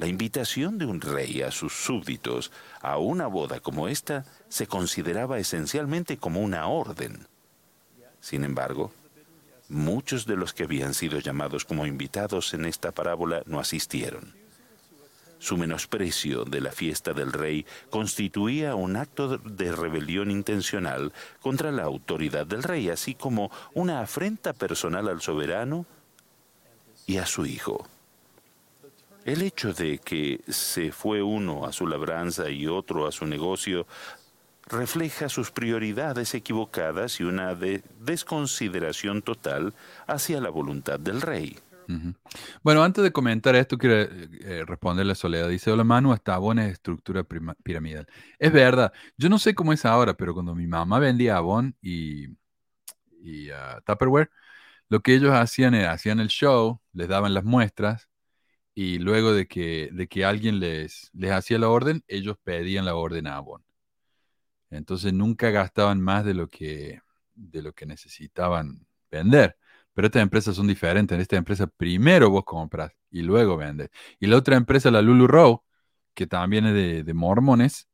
La 0.00 0.08
invitación 0.08 0.78
de 0.78 0.86
un 0.86 1.00
rey 1.00 1.42
a 1.42 1.52
sus 1.52 1.74
súbditos 1.74 2.50
a 2.80 2.98
una 2.98 3.28
boda 3.28 3.60
como 3.60 3.86
esta 3.86 4.24
se 4.48 4.66
consideraba 4.66 5.38
esencialmente 5.38 6.16
como 6.16 6.40
una 6.40 6.66
orden. 6.66 7.28
Sin 8.20 8.42
embargo, 8.42 8.92
muchos 9.68 10.26
de 10.26 10.34
los 10.34 10.52
que 10.52 10.64
habían 10.64 10.94
sido 10.94 11.20
llamados 11.20 11.64
como 11.64 11.86
invitados 11.86 12.52
en 12.52 12.64
esta 12.64 12.90
parábola 12.90 13.44
no 13.46 13.60
asistieron. 13.60 14.41
Su 15.42 15.56
menosprecio 15.56 16.44
de 16.44 16.60
la 16.60 16.70
fiesta 16.70 17.14
del 17.14 17.32
rey 17.32 17.66
constituía 17.90 18.76
un 18.76 18.94
acto 18.94 19.38
de 19.38 19.72
rebelión 19.72 20.30
intencional 20.30 21.12
contra 21.40 21.72
la 21.72 21.82
autoridad 21.82 22.46
del 22.46 22.62
rey, 22.62 22.90
así 22.90 23.16
como 23.16 23.50
una 23.74 24.02
afrenta 24.02 24.52
personal 24.52 25.08
al 25.08 25.20
soberano 25.20 25.84
y 27.08 27.16
a 27.16 27.26
su 27.26 27.44
hijo. 27.44 27.88
El 29.24 29.42
hecho 29.42 29.72
de 29.72 29.98
que 29.98 30.42
se 30.46 30.92
fue 30.92 31.24
uno 31.24 31.66
a 31.66 31.72
su 31.72 31.88
labranza 31.88 32.48
y 32.48 32.68
otro 32.68 33.08
a 33.08 33.10
su 33.10 33.26
negocio 33.26 33.88
refleja 34.68 35.28
sus 35.28 35.50
prioridades 35.50 36.34
equivocadas 36.34 37.18
y 37.18 37.24
una 37.24 37.56
desconsideración 37.98 39.22
total 39.22 39.74
hacia 40.06 40.40
la 40.40 40.50
voluntad 40.50 41.00
del 41.00 41.20
rey. 41.20 41.58
Bueno, 42.62 42.82
antes 42.82 43.02
de 43.04 43.12
comentar 43.12 43.54
esto, 43.56 43.78
quiero 43.78 43.96
eh, 43.96 44.64
responderle 44.66 45.12
a 45.12 45.14
Soledad. 45.14 45.48
Dice, 45.48 45.70
hola 45.70 45.84
Manu, 45.84 46.12
hasta 46.12 46.34
Avon 46.34 46.58
es 46.58 46.72
estructura 46.72 47.24
piramidal. 47.24 48.06
Es 48.38 48.52
verdad, 48.52 48.92
yo 49.16 49.28
no 49.28 49.38
sé 49.38 49.54
cómo 49.54 49.72
es 49.72 49.84
ahora, 49.84 50.14
pero 50.14 50.34
cuando 50.34 50.54
mi 50.54 50.66
mamá 50.66 50.98
vendía 50.98 51.36
Avon 51.36 51.76
y, 51.80 52.28
y 53.20 53.50
ah, 53.50 53.80
Tupperware, 53.86 54.30
lo 54.88 55.00
que 55.00 55.14
ellos 55.14 55.32
hacían 55.32 55.74
era, 55.74 55.92
hacían 55.92 56.20
el 56.20 56.28
show, 56.28 56.80
les 56.92 57.08
daban 57.08 57.34
las 57.34 57.44
muestras, 57.44 58.08
y 58.74 58.98
luego 58.98 59.32
de 59.32 59.46
que, 59.46 59.90
de 59.92 60.08
que 60.08 60.24
alguien 60.24 60.60
les, 60.60 61.10
les 61.14 61.32
hacía 61.32 61.58
la 61.58 61.68
orden, 61.68 62.04
ellos 62.08 62.36
pedían 62.42 62.84
la 62.84 62.94
orden 62.94 63.26
a 63.26 63.36
Avon. 63.36 63.62
Entonces 64.70 65.12
nunca 65.12 65.50
gastaban 65.50 66.00
más 66.00 66.24
de 66.24 66.34
lo 66.34 66.48
que, 66.48 67.00
de 67.34 67.62
lo 67.62 67.72
que 67.72 67.86
necesitaban 67.86 68.86
vender. 69.10 69.56
Pero 69.94 70.06
estas 70.06 70.22
empresas 70.22 70.56
son 70.56 70.66
diferentes. 70.66 71.14
En 71.14 71.20
esta 71.20 71.36
empresa 71.36 71.66
primero 71.66 72.30
vos 72.30 72.44
compras 72.44 72.92
y 73.10 73.22
luego 73.22 73.56
vendes. 73.56 73.90
Y 74.20 74.26
la 74.26 74.36
otra 74.36 74.56
empresa, 74.56 74.90
la 74.90 75.02
Lulu 75.02 75.26
Row, 75.26 75.62
que 76.14 76.26
también 76.26 76.66
es 76.66 77.06
de, 77.06 77.14
mormones, 77.14 77.88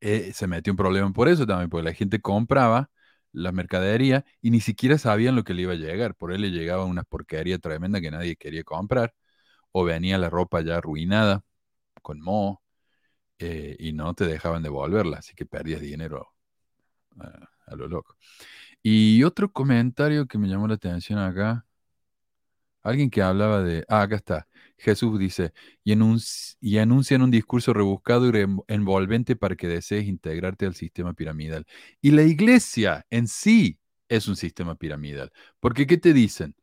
eh, 0.00 0.32
se 0.34 0.46
metió 0.46 0.72
un 0.72 0.76
problema 0.76 1.12
por 1.12 1.28
eso 1.28 1.46
también, 1.46 1.70
porque 1.70 1.84
la 1.84 1.94
gente 1.94 2.20
compraba 2.20 2.90
la 3.32 3.52
mercadería 3.52 4.24
y 4.40 4.50
ni 4.50 4.60
siquiera 4.60 4.98
sabían 4.98 5.36
lo 5.36 5.44
que 5.44 5.54
le 5.54 5.62
iba 5.62 5.72
a 5.72 5.76
llegar. 5.76 6.14
Por 6.14 6.32
él 6.32 6.42
le 6.42 6.50
llegaba 6.50 6.84
una 6.84 7.04
porquería 7.04 7.58
tremenda 7.58 8.00
que 8.00 8.10
nadie 8.10 8.36
quería 8.36 8.64
comprar. 8.64 9.14
O 9.72 9.84
venía 9.84 10.18
la 10.18 10.30
ropa 10.30 10.60
ya 10.62 10.78
arruinada, 10.78 11.44
con 12.02 12.20
moho, 12.20 12.62
eh, 13.38 13.76
y 13.78 13.92
no 13.92 14.14
te 14.14 14.26
dejaban 14.26 14.62
devolverla, 14.62 15.18
así 15.18 15.34
que 15.34 15.46
perdías 15.46 15.80
dinero 15.80 16.28
ah, 17.20 17.48
a 17.66 17.76
lo 17.76 17.88
loco. 17.88 18.16
Y 18.84 19.24
otro 19.24 19.50
comentario 19.52 20.26
que 20.28 20.38
me 20.38 20.46
llamó 20.48 20.68
la 20.68 20.74
atención 20.74 21.18
acá, 21.18 21.66
alguien 22.82 23.10
que 23.10 23.22
hablaba 23.22 23.62
de, 23.62 23.84
ah, 23.88 24.02
acá 24.02 24.16
está, 24.16 24.48
Jesús 24.78 25.18
dice, 25.18 25.52
y, 25.84 25.94
y 26.60 26.78
anuncian 26.78 27.22
un 27.22 27.30
discurso 27.30 27.72
rebuscado 27.72 28.28
y 28.28 28.46
envolvente 28.68 29.36
para 29.36 29.56
que 29.56 29.68
desees 29.68 30.06
integrarte 30.06 30.66
al 30.66 30.74
sistema 30.74 31.14
piramidal. 31.14 31.66
Y 32.02 32.10
la 32.10 32.22
iglesia 32.22 33.06
en 33.10 33.28
sí 33.28 33.78
es 34.08 34.28
un 34.28 34.36
sistema 34.36 34.74
piramidal, 34.76 35.32
porque 35.60 35.86
¿qué 35.86 35.96
te 35.98 36.12
dicen? 36.12 36.54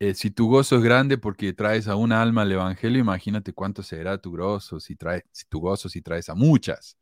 Eh, 0.00 0.14
si 0.14 0.30
tu 0.30 0.48
gozo 0.48 0.76
es 0.78 0.82
grande 0.84 1.18
porque 1.18 1.52
traes 1.54 1.88
a 1.88 1.96
una 1.96 2.22
alma 2.22 2.42
al 2.42 2.52
evangelio, 2.52 3.00
imagínate 3.00 3.52
cuánto 3.54 3.82
será 3.82 4.18
tu 4.18 4.32
gozo 4.36 4.80
si, 4.80 4.96
traes, 4.96 5.24
si 5.32 5.46
tu 5.46 5.60
gozo 5.60 5.88
si 5.88 6.02
traes 6.02 6.28
a 6.28 6.34
muchas. 6.36 6.98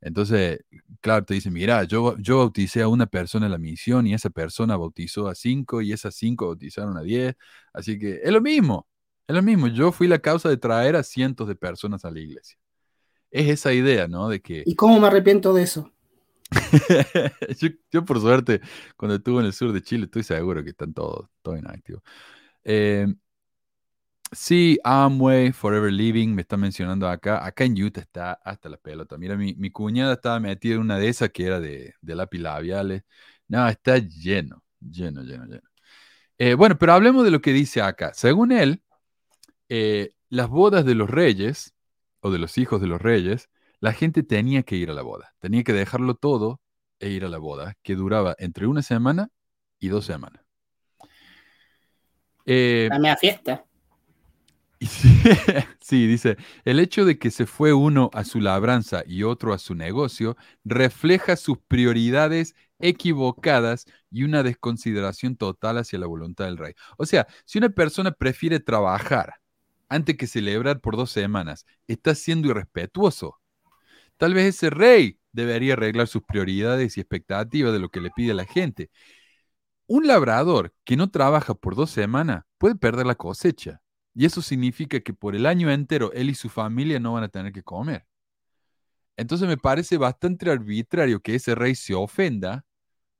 Entonces, 0.00 0.60
claro, 1.00 1.24
te 1.24 1.34
dice, 1.34 1.50
mira, 1.50 1.84
yo, 1.84 2.16
yo 2.18 2.38
bauticé 2.38 2.82
a 2.82 2.88
una 2.88 3.06
persona 3.06 3.46
en 3.46 3.52
la 3.52 3.58
misión 3.58 4.06
y 4.06 4.14
esa 4.14 4.30
persona 4.30 4.76
bautizó 4.76 5.28
a 5.28 5.34
cinco 5.34 5.82
y 5.82 5.92
esas 5.92 6.14
cinco 6.14 6.46
bautizaron 6.46 6.96
a 6.96 7.02
diez. 7.02 7.34
Así 7.72 7.98
que 7.98 8.20
es 8.22 8.32
lo 8.32 8.40
mismo, 8.40 8.88
es 9.28 9.34
lo 9.34 9.42
mismo. 9.42 9.68
Yo 9.68 9.92
fui 9.92 10.08
la 10.08 10.18
causa 10.18 10.48
de 10.48 10.56
traer 10.56 10.96
a 10.96 11.02
cientos 11.02 11.48
de 11.48 11.54
personas 11.54 12.04
a 12.04 12.10
la 12.10 12.20
iglesia. 12.20 12.58
Es 13.30 13.48
esa 13.48 13.72
idea, 13.72 14.08
¿no? 14.08 14.28
De 14.28 14.40
que... 14.40 14.62
¿Y 14.66 14.74
cómo 14.74 14.98
me 14.98 15.06
arrepiento 15.06 15.52
de 15.52 15.62
eso? 15.62 15.92
yo, 17.92 18.04
por 18.04 18.20
suerte, 18.20 18.60
cuando 18.96 19.16
estuve 19.16 19.40
en 19.40 19.46
el 19.46 19.52
sur 19.52 19.72
de 19.72 19.82
Chile, 19.82 20.06
estoy 20.06 20.24
seguro 20.24 20.64
que 20.64 20.70
están 20.70 20.92
todos, 20.92 21.28
todo 21.42 21.56
inactivos. 21.56 22.02
Eh, 22.64 23.06
Sí, 24.32 24.78
Amway, 24.84 25.50
Forever 25.52 25.92
Living, 25.92 26.28
me 26.28 26.42
está 26.42 26.56
mencionando 26.56 27.08
acá. 27.08 27.44
Acá 27.44 27.64
en 27.64 27.82
Utah 27.82 28.00
está 28.00 28.32
hasta 28.44 28.68
la 28.68 28.76
pelota. 28.76 29.18
Mira, 29.18 29.36
mi, 29.36 29.70
cuñada 29.70 30.14
estaba 30.14 30.38
metida 30.38 30.74
en 30.74 30.80
una 30.80 30.98
de 30.98 31.08
esas 31.08 31.30
que 31.30 31.46
era 31.46 31.58
de, 31.58 31.94
de 32.00 32.14
lápiz 32.14 32.38
labiales. 32.38 33.02
No, 33.48 33.68
está 33.68 33.98
lleno, 33.98 34.62
lleno, 34.80 35.22
lleno, 35.22 35.46
lleno. 35.46 35.68
Eh, 36.38 36.54
bueno, 36.54 36.78
pero 36.78 36.92
hablemos 36.92 37.24
de 37.24 37.32
lo 37.32 37.40
que 37.40 37.52
dice 37.52 37.82
acá. 37.82 38.14
Según 38.14 38.52
él, 38.52 38.82
eh, 39.68 40.14
las 40.28 40.48
bodas 40.48 40.84
de 40.84 40.94
los 40.94 41.10
reyes 41.10 41.74
o 42.20 42.30
de 42.30 42.38
los 42.38 42.56
hijos 42.56 42.80
de 42.80 42.86
los 42.86 43.02
reyes, 43.02 43.50
la 43.80 43.92
gente 43.92 44.22
tenía 44.22 44.62
que 44.62 44.76
ir 44.76 44.90
a 44.90 44.94
la 44.94 45.02
boda. 45.02 45.34
Tenía 45.40 45.64
que 45.64 45.72
dejarlo 45.72 46.14
todo 46.14 46.60
e 47.00 47.10
ir 47.10 47.24
a 47.24 47.28
la 47.28 47.38
boda, 47.38 47.74
que 47.82 47.96
duraba 47.96 48.36
entre 48.38 48.66
una 48.68 48.82
semana 48.82 49.30
y 49.80 49.88
dos 49.88 50.04
semanas. 50.04 50.44
Eh, 52.46 52.88
la 52.90 53.16
fiesta. 53.16 53.64
Sí, 55.80 56.06
dice, 56.06 56.36
el 56.64 56.80
hecho 56.80 57.04
de 57.04 57.18
que 57.18 57.30
se 57.30 57.46
fue 57.46 57.72
uno 57.72 58.10
a 58.14 58.24
su 58.24 58.40
labranza 58.40 59.02
y 59.06 59.22
otro 59.24 59.52
a 59.52 59.58
su 59.58 59.74
negocio 59.74 60.36
refleja 60.64 61.36
sus 61.36 61.58
prioridades 61.68 62.54
equivocadas 62.78 63.84
y 64.10 64.24
una 64.24 64.42
desconsideración 64.42 65.36
total 65.36 65.78
hacia 65.78 65.98
la 65.98 66.06
voluntad 66.06 66.46
del 66.46 66.56
rey. 66.56 66.74
O 66.96 67.04
sea, 67.06 67.26
si 67.44 67.58
una 67.58 67.68
persona 67.68 68.12
prefiere 68.12 68.60
trabajar 68.60 69.34
antes 69.88 70.16
que 70.16 70.26
celebrar 70.26 70.80
por 70.80 70.96
dos 70.96 71.10
semanas, 71.10 71.66
está 71.88 72.14
siendo 72.14 72.48
irrespetuoso. 72.48 73.40
Tal 74.18 74.34
vez 74.34 74.56
ese 74.56 74.70
rey 74.70 75.18
debería 75.32 75.74
arreglar 75.74 76.08
sus 76.08 76.22
prioridades 76.22 76.96
y 76.96 77.00
expectativas 77.00 77.72
de 77.72 77.80
lo 77.80 77.90
que 77.90 78.00
le 78.00 78.10
pide 78.10 78.34
la 78.34 78.44
gente. 78.46 78.90
Un 79.86 80.06
labrador 80.06 80.72
que 80.84 80.96
no 80.96 81.10
trabaja 81.10 81.54
por 81.54 81.74
dos 81.76 81.90
semanas 81.90 82.44
puede 82.58 82.76
perder 82.76 83.06
la 83.06 83.14
cosecha 83.16 83.82
y 84.14 84.24
eso 84.24 84.42
significa 84.42 85.00
que 85.00 85.14
por 85.14 85.36
el 85.36 85.46
año 85.46 85.70
entero 85.70 86.12
él 86.12 86.30
y 86.30 86.34
su 86.34 86.48
familia 86.48 86.98
no 86.98 87.12
van 87.12 87.24
a 87.24 87.28
tener 87.28 87.52
que 87.52 87.62
comer. 87.62 88.06
Entonces 89.16 89.46
me 89.46 89.56
parece 89.56 89.98
bastante 89.98 90.50
arbitrario 90.50 91.20
que 91.20 91.34
ese 91.34 91.54
rey 91.54 91.74
se 91.74 91.94
ofenda 91.94 92.64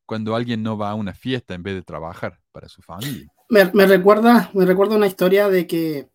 cuando 0.06 0.34
alguien 0.34 0.62
no 0.62 0.76
va 0.76 0.90
a 0.90 0.94
una 0.94 1.14
fiesta 1.14 1.54
en 1.54 1.62
vez 1.62 1.74
de 1.74 1.82
trabajar 1.82 2.40
para 2.52 2.68
su 2.68 2.82
familia. 2.82 3.32
Me, 3.48 3.64
recuerda, 3.86 4.50
me 4.54 4.64
recuerda 4.64 4.96
una 4.96 5.06
historia 5.06 5.48
de 5.48 5.66
que 5.66 6.08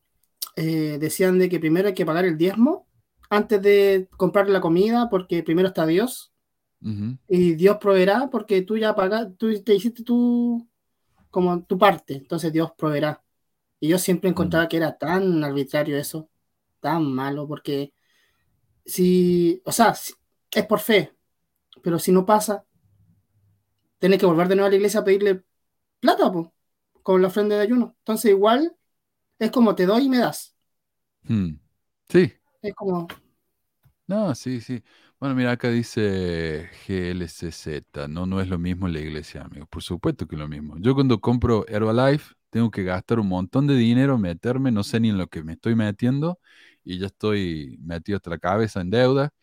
eh, 0.56 0.98
decían 1.00 1.38
de 1.38 1.50
que 1.50 1.60
primero 1.60 1.88
hay 1.88 1.94
que 1.94 2.06
pagar 2.06 2.26
el 2.26 2.38
diezmo 2.38 2.88
antes 3.30 3.62
de 3.62 4.08
comprar 4.18 4.50
la 4.50 4.62
comida 4.62 5.10
porque 5.10 5.44
primero 5.44 5.68
está 5.70 5.86
Dios 5.86 6.32
y 7.28 7.56
Dios 7.56 7.78
proveerá 7.78 8.30
porque 8.30 8.62
tú 8.62 8.78
ya 8.78 8.96
pagas, 8.96 9.30
tú 9.38 9.52
te 9.64 9.74
hiciste 9.74 10.04
tu, 10.04 10.68
como 11.32 11.64
tu 11.64 11.80
parte, 11.80 12.14
entonces 12.14 12.54
Dios 12.54 12.72
proveerá. 12.78 13.25
Y 13.86 13.88
yo 13.88 14.00
siempre 14.00 14.32
encontraba 14.32 14.68
que 14.68 14.78
era 14.78 14.98
tan 14.98 15.44
arbitrario 15.44 15.96
eso, 15.96 16.28
tan 16.80 17.06
malo, 17.14 17.48
porque 17.48 17.94
si, 18.84 19.62
o 19.64 19.72
sea, 19.72 19.94
es 20.52 20.66
por 20.66 20.80
fe, 20.80 21.14
pero 21.84 22.00
si 22.00 22.12
no 22.12 22.26
pasa, 22.26 22.66
tienes 24.00 24.18
que 24.18 24.26
volver 24.26 24.48
de 24.48 24.56
nuevo 24.56 24.66
a 24.66 24.70
la 24.72 24.78
iglesia 24.78 25.02
a 25.02 25.04
pedirle 25.04 25.44
plata, 26.00 26.32
pues, 26.32 26.48
con 27.04 27.22
la 27.22 27.28
ofrenda 27.28 27.58
de 27.58 27.62
ayuno. 27.62 27.96
Entonces 28.00 28.32
igual 28.32 28.76
es 29.38 29.52
como 29.52 29.76
te 29.76 29.86
doy 29.86 30.06
y 30.06 30.10
me 30.10 30.18
das. 30.18 30.56
Hmm. 31.22 31.60
Sí. 32.10 32.34
Es 32.64 32.74
como... 32.74 33.08
No, 34.08 34.34
sí, 34.34 34.62
sí. 34.62 34.84
Bueno, 35.20 35.36
mira, 35.36 35.52
acá 35.52 35.70
dice 35.70 36.72
GLCZ, 36.88 38.08
no, 38.10 38.26
no 38.26 38.42
es 38.42 38.48
lo 38.48 38.58
mismo 38.58 38.88
en 38.88 38.94
la 38.94 39.00
iglesia, 39.00 39.44
amigo. 39.44 39.68
Por 39.68 39.84
supuesto 39.84 40.26
que 40.26 40.34
es 40.34 40.40
lo 40.40 40.48
mismo. 40.48 40.76
Yo 40.80 40.96
cuando 40.96 41.22
compro 41.22 41.68
Herbalife, 41.68 42.34
tengo 42.56 42.72
que 42.72 42.86
gastar 42.86 43.20
un 43.20 43.28
montón 43.28 43.68
de 43.68 43.76
dinero, 43.76 44.18
meterme, 44.18 44.72
no 44.72 44.82
sé 44.86 45.02
ni 45.02 45.10
en 45.10 45.18
lo 45.18 45.28
que 45.28 45.44
me 45.44 45.52
estoy 45.52 45.76
metiendo 45.76 46.40
y 46.86 47.00
ya 47.00 47.08
estoy 47.08 47.78
metido 47.82 48.16
hasta 48.16 48.30
la 48.30 48.38
cabeza 48.38 48.80
en 48.80 48.90
deuda. 48.90 49.34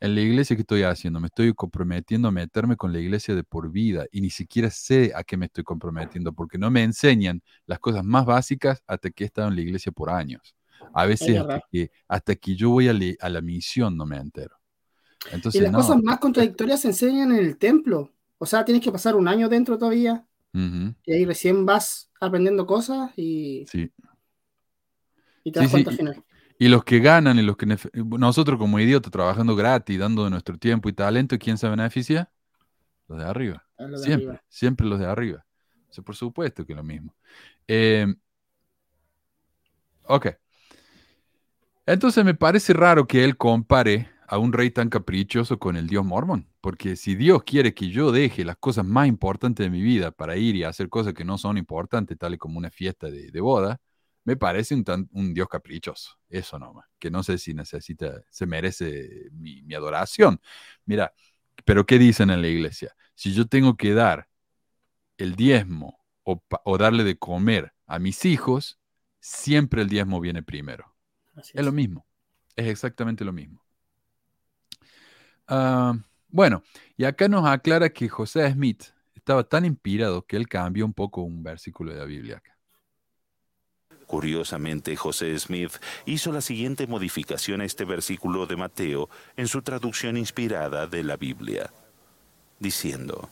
En 0.00 0.16
la 0.16 0.22
iglesia, 0.22 0.56
¿qué 0.56 0.62
estoy 0.62 0.82
haciendo? 0.82 1.20
Me 1.20 1.28
estoy 1.28 1.54
comprometiendo 1.54 2.26
a 2.26 2.32
meterme 2.32 2.76
con 2.76 2.92
la 2.92 2.98
iglesia 2.98 3.36
de 3.36 3.44
por 3.44 3.70
vida 3.70 4.06
y 4.10 4.22
ni 4.22 4.30
siquiera 4.30 4.70
sé 4.70 5.12
a 5.14 5.22
qué 5.22 5.36
me 5.36 5.46
estoy 5.46 5.62
comprometiendo 5.62 6.32
porque 6.32 6.58
no 6.58 6.68
me 6.68 6.82
enseñan 6.82 7.44
las 7.64 7.78
cosas 7.78 8.02
más 8.04 8.26
básicas 8.26 8.82
hasta 8.88 9.08
que 9.10 9.22
he 9.22 9.26
estado 9.28 9.46
en 9.46 9.54
la 9.54 9.60
iglesia 9.60 9.92
por 9.92 10.10
años. 10.10 10.56
A 10.92 11.06
veces 11.06 11.38
hasta 11.38 11.62
que, 11.70 11.92
hasta 12.08 12.34
que, 12.34 12.56
yo 12.56 12.70
voy 12.70 12.88
a, 12.88 12.94
a 13.20 13.28
la 13.28 13.40
misión 13.40 13.96
no 13.96 14.04
me 14.04 14.16
entero. 14.16 14.56
Entonces, 15.30 15.60
y 15.60 15.62
las 15.62 15.70
no. 15.70 15.78
cosas 15.78 16.02
más 16.02 16.18
contradictorias 16.18 16.80
se 16.80 16.88
enseñan 16.88 17.30
en 17.30 17.38
el 17.38 17.56
templo. 17.56 18.12
O 18.36 18.46
sea, 18.46 18.64
tienes 18.64 18.82
que 18.82 18.90
pasar 18.90 19.14
un 19.14 19.28
año 19.28 19.48
dentro 19.48 19.78
todavía 19.78 20.27
Y 21.04 21.12
ahí 21.12 21.24
recién 21.24 21.66
vas 21.66 22.10
aprendiendo 22.20 22.66
cosas 22.66 23.10
y, 23.16 23.66
Sí. 23.66 23.92
y 25.44 25.52
te 25.52 25.60
das 25.60 25.68
Sí, 25.68 25.72
cuenta 25.72 25.90
sí, 25.90 25.96
al 25.96 25.96
final. 25.96 26.24
Y 26.58 26.68
los 26.68 26.84
que 26.84 27.00
ganan 27.00 27.38
y 27.38 27.42
los 27.42 27.56
que 27.56 27.66
nef- 27.66 27.90
nosotros 28.18 28.58
como 28.58 28.80
idiotas 28.80 29.12
trabajando 29.12 29.56
gratis, 29.56 29.98
dando 29.98 30.24
de 30.24 30.30
nuestro 30.30 30.58
tiempo 30.58 30.88
y 30.88 30.92
talento, 30.92 31.38
¿quién 31.38 31.58
se 31.58 31.68
beneficia? 31.68 32.30
Los 33.08 33.18
de 33.20 33.26
arriba. 33.26 33.66
a 33.78 33.84
lo 33.84 33.98
de 34.00 34.06
Siempre, 34.06 34.28
arriba. 34.28 34.42
siempre 34.48 34.86
los 34.86 34.98
de 35.00 35.06
arriba. 35.06 35.46
O 35.90 35.94
sea, 35.94 36.04
por 36.04 36.16
supuesto 36.16 36.66
que 36.66 36.74
lo 36.74 36.84
mismo. 36.84 37.14
Eh, 37.68 38.06
ok. 40.04 40.26
Entonces 41.86 42.24
me 42.24 42.34
parece 42.34 42.72
raro 42.72 43.06
que 43.06 43.24
él 43.24 43.36
compare 43.36 44.10
a 44.28 44.38
un 44.38 44.52
rey 44.52 44.70
tan 44.70 44.90
caprichoso 44.90 45.58
con 45.58 45.76
el 45.76 45.88
dios 45.88 46.04
mormón, 46.04 46.48
porque 46.60 46.96
si 46.96 47.16
Dios 47.16 47.44
quiere 47.44 47.74
que 47.74 47.90
yo 47.90 48.12
deje 48.12 48.44
las 48.44 48.58
cosas 48.58 48.84
más 48.86 49.08
importantes 49.08 49.64
de 49.66 49.70
mi 49.70 49.82
vida 49.82 50.10
para 50.12 50.36
ir 50.36 50.56
y 50.56 50.64
hacer 50.64 50.88
cosas 50.90 51.14
que 51.14 51.24
no 51.24 51.38
son 51.38 51.58
importantes, 51.58 52.18
tales 52.18 52.38
como 52.38 52.58
una 52.58 52.70
fiesta 52.70 53.10
de, 53.10 53.30
de 53.30 53.40
boda, 53.40 53.80
me 54.24 54.36
parece 54.36 54.74
un, 54.74 54.84
tan- 54.84 55.08
un 55.12 55.32
dios 55.34 55.48
caprichoso. 55.48 56.12
Eso 56.28 56.58
nomás, 56.58 56.86
que 56.98 57.10
no 57.10 57.22
sé 57.22 57.38
si 57.38 57.54
necesita, 57.54 58.22
se 58.30 58.46
merece 58.46 59.30
mi, 59.32 59.62
mi 59.62 59.74
adoración. 59.74 60.40
Mira, 60.84 61.14
pero 61.64 61.86
¿qué 61.86 61.98
dicen 61.98 62.30
en 62.30 62.42
la 62.42 62.48
iglesia? 62.48 62.94
Si 63.14 63.32
yo 63.32 63.46
tengo 63.46 63.76
que 63.76 63.94
dar 63.94 64.28
el 65.18 65.36
diezmo 65.36 66.00
o, 66.24 66.42
darle 66.78 67.04
de 67.04 67.18
comer 67.18 67.72
a 67.86 67.98
mis 67.98 68.24
hijos, 68.24 68.78
siempre 69.20 69.82
el 69.82 69.88
diezmo 69.88 70.20
viene 70.20 70.42
primero. 70.42 70.94
Así 71.34 71.52
Es 71.56 71.64
lo 71.64 71.72
mismo. 71.72 72.06
Es 72.56 72.66
exactamente 72.68 73.24
lo 73.24 73.32
mismo. 73.32 73.62
Ah, 75.48 75.94
bueno, 76.28 76.62
y 76.96 77.04
acá 77.04 77.26
nos 77.28 77.46
aclara 77.46 77.88
que 77.88 78.08
José 78.08 78.50
Smith 78.52 78.84
estaba 79.14 79.44
tan 79.44 79.64
inspirado 79.64 80.24
que 80.24 80.36
él 80.36 80.48
cambió 80.48 80.84
un 80.84 80.92
poco 80.92 81.22
un 81.22 81.42
versículo 81.42 81.92
de 81.92 81.98
la 81.98 82.04
Biblia 82.04 82.36
acá. 82.36 82.56
Curiosamente, 84.06 84.96
José 84.96 85.38
Smith 85.38 85.72
hizo 86.06 86.32
la 86.32 86.40
siguiente 86.40 86.86
modificación 86.86 87.60
a 87.60 87.66
este 87.66 87.84
versículo 87.84 88.46
de 88.46 88.56
Mateo 88.56 89.10
en 89.36 89.48
su 89.48 89.60
traducción 89.60 90.16
inspirada 90.16 90.86
de 90.86 91.02
la 91.02 91.18
Biblia, 91.18 91.70
diciendo, 92.58 93.28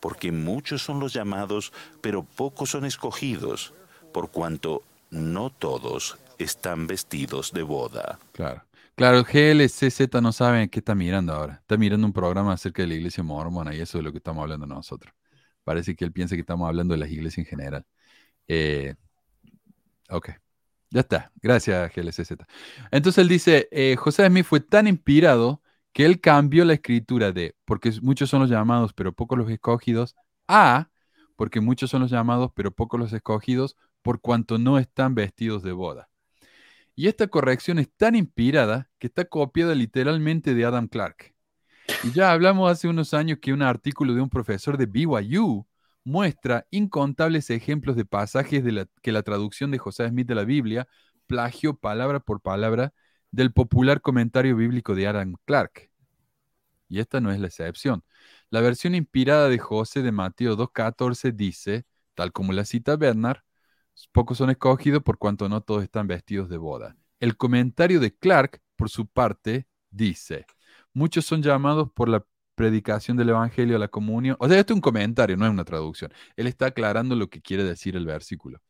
porque 0.00 0.32
muchos 0.32 0.82
son 0.82 0.98
los 0.98 1.12
llamados, 1.12 1.74
pero 2.00 2.22
pocos 2.22 2.70
son 2.70 2.86
escogidos, 2.86 3.74
por 4.12 4.30
cuanto 4.30 4.82
no 5.10 5.50
todos 5.50 6.16
están 6.38 6.86
vestidos 6.86 7.52
de 7.52 7.62
boda. 7.62 8.18
Claro. 8.32 8.62
Claro, 8.98 9.22
GLCZ 9.22 10.20
no 10.20 10.32
sabe 10.32 10.68
qué 10.70 10.80
está 10.80 10.96
mirando 10.96 11.32
ahora. 11.32 11.54
Está 11.60 11.76
mirando 11.76 12.04
un 12.04 12.12
programa 12.12 12.52
acerca 12.54 12.82
de 12.82 12.88
la 12.88 12.94
iglesia 12.94 13.22
mormona 13.22 13.72
y 13.72 13.80
eso 13.80 13.98
es 13.98 14.04
lo 14.04 14.10
que 14.10 14.18
estamos 14.18 14.42
hablando 14.42 14.66
nosotros. 14.66 15.14
Parece 15.62 15.94
que 15.94 16.04
él 16.04 16.12
piensa 16.12 16.34
que 16.34 16.40
estamos 16.40 16.66
hablando 16.68 16.94
de 16.94 16.98
las 16.98 17.10
iglesias 17.10 17.38
en 17.38 17.44
general. 17.46 17.86
Eh, 18.48 18.96
ok, 20.10 20.30
ya 20.90 21.00
está. 21.00 21.32
Gracias, 21.42 21.92
GLCZ. 21.94 22.32
Entonces 22.90 23.22
él 23.22 23.28
dice, 23.28 23.68
eh, 23.70 23.94
José 23.96 24.26
Smith 24.26 24.44
fue 24.46 24.60
tan 24.60 24.88
inspirado 24.88 25.62
que 25.92 26.04
él 26.04 26.20
cambió 26.20 26.64
la 26.64 26.74
escritura 26.74 27.32
de, 27.32 27.56
porque 27.64 27.92
muchos 28.02 28.30
son 28.30 28.40
los 28.40 28.50
llamados, 28.50 28.92
pero 28.94 29.12
pocos 29.12 29.38
los 29.38 29.50
escogidos, 29.50 30.16
a, 30.48 30.90
porque 31.36 31.60
muchos 31.60 31.90
son 31.90 32.02
los 32.02 32.10
llamados, 32.10 32.50
pero 32.54 32.72
pocos 32.72 32.98
los 32.98 33.12
escogidos, 33.12 33.76
por 34.02 34.20
cuanto 34.20 34.58
no 34.58 34.78
están 34.78 35.14
vestidos 35.14 35.62
de 35.62 35.72
boda. 35.72 36.08
Y 36.98 37.06
esta 37.06 37.28
corrección 37.28 37.78
es 37.78 37.88
tan 37.96 38.16
inspirada 38.16 38.90
que 38.98 39.06
está 39.06 39.24
copiada 39.24 39.72
literalmente 39.76 40.52
de 40.52 40.64
Adam 40.64 40.88
Clark. 40.88 41.32
Y 42.02 42.10
ya 42.10 42.32
hablamos 42.32 42.68
hace 42.68 42.88
unos 42.88 43.14
años 43.14 43.38
que 43.40 43.52
un 43.52 43.62
artículo 43.62 44.14
de 44.14 44.20
un 44.20 44.28
profesor 44.28 44.76
de 44.76 44.86
BYU 44.86 45.64
muestra 46.02 46.66
incontables 46.72 47.50
ejemplos 47.50 47.94
de 47.94 48.04
pasajes 48.04 48.64
de 48.64 48.88
que 49.00 49.12
la 49.12 49.22
traducción 49.22 49.70
de 49.70 49.78
José 49.78 50.08
Smith 50.08 50.26
de 50.26 50.34
la 50.34 50.42
Biblia 50.42 50.88
plagió 51.28 51.76
palabra 51.78 52.18
por 52.18 52.40
palabra 52.40 52.92
del 53.30 53.52
popular 53.52 54.00
comentario 54.00 54.56
bíblico 54.56 54.96
de 54.96 55.06
Adam 55.06 55.36
Clark. 55.44 55.92
Y 56.88 56.98
esta 56.98 57.20
no 57.20 57.30
es 57.30 57.38
la 57.38 57.46
excepción. 57.46 58.02
La 58.50 58.60
versión 58.60 58.96
inspirada 58.96 59.48
de 59.48 59.58
José 59.60 60.02
de 60.02 60.10
Mateo 60.10 60.56
2.14 60.56 61.30
dice, 61.32 61.86
tal 62.16 62.32
como 62.32 62.52
la 62.52 62.64
cita 62.64 62.96
Bernard, 62.96 63.42
pocos 64.12 64.38
son 64.38 64.50
escogidos 64.50 65.02
por 65.02 65.18
cuanto 65.18 65.48
no 65.48 65.60
todos 65.60 65.82
están 65.82 66.06
vestidos 66.06 66.48
de 66.48 66.56
boda. 66.56 66.96
El 67.20 67.36
comentario 67.36 68.00
de 68.00 68.14
Clark, 68.14 68.60
por 68.76 68.90
su 68.90 69.06
parte, 69.06 69.66
dice, 69.90 70.46
muchos 70.92 71.24
son 71.24 71.42
llamados 71.42 71.90
por 71.92 72.08
la 72.08 72.24
predicación 72.54 73.16
del 73.16 73.30
Evangelio 73.30 73.76
a 73.76 73.78
la 73.78 73.88
comunión. 73.88 74.36
O 74.40 74.48
sea, 74.48 74.58
esto 74.58 74.72
es 74.72 74.76
un 74.76 74.80
comentario, 74.80 75.36
no 75.36 75.46
es 75.46 75.50
una 75.50 75.64
traducción. 75.64 76.12
Él 76.36 76.46
está 76.46 76.66
aclarando 76.66 77.16
lo 77.16 77.28
que 77.28 77.40
quiere 77.40 77.64
decir 77.64 77.96
el 77.96 78.06
versículo. 78.06 78.60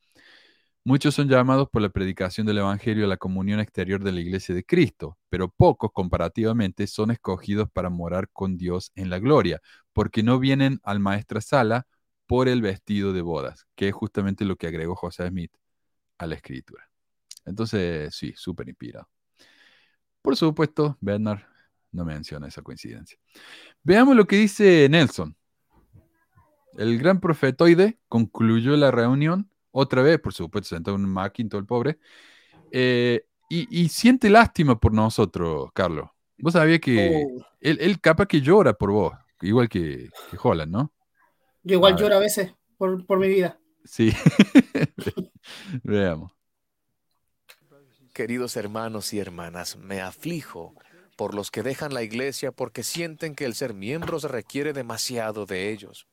Muchos 0.84 1.14
son 1.14 1.28
llamados 1.28 1.68
por 1.70 1.82
la 1.82 1.90
predicación 1.90 2.46
del 2.46 2.59
Evangelio 2.59 3.05
a 3.05 3.09
la 3.09 3.18
comunión 3.18 3.60
exterior 3.60 4.02
de 4.02 4.12
la 4.12 4.20
iglesia 4.20 4.55
de 4.55 4.64
Cristo, 4.64 5.18
pero 5.28 5.50
pocos 5.50 5.90
comparativamente 5.92 6.86
son 6.86 7.10
escogidos 7.10 7.68
para 7.70 7.90
morar 7.90 8.30
con 8.32 8.56
Dios 8.56 8.90
en 8.94 9.10
la 9.10 9.18
gloria, 9.18 9.60
porque 9.92 10.22
no 10.22 10.38
vienen 10.38 10.80
al 10.82 11.00
maestra 11.00 11.42
sala 11.42 11.86
por 12.28 12.46
el 12.46 12.60
vestido 12.62 13.12
de 13.12 13.22
bodas, 13.22 13.66
que 13.74 13.88
es 13.88 13.94
justamente 13.94 14.44
lo 14.44 14.55
que 14.56 14.68
agregó 14.68 14.94
José 14.94 15.26
Smith 15.28 15.50
a 16.18 16.26
la 16.26 16.34
escritura. 16.34 16.88
Entonces, 17.46 18.14
sí, 18.14 18.34
súper 18.36 18.68
inspirado. 18.68 19.09
Por 20.20 20.36
supuesto, 20.36 20.98
Bernard 21.00 21.40
no 21.90 22.05
menciona 22.05 22.46
esa 22.46 22.60
coincidencia. 22.60 23.18
Veamos 23.82 24.14
lo 24.14 24.26
que 24.26 24.36
dice 24.36 24.86
Nelson. 24.90 25.34
El 26.76 26.98
gran 26.98 27.18
profetoide 27.18 27.98
concluyó 28.09 28.76
la 28.76 28.90
reunión, 28.90 29.50
otra 29.70 30.02
vez, 30.02 30.20
por 30.20 30.34
supuesto, 30.34 30.76
sentado 30.76 30.98
en 30.98 31.06
un 31.06 31.10
Macintosh, 31.10 31.60
el 31.60 31.66
pobre, 31.66 31.98
eh, 32.70 33.24
y, 33.48 33.84
y 33.84 33.88
siente 33.88 34.28
lástima 34.28 34.78
por 34.78 34.92
nosotros, 34.92 35.70
Carlos. 35.72 36.10
Vos 36.36 36.52
sabías 36.52 36.80
que 36.80 37.24
Oh, 37.24 37.42
él, 37.60 37.78
él 37.80 37.98
capaz 38.00 38.26
que 38.26 38.42
llora 38.42 38.74
por 38.74 38.90
vos, 38.90 39.14
igual 39.40 39.70
que, 39.70 40.10
que 40.30 40.36
Holland, 40.40 40.70
¿no? 40.70 40.92
Yo 41.62 41.74
igual 41.74 41.94
A 41.94 41.97
ver. 41.97 42.05
lloro 42.05 42.16
a 42.16 42.20
veces 42.20 42.55
por, 42.76 43.05
por 43.06 43.18
mi 43.18 43.28
vida. 43.28 43.59
Sí. 43.85 44.12
Veamos. 45.82 46.32
Queridos 48.12 48.56
hermanos 48.56 49.12
y 49.12 49.20
hermanas, 49.20 49.76
me 49.76 50.01
aflijo 50.01 50.74
por 51.16 51.35
los 51.35 51.51
que 51.51 51.62
dejan 51.62 51.94
la 51.94 52.02
iglesia 52.02 52.52
porque 52.52 52.82
sienten 52.82 53.35
que 53.35 53.44
el 53.44 53.55
ser 53.55 53.74
miembros 53.74 54.24
requiere 54.24 54.72
demasiado 54.72 55.47
de 55.47 55.70
ellos. 55.70 56.06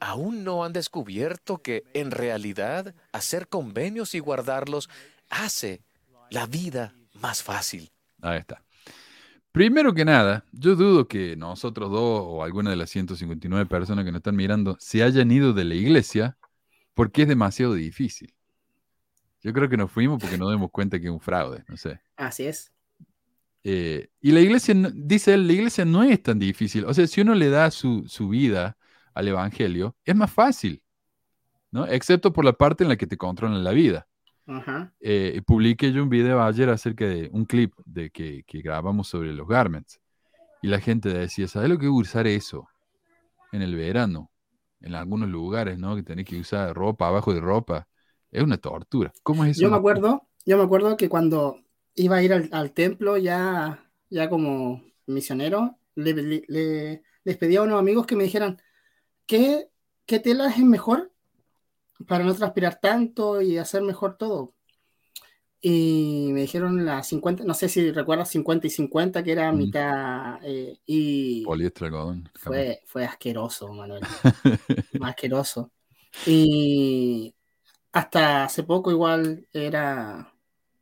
Aún 0.00 0.44
no 0.44 0.64
han 0.64 0.72
descubierto 0.72 1.58
que, 1.58 1.82
en 1.92 2.10
realidad, 2.10 2.94
hacer 3.12 3.48
convenios 3.48 4.14
y 4.14 4.20
guardarlos 4.20 4.88
hace 5.28 5.82
la 6.30 6.46
vida 6.46 6.94
más 7.14 7.42
fácil. 7.42 7.90
Ahí 8.22 8.38
está. 8.38 8.62
Primero 9.52 9.94
que 9.94 10.04
nada, 10.04 10.44
yo 10.52 10.76
dudo 10.76 11.08
que 11.08 11.36
nosotros 11.36 11.90
dos 11.90 12.22
o 12.26 12.44
alguna 12.44 12.70
de 12.70 12.76
las 12.76 12.90
159 12.90 13.66
personas 13.66 14.04
que 14.04 14.12
nos 14.12 14.18
están 14.20 14.36
mirando 14.36 14.76
se 14.78 15.02
hayan 15.02 15.30
ido 15.30 15.52
de 15.52 15.64
la 15.64 15.74
iglesia 15.74 16.36
porque 16.94 17.22
es 17.22 17.28
demasiado 17.28 17.74
difícil. 17.74 18.34
Yo 19.42 19.52
creo 19.52 19.68
que 19.68 19.76
nos 19.76 19.90
fuimos 19.90 20.20
porque 20.20 20.36
nos 20.36 20.50
dimos 20.50 20.70
cuenta 20.70 20.98
que 20.98 21.06
es 21.06 21.12
un 21.12 21.20
fraude, 21.20 21.64
no 21.68 21.76
sé. 21.76 22.00
Así 22.16 22.44
es. 22.44 22.72
Eh, 23.64 24.08
y 24.20 24.32
la 24.32 24.40
iglesia, 24.40 24.74
dice 24.94 25.34
él, 25.34 25.46
la 25.46 25.52
iglesia 25.52 25.84
no 25.84 26.02
es 26.02 26.22
tan 26.22 26.38
difícil. 26.38 26.84
O 26.84 26.94
sea, 26.94 27.06
si 27.06 27.20
uno 27.20 27.34
le 27.34 27.48
da 27.48 27.70
su, 27.70 28.04
su 28.08 28.28
vida 28.28 28.76
al 29.14 29.28
evangelio, 29.28 29.96
es 30.04 30.16
más 30.16 30.32
fácil, 30.32 30.82
¿no? 31.70 31.86
Excepto 31.86 32.32
por 32.32 32.44
la 32.44 32.52
parte 32.52 32.84
en 32.84 32.90
la 32.90 32.96
que 32.96 33.06
te 33.06 33.16
controlan 33.16 33.62
la 33.62 33.72
vida. 33.72 34.07
Ajá. 34.48 34.92
Eh, 35.00 35.40
publiqué 35.46 35.92
yo 35.92 36.02
un 36.02 36.08
video 36.08 36.42
ayer 36.42 36.68
acerca 36.70 37.06
de 37.06 37.30
un 37.32 37.44
clip 37.44 37.72
de 37.84 38.10
que, 38.10 38.42
que 38.46 38.60
grabamos 38.62 39.08
sobre 39.08 39.32
los 39.32 39.46
garments. 39.46 40.00
Y 40.62 40.68
la 40.68 40.80
gente 40.80 41.10
decía, 41.10 41.46
¿sabes 41.48 41.68
lo 41.68 41.78
que 41.78 41.88
usar 41.88 42.26
eso 42.26 42.68
en 43.52 43.62
el 43.62 43.76
verano? 43.76 44.30
En 44.80 44.94
algunos 44.94 45.28
lugares, 45.28 45.78
¿no? 45.78 45.96
Que 45.96 46.02
tenés 46.02 46.24
que 46.24 46.38
usar 46.40 46.74
ropa 46.74 47.08
abajo 47.08 47.34
de 47.34 47.40
ropa. 47.40 47.88
Es 48.30 48.42
una 48.42 48.56
tortura. 48.58 49.12
¿Cómo 49.22 49.44
es 49.44 49.52
eso? 49.52 49.62
Yo 49.62 49.70
me 49.70 49.76
acuerdo, 49.76 50.28
yo 50.44 50.56
me 50.58 50.64
acuerdo 50.64 50.96
que 50.96 51.08
cuando 51.08 51.60
iba 51.94 52.16
a 52.16 52.22
ir 52.22 52.32
al, 52.32 52.48
al 52.52 52.72
templo 52.72 53.16
ya, 53.16 53.84
ya 54.10 54.28
como 54.28 54.82
misionero, 55.06 55.78
le, 55.94 56.12
le- 56.14 56.44
le- 56.48 57.02
les 57.24 57.36
pedí 57.36 57.56
a 57.56 57.62
unos 57.62 57.78
amigos 57.78 58.06
que 58.06 58.16
me 58.16 58.24
dijeran 58.24 58.58
qué, 59.26 59.68
qué 60.06 60.20
tela 60.20 60.48
es 60.48 60.58
mejor 60.58 61.12
para 62.06 62.24
no 62.24 62.34
transpirar 62.34 62.80
tanto 62.80 63.40
y 63.40 63.58
hacer 63.58 63.82
mejor 63.82 64.16
todo. 64.16 64.54
Y 65.60 66.30
me 66.32 66.42
dijeron 66.42 66.84
la 66.84 67.02
50, 67.02 67.42
no 67.44 67.52
sé 67.54 67.68
si 67.68 67.90
recuerdas 67.90 68.28
50 68.30 68.68
y 68.68 68.70
50, 68.70 69.24
que 69.24 69.32
era 69.32 69.50
Mm. 69.52 69.56
mitad, 69.56 70.38
eh, 70.44 70.78
y 70.86 71.44
algodón. 71.84 72.28
fue, 72.34 72.80
fue 72.86 73.04
asqueroso, 73.04 73.72
Manuel, 73.72 74.02
asqueroso. 75.00 75.72
Y 76.26 77.34
hasta 77.92 78.44
hace 78.44 78.64
poco 78.64 78.90
igual 78.92 79.48
era, 79.52 80.32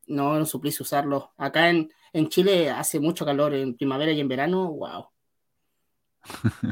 no 0.09 0.31
era 0.33 0.41
un 0.41 0.47
suplicio 0.47 0.83
usarlo. 0.85 1.33
Acá 1.39 1.71
en, 1.71 1.91
en 2.13 2.29
Chile 2.29 2.71
hace 2.71 3.01
mucho 3.01 3.25
calor 3.25 3.55
en 3.55 3.77
primavera 3.77 4.13
y 4.13 4.21
en 4.21 4.29
verano, 4.29 4.73
wow. 4.73 5.09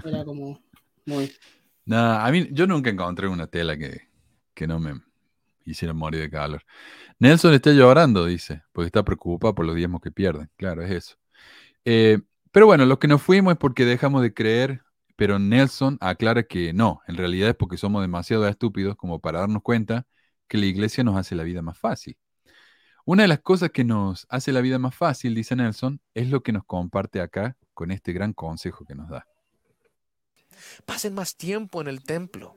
Era 0.05 0.25
como 0.25 0.61
muy... 1.07 1.33
Nada, 1.87 2.27
a 2.27 2.31
mí 2.31 2.49
yo 2.53 2.67
nunca 2.67 2.91
encontré 2.91 3.29
una 3.29 3.47
tela 3.47 3.77
que, 3.77 4.09
que 4.55 4.67
no 4.67 4.79
me 4.79 5.01
hiciera 5.65 5.95
morir 5.95 6.21
de 6.21 6.31
calor. 6.31 6.63
Nelson 7.19 7.55
está 7.55 7.73
llorando, 7.73 8.27
dice, 8.27 8.63
porque 8.73 8.87
está 8.87 9.05
preocupado 9.05 9.55
por 9.55 9.67
los 9.67 9.75
diezmos 9.75 10.01
que 10.01 10.11
pierden. 10.11 10.51
Claro, 10.57 10.83
es 10.83 10.91
eso. 10.91 11.17
Eh, 11.85 12.21
pero 12.53 12.67
bueno, 12.67 12.87
lo 12.87 12.99
que 12.99 13.09
nos 13.09 13.23
fuimos 13.23 13.53
es 13.53 13.59
porque 13.59 13.85
dejamos 13.85 14.23
de 14.23 14.33
creer, 14.33 14.83
pero 15.17 15.39
Nelson 15.39 15.99
aclara 16.01 16.45
que 16.45 16.73
no, 16.73 17.01
en 17.07 17.17
realidad 17.17 17.51
es 17.51 17.57
porque 17.57 17.77
somos 17.77 18.03
demasiado 18.03 18.47
estúpidos 18.49 18.97
como 18.97 19.21
para 19.21 19.41
darnos 19.41 19.63
cuenta 19.63 20.07
que 20.49 20.59
la 20.59 20.67
iglesia 20.67 21.05
nos 21.05 21.17
hace 21.17 21.35
la 21.35 21.43
vida 21.43 21.63
más 21.63 21.79
fácil. 21.79 22.17
Una 23.05 23.23
de 23.23 23.29
las 23.29 23.41
cosas 23.41 23.71
que 23.71 23.85
nos 23.85 24.27
hace 24.31 24.51
la 24.53 24.61
vida 24.61 24.79
más 24.79 24.95
fácil, 24.95 25.35
dice 25.35 25.57
Nelson, 25.57 26.01
es 26.15 26.31
lo 26.31 26.43
que 26.43 26.53
nos 26.53 26.65
comparte 26.65 27.21
acá 27.21 27.57
con 27.75 27.91
este 27.91 28.13
gran 28.13 28.33
consejo 28.33 28.85
que 28.85 28.95
nos 28.95 29.11
da. 29.11 29.27
Pasen 30.87 31.15
más 31.15 31.37
tiempo 31.37 31.81
en 31.81 31.89
el 31.89 32.03
templo 32.03 32.57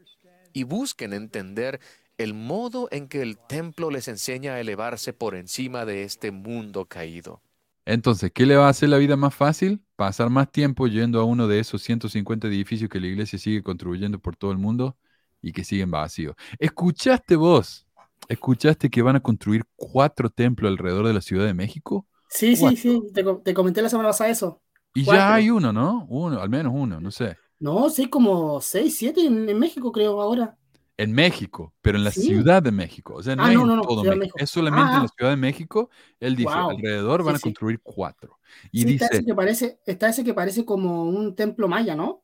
y 0.58 0.64
busquen 0.64 1.14
entender 1.14 1.80
el 2.18 2.34
modo 2.34 2.88
en 2.90 3.08
que 3.08 3.22
el 3.22 3.38
templo 3.38 3.92
les 3.92 4.08
enseña 4.08 4.54
a 4.54 4.60
elevarse 4.60 5.14
por 5.14 5.36
encima 5.36 5.86
de 5.86 6.02
este 6.02 6.32
mundo 6.32 6.86
caído. 6.86 7.44
Entonces, 7.86 8.32
¿qué 8.34 8.48
le 8.48 8.56
va 8.56 8.66
a 8.66 8.70
hacer 8.70 8.90
la 8.90 8.98
vida 8.98 9.16
más 9.16 9.36
fácil? 9.36 9.84
Pasar 9.96 10.32
más 10.32 10.52
tiempo 10.52 10.88
yendo 10.88 11.22
a 11.22 11.26
uno 11.26 11.48
de 11.48 11.60
esos 11.60 11.84
150 11.84 12.48
edificios 12.48 12.90
que 12.90 13.00
la 13.00 13.06
iglesia 13.06 13.38
sigue 13.38 13.62
construyendo 13.62 14.18
por 14.18 14.36
todo 14.36 14.52
el 14.52 14.58
mundo 14.58 14.98
y 15.44 15.52
que 15.52 15.64
siguen 15.64 15.92
vacíos. 15.92 16.36
¿Escuchaste 16.58 17.36
vos? 17.36 17.86
¿Escuchaste 18.28 18.90
que 18.90 19.04
van 19.04 19.16
a 19.16 19.20
construir 19.20 19.64
cuatro 19.76 20.32
templos 20.32 20.72
alrededor 20.72 21.06
de 21.06 21.14
la 21.14 21.22
Ciudad 21.22 21.46
de 21.46 21.54
México? 21.54 22.08
Sí, 22.30 22.56
sí, 22.56 22.76
sí, 22.78 23.00
te, 23.14 23.24
te, 23.24 23.54
comenté 23.54 23.84
la 23.84 23.90
semana 23.90 24.10
pasada 24.10 24.32
eso. 24.32 24.60
Y 24.96 25.04
ya 25.04 25.36
hay 25.36 25.52
uno, 25.52 25.72
¿no? 25.72 26.08
Uno, 26.10 26.42
al 26.42 26.50
menos 26.50 26.74
uno, 26.76 27.00
no 27.00 27.12
sé. 27.12 27.38
No, 27.60 27.90
sí, 27.90 28.10
como 28.10 28.62
seis, 28.62 28.98
siete 28.98 29.26
en, 29.26 29.50
en 29.50 29.58
México 29.58 29.92
creo 29.92 30.22
ahora. 30.22 30.58
En 31.00 31.14
México, 31.14 31.76
pero 31.82 31.98
en 31.98 32.04
la 32.04 32.12
sí. 32.12 32.22
Ciudad 32.22 32.62
de 32.64 32.72
México. 32.72 33.14
O 33.14 33.24
sea, 33.24 33.36
no, 33.36 33.44
ah, 33.44 33.52
no, 33.52 33.66
no, 33.66 33.76
no 33.76 33.82
todo 33.84 34.04
México. 34.04 34.18
México. 34.18 34.38
Es 34.40 34.50
solamente 34.50 34.92
ah, 34.92 34.96
en 34.98 35.02
la 35.04 35.08
Ciudad 35.10 35.30
de 35.32 35.38
México. 35.38 35.90
Él 36.20 36.36
dice, 36.36 36.50
wow. 36.50 36.72
alrededor 36.72 37.24
van 37.24 37.36
sí, 37.36 37.40
a 37.40 37.42
construir 37.42 37.80
cuatro. 37.84 38.40
Y 38.72 38.84
dice, 38.84 39.06
está 39.06 39.18
ese, 39.18 39.26
que 39.26 39.36
parece, 39.36 39.80
está 39.86 40.10
ese 40.10 40.24
que 40.24 40.34
parece 40.34 40.66
como 40.66 41.04
un 41.04 41.36
templo 41.36 41.68
maya, 41.68 41.96
¿no? 41.96 42.24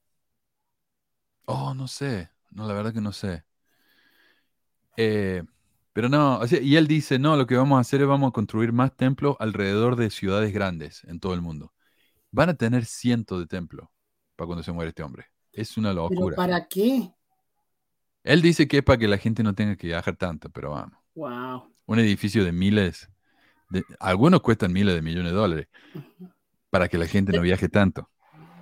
Oh, 1.45 1.75
no 1.75 1.87
sé. 1.87 2.31
No, 2.49 2.67
la 2.67 2.73
verdad 2.73 2.93
que 2.93 3.01
no 3.01 3.11
sé. 3.11 3.43
Eh, 4.97 5.43
pero 5.93 6.09
no, 6.09 6.39
o 6.39 6.47
sea, 6.47 6.59
y 6.59 6.75
él 6.75 6.87
dice, 6.87 7.19
no, 7.19 7.37
lo 7.37 7.45
que 7.45 7.55
vamos 7.55 7.77
a 7.77 7.81
hacer 7.81 8.01
es 8.01 8.07
vamos 8.07 8.29
a 8.29 8.33
construir 8.33 8.71
más 8.71 8.95
templos 8.95 9.35
alrededor 9.39 9.95
de 9.95 10.09
ciudades 10.09 10.51
grandes 10.51 11.03
en 11.03 11.19
todo 11.19 11.35
el 11.35 11.41
mundo. 11.41 11.73
Van 12.31 12.49
a 12.49 12.55
tener 12.55 12.85
cientos 12.85 13.39
de 13.39 13.45
templos 13.45 13.87
para 14.35 14.47
cuando 14.47 14.63
se 14.63 14.71
muere 14.71 14.89
este 14.89 15.03
hombre. 15.03 15.25
Es 15.51 15.77
una 15.77 15.93
locura. 15.93 16.35
¿Pero 16.35 16.35
para 16.35 16.67
qué? 16.67 17.11
Él 18.23 18.41
dice 18.41 18.67
que 18.67 18.77
es 18.77 18.83
para 18.83 18.97
que 18.97 19.07
la 19.07 19.17
gente 19.17 19.43
no 19.43 19.53
tenga 19.53 19.75
que 19.75 19.87
viajar 19.87 20.15
tanto, 20.15 20.49
pero 20.49 20.71
vamos. 20.71 20.97
Wow. 21.15 21.71
Un 21.85 21.99
edificio 21.99 22.43
de 22.43 22.51
miles, 22.51 23.09
de, 23.69 23.83
algunos 23.99 24.41
cuestan 24.41 24.71
miles 24.71 24.95
de 24.95 25.01
millones 25.01 25.31
de 25.31 25.37
dólares, 25.37 25.67
para 26.69 26.87
que 26.87 26.97
la 26.97 27.05
gente 27.05 27.33
no 27.33 27.41
viaje 27.41 27.69
tanto. 27.69 28.09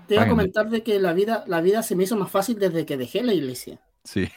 Te 0.08 0.16
iba 0.16 0.24
a 0.24 0.30
comentar 0.30 0.70
de 0.70 0.84
que 0.84 1.00
la 1.00 1.14
vida, 1.14 1.46
la 1.48 1.62
vida 1.62 1.84
se 1.84 1.96
me 1.96 2.04
hizo 2.04 2.18
más 2.18 2.30
fácil 2.30 2.60
desde 2.60 2.86
que 2.86 2.98
dejé 2.98 3.24
la 3.24 3.34
iglesia. 3.34 3.80
Sí. 4.04 4.28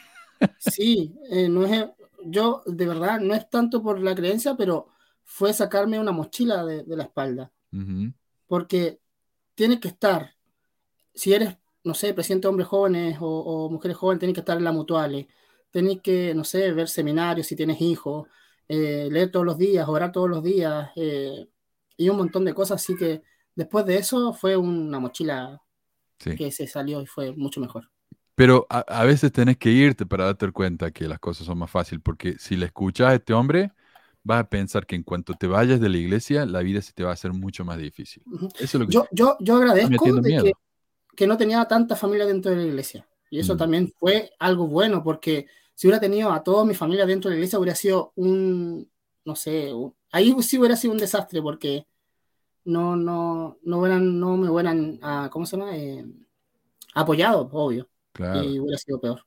sí, 0.59 1.15
eh, 1.31 1.49
no 1.49 1.65
es, 1.65 1.85
yo 2.23 2.61
de 2.65 2.85
verdad 2.85 3.19
no 3.19 3.33
es 3.33 3.49
tanto 3.49 3.81
por 3.81 3.99
la 3.99 4.15
creencia, 4.15 4.55
pero 4.55 4.87
fue 5.23 5.53
sacarme 5.53 5.99
una 5.99 6.11
mochila 6.11 6.63
de, 6.63 6.83
de 6.83 6.95
la 6.95 7.03
espalda. 7.03 7.51
Uh 7.73 7.77
-huh. 7.77 8.13
Porque 8.47 8.99
tiene 9.55 9.79
que 9.79 9.87
estar, 9.87 10.34
si 11.15 11.33
eres 11.33 11.57
no 11.85 11.93
sé, 11.93 12.13
presidente 12.13 12.47
de 12.47 12.49
hombres 12.49 12.67
jóvenes 12.67 13.17
o, 13.21 13.27
o 13.27 13.69
mujeres 13.69 13.95
jóvenes, 13.95 14.19
tenés 14.19 14.33
que 14.33 14.39
estar 14.39 14.57
en 14.57 14.63
la 14.63 14.71
mutual, 14.71 15.27
tenés 15.71 16.01
que, 16.01 16.33
no 16.33 16.43
sé, 16.43 16.71
ver 16.71 16.89
seminarios 16.89 17.47
si 17.47 17.55
tienes 17.55 17.79
hijos, 17.79 18.27
eh, 18.67 19.07
leer 19.11 19.31
todos 19.31 19.45
los 19.45 19.57
días, 19.57 19.87
orar 19.87 20.11
todos 20.11 20.29
los 20.29 20.43
días 20.43 20.89
eh, 20.95 21.47
y 21.95 22.09
un 22.09 22.17
montón 22.17 22.43
de 22.43 22.55
cosas. 22.55 22.81
Así 22.81 22.95
que 22.95 23.21
después 23.55 23.85
de 23.85 23.97
eso 23.97 24.33
fue 24.33 24.57
una 24.57 24.99
mochila 24.99 25.61
sí. 26.17 26.35
que 26.35 26.51
se 26.51 26.65
salió 26.65 27.01
y 27.01 27.05
fue 27.05 27.31
mucho 27.33 27.61
mejor. 27.61 27.89
Pero 28.33 28.65
a, 28.69 28.79
a, 28.79 29.05
veces 29.05 29.31
tenés 29.31 29.57
que 29.57 29.69
irte 29.69 30.05
para 30.07 30.25
darte 30.25 30.51
cuenta 30.51 30.91
que 30.91 31.07
las 31.07 31.19
cosas 31.19 31.45
son 31.45 31.59
más 31.59 31.69
fáciles, 31.69 32.01
porque 32.03 32.37
si 32.39 32.57
le 32.57 32.65
escuchas 32.65 33.07
a 33.07 33.13
este 33.13 33.31
hombre, 33.31 33.71
vas 34.23 34.39
a 34.39 34.49
pensar 34.49 34.87
que 34.87 34.95
en 34.95 35.03
cuanto 35.03 35.35
te 35.35 35.45
vayas 35.45 35.79
de 35.79 35.87
la 35.87 35.97
iglesia, 35.97 36.47
la 36.47 36.61
vida 36.61 36.81
se 36.81 36.93
te 36.93 37.03
va 37.03 37.11
a 37.11 37.13
hacer 37.13 37.31
mucho 37.31 37.63
más 37.63 37.77
difícil. 37.77 38.23
Eso 38.59 38.63
es 38.63 38.73
lo 38.73 38.87
que 38.87 38.93
yo, 38.93 39.07
yo, 39.11 39.37
yo 39.39 39.55
agradezco 39.55 40.11
de 40.19 40.41
que, 40.41 40.51
que 41.15 41.27
no 41.27 41.37
tenía 41.37 41.65
tanta 41.65 41.95
familia 41.95 42.25
dentro 42.25 42.51
de 42.51 42.57
la 42.57 42.63
iglesia. 42.63 43.07
Y 43.29 43.39
eso 43.39 43.55
mm. 43.55 43.57
también 43.57 43.93
fue 43.97 44.31
algo 44.39 44.67
bueno, 44.67 45.03
porque 45.03 45.47
si 45.73 45.87
hubiera 45.87 45.99
tenido 45.99 46.31
a 46.31 46.43
toda 46.43 46.65
mi 46.65 46.75
familia 46.75 47.05
dentro 47.05 47.29
de 47.29 47.35
la 47.35 47.39
iglesia, 47.39 47.59
hubiera 47.59 47.75
sido 47.75 48.13
un, 48.15 48.89
no 49.25 49.35
sé, 49.35 49.73
un, 49.73 49.93
ahí 50.11 50.35
sí 50.41 50.57
hubiera 50.57 50.75
sido 50.75 50.93
un 50.93 50.99
desastre, 50.99 51.41
porque 51.41 51.85
no, 52.65 52.95
no, 52.95 53.57
no, 53.63 53.79
hubieran, 53.79 54.19
no 54.19 54.37
me 54.37 54.49
hubieran, 54.49 54.99
uh, 55.03 55.29
¿cómo 55.29 55.45
se 55.45 55.57
llama? 55.57 55.75
Eh, 55.75 56.05
apoyado, 56.93 57.49
obvio. 57.51 57.89
Claro. 58.13 58.43
Y 58.43 58.59
hubiera 58.59 58.77
sido 58.77 58.99
peor. 58.99 59.25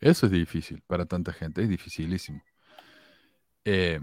Eso 0.00 0.26
es 0.26 0.32
difícil 0.32 0.82
para 0.86 1.06
tanta 1.06 1.32
gente, 1.32 1.62
es 1.62 1.68
dificilísimo. 1.68 2.42
Eh, 3.64 4.00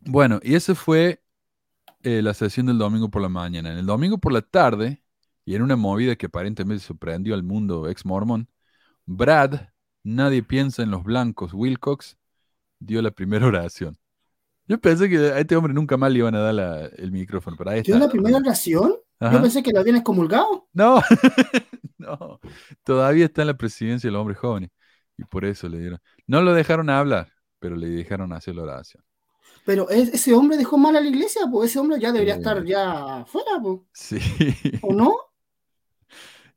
bueno, 0.00 0.40
y 0.42 0.54
esa 0.54 0.74
fue 0.74 1.22
eh, 2.02 2.22
la 2.22 2.32
sesión 2.32 2.66
del 2.66 2.78
domingo 2.78 3.10
por 3.10 3.20
la 3.20 3.28
mañana. 3.28 3.72
En 3.72 3.78
el 3.78 3.86
domingo 3.86 4.18
por 4.18 4.32
la 4.32 4.42
tarde, 4.42 5.02
y 5.50 5.56
en 5.56 5.62
una 5.62 5.74
movida 5.74 6.14
que 6.14 6.26
aparentemente 6.26 6.84
sorprendió 6.84 7.34
al 7.34 7.42
mundo 7.42 7.88
ex 7.88 8.06
mormón, 8.06 8.48
Brad, 9.04 9.62
nadie 10.04 10.44
piensa 10.44 10.84
en 10.84 10.92
los 10.92 11.02
blancos, 11.02 11.52
Wilcox, 11.52 12.16
dio 12.78 13.02
la 13.02 13.10
primera 13.10 13.46
oración. 13.48 13.98
Yo 14.68 14.80
pensé 14.80 15.10
que 15.10 15.16
a 15.16 15.40
este 15.40 15.56
hombre 15.56 15.74
nunca 15.74 15.96
más 15.96 16.12
le 16.12 16.20
iban 16.20 16.36
a 16.36 16.38
dar 16.38 16.54
la, 16.54 16.86
el 16.86 17.10
micrófono. 17.10 17.56
Pero 17.56 17.70
ahí 17.70 17.82
¿Dio 17.82 17.98
la 17.98 18.08
primera 18.08 18.36
oración? 18.36 18.94
Ajá. 19.18 19.32
Yo 19.32 19.42
pensé 19.42 19.60
que 19.64 19.72
lo 19.72 19.80
habían 19.80 19.96
excomulgado. 19.96 20.68
No, 20.72 21.02
no, 21.98 22.38
todavía 22.84 23.24
está 23.24 23.40
en 23.40 23.48
la 23.48 23.56
presidencia 23.56 24.06
de 24.06 24.12
los 24.12 24.20
hombres 24.20 24.38
jóvenes. 24.38 24.70
Y 25.18 25.24
por 25.24 25.44
eso 25.44 25.68
le 25.68 25.80
dieron. 25.80 25.98
No 26.28 26.42
lo 26.42 26.54
dejaron 26.54 26.90
hablar, 26.90 27.32
pero 27.58 27.74
le 27.74 27.88
dejaron 27.88 28.32
hacer 28.32 28.54
la 28.54 28.62
oración. 28.62 29.02
Pero 29.64 29.90
ese 29.90 30.32
hombre 30.32 30.56
dejó 30.56 30.78
mal 30.78 30.94
a 30.94 31.00
la 31.00 31.08
iglesia, 31.08 31.42
pues 31.50 31.70
ese 31.70 31.80
hombre 31.80 31.98
ya 31.98 32.12
debería 32.12 32.34
eh... 32.34 32.38
estar 32.38 32.64
ya 32.64 33.24
fuera, 33.26 33.60
pues. 33.60 33.80
Sí. 33.92 34.20
¿O 34.82 34.94
no? 34.94 35.29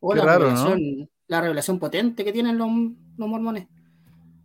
O 0.06 0.14
la, 0.14 0.26
raro, 0.26 0.48
revelación, 0.48 0.98
¿no? 0.98 1.10
la 1.28 1.40
revelación 1.40 1.80
potente 1.80 2.26
que 2.26 2.34
tienen 2.34 2.58
los, 2.58 2.68
los, 3.18 3.30
mormones. 3.30 3.70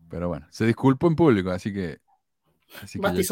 Pero 0.09 0.29
bueno, 0.29 0.47
se 0.51 0.65
disculpó 0.65 1.09
en 1.09 1.17
público, 1.17 1.51
así 1.51 1.73
que. 1.73 1.99
Así 2.81 3.01
que 3.01 3.25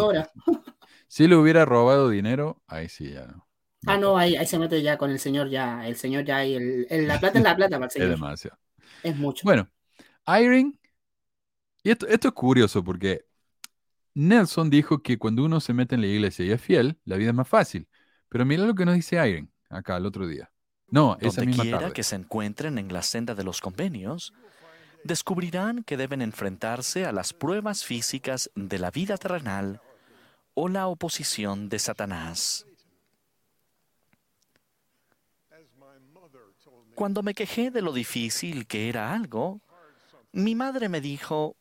si 1.07 1.28
le 1.28 1.36
hubiera 1.36 1.65
robado 1.65 2.09
dinero, 2.09 2.61
ahí 2.66 2.89
sí 2.89 3.12
ya 3.12 3.27
no. 3.27 3.47
Ah, 3.86 3.97
no, 3.97 4.19
ahí, 4.19 4.35
ahí 4.35 4.44
se 4.44 4.59
mete 4.59 4.82
ya 4.82 4.98
con 4.98 5.12
el 5.12 5.20
señor, 5.20 5.48
ya, 5.51 5.86
el 5.86 5.94
señor 5.94 6.24
ya, 6.24 6.44
y 6.44 6.55
el, 6.55 6.89
el, 6.90 7.07
la 7.07 7.20
plata 7.20 7.39
es 7.39 7.44
la 7.44 7.55
plata 7.55 7.77
para 7.77 7.85
el 7.85 7.90
señor. 7.93 8.09
Es 8.09 8.15
demasiado. 8.16 8.59
Es 9.05 9.16
mucho. 9.16 9.44
Bueno, 9.44 9.69
Irene, 10.27 10.81
y 11.85 11.90
esto, 11.90 12.09
esto 12.09 12.27
es 12.27 12.35
curioso 12.35 12.82
porque 12.82 13.24
Nelson 14.15 14.69
dijo 14.69 15.01
que 15.01 15.16
cuando 15.16 15.44
uno 15.44 15.61
se 15.61 15.74
mete 15.74 15.94
en 15.94 16.01
la 16.01 16.09
iglesia 16.09 16.44
y 16.44 16.51
es 16.51 16.61
fiel, 16.61 16.98
la 17.05 17.19
vida 17.19 17.28
es 17.28 17.36
más 17.36 17.48
fácil. 17.48 17.86
Pero 18.28 18.44
mira 18.44 18.65
lo 18.65 18.74
que 18.74 18.85
nos 18.85 18.97
dice 18.97 19.15
Irene 19.15 19.53
acá 19.70 19.97
el 19.97 20.07
otro 20.07 20.27
día. 20.27 20.51
No, 20.88 21.16
esa 21.20 21.40
Donde 21.40 21.46
misma 21.46 21.62
quiera 21.64 21.78
tarde. 21.80 21.92
que 21.92 22.02
se 22.02 22.16
encuentren 22.16 22.78
en 22.78 22.92
la 22.92 23.02
senda 23.02 23.34
de 23.34 23.44
los 23.44 23.60
convenios, 23.60 24.32
descubrirán 25.04 25.82
que 25.82 25.96
deben 25.96 26.22
enfrentarse 26.22 27.06
a 27.06 27.12
las 27.12 27.32
pruebas 27.32 27.84
físicas 27.84 28.50
de 28.54 28.78
la 28.78 28.90
vida 28.90 29.16
terrenal 29.16 29.80
o 30.54 30.68
la 30.68 30.86
oposición 30.86 31.68
de 31.68 31.78
Satanás. 31.78 32.66
Cuando 36.94 37.22
me 37.22 37.34
quejé 37.34 37.70
de 37.70 37.82
lo 37.82 37.92
difícil 37.92 38.66
que 38.66 38.88
era 38.88 39.12
algo, 39.12 39.60
mi 40.32 40.54
madre 40.54 40.88
me 40.88 41.00
dijo, 41.00 41.56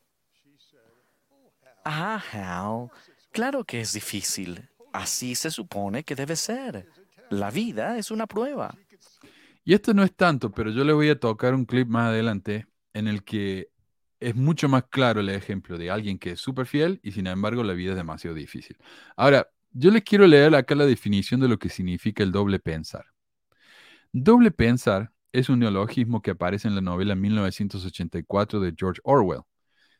ah, 1.84 2.22
Hal, 2.32 2.90
claro 3.32 3.64
que 3.64 3.80
es 3.80 3.92
difícil. 3.92 4.68
Así 4.92 5.34
se 5.34 5.50
supone 5.50 6.04
que 6.04 6.14
debe 6.14 6.36
ser. 6.36 6.88
La 7.28 7.50
vida 7.50 7.98
es 7.98 8.10
una 8.10 8.26
prueba. 8.26 8.74
Y 9.66 9.74
esto 9.74 9.92
no 9.94 10.04
es 10.04 10.14
tanto, 10.14 10.52
pero 10.52 10.70
yo 10.70 10.84
le 10.84 10.92
voy 10.92 11.08
a 11.08 11.18
tocar 11.18 11.52
un 11.52 11.64
clip 11.64 11.88
más 11.88 12.10
adelante 12.10 12.68
en 12.94 13.08
el 13.08 13.24
que 13.24 13.68
es 14.20 14.36
mucho 14.36 14.68
más 14.68 14.84
claro 14.84 15.18
el 15.20 15.28
ejemplo 15.28 15.76
de 15.76 15.90
alguien 15.90 16.20
que 16.20 16.30
es 16.30 16.40
súper 16.40 16.66
fiel 16.66 17.00
y 17.02 17.10
sin 17.10 17.26
embargo 17.26 17.64
la 17.64 17.72
vida 17.72 17.90
es 17.90 17.96
demasiado 17.96 18.36
difícil. 18.36 18.76
Ahora, 19.16 19.48
yo 19.72 19.90
les 19.90 20.04
quiero 20.04 20.24
leer 20.28 20.54
acá 20.54 20.76
la 20.76 20.86
definición 20.86 21.40
de 21.40 21.48
lo 21.48 21.58
que 21.58 21.68
significa 21.68 22.22
el 22.22 22.30
doble 22.30 22.60
pensar. 22.60 23.06
Doble 24.12 24.52
pensar 24.52 25.10
es 25.32 25.48
un 25.48 25.58
neologismo 25.58 26.22
que 26.22 26.30
aparece 26.30 26.68
en 26.68 26.76
la 26.76 26.80
novela 26.80 27.16
1984 27.16 28.60
de 28.60 28.72
George 28.78 29.00
Orwell. 29.02 29.42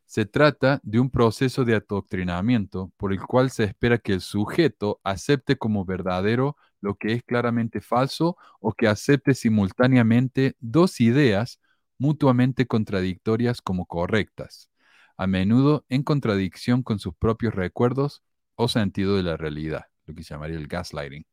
Se 0.05 0.27
trata 0.27 0.79
de 0.85 1.01
un 1.01 1.11
proceso 1.11 1.65
de 1.65 1.75
adoctrinamiento 1.75 2.93
por 2.97 3.13
el 3.13 3.19
cual 3.21 3.51
se 3.51 3.65
espera 3.65 3.99
que 3.99 4.13
el 4.13 4.21
sujeto 4.21 5.01
acepte 5.03 5.57
como 5.57 5.85
verdadero 5.85 6.57
lo 6.81 6.95
que 6.95 7.13
es 7.13 7.23
claramente 7.23 7.81
falso 7.81 8.37
o 8.61 8.73
que 8.73 8.89
acepte 8.89 9.35
simultáneamente 9.35 10.57
dos 10.61 11.01
ideas 11.01 11.61
mutuamente 11.99 12.67
contradictorias 12.67 13.63
como 13.63 13.87
correctas, 13.87 14.71
a 15.17 15.27
menudo 15.27 15.85
en 15.89 16.03
contradicción 16.03 16.83
con 16.83 16.99
sus 16.99 17.15
propios 17.17 17.55
recuerdos 17.55 18.23
o 18.55 18.69
sentido 18.69 19.17
de 19.17 19.23
la 19.23 19.37
realidad, 19.37 19.87
lo 20.07 20.15
que 20.15 20.23
llamaría 20.23 20.57
el 20.57 20.69
gaslighting. 20.69 21.27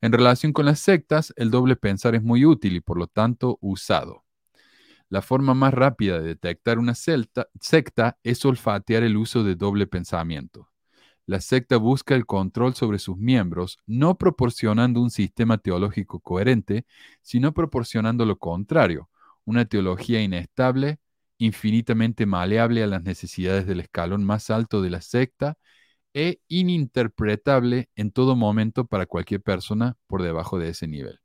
En 0.00 0.12
relación 0.12 0.52
con 0.52 0.66
las 0.66 0.80
sectas, 0.80 1.32
el 1.36 1.50
doble 1.50 1.76
pensar 1.76 2.14
es 2.14 2.22
muy 2.22 2.44
útil 2.44 2.76
y 2.76 2.80
por 2.80 2.98
lo 2.98 3.06
tanto 3.06 3.58
usado. 3.60 4.24
La 5.08 5.22
forma 5.22 5.54
más 5.54 5.74
rápida 5.74 6.20
de 6.20 6.28
detectar 6.28 6.78
una 6.78 6.94
secta 6.94 8.18
es 8.22 8.44
olfatear 8.44 9.02
el 9.02 9.16
uso 9.16 9.44
de 9.44 9.56
doble 9.56 9.86
pensamiento. 9.86 10.71
La 11.26 11.40
secta 11.40 11.76
busca 11.76 12.14
el 12.14 12.26
control 12.26 12.74
sobre 12.74 12.98
sus 12.98 13.16
miembros, 13.16 13.78
no 13.86 14.18
proporcionando 14.18 15.00
un 15.00 15.10
sistema 15.10 15.58
teológico 15.58 16.20
coherente, 16.20 16.84
sino 17.22 17.52
proporcionando 17.54 18.26
lo 18.26 18.38
contrario, 18.38 19.08
una 19.44 19.64
teología 19.64 20.20
inestable, 20.20 20.98
infinitamente 21.38 22.26
maleable 22.26 22.82
a 22.82 22.86
las 22.86 23.02
necesidades 23.02 23.66
del 23.66 23.80
escalón 23.80 24.24
más 24.24 24.50
alto 24.50 24.82
de 24.82 24.90
la 24.90 25.00
secta 25.00 25.56
e 26.14 26.40
ininterpretable 26.48 27.88
en 27.96 28.12
todo 28.12 28.36
momento 28.36 28.86
para 28.86 29.06
cualquier 29.06 29.42
persona 29.42 29.96
por 30.06 30.22
debajo 30.22 30.58
de 30.58 30.70
ese 30.70 30.88
nivel. 30.88 31.21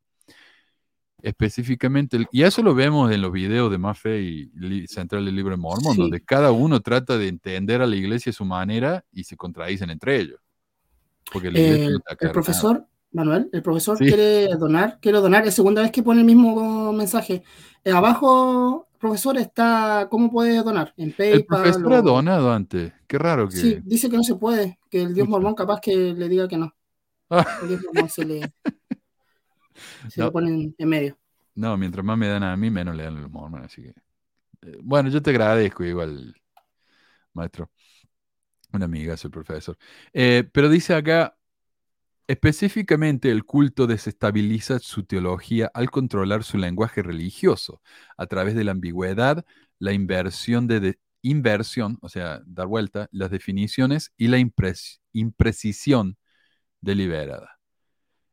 Específicamente, 1.27 2.25
y 2.31 2.43
eso 2.43 2.63
lo 2.63 2.73
vemos 2.73 3.11
en 3.11 3.21
los 3.21 3.33
videos 3.33 3.69
de 3.69 3.77
Mafe 3.77 4.21
y 4.21 4.87
Central 4.87 5.25
del 5.25 5.35
Libro 5.35 5.51
de 5.51 5.57
Mormón, 5.57 5.97
donde 5.97 6.21
cada 6.21 6.53
uno 6.53 6.79
trata 6.79 7.17
de 7.17 7.27
entender 7.27 7.81
a 7.81 7.85
la 7.85 7.97
iglesia 7.97 8.29
a 8.29 8.33
su 8.33 8.45
manera 8.45 9.03
y 9.11 9.25
se 9.25 9.35
contradicen 9.35 9.89
entre 9.89 10.21
ellos. 10.21 10.39
Porque 11.29 11.49
el 11.49 12.31
profesor, 12.31 12.87
Manuel, 13.11 13.49
el 13.51 13.61
profesor 13.61 13.97
quiere 13.97 14.47
donar, 14.55 14.99
quiere 15.01 15.17
donar, 15.17 15.45
es 15.45 15.53
segunda 15.53 15.81
vez 15.81 15.91
que 15.91 16.01
pone 16.01 16.21
el 16.21 16.25
mismo 16.25 16.93
mensaje. 16.93 17.43
Eh, 17.83 17.91
abajo, 17.91 18.87
profesor, 18.97 19.37
está 19.37 20.07
cómo 20.09 20.31
puede 20.31 20.63
donar 20.63 20.93
en 20.95 21.11
PayPal. 21.11 21.39
El 21.39 21.45
profesor 21.45 21.93
ha 21.93 22.01
donado 22.01 22.53
antes, 22.53 22.93
qué 23.05 23.17
raro 23.17 23.49
que. 23.49 23.57
Sí, 23.57 23.79
dice 23.83 24.09
que 24.09 24.15
no 24.15 24.23
se 24.23 24.35
puede, 24.35 24.79
que 24.89 25.01
el 25.01 25.13
Dios 25.13 25.27
mormón 25.27 25.55
capaz 25.55 25.81
que 25.81 25.93
le 25.93 26.29
diga 26.29 26.47
que 26.47 26.55
no. 26.55 26.73
El 27.63 27.67
Dios 27.67 27.81
mormón 27.83 28.09
se 28.09 28.23
le, 28.23 28.39
se 30.09 30.21
lo 30.21 30.31
pone 30.31 30.73
en, 30.77 30.89
medio. 30.89 31.17
No, 31.55 31.77
mientras 31.77 32.05
más 32.05 32.17
me 32.17 32.27
dan 32.27 32.43
a 32.43 32.55
mí, 32.55 32.69
menos 32.69 32.95
le 32.95 33.03
dan 33.03 33.17
a 33.17 33.21
los 33.21 33.31
mormones, 33.31 33.67
así 33.67 33.83
que. 33.83 33.93
Eh, 34.61 34.77
bueno, 34.81 35.09
yo 35.09 35.21
te 35.21 35.29
agradezco 35.29 35.83
igual, 35.83 36.35
maestro. 37.33 37.69
Una 38.73 38.85
amiga, 38.85 39.15
el 39.21 39.31
profesor. 39.31 39.77
Eh, 40.13 40.47
pero 40.51 40.69
dice 40.69 40.93
acá, 40.93 41.37
Específicamente, 42.27 43.31
el 43.31 43.45
culto 43.45 43.87
desestabiliza 43.87 44.79
su 44.79 45.03
teología 45.05 45.71
al 45.73 45.89
controlar 45.89 46.43
su 46.43 46.57
lenguaje 46.57 47.01
religioso 47.01 47.81
a 48.17 48.27
través 48.27 48.53
de 48.53 48.65
la 48.65 48.71
ambigüedad, 48.71 49.45
la 49.79 49.93
inversión 49.93 50.67
de, 50.67 50.99
inversión, 51.21 51.97
o 52.01 52.09
sea, 52.09 52.41
dar 52.45 52.67
vuelta, 52.67 53.07
las 53.11 53.31
definiciones 53.31 54.11
y 54.17 54.27
la 54.27 54.39
imprecisión 55.13 56.17
deliberada. 56.81 57.56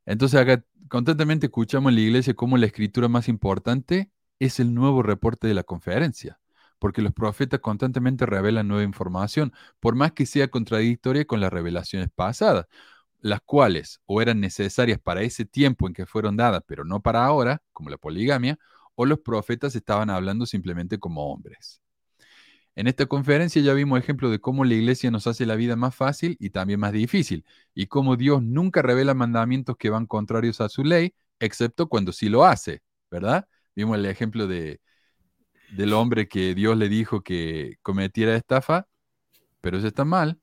Entonces, 0.07 0.41
acá 0.41 0.65
constantemente 0.89 1.47
escuchamos 1.47 1.91
en 1.91 1.97
la 1.97 2.01
iglesia 2.03 2.35
cómo 2.35 2.57
la 2.59 2.67
escritura 2.67 3.09
más 3.09 3.29
importante 3.29 4.11
es 4.39 4.61
el 4.61 4.75
nuevo 4.75 5.03
reporte 5.03 5.47
de 5.47 5.55
la 5.55 5.63
conferencia, 5.63 6.41
porque 6.79 7.03
los 7.03 7.13
profetas 7.13 7.61
constantemente 7.61 8.27
revelan 8.27 8.69
nueva 8.69 8.83
información, 8.85 9.53
por 9.81 9.95
más 9.95 10.13
que 10.13 10.27
sea 10.27 10.49
contradictoria 10.49 11.25
con 11.25 11.41
las 11.41 11.53
revelaciones 11.53 12.09
pasadas 12.15 12.67
las 13.25 13.41
cuales 13.41 14.01
o 14.05 14.21
eran 14.21 14.39
necesarias 14.39 15.01
para 15.03 15.23
ese 15.23 15.47
tiempo 15.47 15.87
en 15.89 15.95
que 15.95 16.05
fueron 16.05 16.37
dadas, 16.37 16.63
pero 16.67 16.85
no 16.85 17.01
para 17.01 17.25
ahora, 17.25 17.63
como 17.73 17.89
la 17.89 17.97
poligamia, 17.97 18.59
o 18.97 19.07
los 19.07 19.21
profetas 19.21 19.75
estaban 19.75 20.11
hablando 20.11 20.45
simplemente 20.45 20.99
como 20.99 21.33
hombres. 21.33 21.81
En 22.77 22.87
esta 22.87 23.07
conferencia 23.07 23.63
ya 23.63 23.73
vimos 23.73 23.99
ejemplo 23.99 24.31
de 24.31 24.41
cómo 24.41 24.65
la 24.65 24.75
iglesia 24.75 25.11
nos 25.11 25.27
hace 25.27 25.47
la 25.47 25.55
vida 25.55 25.77
más 25.77 25.95
fácil 25.95 26.37
y 26.41 26.51
también 26.51 26.81
más 26.81 26.93
difícil, 26.93 27.45
y 27.75 27.87
cómo 27.87 28.17
Dios 28.17 28.43
nunca 28.43 28.83
revela 28.83 29.15
mandamientos 29.15 29.77
que 29.77 29.91
van 29.91 30.07
contrarios 30.07 30.61
a 30.61 30.69
su 30.69 30.83
ley, 30.85 31.15
excepto 31.39 31.89
cuando 31.89 32.13
sí 32.13 32.29
lo 32.29 32.45
hace, 32.45 32.83
¿verdad? 33.11 33.47
Vimos 33.77 33.97
el 33.99 34.07
ejemplo 34.07 34.47
de, 34.47 34.81
del 35.77 35.93
hombre 35.93 36.29
que 36.29 36.55
Dios 36.55 36.77
le 36.77 36.89
dijo 36.89 37.23
que 37.23 37.77
cometiera 37.83 38.37
estafa, 38.37 38.89
pero 39.61 39.79
eso 39.79 39.87
está 39.87 40.05
mal. 40.05 40.39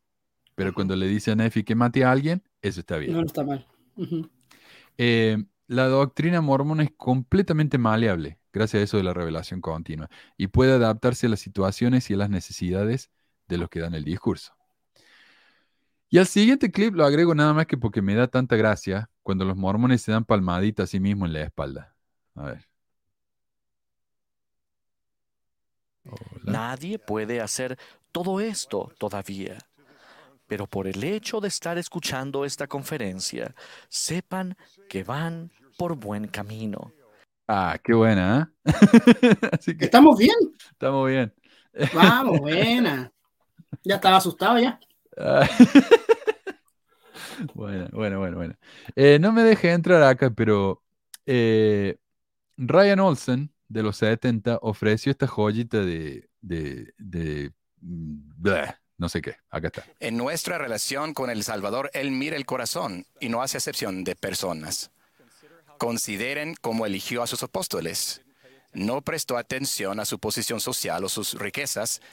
Pero 0.55 0.73
cuando 0.73 0.95
le 0.95 1.07
dice 1.07 1.31
a 1.31 1.35
Nefi 1.35 1.63
que 1.63 1.75
mate 1.75 2.03
a 2.03 2.11
alguien, 2.11 2.43
eso 2.61 2.81
está 2.81 2.97
bien. 2.97 3.13
No, 3.13 3.21
está 3.23 3.43
mal. 3.43 3.65
Eh, 4.97 5.37
la 5.71 5.87
doctrina 5.87 6.41
mormona 6.41 6.83
es 6.83 6.91
completamente 6.97 7.77
maleable, 7.77 8.37
gracias 8.51 8.81
a 8.81 8.83
eso 8.83 8.97
de 8.97 9.03
la 9.03 9.13
revelación 9.13 9.61
continua, 9.61 10.09
y 10.35 10.47
puede 10.47 10.73
adaptarse 10.73 11.27
a 11.27 11.29
las 11.29 11.39
situaciones 11.39 12.09
y 12.09 12.13
a 12.13 12.17
las 12.17 12.29
necesidades 12.29 13.09
de 13.47 13.57
los 13.57 13.69
que 13.69 13.79
dan 13.79 13.93
el 13.93 14.03
discurso. 14.03 14.53
Y 16.09 16.17
al 16.17 16.27
siguiente 16.27 16.71
clip 16.71 16.93
lo 16.93 17.05
agrego 17.05 17.33
nada 17.35 17.53
más 17.53 17.67
que 17.67 17.77
porque 17.77 18.01
me 18.01 18.15
da 18.15 18.27
tanta 18.27 18.57
gracia 18.57 19.09
cuando 19.23 19.45
los 19.45 19.55
mormones 19.55 20.01
se 20.01 20.11
dan 20.11 20.25
palmaditas 20.25 20.83
a 20.83 20.87
sí 20.87 20.99
mismos 20.99 21.27
en 21.27 21.33
la 21.33 21.43
espalda. 21.43 21.95
A 22.35 22.47
ver. 22.47 22.67
Nadie 26.43 26.99
puede 26.99 27.39
hacer 27.39 27.79
todo 28.11 28.41
esto 28.41 28.91
todavía 28.97 29.57
pero 30.51 30.67
por 30.67 30.85
el 30.85 31.01
hecho 31.01 31.39
de 31.39 31.47
estar 31.47 31.77
escuchando 31.77 32.43
esta 32.43 32.67
conferencia, 32.67 33.55
sepan 33.87 34.57
que 34.89 35.05
van 35.05 35.49
por 35.81 35.95
buen 35.95 36.27
camino. 36.27 36.93
Ah, 37.47 37.79
qué 37.83 37.95
buena, 37.95 38.53
¿eh? 38.65 38.71
¿Estamos 39.79 40.19
bien? 40.19 40.35
Estamos 40.73 41.09
bien. 41.09 41.33
Vamos, 41.95 42.39
buena. 42.39 43.11
Ya 43.83 43.95
estaba 43.95 44.17
asustado 44.17 44.59
ya. 44.59 44.79
bueno, 47.55 47.87
bueno, 47.93 48.19
bueno, 48.19 48.37
bueno. 48.37 48.55
Eh, 48.95 49.17
no 49.19 49.31
me 49.31 49.41
deje 49.41 49.71
entrar 49.71 50.03
acá, 50.03 50.29
pero 50.29 50.83
eh, 51.25 51.97
Ryan 52.57 52.99
Olsen 52.99 53.51
de 53.67 53.81
los 53.81 53.97
70 53.97 54.59
ofreció 54.61 55.11
esta 55.11 55.25
joyita 55.25 55.79
de, 55.79 56.29
de, 56.41 56.93
de 56.99 57.53
mm, 57.81 58.43
no 58.99 59.09
sé 59.09 59.19
qué. 59.19 59.37
Acá 59.49 59.69
está. 59.69 59.83
En 59.99 60.15
nuestra 60.15 60.59
relación 60.59 61.15
con 61.15 61.31
el 61.31 61.41
Salvador, 61.41 61.89
Él 61.95 62.11
mira 62.11 62.37
el 62.37 62.45
corazón 62.45 63.07
y 63.19 63.29
no 63.29 63.41
hace 63.41 63.57
excepción 63.57 64.03
de 64.03 64.15
personas. 64.15 64.91
Consideren 65.81 66.53
cómo 66.61 66.85
eligió 66.85 67.23
a 67.23 67.27
sus 67.27 67.41
apóstoles. 67.41 68.21
No 68.71 69.01
prestó 69.01 69.35
atención 69.35 69.99
a 69.99 70.05
su 70.05 70.19
posición 70.19 70.59
social 70.59 71.03
o 71.03 71.09
sus 71.09 71.33
riquezas. 71.33 72.03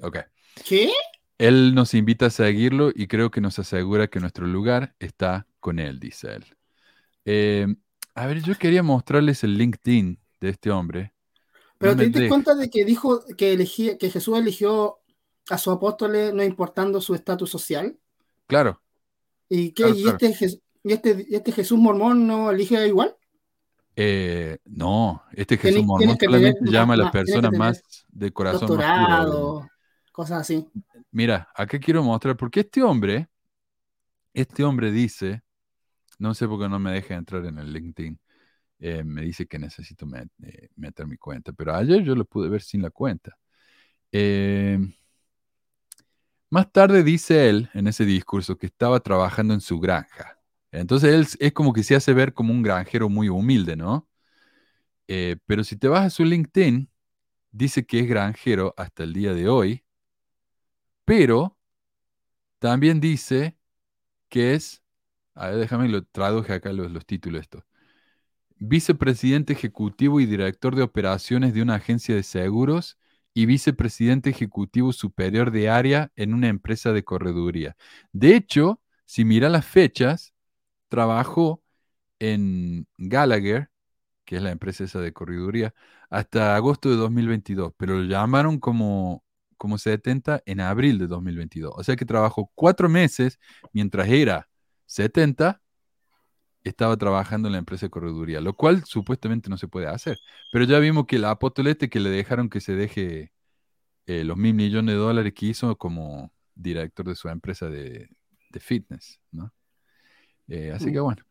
Ok. 0.00 0.18
¿Qué? 0.64 0.92
Él 1.38 1.74
nos 1.74 1.92
invita 1.92 2.26
a 2.26 2.30
seguirlo 2.30 2.92
y 2.94 3.08
creo 3.08 3.32
que 3.32 3.40
nos 3.40 3.58
asegura 3.58 4.06
que 4.06 4.20
nuestro 4.20 4.46
lugar 4.46 4.94
está 5.00 5.48
con 5.58 5.80
Él, 5.80 5.98
dice 5.98 6.34
él. 6.36 6.44
Eh, 7.24 7.66
a 8.14 8.26
ver, 8.28 8.44
yo 8.44 8.56
quería 8.56 8.84
mostrarles 8.84 9.42
el 9.42 9.58
LinkedIn 9.58 10.20
de 10.40 10.48
este 10.48 10.70
hombre. 10.70 11.12
Pero 11.78 11.96
te 11.96 12.04
diste 12.04 12.28
cuenta 12.28 12.54
de 12.54 12.70
que 12.70 12.84
dijo 12.84 13.24
que, 13.36 13.54
elegía, 13.54 13.98
que 13.98 14.08
Jesús 14.08 14.38
eligió 14.38 15.00
a 15.50 15.58
sus 15.58 15.74
apóstoles 15.74 16.32
no 16.32 16.44
importando 16.44 17.00
su 17.00 17.16
estatus 17.16 17.50
social. 17.50 17.98
Claro. 18.46 18.80
¿Y, 19.48 19.72
qué, 19.72 19.90
¿y, 19.90 20.06
Este, 20.06 20.61
este, 20.84 21.26
este, 21.30 21.52
Jesús 21.52 21.78
mormón 21.78 22.26
no 22.26 22.50
elige 22.50 22.86
igual? 22.86 23.14
Eh, 23.94 24.58
no, 24.64 25.22
este 25.32 25.56
Jesús 25.58 25.84
mormón 25.84 26.16
solamente 26.18 26.60
llama 26.64 26.94
a 26.94 26.96
las 26.96 27.12
personas 27.12 27.52
más 27.52 27.82
de 28.08 28.32
corazón. 28.32 28.68
Doctorado, 28.68 29.68
cosas 30.10 30.40
así. 30.40 30.68
Mira, 31.10 31.48
acá 31.54 31.78
quiero 31.78 32.02
mostrar, 32.02 32.36
porque 32.36 32.60
este 32.60 32.82
hombre, 32.82 33.28
este 34.32 34.64
hombre 34.64 34.90
dice, 34.90 35.42
no 36.18 36.34
sé 36.34 36.48
por 36.48 36.60
qué 36.60 36.68
no 36.68 36.78
me 36.78 36.92
deja 36.92 37.14
entrar 37.14 37.44
en 37.44 37.58
el 37.58 37.72
LinkedIn, 37.72 38.18
eh, 38.84 39.04
me 39.04 39.22
dice 39.22 39.46
que 39.46 39.60
necesito 39.60 40.06
eh, 40.42 40.68
meter 40.74 41.06
mi 41.06 41.16
cuenta, 41.16 41.52
pero 41.52 41.74
ayer 41.74 42.02
yo 42.02 42.16
lo 42.16 42.24
pude 42.24 42.48
ver 42.48 42.62
sin 42.62 42.82
la 42.82 42.90
cuenta. 42.90 43.36
Eh, 44.10 44.78
más 46.50 46.70
tarde 46.72 47.02
dice 47.02 47.48
él 47.48 47.70
en 47.74 47.86
ese 47.86 48.04
discurso 48.04 48.58
que 48.58 48.66
estaba 48.66 49.00
trabajando 49.00 49.54
en 49.54 49.60
su 49.60 49.78
granja. 49.78 50.36
Entonces 50.72 51.10
él 51.14 51.26
es 51.40 51.52
como 51.52 51.72
que 51.72 51.84
se 51.84 51.94
hace 51.96 52.14
ver 52.14 52.34
como 52.34 52.52
un 52.52 52.62
granjero 52.62 53.08
muy 53.08 53.28
humilde, 53.28 53.76
¿no? 53.76 54.08
Eh, 55.08 55.36
pero 55.46 55.64
si 55.64 55.76
te 55.76 55.88
vas 55.88 56.06
a 56.06 56.10
su 56.10 56.24
LinkedIn, 56.24 56.90
dice 57.52 57.86
que 57.86 58.00
es 58.00 58.08
granjero 58.08 58.74
hasta 58.78 59.04
el 59.04 59.12
día 59.14 59.34
de 59.34 59.48
hoy, 59.48 59.84
pero 61.04 61.56
también 62.58 63.00
dice 63.00 63.56
que 64.28 64.54
es, 64.54 64.82
a 65.34 65.48
ver, 65.48 65.58
déjame 65.58 65.88
lo 65.88 66.04
traduje 66.04 66.52
acá 66.54 66.72
los, 66.72 66.90
los 66.92 67.06
títulos 67.06 67.42
estos. 67.42 67.64
Vicepresidente 68.58 69.52
ejecutivo 69.52 70.20
y 70.20 70.26
director 70.26 70.76
de 70.76 70.82
operaciones 70.82 71.54
de 71.54 71.62
una 71.62 71.76
agencia 71.76 72.14
de 72.14 72.22
seguros 72.22 72.98
y 73.34 73.46
vicepresidente 73.46 74.30
ejecutivo 74.30 74.92
superior 74.92 75.50
de 75.50 75.68
área 75.70 76.12
en 76.16 76.34
una 76.34 76.48
empresa 76.48 76.92
de 76.92 77.04
correduría. 77.04 77.76
De 78.12 78.36
hecho, 78.36 78.80
si 79.04 79.24
mira 79.24 79.48
las 79.48 79.66
fechas, 79.66 80.31
trabajó 80.92 81.62
en 82.20 82.86
Gallagher, 82.98 83.70
que 84.26 84.36
es 84.36 84.42
la 84.42 84.52
empresa 84.52 84.84
esa 84.84 85.00
de 85.00 85.12
correduría, 85.14 85.74
hasta 86.10 86.54
agosto 86.56 86.90
de 86.90 86.96
2022, 86.96 87.72
pero 87.78 87.94
lo 87.98 88.04
llamaron 88.04 88.60
como, 88.60 89.24
como 89.56 89.78
70 89.78 90.42
en 90.46 90.60
abril 90.60 90.98
de 90.98 91.06
2022. 91.06 91.72
O 91.76 91.82
sea 91.84 91.96
que 91.96 92.04
trabajó 92.04 92.50
cuatro 92.54 92.90
meses 92.90 93.38
mientras 93.72 94.08
era 94.08 94.48
70 94.86 95.62
estaba 96.64 96.96
trabajando 96.96 97.48
en 97.48 97.52
la 97.52 97.58
empresa 97.58 97.86
de 97.86 97.90
correduría, 97.90 98.40
lo 98.40 98.54
cual 98.54 98.84
supuestamente 98.84 99.50
no 99.50 99.56
se 99.58 99.68
puede 99.68 99.86
hacer. 99.88 100.18
Pero 100.52 100.64
ya 100.66 100.78
vimos 100.78 101.06
que 101.06 101.16
el 101.16 101.24
apostolete 101.24 101.88
que 101.90 102.00
le 102.00 102.10
dejaron 102.10 102.50
que 102.50 102.60
se 102.60 102.74
deje 102.76 103.32
eh, 104.06 104.24
los 104.24 104.36
mil 104.36 104.54
millones 104.54 104.94
de 104.94 105.00
dólares 105.00 105.32
que 105.34 105.46
hizo 105.46 105.76
como 105.78 106.32
director 106.54 107.06
de 107.08 107.16
su 107.16 107.28
empresa 107.30 107.68
de, 107.70 108.10
de 108.50 108.60
fitness, 108.60 109.20
¿no? 109.32 109.52
Eh, 110.48 110.72
así 110.74 110.92
que 110.92 111.00
bueno. 111.00 111.22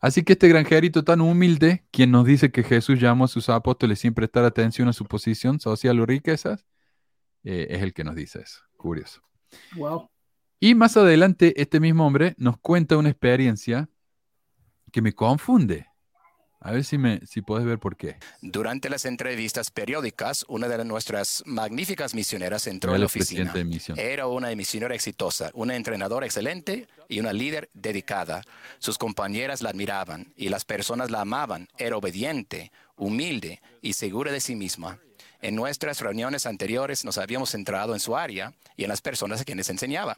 Así 0.00 0.22
que 0.22 0.34
este 0.34 0.48
granjerito 0.48 1.04
tan 1.04 1.20
humilde, 1.20 1.84
quien 1.90 2.10
nos 2.10 2.26
dice 2.26 2.50
que 2.50 2.62
Jesús 2.62 3.00
llamó 3.00 3.24
a 3.24 3.28
sus 3.28 3.48
apóstoles 3.48 3.98
sin 4.00 4.14
prestar 4.14 4.44
atención 4.44 4.88
a 4.88 4.92
su 4.92 5.04
posición 5.06 5.58
social 5.58 5.98
o 6.00 6.06
riquezas, 6.06 6.66
eh, 7.44 7.68
es 7.70 7.82
el 7.82 7.94
que 7.94 8.04
nos 8.04 8.14
dice 8.14 8.40
eso. 8.40 8.60
Curioso. 8.76 9.22
Wow. 9.76 10.10
Y 10.60 10.74
más 10.74 10.96
adelante, 10.96 11.60
este 11.60 11.80
mismo 11.80 12.06
hombre 12.06 12.34
nos 12.38 12.58
cuenta 12.58 12.96
una 12.96 13.08
experiencia 13.08 13.88
que 14.92 15.02
me 15.02 15.12
confunde. 15.12 15.86
A 16.66 16.72
ver 16.72 16.82
si, 16.82 16.98
me, 16.98 17.20
si 17.24 17.42
puedes 17.42 17.64
ver 17.64 17.78
por 17.78 17.96
qué. 17.96 18.16
Durante 18.42 18.90
las 18.90 19.04
entrevistas 19.04 19.70
periódicas, 19.70 20.44
una 20.48 20.66
de 20.66 20.84
nuestras 20.84 21.44
magníficas 21.46 22.12
misioneras 22.12 22.66
entró 22.66 22.92
en 22.92 23.02
la 23.02 23.06
oficina. 23.06 23.54
Era 23.94 24.26
una 24.26 24.52
misionera 24.56 24.92
exitosa, 24.92 25.52
una 25.54 25.76
entrenadora 25.76 26.26
excelente 26.26 26.88
y 27.08 27.20
una 27.20 27.32
líder 27.32 27.70
dedicada. 27.72 28.42
Sus 28.80 28.98
compañeras 28.98 29.62
la 29.62 29.70
admiraban 29.70 30.32
y 30.36 30.48
las 30.48 30.64
personas 30.64 31.12
la 31.12 31.20
amaban. 31.20 31.68
Era 31.78 31.98
obediente, 31.98 32.72
humilde 32.96 33.62
y 33.80 33.92
segura 33.92 34.32
de 34.32 34.40
sí 34.40 34.56
misma. 34.56 34.98
En 35.40 35.54
nuestras 35.54 36.00
reuniones 36.00 36.46
anteriores 36.46 37.04
nos 37.04 37.16
habíamos 37.16 37.50
centrado 37.50 37.94
en 37.94 38.00
su 38.00 38.16
área 38.16 38.54
y 38.76 38.82
en 38.82 38.88
las 38.88 39.02
personas 39.02 39.40
a 39.40 39.44
quienes 39.44 39.70
enseñaba. 39.70 40.16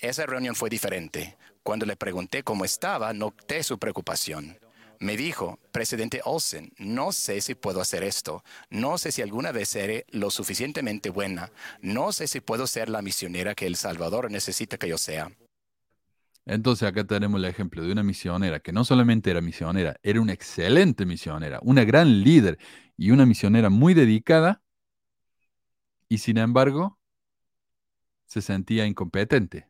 Esa 0.00 0.26
reunión 0.26 0.56
fue 0.56 0.68
diferente. 0.68 1.36
Cuando 1.62 1.86
le 1.86 1.94
pregunté 1.94 2.42
cómo 2.42 2.64
estaba, 2.64 3.12
noté 3.12 3.62
su 3.62 3.78
preocupación. 3.78 4.58
Me 4.98 5.16
dijo, 5.16 5.58
presidente 5.72 6.20
Olsen, 6.24 6.72
no 6.78 7.12
sé 7.12 7.40
si 7.40 7.54
puedo 7.54 7.80
hacer 7.80 8.02
esto. 8.02 8.42
No 8.70 8.98
sé 8.98 9.12
si 9.12 9.22
alguna 9.22 9.52
vez 9.52 9.68
seré 9.68 10.06
lo 10.10 10.30
suficientemente 10.30 11.10
buena. 11.10 11.50
No 11.80 12.12
sé 12.12 12.26
si 12.26 12.40
puedo 12.40 12.66
ser 12.66 12.88
la 12.88 13.02
misionera 13.02 13.54
que 13.54 13.66
El 13.66 13.76
Salvador 13.76 14.30
necesita 14.30 14.78
que 14.78 14.88
yo 14.88 14.98
sea. 14.98 15.30
Entonces 16.46 16.88
acá 16.88 17.04
tenemos 17.04 17.38
el 17.40 17.46
ejemplo 17.46 17.82
de 17.82 17.90
una 17.90 18.04
misionera 18.04 18.60
que 18.60 18.72
no 18.72 18.84
solamente 18.84 19.30
era 19.30 19.40
misionera, 19.40 19.98
era 20.02 20.20
una 20.20 20.32
excelente 20.32 21.04
misionera, 21.04 21.58
una 21.62 21.84
gran 21.84 22.22
líder 22.22 22.56
y 22.96 23.10
una 23.10 23.26
misionera 23.26 23.68
muy 23.68 23.94
dedicada 23.94 24.62
y 26.08 26.18
sin 26.18 26.38
embargo 26.38 27.00
se 28.26 28.42
sentía 28.42 28.86
incompetente. 28.86 29.68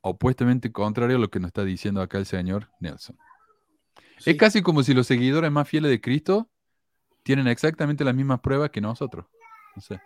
Opuestamente 0.00 0.72
contrario 0.72 1.16
a 1.16 1.20
lo 1.20 1.30
que 1.30 1.38
nos 1.38 1.48
está 1.48 1.64
diciendo 1.64 2.00
acá 2.00 2.16
el 2.16 2.26
señor 2.26 2.70
Nelson. 2.80 3.18
Es 4.24 4.36
casi 4.36 4.62
como 4.62 4.82
si 4.82 4.94
los 4.94 5.06
seguidores 5.06 5.50
más 5.50 5.68
fieles 5.68 5.90
de 5.90 6.00
Cristo 6.00 6.50
tienen 7.22 7.46
exactamente 7.46 8.04
las 8.04 8.14
mismas 8.14 8.40
pruebas 8.40 8.70
que 8.70 8.80
nosotros. 8.80 9.26
No 9.76 9.82
sé. 9.82 10.00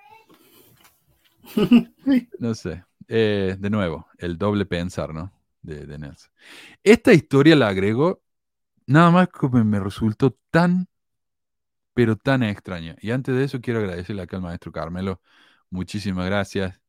No 2.38 2.55
sé. 2.55 2.84
Eh, 3.09 3.56
de 3.59 3.70
nuevo, 3.70 4.09
el 4.18 4.36
doble 4.36 4.66
pensar, 4.66 5.14
¿no? 5.14 5.32
De, 5.62 5.86
de 5.86 5.98
Nelson. 5.98 6.30
Esta 6.82 7.12
historia 7.12 7.55
la 7.56 7.68
agrego 7.68 8.22
nada 8.86 9.10
más 9.10 9.28
como 9.28 9.62
me 9.64 9.80
resultó 9.80 10.36
tan, 10.51 10.88
pero 11.94 12.16
tan 12.16 12.43
extraña. 12.43 12.97
Y 13.01 13.10
antes 13.10 13.34
de 13.34 13.44
eso 13.44 13.60
quiero 13.60 13.80
agradecerle 13.80 14.22
acá 14.22 14.36
al 14.36 14.43
maestro 14.43 14.72
Carmelo. 14.72 15.20
Muchísimas 15.70 16.26
gracias. 16.26 16.80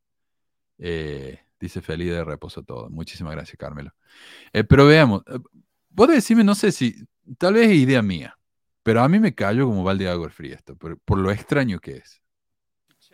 Eh, 0.78 1.40
dice 1.60 1.82
feliz 1.82 2.10
de 2.10 2.24
reposo 2.24 2.64
todo. 2.64 2.90
Muchísimas 2.90 3.34
gracias, 3.34 3.58
Carmelo. 3.58 3.94
Eh, 4.54 4.64
pero 4.64 4.86
veamos, 4.86 5.24
vos 5.98 6.08
decirme, 6.08 6.44
no 6.44 6.54
sé 6.54 6.72
si, 6.72 6.96
tal 7.40 7.56
vez 7.56 7.70
es 7.70 7.76
idea 7.76 8.04
mía, 8.04 8.38
pero 8.84 9.02
a 9.02 9.10
mí 9.10 9.20
me 9.20 9.34
cayó 9.34 9.66
como 9.66 9.84
balde 9.84 10.06
de 10.06 10.12
agua 10.12 10.30
fría 10.30 10.56
esto, 10.56 10.76
por, 10.76 11.00
por 11.00 11.18
lo 11.18 11.32
extraño 11.32 11.80
que 11.80 11.98
es. 11.98 12.22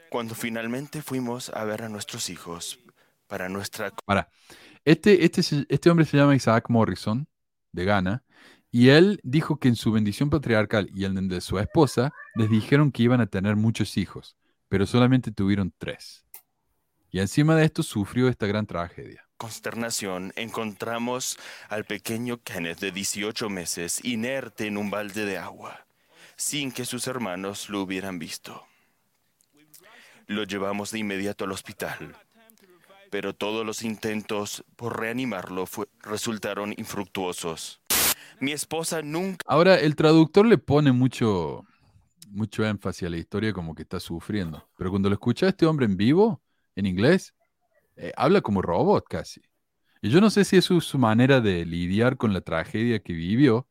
Cuando 0.10 0.36
finalmente 0.36 1.02
fuimos 1.02 1.50
a 1.50 1.64
ver 1.64 1.84
a 1.84 1.90
nuestros 1.90 2.30
hijos 2.30 2.80
para 3.28 3.48
nuestra... 3.48 3.92
Para, 4.06 4.30
este, 4.84 5.24
este, 5.24 5.42
este 5.70 5.90
hombre 5.90 6.06
se 6.06 6.18
llama 6.18 6.36
Isaac 6.36 6.70
Morrison, 6.70 7.26
de 7.72 7.86
Ghana, 7.86 8.24
y 8.70 8.90
él 8.90 9.20
dijo 9.24 9.60
que 9.60 9.70
en 9.70 9.78
su 9.78 9.92
bendición 9.94 10.30
patriarcal 10.30 10.90
y 10.94 11.06
en 11.06 11.18
el 11.18 11.30
de 11.30 11.40
su 11.40 11.60
esposa 11.60 12.12
les 12.36 12.50
dijeron 12.50 12.92
que 12.92 13.04
iban 13.04 13.22
a 13.22 13.28
tener 13.28 13.56
muchos 13.56 13.98
hijos, 13.98 14.36
pero 14.68 14.86
solamente 14.86 15.32
tuvieron 15.32 15.74
tres. 15.78 16.26
Y 17.12 17.20
encima 17.20 17.56
de 17.56 17.64
esto 17.64 17.82
sufrió 17.82 18.28
esta 18.28 18.46
gran 18.46 18.66
tragedia. 18.66 19.26
Consternación 19.44 20.32
encontramos 20.38 21.38
al 21.68 21.84
pequeño 21.84 22.42
Kenneth 22.42 22.80
de 22.80 22.94
18 22.94 23.50
meses 23.50 24.00
inerte 24.06 24.68
en 24.68 24.78
un 24.78 24.90
balde 24.90 25.26
de 25.26 25.38
agua, 25.38 25.86
sin 26.38 26.72
que 26.72 26.86
sus 26.86 27.08
hermanos 27.08 27.68
lo 27.68 27.82
hubieran 27.82 28.20
visto. 28.20 28.66
Lo 30.28 30.46
llevamos 30.46 30.92
de 30.92 31.00
inmediato 31.00 31.44
al 31.44 31.52
hospital, 31.52 32.16
pero 33.10 33.36
todos 33.36 33.66
los 33.66 33.84
intentos 33.84 34.64
por 34.78 34.98
reanimarlo 34.98 35.66
resultaron 36.04 36.74
infructuosos. 36.78 37.82
Mi 38.40 38.54
esposa 38.54 39.02
nunca 39.02 39.44
Ahora, 39.46 39.76
el 39.76 39.98
traductor 39.98 40.46
le 40.46 40.58
pone 40.58 40.94
mucho, 40.94 41.66
mucho 42.30 42.64
énfasis 42.64 43.08
a 43.08 43.10
la 43.10 43.18
historia 43.18 43.52
como 43.52 43.76
que 43.76 43.82
está 43.82 44.00
sufriendo. 44.00 44.66
Pero 44.78 44.90
cuando 44.90 45.10
lo 45.10 45.16
escucha 45.16 45.48
a 45.48 45.50
este 45.50 45.66
hombre 45.66 45.86
en 45.86 45.98
vivo, 45.98 46.42
en 46.78 46.86
inglés, 46.86 47.34
eh, 47.96 48.12
habla 48.16 48.42
como 48.42 48.62
robot 48.62 49.06
casi. 49.08 49.42
Y 50.02 50.10
yo 50.10 50.20
no 50.22 50.30
sé 50.30 50.44
si 50.46 50.58
es 50.58 50.66
su, 50.66 50.82
su 50.82 50.98
manera 50.98 51.40
de 51.42 51.66
lidiar 51.66 52.18
con 52.18 52.34
la 52.34 52.42
tragedia 52.42 53.00
que 53.00 53.14
vivió, 53.14 53.68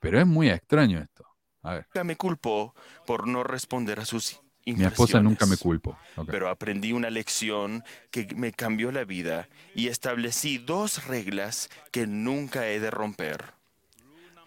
pero 0.00 0.20
es 0.20 0.26
muy 0.26 0.50
extraño 0.50 0.98
esto. 1.00 1.26
A 1.62 1.74
ver, 1.74 1.86
me 2.04 2.16
culpó 2.16 2.74
por 3.06 3.26
no 3.26 3.42
responder 3.44 4.00
a 4.00 4.04
sus 4.04 4.40
mi 4.66 4.84
esposa 4.84 5.20
nunca 5.20 5.46
me. 5.46 5.54
Ok. 5.54 6.28
pero 6.28 6.48
aprendí 6.48 6.92
una 6.92 7.08
lección 7.08 7.84
que 8.10 8.26
me 8.34 8.52
cambió 8.52 8.90
la 8.90 9.04
vida 9.04 9.48
y 9.74 9.86
establecí 9.88 10.58
dos 10.58 11.06
reglas 11.06 11.70
que 11.92 12.06
nunca 12.06 12.68
he 12.68 12.80
de 12.80 12.90
romper. 12.90 13.54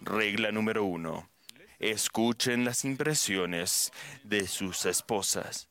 Regla 0.02 0.52
número 0.52 0.84
uno. 0.84 1.30
Escuchen 1.78 2.64
las 2.66 2.84
impresiones 2.84 3.92
de 4.24 4.46
sus 4.46 4.84
esposas 4.84 5.68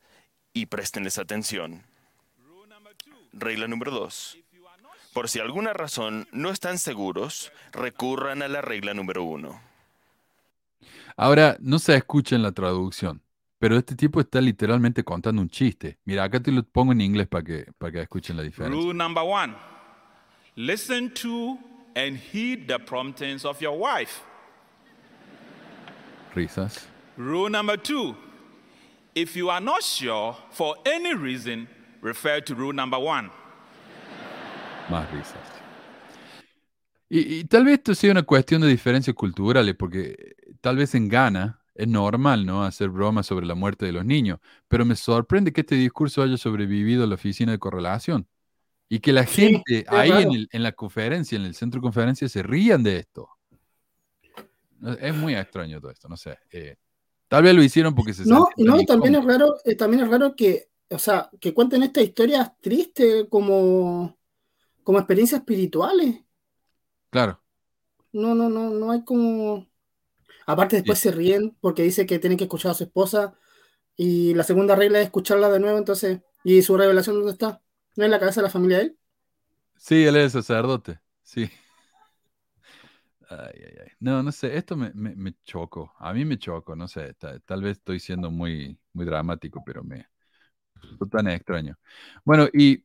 y 0.54 0.66
préstenles 0.66 1.20
atención. 1.20 1.84
Regla 3.34 3.68
número 3.68 3.92
dos. 3.92 4.38
Por 5.14 5.28
si 5.30 5.40
alguna 5.40 5.74
razón 5.74 6.28
no 6.32 6.50
están 6.50 6.78
seguros, 6.78 7.52
recurran 7.72 8.42
a 8.42 8.48
la 8.48 8.62
regla 8.62 8.94
número 8.94 9.24
uno. 9.24 9.62
Ahora, 11.18 11.58
no 11.60 11.80
se 11.80 11.96
escucha 11.96 12.36
en 12.36 12.44
la 12.44 12.52
traducción, 12.52 13.22
pero 13.58 13.78
este 13.78 13.96
tipo 13.96 14.22
está 14.22 14.40
literalmente 14.40 15.04
contando 15.04 15.42
un 15.42 15.50
chiste. 15.50 15.98
Mira, 16.06 16.24
acá 16.24 16.40
te 16.40 16.52
lo 16.52 16.64
pongo 16.64 16.92
en 16.94 17.02
inglés 17.02 17.28
para 17.28 17.44
que, 17.44 17.66
para 17.78 17.92
que 17.92 18.02
escuchen 18.02 18.38
la 18.38 18.44
diferencia. 18.44 18.80
Rule 18.80 18.94
number 18.94 19.24
one 19.24 19.56
listen 20.56 21.10
to 21.14 21.58
and 21.96 22.18
heed 22.18 22.68
the 22.68 22.78
promptings 22.80 23.46
of 23.46 23.62
your 23.62 23.78
wife. 23.78 24.22
Risas. 26.36 26.88
Rule 27.18 27.50
number 27.50 27.78
two 27.78 28.16
if 29.16 29.36
you 29.36 29.50
are 29.50 29.62
not 29.62 29.84
sure 29.84 30.36
for 30.52 30.76
any 30.86 31.14
reason, 31.14 31.68
refer 32.02 32.44
to 32.44 32.56
rule 32.56 32.74
number 32.74 33.00
one. 33.00 33.30
Más 34.90 35.10
risas. 35.12 35.38
Y, 37.10 37.40
y 37.40 37.44
tal 37.46 37.66
vez 37.66 37.76
esto 37.80 37.96
sea 37.96 38.12
una 38.12 38.24
cuestión 38.24 38.62
de 38.62 38.68
diferencias 38.68 39.16
culturales, 39.16 39.76
porque 39.76 40.36
tal 40.62 40.78
vez 40.78 40.94
en 40.96 41.10
Ghana 41.10 41.62
es 41.74 41.88
normal, 41.88 42.46
¿no? 42.46 42.64
Hacer 42.64 42.90
bromas 42.90 43.26
sobre 43.26 43.46
la 43.48 43.56
muerte 43.56 43.86
de 43.86 43.92
los 43.94 44.06
niños, 44.06 44.40
pero 44.68 44.86
me 44.86 44.96
sorprende 44.96 45.52
que 45.52 45.62
este 45.62 45.76
discurso 45.76 46.22
haya 46.22 46.38
sobrevivido 46.38 47.04
a 47.04 47.08
la 47.08 47.16
oficina 47.16 47.52
de 47.52 47.60
correlación 47.60 48.28
y 48.90 49.00
que 49.00 49.14
la 49.14 49.26
Sí, 49.26 49.42
gente 49.44 49.80
es 49.80 49.90
ahí 49.90 50.10
en, 50.10 50.16
raro. 50.18 50.32
el- 50.34 50.50
en 50.52 50.64
la 50.64 50.72
conferencia, 50.74 51.36
en 51.36 51.44
el 51.46 51.56
centro 51.56 51.80
de 51.80 51.84
conferencia, 51.84 52.28
se 52.30 52.44
rían 52.44 52.84
de 52.84 52.98
esto. 52.98 53.30
Es 55.02 55.14
muy 55.16 55.36
extraño 55.36 55.80
todo 55.82 55.92
esto, 55.92 56.08
no 56.08 56.16
sé. 56.18 56.38
eh, 56.52 56.76
tal 57.28 57.44
vez 57.44 57.54
lo 57.56 57.62
hicieron 57.64 57.94
porque 57.94 58.14
se 58.14 58.24
No, 58.26 58.50
no, 58.58 58.86
también 58.86 59.16
es 59.16 59.26
raro, 59.26 59.56
eh, 59.66 59.76
también 59.76 60.04
es 60.04 60.10
raro 60.10 60.36
que, 60.36 60.69
o 60.92 61.00
sea, 61.00 61.30
que 61.40 61.54
cuenten 61.54 61.84
estas 61.84 62.04
historias 62.06 62.52
tristes 62.62 63.26
como, 63.30 64.18
como 64.84 65.00
experiencias 65.00 65.42
espirituales. 65.42 66.24
Claro. 67.12 67.42
No, 68.12 68.34
no, 68.36 68.50
no, 68.50 68.70
no 68.72 68.92
hay 68.92 69.04
como. 69.04 69.68
Aparte, 70.48 70.78
después 70.78 71.00
se 71.00 71.12
ríen 71.12 71.58
porque 71.62 71.84
dice 71.84 72.06
que 72.06 72.20
tienen 72.20 72.38
que 72.38 72.46
escuchar 72.46 72.72
a 72.72 72.76
su 72.76 72.84
esposa 72.86 73.36
Y 73.98 74.34
la 74.36 74.44
segunda 74.44 74.76
regla 74.76 75.00
es 75.00 75.06
escucharla 75.08 75.50
de 75.52 75.60
nuevo, 75.62 75.78
entonces. 75.80 76.22
¿Y 76.44 76.62
su 76.64 76.78
revelación 76.78 77.18
dónde 77.18 77.34
está? 77.34 77.62
¿No 77.98 78.06
en 78.06 78.12
la 78.12 78.20
cabeza 78.20 78.42
de 78.42 78.48
la 78.48 78.52
familia 78.52 78.78
de 78.80 78.84
él? 78.86 79.00
Sí, 79.78 80.06
él 80.06 80.16
es 80.18 80.34
sacerdote, 80.34 81.00
sí. 81.24 81.50
Ay, 83.30 83.54
ay, 83.66 83.74
ay. 83.86 83.92
No, 84.00 84.24
no 84.24 84.32
sé, 84.32 84.58
esto 84.58 84.76
me, 84.76 84.92
me, 84.94 85.16
me 85.16 85.34
chocó. 85.44 85.94
A 86.00 86.14
mí 86.14 86.26
me 86.26 86.38
chocó, 86.40 86.76
no 86.76 86.88
sé, 86.88 87.14
ta- 87.16 87.40
tal 87.42 87.62
vez 87.62 87.78
estoy 87.78 88.00
siendo 88.00 88.32
muy, 88.32 88.80
muy 88.94 89.06
dramático, 89.06 89.64
pero 89.64 89.84
me 89.84 90.08
tan 91.12 91.28
extraño. 91.28 91.78
Bueno, 92.26 92.48
y, 92.54 92.84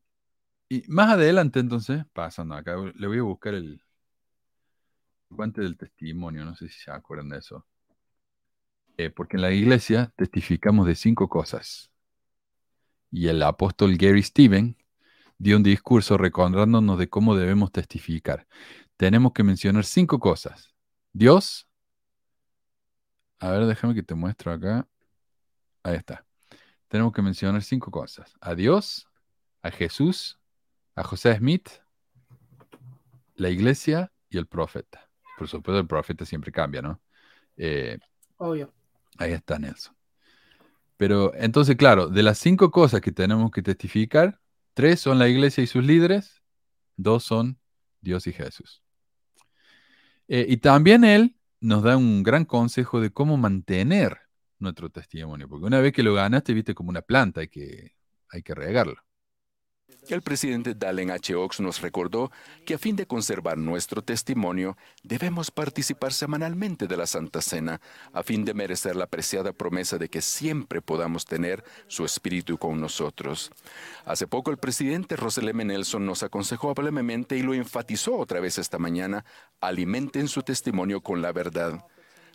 más 0.88 1.10
adelante 1.10 1.60
entonces, 1.60 2.04
pasando 2.12 2.54
acá, 2.54 2.76
le 2.94 3.06
voy 3.06 3.18
a 3.18 3.22
buscar 3.22 3.54
el 3.54 3.80
guante 5.30 5.60
del 5.60 5.76
testimonio, 5.76 6.44
no 6.44 6.54
sé 6.54 6.68
si 6.68 6.80
se 6.80 6.90
acuerdan 6.90 7.28
de 7.28 7.38
eso. 7.38 7.66
Eh, 8.96 9.10
porque 9.10 9.36
en 9.36 9.42
la 9.42 9.52
iglesia 9.52 10.12
testificamos 10.16 10.86
de 10.86 10.94
cinco 10.94 11.28
cosas. 11.28 11.90
Y 13.10 13.28
el 13.28 13.42
apóstol 13.42 13.96
Gary 13.96 14.22
Steven 14.22 14.76
dio 15.38 15.56
un 15.56 15.62
discurso 15.62 16.16
recordándonos 16.16 16.98
de 16.98 17.08
cómo 17.08 17.36
debemos 17.36 17.72
testificar. 17.72 18.46
Tenemos 18.96 19.32
que 19.32 19.42
mencionar 19.42 19.84
cinco 19.84 20.18
cosas. 20.18 20.74
Dios. 21.12 21.68
A 23.38 23.50
ver, 23.50 23.66
déjame 23.66 23.94
que 23.94 24.02
te 24.02 24.14
muestro 24.14 24.52
acá. 24.52 24.86
Ahí 25.82 25.96
está. 25.96 26.24
Tenemos 26.89 27.12
que 27.12 27.23
mencionar 27.23 27.62
cinco 27.62 27.90
cosas. 27.90 28.35
A 28.40 28.55
Dios, 28.55 29.09
a 29.62 29.70
Jesús, 29.70 30.39
a 30.94 31.02
José 31.02 31.36
Smith, 31.36 31.69
la 33.35 33.51
iglesia 33.51 34.12
y 34.28 34.39
el 34.39 34.47
profeta. 34.47 35.09
Por 35.39 35.48
supuesto, 35.48 35.81
el 35.81 35.86
profeta 35.86 36.24
siempre 36.24 36.52
cambia, 36.52 36.82
¿no? 36.82 37.01
Eh, 37.56 37.98
Obvio. 38.36 38.73
Ahí 39.19 39.32
está 39.32 39.59
Nelson. 39.59 39.94
Pero 40.97 41.35
entonces, 41.35 41.77
claro, 41.77 42.09
de 42.09 42.23
las 42.23 42.39
cinco 42.39 42.70
cosas 42.70 43.01
que 43.01 43.12
tenemos 43.12 43.51
que 43.51 43.62
testificar, 43.62 44.40
tres 44.74 45.01
son 45.01 45.19
la 45.19 45.28
iglesia 45.28 45.62
y 45.65 45.66
sus 45.66 45.85
líderes, 45.85 46.43
dos 46.97 47.24
son 47.24 47.59
Dios 48.01 48.27
y 48.27 48.32
Jesús. 48.32 48.82
Eh, 50.28 50.47
y 50.48 50.59
también 50.59 51.05
él 51.05 51.36
nos 51.61 51.82
da 51.82 51.97
un 51.97 52.23
gran 52.23 52.44
consejo 52.44 53.01
de 53.01 53.12
cómo 53.12 53.36
mantener 53.36 54.23
nuestro 54.65 54.91
testimonio, 54.91 55.49
porque 55.49 55.66
una 55.66 55.81
vez 55.81 55.93
que 55.93 56.03
lo 56.03 56.15
ganaste, 56.15 56.55
viste 56.55 56.74
como 56.74 56.91
una 56.91 57.03
planta, 57.03 57.41
hay 57.41 57.49
que, 57.49 57.95
hay 58.31 58.43
que 58.43 58.55
regarlo. 58.55 58.97
El 60.09 60.20
presidente 60.20 60.74
Dallin 60.74 61.11
H. 61.11 61.35
Oaks 61.35 61.61
nos 61.61 61.81
recordó 61.81 62.31
que 62.66 62.74
a 62.74 62.78
fin 62.78 62.95
de 62.95 63.07
conservar 63.07 63.57
nuestro 63.57 64.03
testimonio, 64.03 64.77
debemos 65.03 65.51
participar 65.51 66.12
semanalmente 66.12 66.86
de 66.86 66.97
la 66.97 67.07
Santa 67.07 67.41
Cena, 67.41 67.81
a 68.12 68.23
fin 68.23 68.45
de 68.45 68.53
merecer 68.53 68.97
la 68.97 69.07
preciada 69.07 69.53
promesa 69.53 69.97
de 69.97 70.11
que 70.11 70.20
siempre 70.20 70.82
podamos 70.82 71.24
tener 71.24 71.65
su 71.86 72.05
espíritu 72.05 72.59
con 72.59 72.81
nosotros. 72.81 73.51
Hace 74.05 74.27
poco 74.27 74.51
el 74.51 74.59
presidente 74.59 75.16
Russell 75.16 75.49
M. 75.49 75.65
Nelson 75.65 76.05
nos 76.05 76.23
aconsejó 76.23 76.70
amablemente 76.70 77.39
y 77.39 77.43
lo 77.43 77.55
enfatizó 77.55 78.19
otra 78.19 78.41
vez 78.41 78.59
esta 78.59 78.78
mañana, 78.78 79.24
alimenten 79.61 80.28
su 80.28 80.43
testimonio 80.43 81.01
con 81.01 81.23
la 81.23 81.32
verdad. 81.32 81.82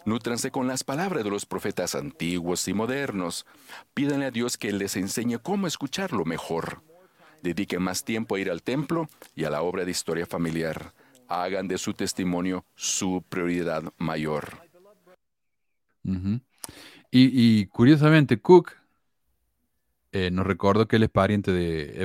Nútranse 0.06 0.52
con 0.52 0.68
las 0.68 0.84
palabras 0.84 1.24
de 1.24 1.30
los 1.30 1.46
profetas 1.46 1.96
antiguos 1.96 2.68
y 2.68 2.74
modernos. 2.74 3.46
Pídanle 3.94 4.26
a 4.26 4.32
Dios 4.32 4.58
que 4.58 4.72
les 4.72 4.96
enseñe 4.96 5.40
cómo 5.40 5.68
escucharlo 5.68 6.26
mejor. 6.26 6.82
Dediquen 7.42 7.82
más 7.82 8.04
tiempo 8.04 8.36
a 8.36 8.40
ir 8.40 8.50
al 8.50 8.64
templo 8.64 9.08
y 9.36 9.46
a 9.46 9.50
la 9.50 9.62
obra 9.62 9.86
de 9.86 9.92
historia 9.92 10.26
familiar. 10.26 10.94
Hagan 11.28 11.68
de 11.68 11.78
su 11.78 11.94
testimonio 11.94 12.66
su 12.76 13.24
prioridad 13.30 13.84
mayor. 13.98 14.62
Y, 17.12 17.66
curiosamente, 17.68 18.40
Cook 18.40 18.74
eh, 20.12 20.32
nos 20.32 20.46
recordó 20.46 20.88
que 20.88 20.96
él 20.96 21.04
es 21.04 21.10
pariente 21.10 21.52
de 21.52 22.02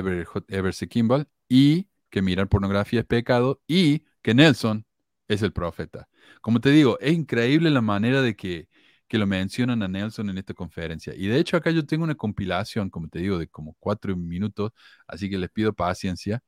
Ever, 0.47 0.73
Kimball 0.89 1.27
y 1.49 1.87
que 2.09 2.21
mirar 2.21 2.47
pornografía 2.47 3.01
es 3.01 3.05
pecado 3.05 3.61
y 3.67 4.03
que 4.21 4.33
Nelson 4.33 4.85
es 5.27 5.41
el 5.41 5.53
profeta. 5.53 6.07
Como 6.41 6.59
te 6.59 6.69
digo, 6.69 6.99
es 6.99 7.13
increíble 7.13 7.69
la 7.69 7.81
manera 7.81 8.21
de 8.21 8.35
que, 8.35 8.67
que 9.07 9.17
lo 9.17 9.27
mencionan 9.27 9.83
a 9.83 9.87
Nelson 9.87 10.29
en 10.29 10.37
esta 10.37 10.53
conferencia. 10.53 11.13
Y 11.15 11.27
de 11.27 11.39
hecho 11.39 11.57
acá 11.57 11.71
yo 11.71 11.85
tengo 11.85 12.03
una 12.03 12.15
compilación, 12.15 12.89
como 12.89 13.07
te 13.07 13.19
digo, 13.19 13.37
de 13.37 13.47
como 13.47 13.75
cuatro 13.79 14.15
minutos, 14.15 14.71
así 15.07 15.29
que 15.29 15.37
les 15.37 15.49
pido 15.49 15.73
paciencia. 15.73 16.41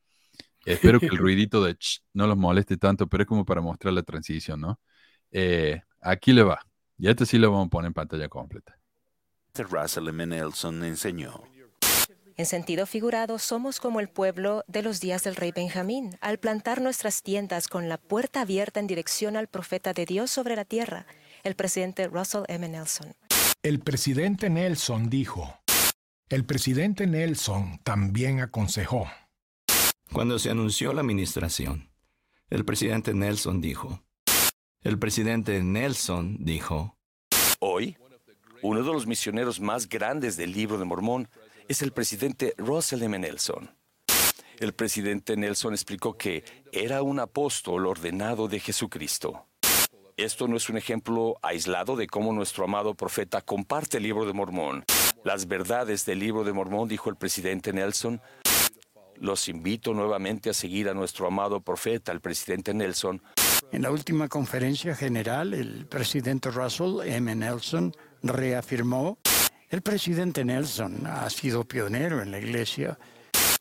Espero 0.66 1.00
que 1.00 1.08
el 1.08 1.18
ruidito 1.18 1.64
de 1.64 1.76
ch 1.76 2.02
no 2.14 2.28
los 2.28 2.38
moleste 2.38 2.78
tanto, 2.78 3.08
pero 3.08 3.24
es 3.24 3.28
como 3.28 3.46
para 3.46 3.62
mostrar 3.62 3.94
la 3.94 4.04
transición, 4.04 4.62
¿no? 4.62 4.80
Eh, 5.32 5.82
aquí 6.02 6.34
le 6.34 6.44
va. 6.44 6.60
Y 6.98 7.08
este 7.08 7.26
sí 7.26 7.38
lo 7.38 7.52
vamos 7.52 7.68
a 7.68 7.70
poner 7.70 7.88
en 7.88 7.94
pantalla 7.94 8.28
completa. 8.28 8.78
Russell 9.56 10.08
M. 10.10 10.26
Nelson 10.26 10.84
enseñó. 10.84 11.44
En 12.40 12.46
sentido 12.46 12.86
figurado, 12.86 13.40
somos 13.40 13.80
como 13.80 14.00
el 14.00 14.10
pueblo 14.10 14.64
de 14.68 14.84
los 14.84 15.00
días 15.00 15.24
del 15.24 15.36
rey 15.36 15.52
Benjamín, 15.52 16.20
al 16.22 16.38
plantar 16.38 16.82
nuestras 16.82 17.24
tiendas 17.24 17.68
con 17.68 17.90
la 17.90 17.98
puerta 17.98 18.42
abierta 18.42 18.80
en 18.80 18.86
dirección 18.86 19.36
al 19.36 19.48
profeta 19.48 19.92
de 19.92 20.06
Dios 20.06 20.30
sobre 20.30 20.56
la 20.56 20.64
tierra, 20.64 21.08
el 21.44 21.56
presidente 21.56 22.08
Russell 22.08 22.44
M. 22.48 22.70
Nelson. 22.70 23.16
El 23.64 23.80
presidente 23.80 24.52
Nelson 24.52 25.10
dijo. 25.10 25.60
El 26.30 26.46
presidente 26.46 27.08
Nelson 27.08 27.80
también 27.84 28.40
aconsejó. 28.40 29.10
Cuando 30.14 30.38
se 30.38 30.52
anunció 30.52 30.94
la 30.94 31.02
administración, 31.02 31.90
el 32.52 32.66
presidente 32.66 33.16
Nelson 33.16 33.62
dijo. 33.62 34.04
El 34.84 35.00
presidente 35.00 35.64
Nelson 35.64 36.38
dijo. 36.46 37.00
Hoy, 37.58 37.98
uno 38.62 38.84
de 38.84 38.94
los 38.94 39.08
misioneros 39.08 39.60
más 39.60 39.90
grandes 39.90 40.38
del 40.38 40.52
libro 40.52 40.78
de 40.78 40.86
Mormón 40.86 41.28
es 41.68 41.82
el 41.82 41.92
presidente 41.92 42.54
Russell 42.58 43.04
M. 43.04 43.20
Nelson. 43.20 43.70
El 44.60 44.74
presidente 44.74 45.36
Nelson 45.36 45.74
explicó 45.74 46.18
que 46.18 46.44
era 46.72 47.02
un 47.04 47.20
apóstol 47.20 47.86
ordenado 47.86 48.48
de 48.48 48.60
Jesucristo. 48.60 49.46
Esto 50.16 50.48
no 50.48 50.58
es 50.58 50.70
un 50.70 50.78
ejemplo 50.78 51.38
aislado 51.44 51.96
de 51.96 52.08
cómo 52.08 52.34
nuestro 52.34 52.64
amado 52.64 52.96
profeta 52.96 53.42
comparte 53.42 53.98
el 53.98 54.04
libro 54.04 54.26
de 54.26 54.34
Mormón. 54.34 54.84
Las 55.24 55.48
verdades 55.48 56.06
del 56.06 56.20
libro 56.20 56.44
de 56.44 56.54
Mormón, 56.54 56.88
dijo 56.88 57.10
el 57.10 57.18
presidente 57.18 57.72
Nelson. 57.72 58.22
Los 59.18 59.48
invito 59.48 59.94
nuevamente 59.94 60.50
a 60.50 60.54
seguir 60.54 60.90
a 60.90 60.94
nuestro 60.94 61.28
amado 61.28 61.62
profeta, 61.62 62.12
el 62.12 62.22
presidente 62.22 62.74
Nelson. 62.74 63.22
En 63.72 63.82
la 63.82 63.92
última 63.92 64.28
conferencia 64.28 64.96
general, 64.96 65.54
el 65.54 65.86
presidente 65.86 66.50
Russell 66.50 67.02
M. 67.04 67.36
Nelson 67.36 67.94
reafirmó, 68.24 69.20
el 69.70 69.82
presidente 69.82 70.46
Nelson 70.46 71.06
ha 71.08 71.30
sido 71.30 71.66
pionero 71.66 72.22
en 72.22 72.32
la 72.32 72.40
iglesia. 72.40 72.98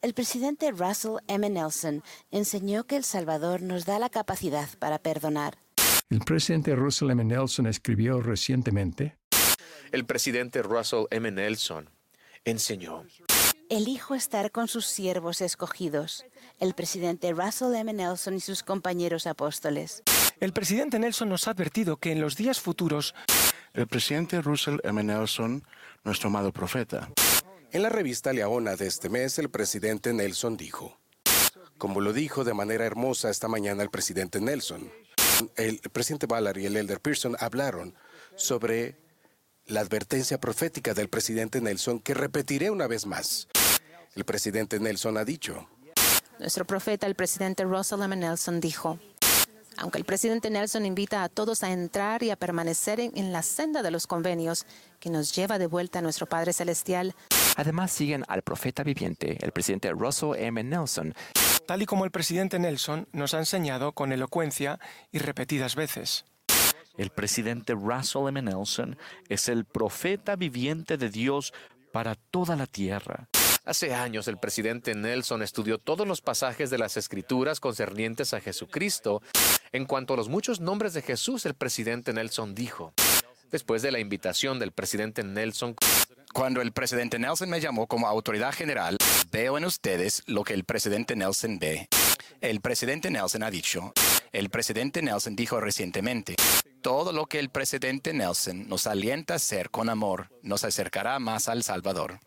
El 0.03 0.15
presidente 0.15 0.71
Russell 0.71 1.17
M. 1.27 1.49
Nelson 1.51 2.03
enseñó 2.31 2.85
que 2.85 2.97
El 2.97 3.05
Salvador 3.05 3.63
nos 3.63 3.87
da 3.87 3.99
la 3.99 4.09
capacidad 4.09 4.69
para 4.79 4.99
perdonar. 4.99 5.59
El 6.09 6.21
presidente 6.21 6.77
Russell 6.77 7.11
M. 7.11 7.25
Nelson 7.25 7.67
escribió 7.67 8.21
recientemente. 8.21 9.17
El 9.91 10.05
presidente 10.05 10.63
Russell 10.63 11.07
M. 11.11 11.31
Nelson 11.31 11.91
enseñó. 12.45 13.05
Elijo 13.69 14.15
estar 14.15 14.53
con 14.53 14.69
sus 14.69 14.87
siervos 14.87 15.41
escogidos, 15.41 16.25
el 16.61 16.75
presidente 16.75 17.33
Russell 17.33 17.75
M. 17.75 17.93
Nelson 17.93 18.35
y 18.35 18.41
sus 18.41 18.63
compañeros 18.63 19.27
apóstoles. 19.27 20.05
El 20.39 20.53
presidente 20.53 20.99
Nelson 20.99 21.31
nos 21.31 21.49
ha 21.49 21.53
advertido 21.53 21.97
que 21.97 22.13
en 22.13 22.21
los 22.21 22.37
días 22.37 22.61
futuros... 22.61 23.15
El 23.73 23.87
presidente 23.87 24.43
Russell 24.43 24.79
M. 24.85 25.03
Nelson, 25.03 25.65
nuestro 26.05 26.29
amado 26.29 26.53
profeta. 26.53 27.11
En 27.73 27.83
la 27.83 27.89
revista 27.89 28.33
Leona 28.33 28.77
de 28.77 28.87
este 28.87 29.09
mes, 29.09 29.39
el 29.39 29.49
presidente 29.51 30.13
Nelson 30.13 30.57
dijo, 30.57 30.99
como 31.79 32.01
lo 32.01 32.13
dijo 32.13 32.45
de 32.45 32.55
manera 32.55 32.85
hermosa 32.85 33.31
esta 33.31 33.49
mañana 33.49 33.83
el 33.83 33.91
presidente 33.91 34.41
Nelson, 34.41 34.91
el 35.57 35.81
presidente 35.93 36.27
Ballard 36.27 36.59
y 36.59 36.67
el 36.67 36.77
elder 36.77 37.01
Pearson 37.01 37.37
hablaron 37.39 37.95
sobre 38.35 38.97
la 39.67 39.81
advertencia 39.81 40.39
profética 40.39 40.95
del 40.95 41.09
presidente 41.09 41.61
Nelson 41.61 42.01
que 42.01 42.15
repetiré 42.15 42.71
una 42.71 42.87
vez 42.87 43.07
más. 43.07 43.49
El 44.15 44.25
presidente 44.25 44.81
Nelson 44.81 45.17
ha 45.19 45.25
dicho. 45.25 45.69
Nuestro 46.39 46.67
profeta, 46.67 47.07
el 47.07 47.15
presidente 47.15 47.65
Russell 47.65 48.03
M. 48.03 48.17
Nelson, 48.17 48.61
dijo, 48.61 48.99
aunque 49.79 49.99
el 49.99 50.05
presidente 50.05 50.51
Nelson 50.51 50.87
invita 50.87 51.23
a 51.23 51.29
todos 51.29 51.63
a 51.63 51.73
entrar 51.73 52.23
y 52.23 52.31
a 52.31 52.37
permanecer 52.37 53.01
en, 53.01 53.13
en, 53.17 53.33
la 53.33 53.43
senda 53.43 53.83
de 53.83 53.91
los 53.91 54.07
convenios 54.07 54.67
que 55.01 55.11
nos 55.11 55.35
lleva 55.35 55.59
de 55.59 55.67
vuelta 55.67 55.99
a 55.99 56.03
nuestro 56.03 56.27
Padre 56.27 56.53
Celestial. 56.53 57.15
Además 57.57 57.93
siguen 57.93 58.25
al 58.29 58.43
profeta 58.43 58.83
viviente, 58.83 59.39
el 59.45 59.53
presidente 59.53 59.91
Russell 59.91 60.35
M. 60.37 60.63
Nelson. 60.63 61.15
Tal 61.67 61.83
y 61.83 61.87
como 61.87 62.05
el 62.05 62.11
presidente 62.11 62.59
Nelson 62.59 63.09
nos 63.13 63.35
ha 63.35 63.39
enseñado 63.39 63.93
con 63.93 64.13
elocuencia 64.13 64.79
y 65.11 65.19
repetidas 65.19 65.75
veces. 65.75 66.25
El 66.97 67.11
presidente 67.11 67.75
Russell 67.75 68.29
M. 68.29 68.41
Nelson 68.43 68.97
es 69.29 69.49
el 69.49 69.65
profeta 69.65 70.37
viviente 70.37 70.97
de 70.97 71.11
Dios 71.11 71.53
para 71.93 72.15
toda 72.15 72.57
la 72.57 72.67
tierra. 72.67 73.29
Hace 73.67 73.93
años 73.93 74.29
el 74.29 74.39
presidente 74.39 74.95
Nelson 74.95 75.43
estudió 75.43 75.79
todos 75.79 76.07
los 76.07 76.21
pasajes 76.21 76.71
de 76.71 76.79
las 76.79 76.97
escrituras 76.97 77.59
concernientes 77.59 78.33
a 78.33 78.41
Jesucristo. 78.41 79.23
En 79.73 79.87
cuanto 79.87 80.15
a 80.15 80.17
los 80.17 80.29
muchos 80.29 80.61
nombres 80.61 80.95
de 80.95 81.03
Jesús, 81.03 81.45
el 81.47 81.55
presidente 81.55 82.13
Nelson 82.13 82.55
dijo, 82.55 82.93
después 83.51 83.83
de 83.83 83.91
la 83.91 83.99
invitación 83.99 84.61
del 84.61 84.71
presidente 84.71 85.25
Nelson, 85.25 85.75
Cuando 86.33 86.61
el 86.61 86.71
presidente 86.71 87.19
Nelson 87.19 87.51
me 87.51 87.61
llamó 87.61 87.89
como 87.89 88.07
autoridad 88.07 88.53
general, 88.53 88.99
veo 89.33 89.59
en 89.59 89.65
ustedes 89.65 90.23
lo 90.27 90.45
que 90.45 90.55
el 90.55 90.63
presidente 90.63 91.17
Nelson 91.17 91.59
ve. 91.59 91.89
El 92.41 92.61
presidente 92.61 93.11
Nelson 93.11 93.43
ha 93.43 93.51
dicho, 93.51 93.93
el 94.31 94.49
presidente 94.49 95.03
Nelson 95.03 95.35
dijo 95.35 95.59
recientemente, 95.61 96.37
todo 96.83 97.13
lo 97.13 97.27
que 97.27 97.41
el 97.41 97.51
presidente 97.51 98.13
Nelson 98.13 98.69
nos 98.69 98.87
alienta 98.87 99.33
a 99.33 99.37
hacer 99.39 99.71
con 99.71 99.89
amor 99.89 100.29
nos 100.43 100.63
acercará 100.63 101.19
más 101.19 101.49
al 101.49 101.65
Salvador. 101.65 102.21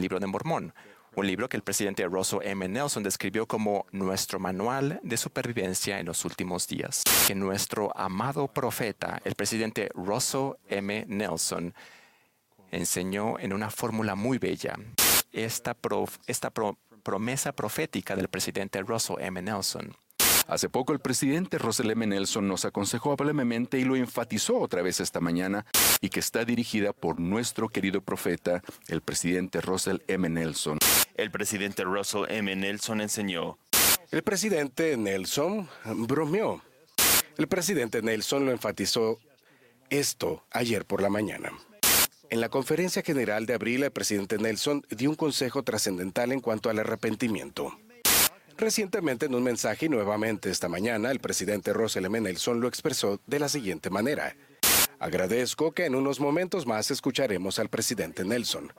Libro 0.00 0.18
de 0.18 0.26
Mormón, 0.26 0.74
un 1.14 1.26
libro 1.26 1.48
que 1.48 1.56
el 1.56 1.62
presidente 1.62 2.04
Russell 2.06 2.40
M. 2.42 2.66
Nelson 2.68 3.02
describió 3.02 3.46
como 3.46 3.86
nuestro 3.92 4.38
manual 4.40 4.98
de 5.02 5.16
supervivencia 5.16 6.00
en 6.00 6.06
los 6.06 6.24
últimos 6.24 6.66
días. 6.66 7.04
Que 7.26 7.34
nuestro 7.34 7.96
amado 7.96 8.48
profeta, 8.48 9.20
el 9.24 9.34
presidente 9.34 9.88
Russell 9.94 10.52
M. 10.68 11.04
Nelson, 11.08 11.74
enseñó 12.72 13.38
en 13.38 13.52
una 13.52 13.70
fórmula 13.70 14.14
muy 14.16 14.38
bella. 14.38 14.74
Esta, 15.32 15.76
esta 16.26 16.50
pro- 16.50 16.78
promesa 17.02 17.52
profética 17.52 18.16
del 18.16 18.28
presidente 18.28 18.82
Russell 18.82 19.16
M. 19.20 19.40
Nelson. 19.42 19.96
Hace 20.46 20.68
poco 20.68 20.92
el 20.92 21.00
presidente 21.00 21.58
Russell 21.58 21.90
M. 21.90 22.06
Nelson 22.06 22.46
nos 22.46 22.66
aconsejó 22.66 23.12
amablemente 23.12 23.78
y 23.78 23.84
lo 23.84 23.96
enfatizó 23.96 24.58
otra 24.58 24.82
vez 24.82 25.00
esta 25.00 25.20
mañana 25.20 25.64
y 26.00 26.10
que 26.10 26.20
está 26.20 26.44
dirigida 26.44 26.92
por 26.92 27.18
nuestro 27.18 27.70
querido 27.70 28.02
profeta, 28.02 28.62
el 28.88 29.00
presidente 29.00 29.62
Russell 29.62 29.98
M. 30.06 30.28
Nelson. 30.28 30.78
El 31.16 31.30
presidente 31.30 31.84
Russell 31.84 32.24
M. 32.28 32.54
Nelson 32.56 33.00
enseñó, 33.00 33.58
El 34.10 34.22
presidente 34.22 34.96
Nelson 34.98 35.68
bromeó. 35.84 36.60
El 37.38 37.48
presidente 37.48 38.02
Nelson 38.02 38.44
lo 38.44 38.52
enfatizó 38.52 39.18
esto 39.88 40.44
ayer 40.50 40.84
por 40.84 41.00
la 41.00 41.08
mañana. 41.08 41.52
En 42.28 42.40
la 42.40 42.48
conferencia 42.48 43.02
general 43.02 43.46
de 43.46 43.54
abril, 43.54 43.82
el 43.84 43.92
presidente 43.92 44.38
Nelson 44.38 44.84
dio 44.90 45.08
un 45.08 45.16
consejo 45.16 45.62
trascendental 45.62 46.32
en 46.32 46.40
cuanto 46.40 46.68
al 46.68 46.78
arrepentimiento. 46.78 47.78
Recientemente, 48.56 49.26
en 49.26 49.34
un 49.34 49.42
mensaje 49.42 49.86
y 49.86 49.88
nuevamente 49.88 50.50
esta 50.50 50.68
mañana, 50.68 51.10
el 51.10 51.18
presidente 51.18 51.72
Russell 51.72 52.04
M. 52.04 52.20
Nelson 52.20 52.60
lo 52.60 52.68
expresó 52.68 53.20
de 53.26 53.40
la 53.40 53.48
siguiente 53.48 53.90
manera. 53.90 54.36
Agradezco 54.98 55.72
que 55.72 55.86
en 55.86 55.94
unos 55.94 56.20
momentos 56.20 56.66
más 56.66 56.90
escucharemos 56.90 57.58
al 57.58 57.68
presidente 57.68 58.24
Nelson. 58.24 58.72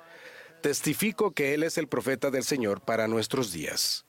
Testifico 0.62 1.32
que 1.32 1.54
Él 1.54 1.64
es 1.64 1.78
el 1.78 1.88
profeta 1.88 2.32
del 2.32 2.44
Señor 2.44 2.82
para 2.82 3.08
nuestros 3.08 3.52
días. 3.52 4.06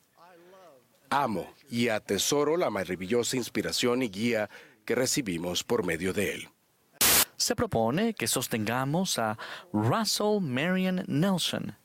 Amo 1.11 1.53
y 1.69 1.89
atesoro 1.89 2.57
la 2.57 2.71
maravillosa 2.71 3.37
inspiración 3.37 4.03
y 4.03 4.09
guía 4.09 4.49
que 4.85 4.95
recibimos 4.95 5.65
por 5.65 5.85
medio 5.85 6.13
de 6.13 6.33
Él. 6.33 6.49
Se 7.37 7.55
propone 7.55 8.15
que 8.15 8.27
sostengamos 8.27 9.19
a 9.19 9.37
Russell 9.73 10.41
Marion 10.41 11.05
Nelson 11.07 11.77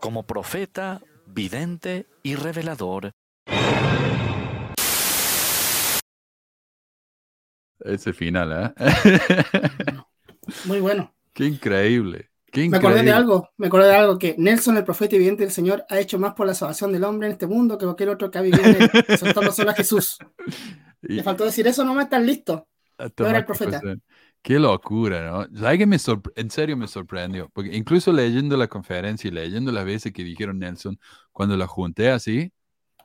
como 0.00 0.24
profeta, 0.24 1.00
vidente 1.26 2.06
y 2.22 2.34
revelador. 2.34 3.12
Ese 7.80 8.12
final, 8.12 8.74
¿eh? 8.76 8.84
Muy 10.64 10.80
bueno. 10.80 11.14
Qué 11.32 11.44
increíble. 11.44 12.30
Qué 12.50 12.68
Me 12.68 12.78
acordé 12.78 13.02
de 13.02 13.12
algo, 13.12 13.50
me 13.58 13.66
acordé 13.66 13.88
de 13.88 13.96
algo 13.96 14.18
que 14.18 14.34
Nelson, 14.38 14.78
el 14.78 14.84
profeta 14.84 15.16
y 15.16 15.18
vidente 15.18 15.42
del 15.42 15.52
Señor, 15.52 15.84
ha 15.90 15.98
hecho 15.98 16.18
más 16.18 16.32
por 16.34 16.46
la 16.46 16.54
salvación 16.54 16.92
del 16.92 17.04
hombre 17.04 17.26
en 17.26 17.32
este 17.32 17.46
mundo 17.46 17.76
que 17.76 17.84
cualquier 17.84 18.08
otro 18.08 18.30
que 18.30 18.38
ha 18.38 18.42
vivido 18.42 18.64
en 18.64 19.52
solo 19.52 19.70
a 19.70 19.74
Jesús. 19.74 20.16
Le 21.02 21.22
faltó 21.22 21.44
decir 21.44 21.66
eso, 21.66 21.84
nomás 21.84 22.04
están 22.04 22.24
listos. 22.26 22.62
Era 22.98 23.10
más 23.18 23.34
el 23.34 23.44
profeta. 23.44 23.80
que 23.80 23.86
pasar. 23.86 23.98
Qué 24.46 24.60
locura, 24.60 25.28
¿no? 25.28 25.58
¿Sabes 25.58 25.76
que 25.76 25.86
me 25.86 25.96
en 26.36 26.50
serio 26.50 26.76
me 26.76 26.86
sorprendió? 26.86 27.50
Porque 27.52 27.76
incluso 27.76 28.12
leyendo 28.12 28.56
la 28.56 28.68
conferencia 28.68 29.26
y 29.26 29.32
leyendo 29.32 29.72
las 29.72 29.84
veces 29.84 30.12
que 30.12 30.22
dijeron 30.22 30.60
Nelson, 30.60 31.00
cuando 31.32 31.56
la 31.56 31.66
junté 31.66 32.10
así, 32.10 32.52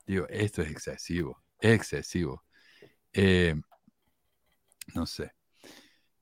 digo, 0.05 0.27
esto 0.29 0.61
es 0.61 0.69
excesivo, 0.71 1.43
excesivo. 1.59 2.43
Eh, 3.13 3.55
no 4.95 5.05
sé. 5.07 5.31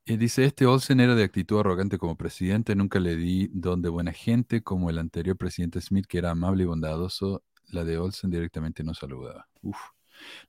Y 0.06 0.18
dice, 0.18 0.46
este 0.46 0.66
Olsen 0.66 1.02
era 1.02 1.16
de 1.16 1.24
actitud 1.26 1.60
arrogante 1.60 1.98
como 1.98 2.16
presidente, 2.18 2.74
nunca 2.76 3.00
le 3.02 3.18
di 3.18 3.50
don 3.54 3.82
de 3.82 3.90
buena 3.90 4.14
gente 4.14 4.64
como 4.64 4.90
el 4.90 5.00
anterior 5.00 5.38
presidente 5.38 5.82
Smith, 5.82 6.06
que 6.08 6.20
era 6.20 6.32
amable 6.32 6.64
y 6.64 6.68
bondadoso. 6.68 7.44
La 7.68 7.84
de 7.84 7.98
Olsen 7.98 8.32
directamente 8.32 8.86
no 8.86 8.94
saludaba. 8.94 9.50
Uf. 9.64 9.78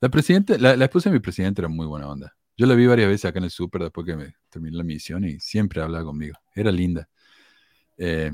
La 0.00 0.10
presidenta, 0.10 0.58
la, 0.58 0.76
la 0.76 0.84
esposa 0.84 1.10
de 1.10 1.14
mi 1.14 1.20
presidente 1.20 1.60
era 1.62 1.68
muy 1.68 1.86
buena 1.86 2.08
onda. 2.08 2.36
Yo 2.60 2.66
la 2.66 2.74
vi 2.74 2.86
varias 2.86 3.08
veces 3.08 3.24
acá 3.24 3.38
en 3.38 3.44
el 3.44 3.50
súper 3.50 3.84
después 3.84 4.06
que 4.06 4.14
me 4.16 4.34
terminé 4.50 4.76
la 4.76 4.84
misión 4.84 5.24
y 5.24 5.40
siempre 5.40 5.80
hablaba 5.80 6.04
conmigo. 6.04 6.36
Era 6.54 6.70
linda. 6.70 7.08
Eh, 7.96 8.30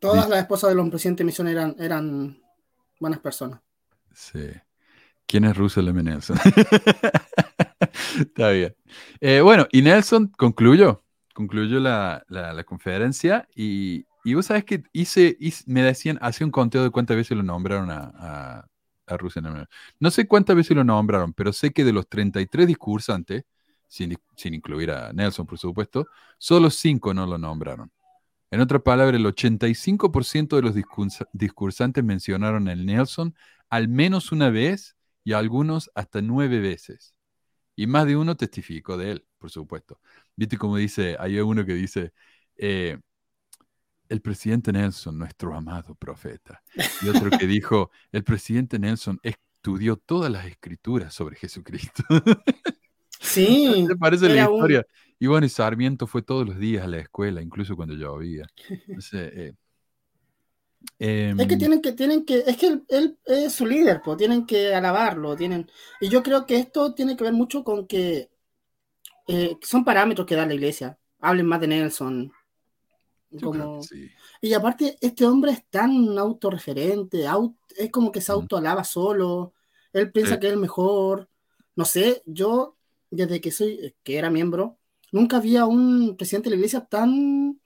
Todas 0.00 0.28
las 0.28 0.40
esposas 0.40 0.70
de 0.70 0.74
los 0.74 0.88
presidentes 0.90 1.18
de 1.18 1.26
misión 1.26 1.46
eran, 1.46 1.76
eran 1.78 2.42
buenas 2.98 3.20
personas. 3.20 3.60
sí. 4.12 4.50
¿Quién 5.28 5.44
es 5.44 5.56
Russell 5.56 5.86
M. 5.86 6.02
Nelson? 6.02 6.36
Está 8.18 8.50
bien. 8.50 8.74
Eh, 9.20 9.40
bueno, 9.42 9.68
y 9.70 9.82
Nelson 9.82 10.26
concluyó. 10.36 11.04
Concluyó 11.32 11.78
la, 11.78 12.24
la- 12.28 12.52
la 12.52 12.64
conferencia 12.64 13.46
y, 13.54 14.06
y 14.24 14.34
vos 14.34 14.46
sabés 14.46 14.64
que 14.64 14.82
hice, 14.92 15.36
hice- 15.38 15.62
me 15.68 15.82
decían, 15.82 16.18
hace 16.20 16.42
un 16.44 16.50
conteo 16.50 16.82
de 16.82 16.90
cuántas 16.90 17.16
veces 17.16 17.36
lo 17.36 17.44
nombraron 17.44 17.90
a, 17.92 18.10
a, 18.16 18.66
a. 19.06 19.16
Nelson. 19.16 19.66
No 20.00 20.10
sé 20.10 20.26
cuántas 20.26 20.56
veces 20.56 20.76
lo 20.76 20.84
nombraron, 20.84 21.32
pero 21.32 21.52
sé 21.52 21.72
que 21.72 21.84
de 21.84 21.92
los 21.92 22.08
33 22.08 22.66
discursantes, 22.66 23.44
sin, 23.88 24.16
sin 24.36 24.54
incluir 24.54 24.90
a 24.90 25.12
Nelson, 25.12 25.46
por 25.46 25.58
supuesto, 25.58 26.06
solo 26.38 26.70
5 26.70 27.14
no 27.14 27.26
lo 27.26 27.38
nombraron. 27.38 27.90
En 28.50 28.60
otra 28.60 28.78
palabra, 28.78 29.16
el 29.16 29.26
85% 29.26 30.56
de 30.56 30.62
los 30.62 30.74
discursa- 30.74 31.28
discursantes 31.32 32.04
mencionaron 32.04 32.68
el 32.68 32.86
Nelson 32.86 33.34
al 33.68 33.88
menos 33.88 34.32
una 34.32 34.50
vez 34.50 34.96
y 35.24 35.32
algunos 35.32 35.90
hasta 35.94 36.22
nueve 36.22 36.60
veces. 36.60 37.14
Y 37.76 37.86
más 37.86 38.06
de 38.06 38.16
uno 38.16 38.36
testificó 38.36 38.96
de 38.96 39.12
él, 39.12 39.26
por 39.38 39.50
supuesto. 39.50 40.00
¿Viste 40.36 40.58
cómo 40.58 40.76
dice? 40.76 41.16
Hay 41.20 41.38
uno 41.40 41.64
que 41.66 41.74
dice, 41.74 42.12
eh, 42.56 42.98
el 44.08 44.20
presidente 44.22 44.72
Nelson, 44.72 45.18
nuestro 45.18 45.54
amado 45.54 45.94
profeta. 45.94 46.62
Y 47.00 47.08
otro 47.08 47.32
que 47.32 47.46
dijo, 47.46 47.90
el 48.12 48.24
presidente 48.24 48.78
Nelson 48.78 49.20
estudió 49.22 49.96
todas 49.96 50.30
las 50.30 50.46
escrituras 50.46 51.14
sobre 51.14 51.36
Jesucristo. 51.36 52.02
Sí. 53.20 53.84
¿Te 53.88 53.96
parece 53.96 54.28
la 54.28 54.34
era 54.34 54.48
un- 54.50 54.54
historia? 54.56 54.86
Y 55.18 55.26
bueno, 55.26 55.46
y 55.46 55.48
Sarmiento 55.48 56.06
fue 56.06 56.22
todos 56.22 56.46
los 56.46 56.58
días 56.58 56.84
a 56.84 56.88
la 56.88 56.98
escuela, 56.98 57.40
incluso 57.42 57.74
cuando 57.76 57.94
llovía. 57.94 58.46
Entonces, 58.88 59.32
eh, 59.34 59.54
Es 61.36 61.46
que 61.46 61.54
em, 61.54 61.58
tienen 61.58 61.80
que, 61.82 61.92
tienen 61.92 62.24
que, 62.24 62.38
es 62.46 62.56
que 62.56 62.66
él, 62.68 62.84
él 62.88 63.18
es 63.26 63.52
su 63.52 63.66
líder, 63.66 64.00
pues 64.04 64.16
tienen 64.18 64.46
que 64.46 64.74
alabarlo, 64.74 65.36
tienen, 65.36 65.70
y 66.00 66.08
yo 66.08 66.22
creo 66.22 66.46
que 66.46 66.56
esto 66.58 66.94
tiene 66.94 67.16
que 67.16 67.24
ver 67.24 67.32
mucho 67.34 67.64
con 67.64 67.86
que 67.86 68.30
eh, 69.28 69.58
son 69.62 69.84
parámetros 69.84 70.26
que 70.26 70.36
da 70.36 70.46
la 70.46 70.54
iglesia. 70.54 70.98
Hablen 71.20 71.46
más 71.46 71.60
de 71.60 71.68
Nelson. 71.68 72.32
Como, 73.44 73.82
sí. 73.82 74.10
y 74.40 74.52
aparte, 74.54 74.96
este 75.00 75.24
hombre 75.26 75.52
es 75.52 75.64
tan 75.68 76.18
autorreferente, 76.18 77.26
au- 77.28 77.56
es 77.76 77.90
como 77.90 78.10
que 78.12 78.20
se 78.20 78.32
autoalaba 78.32 78.84
solo, 78.84 79.54
él 79.92 80.10
piensa 80.12 80.34
Sí. 80.34 80.40
que 80.40 80.46
es 80.48 80.52
el 80.52 80.58
mejor. 80.58 81.28
No 81.74 81.84
sé, 81.84 82.22
yo 82.26 82.76
desde 83.10 83.40
que 83.40 83.50
soy, 83.50 83.94
que 84.02 84.16
era 84.18 84.30
miembro, 84.30 84.78
nunca 85.12 85.36
había 85.38 85.66
un 85.66 86.16
presidente 86.16 86.48
de 86.48 86.56
la 86.56 86.56
iglesia 86.56 86.80
tan, 86.84 87.60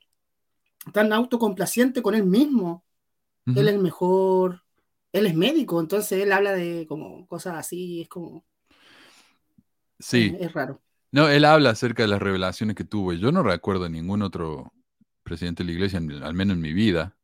tan 0.92 1.12
autocomplaciente 1.12 2.02
con 2.02 2.14
él 2.14 2.24
mismo. 2.24 2.84
Él 3.46 3.66
es 3.68 3.74
el 3.74 3.80
mejor, 3.80 4.62
él 5.12 5.26
es 5.26 5.34
médico, 5.34 5.80
entonces 5.80 6.22
él 6.22 6.30
habla 6.32 6.52
de 6.52 6.86
como 6.88 7.26
cosas 7.26 7.56
así, 7.56 8.02
es 8.02 8.08
como, 8.08 8.44
Sí. 9.98 10.34
es 10.38 10.52
raro. 10.52 10.80
No, 11.12 11.28
él 11.28 11.44
habla 11.44 11.70
acerca 11.70 12.02
de 12.04 12.08
las 12.08 12.20
revelaciones 12.22 12.76
que 12.76 12.84
tuvo. 12.84 13.12
y 13.12 13.18
Yo 13.18 13.32
no 13.32 13.42
recuerdo 13.42 13.88
ningún 13.88 14.22
otro 14.22 14.72
presidente 15.30 15.62
de 15.62 15.66
la 15.68 15.72
iglesia, 15.72 15.98
en- 15.98 16.22
al 16.22 16.34
menos 16.34 16.56
en 16.56 16.60
mi 16.60 16.72
vida, 16.72 17.16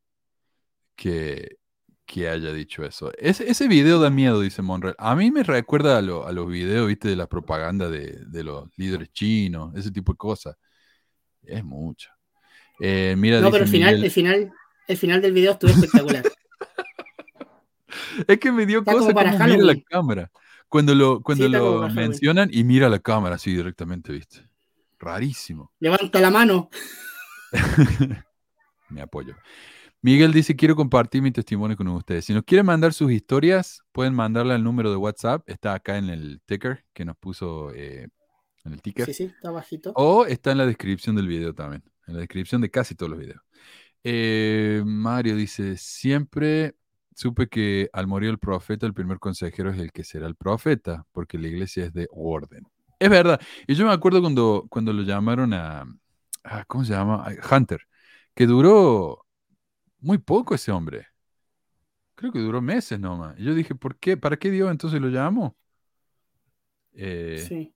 que, 0.94 1.58
que 2.06 2.28
haya 2.28 2.52
dicho 2.52 2.84
eso. 2.84 3.12
Ese, 3.18 3.50
ese 3.50 3.66
video 3.68 3.98
da 4.00 4.10
miedo, 4.10 4.40
dice 4.40 4.62
Monreal. 4.62 4.94
A 4.98 5.14
mí 5.16 5.30
me 5.32 5.42
recuerda 5.42 5.98
a, 5.98 6.02
lo- 6.02 6.26
a 6.26 6.32
los 6.32 6.48
videos, 6.48 6.86
viste, 6.86 7.08
de 7.08 7.16
la 7.16 7.26
propaganda 7.28 7.90
de, 7.90 8.18
de 8.26 8.44
los 8.44 8.68
líderes 8.76 9.12
chinos, 9.12 9.74
ese 9.74 9.90
tipo 9.90 10.12
de 10.12 10.16
cosas. 10.18 10.56
Es 11.42 11.64
mucho. 11.64 12.10
Eh, 12.80 13.14
mira, 13.18 13.40
No, 13.40 13.50
pero 13.50 13.64
el 13.64 13.70
final, 13.70 13.94
Miguel- 13.94 14.04
el 14.04 14.10
final, 14.10 14.52
el 14.88 14.96
final 14.96 15.20
del 15.20 15.32
video 15.32 15.52
estuvo 15.52 15.70
espectacular. 15.70 16.22
Es 18.26 18.38
que 18.38 18.50
me 18.52 18.66
dio 18.66 18.80
Está 18.80 18.92
cosa 18.92 19.04
como 19.06 19.14
para 19.14 19.32
como 19.32 19.44
mira 19.46 19.64
la 19.64 19.80
cámara. 19.82 20.30
Cuando 20.68 20.94
lo, 20.94 21.22
cuando 21.22 21.48
lo 21.48 21.88
mencionan 21.88 22.48
y 22.52 22.64
mira 22.64 22.88
la 22.88 22.98
cámara 22.98 23.36
así 23.36 23.54
directamente, 23.54 24.12
¿viste? 24.12 24.48
Rarísimo. 24.98 25.72
Levanta 25.80 26.20
la 26.20 26.30
mano. 26.30 26.68
Me 28.88 29.00
apoyo. 29.00 29.34
Miguel 30.02 30.32
dice, 30.32 30.54
quiero 30.54 30.76
compartir 30.76 31.22
mi 31.22 31.32
testimonio 31.32 31.76
con 31.76 31.88
ustedes. 31.88 32.24
Si 32.24 32.32
nos 32.32 32.44
quieren 32.44 32.66
mandar 32.66 32.92
sus 32.92 33.10
historias, 33.10 33.82
pueden 33.92 34.14
mandarle 34.14 34.54
al 34.54 34.62
número 34.62 34.90
de 34.90 34.96
WhatsApp. 34.96 35.42
Está 35.48 35.74
acá 35.74 35.98
en 35.98 36.10
el 36.10 36.40
ticker 36.46 36.84
que 36.92 37.04
nos 37.04 37.16
puso 37.16 37.72
eh, 37.74 38.06
en 38.64 38.72
el 38.72 38.82
ticker. 38.82 39.06
Sí, 39.06 39.14
sí, 39.14 39.24
está 39.24 39.50
bajito. 39.50 39.92
O 39.96 40.26
está 40.26 40.52
en 40.52 40.58
la 40.58 40.66
descripción 40.66 41.16
del 41.16 41.26
video 41.26 41.54
también. 41.54 41.82
En 42.06 42.14
la 42.14 42.20
descripción 42.20 42.60
de 42.60 42.70
casi 42.70 42.94
todos 42.94 43.10
los 43.10 43.18
videos. 43.18 43.40
Eh, 44.04 44.82
Mario 44.86 45.34
dice, 45.34 45.76
siempre 45.76 46.76
supe 47.16 47.48
que 47.48 47.90
al 47.92 48.06
morir 48.06 48.30
el 48.30 48.38
profeta, 48.38 48.86
el 48.86 48.94
primer 48.94 49.18
consejero 49.18 49.70
es 49.70 49.80
el 49.80 49.90
que 49.90 50.04
será 50.04 50.28
el 50.28 50.36
profeta, 50.36 51.04
porque 51.10 51.38
la 51.38 51.48
iglesia 51.48 51.86
es 51.86 51.92
de 51.92 52.06
orden. 52.12 52.64
Es 53.00 53.10
verdad. 53.10 53.40
Y 53.66 53.74
yo 53.74 53.86
me 53.86 53.92
acuerdo 53.92 54.20
cuando, 54.20 54.66
cuando 54.70 54.92
lo 54.92 55.02
llamaron 55.02 55.52
a, 55.52 55.84
a- 56.46 56.64
¿cómo 56.66 56.84
se 56.84 56.92
llama? 56.92 57.26
Hunter, 57.50 57.80
que 58.34 58.46
duró 58.46 59.26
muy 60.00 60.18
poco 60.18 60.54
ese 60.56 60.72
hombre. 60.72 61.06
Creo 62.14 62.32
que 62.32 62.38
duró 62.40 62.60
meses 62.62 62.98
nomás. 63.00 63.38
Y 63.38 63.44
yo 63.44 63.54
dije, 63.54 63.74
¿por 63.74 63.96
qué? 63.98 64.16
¿Para 64.16 64.36
qué 64.38 64.50
Dios 64.50 64.70
entonces 64.70 65.00
lo 65.00 65.08
llamó? 65.08 65.56
Eh, 66.94 67.48
Sí. 67.48 67.74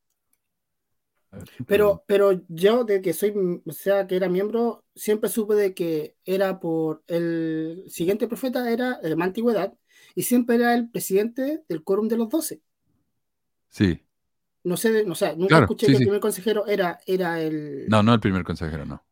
a 1.33 1.39
ver, 1.39 1.51
¿qué 1.51 1.65
Pero, 1.67 2.05
pero 2.07 2.33
yo, 2.49 2.85
de 2.85 3.01
que 3.01 3.13
soy, 3.13 3.33
o 3.65 3.73
sea, 3.73 4.07
que 4.07 4.17
era 4.17 4.29
miembro, 4.29 4.85
siempre 4.95 5.31
supe 5.31 5.55
de 5.55 5.73
que 5.75 6.17
era 6.25 6.59
por 6.61 7.03
el 7.07 7.85
siguiente 7.89 8.27
profeta, 8.29 8.71
era 8.71 8.99
de 9.01 9.15
más 9.17 9.29
antigüedad, 9.29 9.73
y 10.15 10.23
siempre 10.25 10.57
era 10.57 10.75
el 10.75 10.91
presidente 10.91 11.63
del 11.69 11.85
quórum 11.85 12.09
de 12.09 12.17
los 12.17 12.29
doce. 12.29 12.61
Sí. 13.69 14.05
No 14.65 14.77
sé, 14.77 15.05
no, 15.05 15.13
o 15.13 15.15
sea, 15.17 15.35
nunca 15.37 15.59
Claro, 15.59 15.59
escuché 15.59 15.87
sí, 15.87 15.91
que 15.91 15.97
sí. 15.97 15.99
el 15.99 16.03
primer 16.03 16.21
consejero 16.21 16.67
era, 16.67 17.01
era 17.07 17.41
el... 17.43 17.95
No, 17.95 18.03
no 18.03 18.15
el 18.15 18.21
primer 18.21 18.43
consejero, 18.45 18.87
no. 18.87 19.05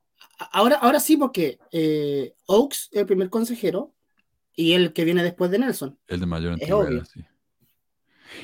Ahora, 0.52 0.76
ahora 0.76 1.00
sí, 1.00 1.16
porque 1.16 1.58
eh, 1.72 2.34
Oaks 2.46 2.88
es 2.92 3.00
el 3.00 3.06
primer 3.06 3.28
consejero 3.30 3.94
y 4.54 4.74
el 4.74 4.92
que 4.92 5.04
viene 5.04 5.22
después 5.24 5.50
de 5.50 5.58
Nelson. 5.60 5.98
El 6.06 6.20
de 6.20 6.26
mayor 6.26 6.52
antigüedad, 6.52 7.04
sí. 7.04 7.24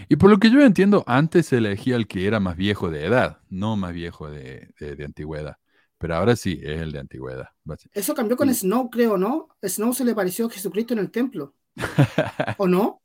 Y 0.08 0.16
por 0.16 0.30
lo 0.30 0.38
que 0.38 0.50
yo 0.50 0.60
entiendo, 0.62 1.04
antes 1.06 1.46
se 1.46 1.58
elegía 1.58 1.96
el 1.96 2.06
que 2.06 2.26
era 2.26 2.40
más 2.40 2.56
viejo 2.56 2.90
de 2.90 3.04
edad, 3.06 3.40
no 3.48 3.76
más 3.76 3.92
viejo 3.92 4.30
de, 4.30 4.68
de- 4.78 4.96
de 4.96 5.04
antigüedad. 5.04 5.56
Pero 5.98 6.16
ahora 6.16 6.36
sí, 6.36 6.60
es 6.62 6.80
el 6.80 6.92
de 6.92 7.00
antigüedad. 7.00 7.48
Eso 7.92 8.14
cambió 8.14 8.36
con 8.36 8.52
Snow, 8.54 8.90
creo, 8.90 9.16
¿no? 9.16 9.48
Snow 9.62 9.92
se 9.94 10.04
le 10.04 10.14
pareció 10.14 10.46
a 10.46 10.50
Jesucristo 10.50 10.92
en 10.94 11.00
el 11.00 11.10
templo. 11.10 11.54
¿O 12.56 12.66
no? 12.68 13.02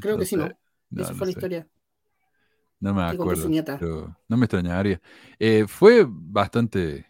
Creo 0.00 0.16
No 0.16 0.18
que 0.18 0.26
sí, 0.26 0.36
¿no? 0.36 0.58
Esa 0.96 1.14
no 1.14 1.14
fue 1.14 1.26
la 1.26 1.32
sé. 1.32 1.32
historia. 1.32 1.68
No 2.84 2.94
me 2.94 3.02
acuerdo, 3.02 3.48
pero 3.78 4.16
no 4.28 4.36
me 4.36 4.44
extrañaría. 4.46 5.00
Eh, 5.38 5.66
fue 5.68 6.06
bastante 6.08 7.06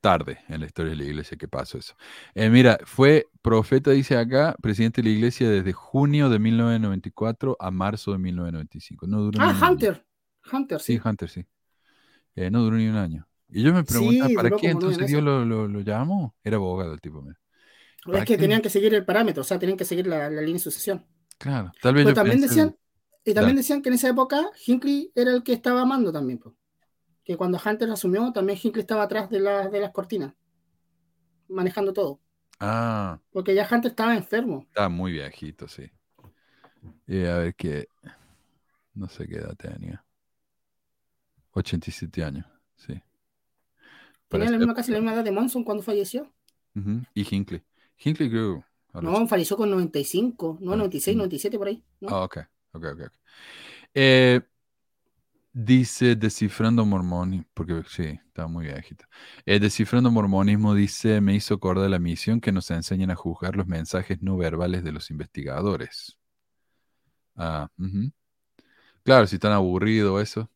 tarde 0.00 0.40
en 0.48 0.60
la 0.60 0.66
historia 0.66 0.90
de 0.92 0.96
la 0.96 1.04
iglesia 1.04 1.36
que 1.38 1.48
pasó 1.48 1.78
eso. 1.78 1.94
Eh, 2.34 2.50
mira, 2.50 2.78
fue 2.84 3.28
profeta, 3.42 3.90
dice 3.92 4.16
acá, 4.18 4.56
presidente 4.62 5.02
de 5.02 5.08
la 5.10 5.14
iglesia 5.16 5.50
desde 5.50 5.72
junio 5.72 6.30
de 6.30 6.38
1994 6.38 7.56
a 7.60 7.70
marzo 7.70 8.12
de 8.12 8.18
1995. 8.18 9.06
No 9.06 9.20
duró 9.22 9.40
Ah, 9.40 9.50
año. 9.50 9.70
Hunter. 9.70 10.06
Hunter, 10.52 10.80
Sí, 10.80 10.94
sí. 10.94 11.02
Hunter, 11.04 11.28
sí. 11.30 11.46
Eh, 12.34 12.50
no 12.50 12.62
duró 12.62 12.76
ni 12.76 12.88
un 12.88 12.96
año. 12.96 13.28
Y 13.48 13.62
yo 13.62 13.72
me 13.74 13.84
preguntaba, 13.84 14.28
Sí, 14.28 14.34
¿para 14.36 14.50
qué 14.50 14.70
entonces 14.70 15.06
Dios 15.08 15.22
lo, 15.22 15.44
lo, 15.44 15.68
lo 15.68 15.80
llamó? 15.80 16.34
Era 16.44 16.56
abogado 16.56 16.94
el 16.94 17.00
tipo. 17.00 17.22
mira. 17.22 17.38
¿Para 18.04 18.18
Es 18.20 18.24
que 18.24 18.34
qué? 18.34 18.42
tenían 18.42 18.62
que 18.62 18.70
seguir 18.70 18.94
el 18.94 19.04
parámetro, 19.04 19.42
o 19.42 19.44
sea, 19.44 19.58
tenían 19.58 19.78
que 19.78 19.84
seguir 19.84 20.06
la, 20.06 20.28
la 20.30 20.40
línea 20.40 20.54
de 20.54 20.58
sucesión. 20.60 21.06
Claro, 21.38 21.72
tal 21.80 21.94
vez 21.94 22.04
Pero 22.04 22.10
yo 22.10 22.14
también 22.14 22.40
pensé- 22.40 22.48
decían, 22.48 22.76
y 23.24 23.34
también 23.34 23.56
decían 23.56 23.82
que 23.82 23.88
en 23.88 23.94
esa 23.94 24.08
época 24.08 24.50
Hinckley 24.66 25.12
era 25.14 25.30
el 25.32 25.42
que 25.42 25.52
estaba 25.52 25.82
amando 25.82 26.12
también. 26.12 26.38
po. 26.38 26.54
Que 27.24 27.36
cuando 27.36 27.58
Hunter 27.64 27.90
asumió, 27.90 28.32
también 28.32 28.58
Hinckley 28.62 28.80
estaba 28.82 29.04
atrás 29.04 29.30
de, 29.30 29.40
la- 29.40 29.68
de 29.68 29.80
las 29.80 29.92
cortinas, 29.92 30.34
manejando 31.48 31.92
todo. 31.92 32.20
Ah, 32.58 33.18
Porque 33.32 33.54
ya 33.54 33.68
Hunter 33.70 33.90
estaba 33.90 34.16
enfermo. 34.16 34.64
está 34.68 34.88
muy 34.88 35.12
viejito, 35.12 35.66
sí. 35.68 35.90
Y 37.06 37.24
a 37.24 37.38
ver 37.38 37.54
qué. 37.54 37.86
No 38.94 39.08
sé 39.08 39.26
qué 39.26 39.36
edad 39.36 39.56
tenía. 39.56 40.04
87 41.52 42.24
años, 42.24 42.46
sí. 42.76 43.00
Tenía 44.28 44.50
la 44.50 44.58
misma, 44.58 44.74
casi 44.74 44.90
la 44.92 44.98
misma 44.98 45.14
edad 45.14 45.24
de 45.24 45.32
Monson 45.32 45.62
cuando 45.64 45.82
falleció. 45.82 46.32
Y 47.14 47.26
Hinckley. 47.34 47.62
Hinckley 48.02 48.30
creo. 48.30 48.64
No, 48.94 49.26
falleció 49.26 49.56
con 49.56 49.70
95, 49.70 50.58
no, 50.60 50.76
96, 50.76 51.16
97 51.16 51.58
por 51.58 51.68
ahí. 51.68 51.82
¿no? 52.00 52.08
Ah, 52.10 52.24
ok, 52.24 52.38
ok, 52.72 52.84
ok. 52.84 53.00
ok. 53.06 53.12
Eh, 53.94 54.40
dice 55.52 56.16
Descifrando 56.16 56.84
Mormón, 56.84 57.46
porque 57.54 57.82
sí, 57.88 58.04
está 58.26 58.46
muy 58.46 58.66
viejito. 58.66 59.04
Eh, 59.46 59.60
Descifrando 59.60 60.10
Mormonismo 60.10 60.74
dice, 60.74 61.20
me 61.20 61.34
hizo 61.34 61.54
acordar 61.54 61.90
la 61.90 61.98
misión 61.98 62.40
que 62.40 62.52
nos 62.52 62.70
enseñan 62.70 63.10
a 63.10 63.16
juzgar 63.16 63.56
los 63.56 63.66
mensajes 63.66 64.22
no 64.22 64.36
verbales 64.36 64.84
de 64.84 64.92
los 64.92 65.10
investigadores. 65.10 66.18
Ah. 67.36 67.68
Claro, 69.04 69.26
si 69.26 69.36
están 69.36 69.52
aburrido 69.52 70.20
eso. 70.20 70.50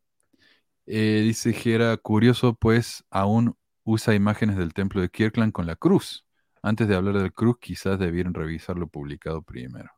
Eh, 0.86 1.22
dice 1.24 1.52
Gera, 1.52 1.97
curioso, 1.97 2.55
pues 2.55 3.05
aún 3.10 3.56
usa 3.84 4.14
imágenes 4.14 4.56
del 4.56 4.74
templo 4.74 5.01
de 5.01 5.10
Kirkland 5.10 5.52
con 5.52 5.66
la 5.66 5.76
cruz. 5.76 6.26
Antes 6.62 6.88
de 6.88 6.97
hablar 6.97 7.18
del 7.18 7.32
cruz, 7.32 7.59
quizás 7.60 7.98
debieron 7.98 8.34
revisar 8.34 8.76
lo 8.78 8.88
publicado 8.88 9.43
primero. 9.43 9.90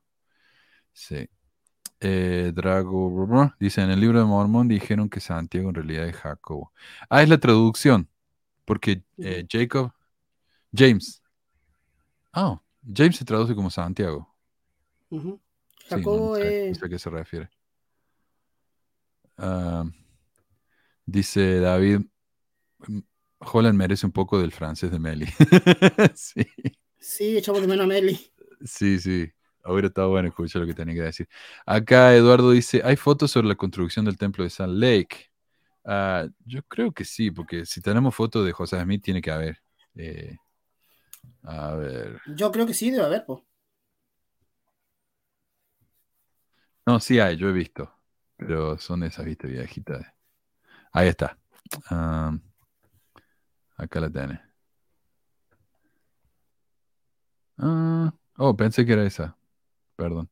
Sí. 0.92 1.28
Eh, 2.00 2.52
Drago 2.54 3.52
dice, 3.58 3.82
en 3.82 3.90
el 3.90 4.00
libro 4.00 4.20
de 4.20 4.24
Mormón 4.26 4.68
dijeron 4.68 5.08
que 5.08 5.20
Santiago 5.20 5.68
en 5.70 5.74
realidad 5.74 6.06
es 6.08 6.16
Jacobo. 6.16 6.72
Ah, 7.10 7.22
es 7.22 7.28
la 7.28 7.38
traducción, 7.38 8.08
porque 8.66 9.02
eh, 9.20 9.46
Jacob, 9.50 9.92
James. 10.74 11.22
Ah, 12.32 12.60
James 12.94 13.16
se 13.16 13.24
traduce 13.26 13.54
como 13.54 13.68
Santiago. 13.70 14.34
Sí, 15.86 16.06
no, 16.06 16.18
Jacobo 16.18 16.20
no 16.20 16.28
sé, 16.30 16.54
no 16.68 16.74
es... 16.74 16.78
sé 16.78 16.86
a 16.86 16.88
qué 16.88 16.98
se 17.00 17.10
refiere. 17.10 17.50
Ah, 19.36 19.84
dice 21.06 21.60
David, 21.60 22.00
"Mm, 22.88 23.00
Holland 23.40 23.78
merece 23.78 24.06
un 24.06 24.12
poco 24.12 24.40
del 24.40 24.52
francés 24.52 24.90
de 24.92 24.98
Meli. 25.00 25.26
sí, 26.14 26.44
Sí, 27.00 27.36
echamos 27.36 27.60
de 27.62 27.66
menos 27.68 27.84
a 27.84 27.86
Meli. 27.88 28.32
sí, 28.64 28.98
sí. 28.98 29.32
Hubiera 29.64 29.88
estado 29.88 30.10
bueno 30.10 30.28
escuchar 30.28 30.62
lo 30.62 30.66
que 30.68 30.74
tenía 30.74 30.94
que 30.94 31.02
decir. 31.02 31.28
Acá 31.66 32.14
Eduardo 32.14 32.50
dice, 32.50 32.80
¿hay 32.84 32.96
fotos 32.96 33.30
sobre 33.30 33.48
la 33.48 33.54
construcción 33.54 34.04
del 34.04 34.16
templo 34.16 34.44
de 34.44 34.50
Salt 34.50 34.74
Lake? 34.74 35.30
Ah, 35.84 36.26
yo 36.44 36.62
creo 36.64 36.92
que 36.92 37.04
sí, 37.04 37.30
porque 37.30 37.66
si 37.66 37.80
tenemos 37.80 38.14
fotos 38.14 38.44
de 38.44 38.52
José 38.52 38.80
Smith, 38.80 39.02
tiene 39.02 39.22
que 39.22 39.30
haber. 39.30 39.62
Eh, 39.94 40.36
a 41.42 41.74
ver. 41.74 42.20
Yo 42.26 42.52
creo 42.52 42.66
que 42.66 42.74
sí, 42.74 42.90
debe 42.90 43.04
haber, 43.04 43.24
pues. 43.26 43.40
No, 46.86 47.00
sí 47.00 47.18
hay, 47.20 47.36
yo 47.36 47.48
he 47.48 47.52
visto. 47.52 47.92
Pero 48.36 48.78
son 48.78 49.02
esas, 49.02 49.24
viste, 49.24 49.48
viejitas. 49.48 50.06
Ahí 50.92 51.08
está. 51.08 51.38
Ah, 51.90 52.36
acá 53.76 54.00
la 54.00 54.10
tenés. 54.10 54.40
Ah, 57.58 58.12
oh, 58.36 58.56
pensé 58.56 58.84
que 58.84 58.92
era 58.92 59.04
esa. 59.04 59.37
Perdón. 59.98 60.30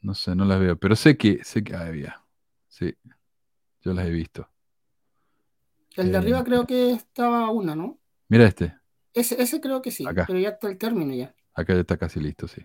No 0.00 0.14
sé, 0.14 0.34
no 0.34 0.44
las 0.46 0.58
veo. 0.58 0.76
Pero 0.78 0.96
sé 0.96 1.16
que, 1.18 1.44
sé 1.44 1.62
que 1.62 1.74
había. 1.76 2.24
Sí, 2.68 2.94
yo 3.82 3.92
las 3.92 4.06
he 4.06 4.10
visto. 4.10 4.48
El 5.96 6.12
de 6.12 6.16
Eh, 6.16 6.20
arriba 6.20 6.44
creo 6.44 6.66
que 6.66 6.92
estaba 6.92 7.50
una, 7.50 7.74
¿no? 7.76 7.98
Mira 8.28 8.46
este. 8.46 8.74
Ese, 9.12 9.40
ese 9.42 9.60
creo 9.60 9.82
que 9.82 9.90
sí, 9.90 10.06
Acá. 10.06 10.24
pero 10.26 10.38
ya 10.38 10.50
está 10.50 10.68
el 10.68 10.78
término 10.78 11.12
ya. 11.14 11.34
Acá 11.54 11.74
ya 11.74 11.80
está 11.80 11.96
casi 11.98 12.20
listo, 12.20 12.48
sí. 12.48 12.64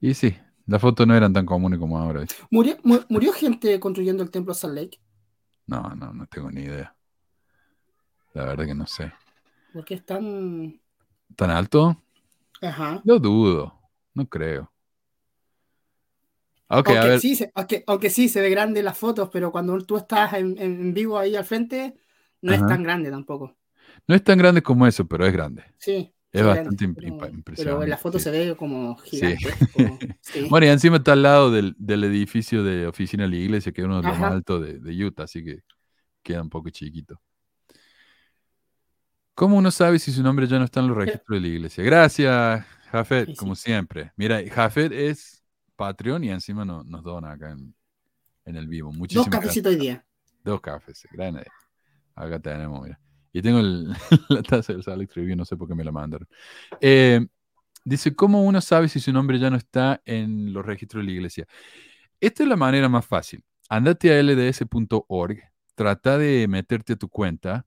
Y 0.00 0.14
sí, 0.14 0.36
las 0.66 0.80
fotos 0.80 1.06
no 1.06 1.16
eran 1.16 1.32
tan 1.32 1.46
comunes 1.46 1.78
como 1.80 1.98
ahora. 1.98 2.24
¿Murió, 2.50 2.76
mu- 2.84 3.00
murió 3.08 3.32
gente 3.32 3.80
construyendo 3.80 4.22
el 4.22 4.30
templo 4.30 4.54
Salt 4.54 4.74
Lake? 4.74 5.00
No, 5.66 5.82
no, 5.96 6.12
no 6.12 6.26
tengo 6.26 6.50
ni 6.50 6.62
idea. 6.62 6.94
La 8.34 8.44
verdad 8.44 8.66
que 8.66 8.74
no 8.74 8.86
sé. 8.86 9.12
Porque 9.72 9.94
es 9.94 10.04
tan... 10.04 10.80
¿Tan 11.36 11.50
alto? 11.50 12.02
Ajá. 12.60 13.00
Lo 13.04 13.18
dudo. 13.18 13.81
No 14.14 14.26
creo. 14.26 14.72
Ok, 16.68 16.88
a 16.88 17.02
aunque, 17.02 17.20
sí, 17.20 17.36
se, 17.36 17.50
aunque, 17.54 17.84
aunque 17.86 18.10
sí 18.10 18.28
se 18.28 18.40
ve 18.40 18.48
grande 18.50 18.82
las 18.82 18.96
fotos, 18.96 19.28
pero 19.30 19.52
cuando 19.52 19.78
tú 19.84 19.96
estás 19.96 20.32
en, 20.34 20.56
en 20.58 20.94
vivo 20.94 21.18
ahí 21.18 21.36
al 21.36 21.44
frente, 21.44 21.94
no 22.40 22.52
Ajá. 22.52 22.62
es 22.62 22.68
tan 22.72 22.82
grande 22.82 23.10
tampoco. 23.10 23.56
No 24.08 24.14
es 24.14 24.24
tan 24.24 24.38
grande 24.38 24.62
como 24.62 24.86
eso, 24.86 25.06
pero 25.06 25.26
es 25.26 25.32
grande. 25.32 25.64
Sí. 25.78 26.12
Es 26.32 26.40
sí, 26.40 26.46
bastante 26.46 26.86
grande, 26.86 27.10
imp- 27.10 27.54
pero, 27.56 27.82
en 27.82 27.90
la 27.90 27.98
foto 27.98 28.18
sí. 28.18 28.24
se 28.24 28.30
ve 28.30 28.56
como 28.56 28.96
gigante. 28.96 29.50
como- 29.74 29.98
sí. 30.22 30.46
Bueno, 30.48 30.66
y 30.66 30.70
encima 30.70 30.96
está 30.96 31.12
al 31.12 31.22
lado 31.22 31.50
del, 31.50 31.74
del 31.78 32.04
edificio 32.04 32.62
de 32.64 32.86
oficina 32.86 33.24
de 33.24 33.30
la 33.30 33.36
iglesia, 33.36 33.72
que 33.72 33.82
es 33.82 33.84
uno 33.84 33.96
de 34.00 34.02
los 34.08 34.12
Ajá. 34.12 34.22
más 34.28 34.32
altos 34.32 34.62
de, 34.64 34.78
de 34.78 35.04
Utah, 35.04 35.24
así 35.24 35.44
que 35.44 35.60
queda 36.22 36.42
un 36.42 36.50
poco 36.50 36.70
chiquito. 36.70 37.20
¿Cómo 39.34 39.56
uno 39.56 39.70
sabe 39.70 39.98
si 39.98 40.12
su 40.12 40.22
nombre 40.22 40.46
ya 40.46 40.58
no 40.58 40.64
está 40.64 40.80
en 40.80 40.88
los 40.88 40.96
registros 40.96 41.36
de 41.36 41.40
la 41.40 41.46
iglesia? 41.48 41.82
Gracias, 41.84 42.64
Jafet, 42.90 43.34
como 43.36 43.54
siempre. 43.54 44.12
Mira, 44.16 44.40
Jafet 44.50 44.92
es 44.92 45.42
Patreon 45.76 46.22
y 46.24 46.30
encima 46.30 46.64
no- 46.64 46.84
nos 46.84 47.02
dona 47.02 47.32
acá 47.32 47.50
en, 47.52 47.74
en 48.44 48.56
el 48.56 48.68
vivo. 48.68 48.90
Dos 48.90 48.98
Muchísimas 48.98 49.28
cafecitos 49.30 49.72
hoy 49.72 49.78
día. 49.78 50.04
Dos 50.44 50.60
cafés, 50.60 51.06
gran 51.12 51.34
idea. 51.34 51.52
Acá 52.14 52.38
tenemos, 52.40 52.82
mira. 52.82 53.00
Y 53.32 53.40
tengo 53.40 53.60
el- 53.60 53.88
la 54.28 54.42
taza 54.42 54.74
del 54.74 54.82
Salt 54.82 55.10
Review, 55.14 55.36
no 55.36 55.44
sé 55.46 55.56
por 55.56 55.66
qué 55.66 55.74
me 55.74 55.84
la 55.84 55.92
mandaron. 55.92 56.28
Eh, 56.80 57.26
dice, 57.84 58.14
¿cómo 58.14 58.42
uno 58.44 58.60
sabe 58.60 58.88
si 58.88 59.00
su 59.00 59.12
nombre 59.12 59.38
ya 59.38 59.48
no 59.48 59.56
está 59.56 60.02
en 60.04 60.52
los 60.52 60.64
registros 60.66 61.00
de 61.02 61.06
la 61.06 61.12
iglesia? 61.12 61.46
Esta 62.20 62.42
es 62.42 62.48
la 62.48 62.56
manera 62.56 62.88
más 62.90 63.06
fácil. 63.06 63.42
Andate 63.70 64.12
a 64.12 64.22
lds.org, 64.22 65.38
trata 65.74 66.18
de 66.18 66.46
meterte 66.48 66.92
a 66.92 66.96
tu 66.96 67.08
cuenta 67.08 67.64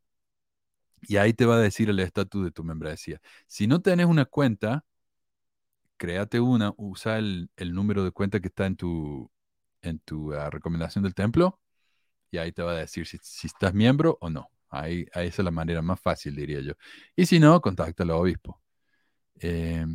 Y 1.07 1.17
ahí 1.17 1.33
te 1.33 1.45
va 1.45 1.55
a 1.55 1.59
decir 1.59 1.89
el 1.89 1.99
estatus 1.99 2.45
de 2.45 2.51
tu 2.51 2.63
membresía. 2.63 3.21
Si 3.47 3.67
no 3.67 3.81
tenés 3.81 4.05
una 4.07 4.25
cuenta, 4.25 4.85
créate 5.97 6.39
una, 6.39 6.73
usa 6.77 7.17
el, 7.17 7.49
el 7.57 7.73
número 7.73 8.03
de 8.03 8.11
cuenta 8.11 8.39
que 8.39 8.47
está 8.47 8.65
en 8.65 8.75
tu, 8.75 9.31
en 9.81 9.99
tu 9.99 10.33
ah, 10.33 10.49
recomendación 10.49 11.03
del 11.03 11.15
templo 11.15 11.59
y 12.31 12.37
ahí 12.37 12.51
te 12.51 12.63
va 12.63 12.73
a 12.73 12.77
decir 12.77 13.07
si, 13.07 13.17
si 13.21 13.47
estás 13.47 13.73
miembro 13.73 14.17
o 14.21 14.29
no. 14.29 14.49
Ahí, 14.69 15.05
ahí 15.13 15.27
esa 15.27 15.41
es 15.41 15.45
la 15.45 15.51
manera 15.51 15.81
más 15.81 15.99
fácil, 15.99 16.35
diría 16.35 16.59
yo. 16.59 16.73
Y 17.15 17.25
si 17.25 17.39
no, 17.39 17.61
contacta 17.61 18.03
al 18.03 18.11
obispo. 18.11 18.61
Eh, 19.39 19.85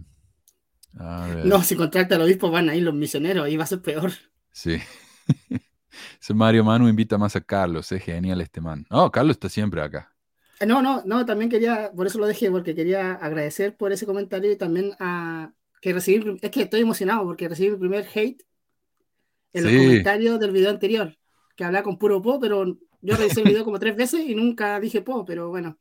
a 0.99 1.27
ver. 1.27 1.47
No, 1.47 1.63
si 1.63 1.77
contacta 1.77 2.15
al 2.15 2.23
obispo 2.23 2.51
van 2.51 2.71
a 2.71 2.75
ir 2.75 2.83
los 2.83 2.95
misioneros, 2.95 3.45
ahí 3.45 3.57
va 3.57 3.65
a 3.65 3.67
ser 3.67 3.83
peor. 3.83 4.13
Sí. 4.53 4.79
Mario 6.35 6.65
Manu 6.65 6.89
invita 6.89 7.19
más 7.19 7.37
a 7.37 7.41
Carlos, 7.41 7.91
es 7.93 8.03
genial 8.03 8.41
este 8.41 8.61
man. 8.61 8.87
No, 8.91 9.11
Carlos 9.11 9.37
está 9.37 9.49
siempre 9.49 9.83
acá. 9.83 10.10
Eh, 10.61 10.67
No, 10.67 10.83
no, 10.83 11.03
no, 11.07 11.27
también 11.27 11.51
quería, 11.51 11.93
por 11.95 12.07
eso 12.07 12.19
lo 12.19 12.27
dejé, 12.27 12.51
porque 12.51 12.75
quería 12.75 13.15
agradecer 13.15 13.77
por 13.77 13.93
ese 13.93 14.07
comentario 14.07 14.51
y 14.53 14.57
también 14.57 14.93
a 15.01 15.53
que 15.81 15.93
recibí, 15.95 16.39
es 16.43 16.51
que 16.51 16.63
estoy 16.63 16.81
emocionado 16.83 17.25
porque 17.25 17.49
recibí 17.49 17.71
mi 17.73 17.79
primer 17.79 18.07
hate 18.15 18.43
en 19.53 19.65
los 19.65 19.73
Sí. 19.73 19.75
comentarios 19.75 20.39
del 20.41 20.51
video 20.53 20.71
anterior, 20.71 21.17
que 21.57 21.65
hablaba 21.65 21.85
con 21.85 21.99
puro 21.99 22.23
po, 22.23 22.39
pero 22.41 22.65
yo 23.01 23.17
revisé 23.17 23.41
el 23.41 23.47
video 23.47 23.65
como 23.65 23.79
tres 23.79 23.97
veces 23.97 24.21
y 24.27 24.35
nunca 24.35 24.79
dije 24.81 25.03
po, 25.03 25.25
pero 25.25 25.49
bueno, 25.49 25.79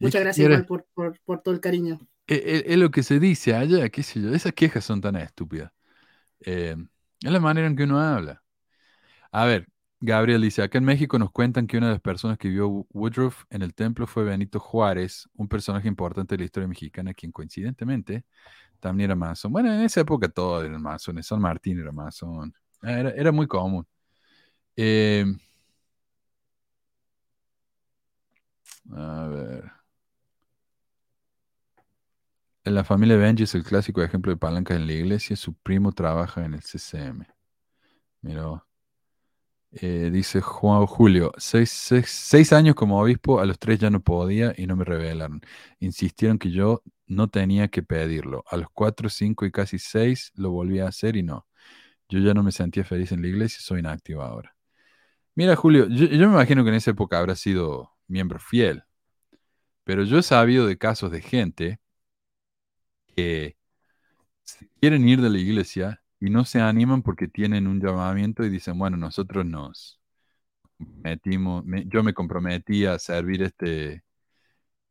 muchas 0.00 0.22
gracias 0.22 0.64
por, 0.66 0.86
por, 0.94 1.20
por 1.24 1.42
todo 1.42 1.54
el 1.54 1.60
cariño. 1.60 2.00
Es, 2.26 2.40
es- 2.44 2.64
es 2.66 2.76
lo 2.78 2.90
que 2.90 3.02
se 3.02 3.20
dice 3.20 3.54
allá, 3.54 3.88
qué 3.88 4.02
sé 4.02 4.20
yo. 4.20 4.34
Esas 4.34 4.52
quejas 4.52 4.84
son 4.84 5.00
tan 5.00 5.16
estúpidas. 5.16 5.72
Eh, 6.40 6.76
es 7.22 7.32
la 7.32 7.40
manera 7.40 7.66
en 7.68 7.76
que 7.76 7.84
uno 7.84 8.00
habla. 8.00 8.42
A 9.32 9.46
ver, 9.46 9.68
Gabriel 10.06 10.42
dice, 10.42 10.62
acá 10.62 10.78
en 10.78 10.84
México 10.84 11.18
nos 11.18 11.32
cuentan 11.32 11.66
que 11.66 11.76
una 11.78 11.86
de 11.88 11.92
las 11.94 12.00
personas 12.00 12.38
que 12.38 12.48
vio 12.48 12.68
Wo- 12.68 12.86
Woodruff 12.92 13.44
en 13.50 13.62
el 13.62 13.74
templo 13.74 14.06
fue 14.06 14.24
Benito 14.24 14.60
Juárez, 14.60 15.28
un 15.34 15.48
personaje 15.48 15.88
importante 15.88 16.34
de 16.36 16.38
la 16.40 16.44
historia 16.44 16.68
mexicana, 16.68 17.12
quien 17.14 17.32
coincidentemente 17.32 18.24
también 18.80 19.10
era 19.10 19.16
masón. 19.16 19.52
Bueno, 19.52 19.72
en 19.72 19.82
esa 19.82 20.00
época 20.02 20.28
todos 20.28 20.64
eran 20.64 20.82
masones. 20.82 21.26
San 21.26 21.40
Martín 21.40 21.80
era 21.80 21.92
masón. 21.92 22.54
Era, 22.82 23.10
era 23.12 23.32
muy 23.32 23.46
común. 23.48 23.86
Eh, 24.76 25.26
a 28.92 29.28
ver. 29.28 29.72
En 32.64 32.74
la 32.74 32.84
familia 32.84 33.16
Benji 33.16 33.44
es 33.44 33.54
el 33.54 33.64
clásico 33.64 34.02
ejemplo 34.02 34.30
de 34.30 34.36
palancas 34.36 34.76
en 34.76 34.86
la 34.86 34.92
iglesia. 34.92 35.36
Su 35.36 35.54
primo 35.54 35.92
trabaja 35.92 36.44
en 36.44 36.52
el 36.52 36.60
CCM. 36.62 37.26
Mira. 38.22 38.64
Eh, 39.72 40.10
dice 40.12 40.40
Juan 40.40 40.86
Julio, 40.86 41.32
seis, 41.36 41.70
seis- 41.70 42.52
años 42.52 42.74
como 42.74 43.00
obispo, 43.00 43.40
a 43.40 43.46
los 43.46 43.58
tres 43.58 43.78
ya 43.78 43.90
no 43.90 44.00
podía 44.02 44.54
y 44.56 44.66
no 44.66 44.76
me 44.76 44.84
revelaron. 44.84 45.40
Insistieron 45.80 46.38
que 46.38 46.50
yo 46.50 46.82
no 47.06 47.28
tenía 47.28 47.68
que 47.68 47.82
pedirlo. 47.82 48.44
A 48.48 48.56
los 48.56 48.68
cuatro, 48.72 49.08
cinco 49.10 49.44
y 49.44 49.50
casi 49.52 49.78
seis 49.78 50.32
lo 50.34 50.50
volví 50.50 50.78
a 50.80 50.88
hacer 50.88 51.16
y 51.16 51.22
no. 51.22 51.46
Yo 52.08 52.20
ya 52.20 52.34
no 52.34 52.42
me 52.42 52.52
sentía 52.52 52.84
feliz 52.84 53.12
en 53.12 53.22
la 53.22 53.28
iglesia, 53.28 53.60
soy 53.60 53.80
inactivo 53.80 54.22
ahora. 54.22 54.56
Mira, 55.34 55.56
Julio, 55.56 55.88
yo, 55.88 56.08
me 56.08 56.34
imagino 56.34 56.64
que 56.64 56.70
en 56.70 56.76
esa 56.76 56.92
época 56.92 57.18
habrá 57.18 57.36
sido 57.36 57.92
miembro 58.08 58.38
fiel, 58.40 58.84
pero 59.84 60.04
yo 60.04 60.18
he 60.18 60.22
sabido 60.22 60.66
de 60.66 60.76
casos 60.78 61.10
de 61.10 61.22
gente 61.22 61.80
que 63.14 63.56
quieren 64.80 65.08
ir 65.08 65.20
de 65.20 65.30
la 65.30 65.38
iglesia 65.38 66.02
y 66.20 66.30
no 66.30 66.44
se 66.44 66.60
animan 66.60 67.02
porque 67.02 67.28
tienen 67.28 67.66
un 67.66 67.80
llamamiento 67.80 68.44
y 68.44 68.48
dicen, 68.50 68.78
bueno, 68.78 68.96
nosotros 68.96 69.44
nos 69.46 70.00
metimos, 70.78 71.64
yo 71.86 72.02
me 72.02 72.14
comprometí 72.14 72.86
a 72.86 72.98
servir 72.98 73.42
este, 73.42 74.04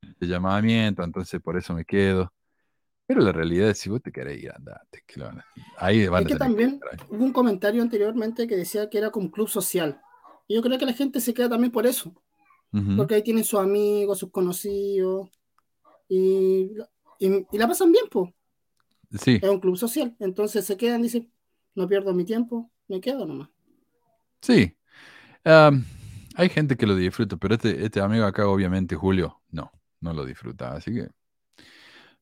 este 0.02 0.28
llamamiento, 0.28 1.04
entonces 1.04 1.42
por 1.42 1.58
eso 1.58 1.74
me 1.74 1.86
quedo. 1.86 2.34
Pero 3.08 3.22
la 3.22 3.32
realidad 3.34 3.70
es, 3.72 3.80
si 3.80 3.90
vos 3.90 4.02
te 4.02 4.12
querés 4.12 4.42
ir, 4.44 4.52
andate. 4.54 5.04
que 5.08 5.20
lo 5.22 5.32
ahí 5.80 6.08
van 6.08 6.24
Es 6.24 6.26
a 6.28 6.28
que 6.28 6.36
también 6.36 6.86
hubo 7.10 7.24
un 7.24 7.34
comentario 7.34 7.82
anteriormente 7.82 8.48
que 8.48 8.56
decía 8.56 8.90
que 8.90 8.98
era 8.98 9.12
como 9.12 9.32
club 9.32 9.50
social. 9.50 10.02
Y 10.48 10.56
yo 10.56 10.62
creo 10.62 10.78
que 10.78 10.86
la 10.86 10.94
gente 10.94 11.20
se 11.20 11.34
queda 11.34 11.50
también 11.50 11.72
por 11.72 11.86
eso, 11.88 12.14
Ujú. 12.74 12.96
porque 12.96 13.16
ahí 13.16 13.24
tienen 13.24 13.46
sus 13.46 13.60
amigos, 13.62 14.20
sus 14.20 14.32
conocidos, 14.32 15.30
y, 16.10 16.72
y, 17.20 17.48
y 17.52 17.60
la 17.60 17.68
pasan 17.70 17.94
bien, 17.94 18.06
pues. 18.12 18.32
Sí, 19.22 19.42
Es 19.42 19.50
un 19.50 19.60
club 19.62 19.78
social. 19.78 20.16
Entonces 20.20 20.66
se 20.66 20.78
quedan, 20.78 21.02
dicen, 21.02 21.32
no 21.76 21.88
pierdo 21.88 22.14
mi 22.14 22.26
tiempo, 22.26 22.72
me 22.88 23.00
quedo 23.02 23.26
nomás. 23.26 23.50
sí. 24.42 24.76
Hay 26.36 26.50
gente 26.50 26.76
que 26.78 26.86
lo 26.86 26.96
disfruta, 26.96 27.38
pero 27.38 27.56
este, 27.56 27.86
este 27.86 28.02
amigo 28.02 28.26
acá, 28.26 28.48
obviamente, 28.48 28.96
Julio, 28.96 29.42
no, 29.52 29.72
no 30.02 30.14
lo 30.14 30.26
disfruta. 30.26 30.74
Así 30.76 30.94
que, 30.94 31.08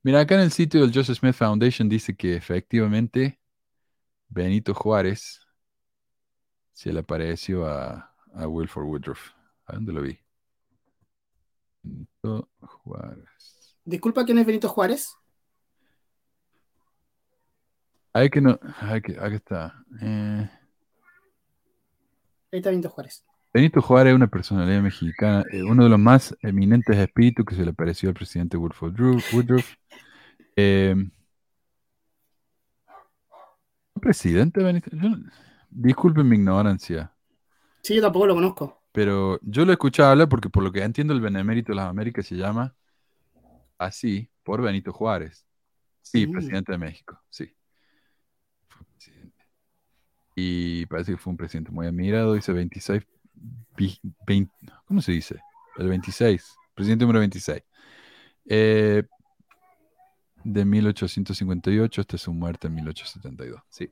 mira, 0.04 0.20
acá 0.22 0.36
en 0.36 0.42
el 0.42 0.52
sitio 0.52 0.82
del 0.82 0.94
Joseph 0.94 1.18
Smith 1.20 1.34
Foundation 1.36 1.90
dice 1.90 2.16
que 2.16 2.36
efectivamente 2.36 3.40
Benito 4.30 4.74
Juárez 4.74 5.42
se 6.74 6.92
le 6.94 7.00
apareció 7.00 7.66
a, 7.68 8.14
a 8.34 8.48
Wilford 8.48 8.86
Woodruff. 8.86 9.32
¿A 9.66 9.74
dónde 9.76 9.94
lo 9.94 10.02
vi? 10.02 10.20
Benito 11.82 12.50
Juárez. 12.62 13.76
Disculpa, 13.86 14.26
¿quién 14.26 14.38
es 14.40 14.46
Benito 14.46 14.68
Juárez? 14.70 15.14
Hay 18.14 18.30
que 18.30 18.42
no, 18.42 18.60
hay 18.80 19.02
que, 19.02 19.14
acá 19.14 19.36
está. 19.36 19.84
Eh, 20.02 20.50
Ahí 22.52 22.60
está 22.60 22.70
Benito 22.70 22.90
Juárez. 22.90 23.26
Benito 23.54 23.82
Juárez 23.82 24.12
es 24.12 24.16
una 24.16 24.28
personalidad 24.28 24.82
mexicana, 24.82 25.44
eh, 25.52 25.64
uno 25.64 25.84
de 25.84 25.90
los 25.90 26.00
más 26.00 26.36
eminentes 26.42 26.96
espíritus 26.98 27.46
que 27.46 27.56
se 27.56 27.64
le 27.64 27.72
apareció 27.72 28.10
al 28.10 28.16
presidente 28.16 28.58
Woodrow 28.58 29.18
Woodruff. 29.34 29.74
Eh, 30.56 30.96
presidente 34.00 34.62
Benito, 34.64 34.90
yo 34.92 35.10
disculpen 35.70 36.28
mi 36.28 36.36
ignorancia, 36.36 37.12
Sí, 37.82 37.96
yo 37.96 38.02
tampoco 38.02 38.28
lo 38.28 38.36
conozco. 38.36 38.82
pero 38.92 39.40
yo 39.42 39.66
lo 39.66 39.72
he 39.72 39.74
escuchado 39.74 40.12
hablar 40.12 40.30
porque 40.30 40.50
por 40.50 40.64
lo 40.64 40.72
que 40.72 40.82
entiendo 40.84 41.14
el 41.14 41.22
Benemérito 41.22 41.72
de 41.72 41.78
las 41.78 41.88
Américas 41.90 42.26
se 42.28 42.36
llama 42.36 42.76
así, 43.78 44.30
por 44.44 44.62
Benito 44.62 44.92
Juárez. 44.94 45.46
Sí, 46.02 46.28
Mm. 46.28 46.32
presidente 46.32 46.72
de 46.74 46.78
México, 46.78 47.20
sí. 47.30 47.54
Y 50.36 50.86
parece 50.88 51.12
que 51.12 51.18
fue 51.18 51.32
un 51.32 51.38
presidente 51.38 51.72
muy 51.72 51.86
admirado, 51.88 52.34
dice 52.34 52.52
26, 52.54 53.04
vi- 53.78 54.00
20 54.26 54.52
¿cómo 54.86 55.02
se 55.02 55.12
dice? 55.12 55.40
El 55.78 55.90
26, 55.90 56.56
presidente 56.74 57.04
número 57.06 57.20
26. 57.20 57.64
Eh, 58.46 59.04
de 60.44 60.66
1858 60.66 62.02
hasta 62.02 62.18
su 62.18 62.34
muerte 62.34 62.68
en 62.68 62.76
1872, 62.76 63.62
sí. 63.70 63.90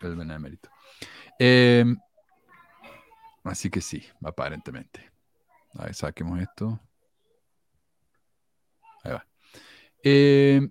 El 0.00 0.16
Benemérito. 0.16 0.70
Eh, 1.38 1.84
así 3.44 3.68
que 3.68 3.80
sí, 3.80 4.02
aparentemente. 4.24 5.10
A 5.74 5.84
ver, 5.84 5.94
saquemos 5.94 6.40
esto. 6.40 6.80
Ahí 9.04 9.12
va. 9.12 9.26
Eh, 10.02 10.68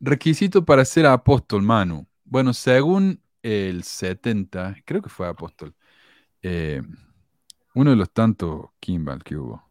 requisito 0.00 0.64
para 0.64 0.84
ser 0.84 1.06
apóstol, 1.06 1.62
Manu. 1.62 2.06
Bueno, 2.26 2.52
según 2.52 3.20
el 3.42 3.82
70, 3.84 4.76
creo 4.84 5.00
que 5.02 5.08
fue 5.08 5.28
apóstol, 5.28 5.74
eh, 6.42 6.82
uno 7.74 7.90
de 7.90 7.96
los 7.96 8.10
tantos 8.12 8.66
Kimball 8.80 9.22
que 9.22 9.36
hubo, 9.36 9.62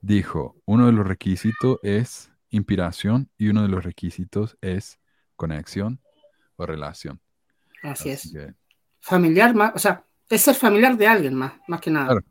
dijo, 0.00 0.56
uno 0.66 0.86
de 0.86 0.92
los 0.92 1.06
requisitos 1.06 1.78
es 1.82 2.30
inspiración 2.50 3.30
y 3.38 3.48
uno 3.48 3.62
de 3.62 3.68
los 3.68 3.84
requisitos 3.84 4.56
es 4.60 4.98
conexión 5.36 6.00
o 6.56 6.66
relación. 6.66 7.20
Así 7.82 8.10
es. 8.10 8.32
que- 8.32 8.54
Familiar 9.00 9.54
más, 9.54 9.72
o 9.74 9.78
sea, 9.78 10.04
es 10.28 10.42
ser 10.42 10.54
familiar 10.54 10.96
de 10.96 11.06
alguien 11.06 11.34
más, 11.34 11.54
más 11.68 11.80
que 11.80 11.90
nada. 11.90 12.06
Claro. 12.08 12.24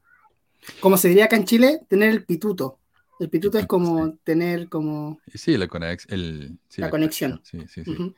Como 0.82 0.98
se 0.98 1.08
diría 1.08 1.26
acá 1.26 1.38
en 1.38 1.46
Chile, 1.46 1.82
tener 1.88 2.10
el 2.10 2.26
pituto. 2.26 2.80
El 3.20 3.30
pituto 3.30 3.58
es 3.58 3.66
como 3.66 4.14
tener 4.24 4.70
como 4.70 5.20
Sí, 5.34 5.58
la, 5.58 5.68
conex- 5.68 6.06
el, 6.10 6.60
sí, 6.70 6.82
la 6.82 6.90
conexión. 6.90 7.42
Sí, 7.44 7.66
sí, 7.68 7.84
sí. 7.84 8.16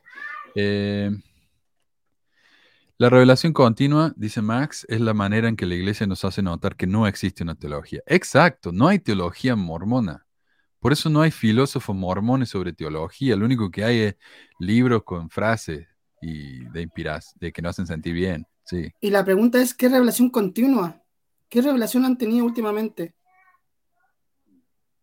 Eh, 0.56 1.10
la 3.00 3.08
revelación 3.08 3.54
continua, 3.54 4.12
dice 4.14 4.42
Max, 4.42 4.84
es 4.86 5.00
la 5.00 5.14
manera 5.14 5.48
en 5.48 5.56
que 5.56 5.64
la 5.64 5.74
iglesia 5.74 6.06
nos 6.06 6.22
hace 6.26 6.42
notar 6.42 6.76
que 6.76 6.86
no 6.86 7.06
existe 7.06 7.42
una 7.42 7.54
teología. 7.54 8.02
Exacto, 8.04 8.72
no 8.72 8.88
hay 8.88 8.98
teología 8.98 9.56
mormona. 9.56 10.26
Por 10.80 10.92
eso 10.92 11.08
no 11.08 11.22
hay 11.22 11.30
filósofos 11.30 11.96
mormones 11.96 12.50
sobre 12.50 12.74
teología. 12.74 13.36
Lo 13.36 13.46
único 13.46 13.70
que 13.70 13.84
hay 13.84 13.98
es 14.00 14.16
libros 14.58 15.02
con 15.02 15.30
frases 15.30 15.88
y 16.20 16.62
de 16.66 16.82
inspiras, 16.82 17.32
de 17.40 17.50
que 17.54 17.62
nos 17.62 17.70
hacen 17.70 17.86
sentir 17.86 18.12
bien. 18.12 18.46
Sí. 18.64 18.92
Y 19.00 19.08
la 19.08 19.24
pregunta 19.24 19.62
es, 19.62 19.72
¿qué 19.72 19.88
revelación 19.88 20.28
continua? 20.28 21.02
¿Qué 21.48 21.62
revelación 21.62 22.04
han 22.04 22.18
tenido 22.18 22.44
últimamente? 22.44 23.14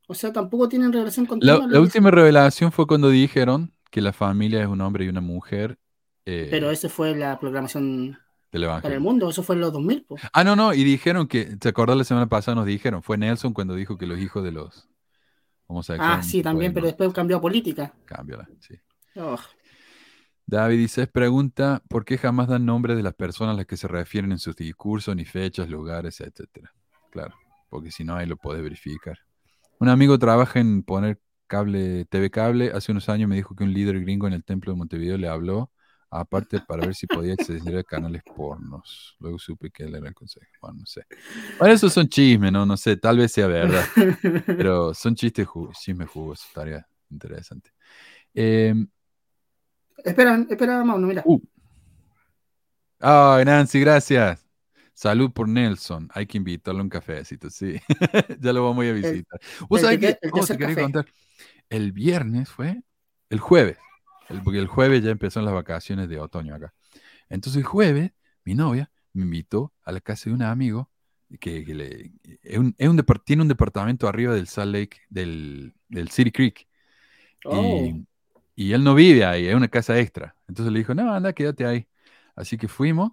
O 0.07 0.13
sea, 0.13 0.31
tampoco 0.31 0.69
tienen 0.69 0.93
revelación 0.93 1.25
La, 1.25 1.29
continua. 1.29 1.67
la 1.67 1.81
última 1.81 2.11
revelación 2.11 2.71
fue 2.71 2.85
cuando 2.85 3.09
dijeron 3.09 3.73
que 3.89 4.01
la 4.01 4.13
familia 4.13 4.61
es 4.61 4.67
un 4.67 4.81
hombre 4.81 5.05
y 5.05 5.09
una 5.09 5.21
mujer. 5.21 5.79
Eh, 6.27 6.47
Pero 6.51 6.69
esa 6.71 6.89
fue 6.89 7.15
la 7.15 7.39
programación 7.39 8.17
del 8.51 8.65
Para 8.65 8.93
el 8.93 8.99
mundo, 8.99 9.29
eso 9.29 9.43
fue 9.43 9.55
en 9.55 9.61
los 9.61 9.71
2000. 9.71 10.03
po. 10.03 10.17
Ah, 10.33 10.43
no, 10.43 10.57
no, 10.57 10.73
y 10.73 10.83
dijeron 10.83 11.27
que, 11.27 11.55
¿te 11.57 11.69
acordás 11.69 11.95
la 11.95 12.03
semana 12.03 12.27
pasada 12.27 12.55
nos 12.55 12.65
dijeron? 12.65 13.01
Fue 13.01 13.17
Nelson 13.17 13.53
cuando 13.53 13.75
dijo 13.75 13.97
que 13.97 14.07
los 14.07 14.19
hijos 14.19 14.43
de 14.43 14.51
los. 14.51 14.89
Ah, 15.99 16.21
sí, 16.21 16.41
también, 16.41 16.73
pero 16.73 16.85
después 16.85 17.13
cambió 17.13 17.37
a 17.37 17.41
política. 17.41 17.93
Cámbiala, 18.05 18.47
sí. 18.59 18.75
Oh, 19.15 19.37
David 20.45 20.77
dice, 20.77 21.03
es 21.03 21.09
pregunta, 21.09 21.81
¿por 21.89 22.05
qué 22.05 22.17
jamás 22.17 22.47
dan 22.47 22.65
nombres 22.65 22.95
de 22.95 23.03
las 23.03 23.13
personas 23.13 23.53
a 23.53 23.57
las 23.57 23.65
que 23.65 23.75
se 23.75 23.87
refieren 23.87 24.31
en 24.31 24.39
sus 24.39 24.55
discursos, 24.55 25.13
ni 25.15 25.25
fechas, 25.25 25.69
lugares, 25.69 26.21
etcétera? 26.21 26.73
Claro, 27.09 27.35
porque 27.69 27.91
si 27.91 28.05
no, 28.05 28.15
ahí 28.15 28.25
lo 28.25 28.37
podés 28.37 28.63
verificar. 28.63 29.17
Un 29.79 29.89
amigo 29.89 30.17
trabaja 30.17 30.59
en 30.59 30.83
poner 30.83 31.19
cable, 31.47 32.05
TV 32.05 32.29
cable. 32.29 32.71
Hace 32.73 32.91
unos 32.91 33.09
años 33.09 33.27
me 33.27 33.35
dijo 33.35 33.55
que 33.55 33.63
un 33.63 33.73
líder 33.73 33.99
gringo 34.01 34.27
en 34.27 34.33
el 34.33 34.43
templo 34.43 34.71
de 34.71 34.77
Montevideo 34.77 35.17
le 35.17 35.27
habló, 35.27 35.71
aparte 36.09 36.59
para 36.61 36.85
ver 36.85 36.95
si 36.95 37.05
podía 37.07 37.34
acceder 37.34 37.77
a 37.77 37.84
canales 37.84 38.23
pornos. 38.23 39.15
Luego 39.19 39.38
supe 39.39 39.69
que 39.71 39.84
él 39.84 39.95
era 39.95 40.07
el 40.07 40.13
consejo. 40.15 40.45
Bueno, 40.61 40.79
no 40.79 40.85
sé. 40.85 41.05
Bueno, 41.59 41.73
esos 41.73 41.91
son 41.93 42.07
chismes, 42.07 42.51
¿no? 42.51 42.65
No 42.65 42.77
sé, 42.77 42.97
tal 42.97 43.17
vez 43.17 43.31
sea 43.31 43.47
verdad. 43.47 43.84
Pero 44.45 44.93
son 44.93 45.15
chistes 45.15 45.45
ju- 45.47 45.71
chismes 45.77 46.09
jugosos, 46.09 46.47
estaría 46.47 46.88
interesante. 47.09 47.71
Em, 48.34 48.88
Espera, 50.03 50.45
espera, 50.49 50.84
Mauno, 50.84 51.07
mira. 51.07 51.23
Uh. 51.25 51.39
Ay, 52.99 53.45
Nancy, 53.45 53.79
gracias. 53.79 54.45
Salud 54.93 55.31
por 55.31 55.47
Nelson. 55.47 56.09
Hay 56.13 56.25
que 56.25 56.38
invitarlo 56.38 56.79
a 56.79 56.84
un 56.84 56.89
cafecito, 56.89 57.49
sí. 57.49 57.75
ya 58.39 58.53
lo 58.53 58.63
vamos 58.63 58.85
a 58.85 58.91
visitar. 58.91 59.39
¿Vos 59.69 59.79
el 59.81 59.85
sabés 59.85 59.99
que- 59.99 60.05
que, 60.07 60.19
el 60.21 60.29
oh, 60.31 60.34
te 60.34 60.39
tercer 60.39 60.57
quería 60.57 60.84
contar? 60.84 61.05
El 61.69 61.91
viernes 61.91 62.49
fue, 62.49 62.81
el 63.29 63.39
jueves, 63.39 63.77
el- 64.29 64.41
porque 64.43 64.59
el 64.59 64.67
jueves 64.67 65.03
ya 65.03 65.11
empezaron 65.11 65.45
las 65.45 65.53
vacaciones 65.55 66.09
de 66.09 66.19
otoño 66.19 66.55
acá. 66.55 66.73
Entonces 67.29 67.59
el 67.61 67.65
jueves, 67.65 68.11
mi 68.45 68.55
novia 68.55 68.91
me 69.13 69.23
invitó 69.23 69.73
a 69.83 69.91
la 69.91 70.01
casa 70.01 70.29
de 70.29 70.35
un 70.35 70.43
amigo 70.43 70.91
que, 71.39 71.65
que 71.65 71.75
le- 71.75 72.13
es 72.43 72.57
un, 72.59 72.75
es 72.77 72.89
un 72.89 72.97
depart- 72.97 73.23
tiene 73.25 73.41
un 73.43 73.47
departamento 73.49 74.07
arriba 74.07 74.33
del 74.35 74.47
Salt 74.47 74.73
Lake, 74.73 74.99
del, 75.09 75.75
del 75.89 76.09
City 76.11 76.31
Creek. 76.31 76.67
Oh. 77.45 77.97
Y, 78.55 78.67
y 78.69 78.73
él 78.73 78.83
no 78.83 78.95
vive 78.95 79.25
ahí, 79.25 79.47
es 79.47 79.55
una 79.55 79.67
casa 79.69 79.99
extra. 79.99 80.35
Entonces 80.47 80.71
le 80.73 80.79
dijo, 80.79 80.93
no, 80.95 81.13
anda, 81.13 81.33
quédate 81.33 81.65
ahí. 81.65 81.87
Así 82.35 82.57
que 82.57 82.67
fuimos 82.67 83.11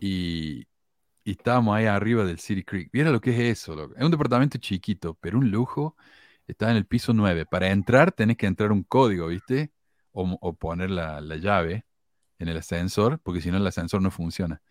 y, 0.00 0.66
y 1.24 1.32
estábamos 1.32 1.76
ahí 1.76 1.86
arriba 1.86 2.24
del 2.24 2.38
City 2.38 2.64
Creek. 2.64 2.90
Mira 2.92 3.10
lo 3.10 3.20
que 3.20 3.30
es 3.32 3.58
eso, 3.60 3.74
loco. 3.76 3.94
Es 3.96 4.04
un 4.04 4.10
departamento 4.10 4.58
chiquito, 4.58 5.14
pero 5.20 5.38
un 5.38 5.50
lujo. 5.50 5.96
Está 6.46 6.70
en 6.70 6.76
el 6.78 6.86
piso 6.86 7.12
9. 7.14 7.46
Para 7.46 7.70
entrar 7.70 8.12
tenés 8.12 8.36
que 8.36 8.46
entrar 8.46 8.72
un 8.72 8.82
código, 8.84 9.28
¿viste? 9.28 9.72
O, 10.12 10.38
o 10.40 10.52
poner 10.54 10.90
la, 10.90 11.20
la 11.20 11.36
llave 11.36 11.86
en 12.38 12.48
el 12.48 12.58
ascensor, 12.58 13.20
porque 13.22 13.40
si 13.40 13.50
no 13.50 13.56
el 13.56 13.66
ascensor 13.66 14.02
no 14.02 14.10
funciona. 14.10 14.62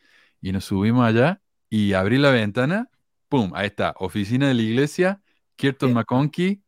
Y 0.41 0.51
nos 0.51 0.65
subimos 0.65 1.05
allá 1.05 1.41
y 1.69 1.93
abrí 1.93 2.18
la 2.18 2.31
ventana, 2.31 2.89
¡pum! 3.30 3.51
Ahí 3.55 3.68
está, 3.68 3.95
oficina 3.97 4.47
de 4.47 4.53
la 4.53 4.61
iglesia, 4.61 5.22
Kirton 5.55 5.93
McConkie 5.93 6.63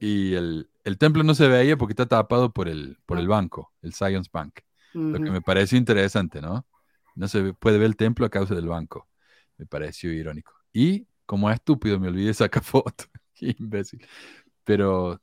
y 0.00 0.34
el, 0.34 0.70
el 0.84 0.98
templo 0.98 1.22
no 1.22 1.34
se 1.34 1.48
veía 1.48 1.76
porque 1.76 1.92
está 1.92 2.06
tapado 2.06 2.52
por 2.52 2.68
el, 2.68 2.98
por 3.06 3.18
el 3.18 3.28
banco, 3.28 3.72
el 3.82 3.92
Science 3.92 4.30
Bank. 4.32 4.60
Lo 4.94 5.18
que 5.18 5.30
me 5.30 5.42
pareció 5.42 5.76
interesante, 5.76 6.40
¿no? 6.40 6.66
No 7.14 7.28
se 7.28 7.52
puede 7.52 7.76
ver 7.76 7.86
el 7.86 7.96
templo 7.96 8.24
a 8.24 8.30
causa 8.30 8.54
del 8.54 8.66
banco. 8.68 9.08
Me 9.58 9.66
pareció 9.66 10.10
irónico. 10.10 10.54
Y 10.72 11.06
como 11.26 11.50
estúpido 11.50 12.00
me 12.00 12.08
olvidé 12.08 12.32
sacar 12.32 12.62
foto. 12.64 13.04
Qué 13.34 13.54
imbécil. 13.58 14.06
Pero 14.64 15.20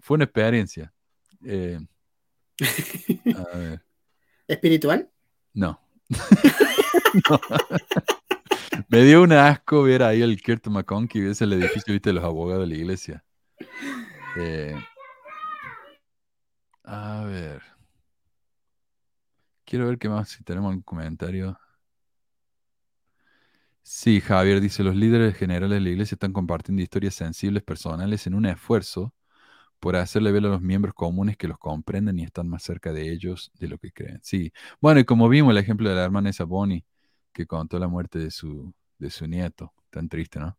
fue 0.00 0.16
una 0.16 0.24
experiencia. 0.24 0.92
Eh, 1.44 1.78
a 3.36 3.56
ver. 3.56 3.82
¿Espiritual? 4.48 5.10
No. 5.54 5.80
No. 6.08 7.40
Me 8.88 9.02
dio 9.02 9.22
un 9.22 9.32
asco 9.32 9.82
ver 9.82 10.02
ahí 10.02 10.22
el 10.22 10.40
Kirton 10.40 10.74
McConkie, 10.74 11.20
ves 11.20 11.40
el 11.42 11.52
edificio, 11.54 11.92
viste, 11.92 12.10
de 12.10 12.14
los 12.14 12.24
abogados 12.24 12.68
de 12.68 12.74
la 12.74 12.80
iglesia. 12.80 13.24
Eh, 14.36 14.76
a 16.84 17.24
ver. 17.24 17.62
Quiero 19.64 19.86
ver 19.86 19.98
qué 19.98 20.08
más, 20.08 20.28
si 20.28 20.44
tenemos 20.44 20.68
algún 20.68 20.82
comentario. 20.82 21.58
Sí, 23.82 24.20
Javier 24.20 24.60
dice, 24.60 24.82
los 24.82 24.96
líderes 24.96 25.36
generales 25.36 25.70
de 25.70 25.80
la 25.80 25.88
iglesia 25.88 26.16
están 26.16 26.32
compartiendo 26.32 26.82
historias 26.82 27.14
sensibles 27.14 27.62
personales 27.62 28.26
en 28.26 28.34
un 28.34 28.46
esfuerzo 28.46 29.14
por 29.80 29.96
hacerle 29.96 30.32
ver 30.32 30.44
a 30.46 30.48
los 30.48 30.62
miembros 30.62 30.94
comunes 30.94 31.36
que 31.36 31.48
los 31.48 31.58
comprenden 31.58 32.18
y 32.18 32.24
están 32.24 32.48
más 32.48 32.62
cerca 32.62 32.92
de 32.92 33.10
ellos 33.12 33.52
de 33.58 33.68
lo 33.68 33.78
que 33.78 33.92
creen. 33.92 34.20
Sí, 34.22 34.52
bueno, 34.80 35.00
y 35.00 35.04
como 35.04 35.28
vimos 35.28 35.50
el 35.52 35.58
ejemplo 35.58 35.88
de 35.88 35.94
la 35.94 36.04
hermana 36.04 36.30
esa 36.30 36.44
Bonnie, 36.44 36.84
que 37.32 37.46
contó 37.46 37.78
la 37.78 37.88
muerte 37.88 38.18
de 38.18 38.30
su, 38.30 38.72
de 38.98 39.10
su 39.10 39.26
nieto, 39.26 39.72
tan 39.90 40.08
triste, 40.08 40.40
¿no? 40.40 40.56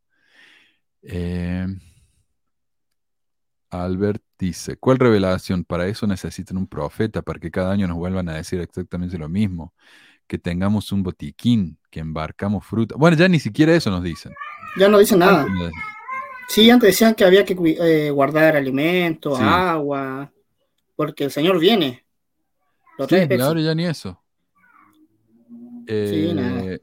Eh, 1.02 1.68
Albert 3.70 4.24
dice, 4.38 4.78
¿cuál 4.78 4.98
revelación? 4.98 5.64
Para 5.64 5.88
eso 5.88 6.08
necesitan 6.08 6.58
un 6.58 6.68
profeta, 6.68 7.22
para 7.22 7.40
que 7.40 7.52
cada 7.52 7.72
año 7.72 7.88
nos 7.88 7.98
vuelvan 7.98 8.30
a 8.30 8.36
decir 8.36 8.60
exactamente 8.60 9.18
lo 9.18 9.30
mismo, 9.30 9.74
que 10.28 10.38
tengamos 10.38 10.92
un 10.92 11.04
botiquín, 11.04 11.78
que 11.90 12.00
embarcamos 12.00 12.66
fruta. 12.66 12.96
Bueno, 12.98 13.18
ya 13.18 13.28
ni 13.28 13.40
siquiera 13.40 13.74
eso 13.74 13.90
nos 13.90 14.04
dicen. 14.04 14.34
Ya 14.78 14.88
no 14.88 15.00
dicen 15.00 15.20
nada. 15.20 15.46
Sí, 16.48 16.70
antes 16.70 16.88
decían 16.90 17.14
que 17.14 17.26
había 17.26 17.44
que 17.44 17.56
eh, 17.80 18.10
guardar 18.12 18.56
alimentos, 18.56 19.38
Sí. 19.38 19.44
agua, 19.44 20.32
porque 20.96 21.26
el 21.26 21.32
Señor 21.32 21.60
viene. 21.60 22.06
Lo 22.98 23.08
Sí, 23.08 23.16
ahora 23.42 23.62
ya 23.62 23.76
ni 23.76 23.86
eso. 23.86 24.24
Sí, 25.88 26.34
nada. 26.34 26.64
Eh, 26.64 26.80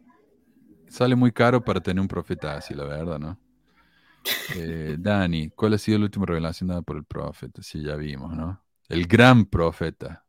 sale 0.89 1.17
muy 1.17 1.33
caro 1.33 1.63
para 1.65 1.81
tener 1.81 2.01
un 2.01 2.09
profeta 2.09 2.57
así, 2.57 2.75
la 2.75 2.85
verdad, 2.85 3.19
¿no? 3.19 3.39
Eh, 4.57 4.97
Dani, 4.99 5.51
¿cuál 5.51 5.75
ha 5.75 5.79
sido 5.79 5.99
la 5.99 6.05
última 6.05 6.27
revelación 6.27 6.69
dada 6.69 6.83
por 6.83 6.97
el 6.97 7.05
profeta? 7.05 7.63
Sí, 7.63 7.83
ya 7.83 7.97
vimos, 7.97 8.35
¿no? 8.37 8.63
El 8.89 9.07
gran 9.07 9.47
profeta. 9.47 10.25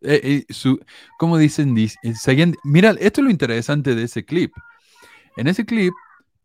Eh, 0.00 0.44
eh, 0.48 0.52
su, 0.52 0.80
¿Cómo 1.18 1.36
dicen? 1.36 1.74
Dic- 1.76 1.96
seguían- 2.14 2.56
mira, 2.64 2.90
esto 2.98 3.20
es 3.20 3.24
lo 3.24 3.30
interesante 3.30 3.94
de 3.94 4.04
ese 4.04 4.24
clip. 4.24 4.52
En 5.36 5.46
ese 5.48 5.64
clip 5.66 5.92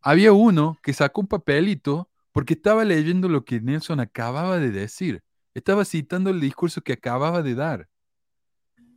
había 0.02 0.34
uno 0.34 0.78
que 0.84 0.94
sacó 0.94 1.22
un 1.22 1.28
papelito 1.28 2.10
porque 2.34 2.56
estaba 2.56 2.84
leyendo 2.84 3.30
lo 3.30 3.46
que 3.46 3.62
Nelson 3.62 4.02
acababa 4.02 4.60
de 4.60 4.72
decir. 4.72 5.22
Estaba 5.54 5.86
citando 5.86 6.32
el 6.32 6.42
discurso 6.42 6.82
que 6.82 6.94
acababa 6.94 7.44
de 7.44 7.56
dar. 7.56 7.88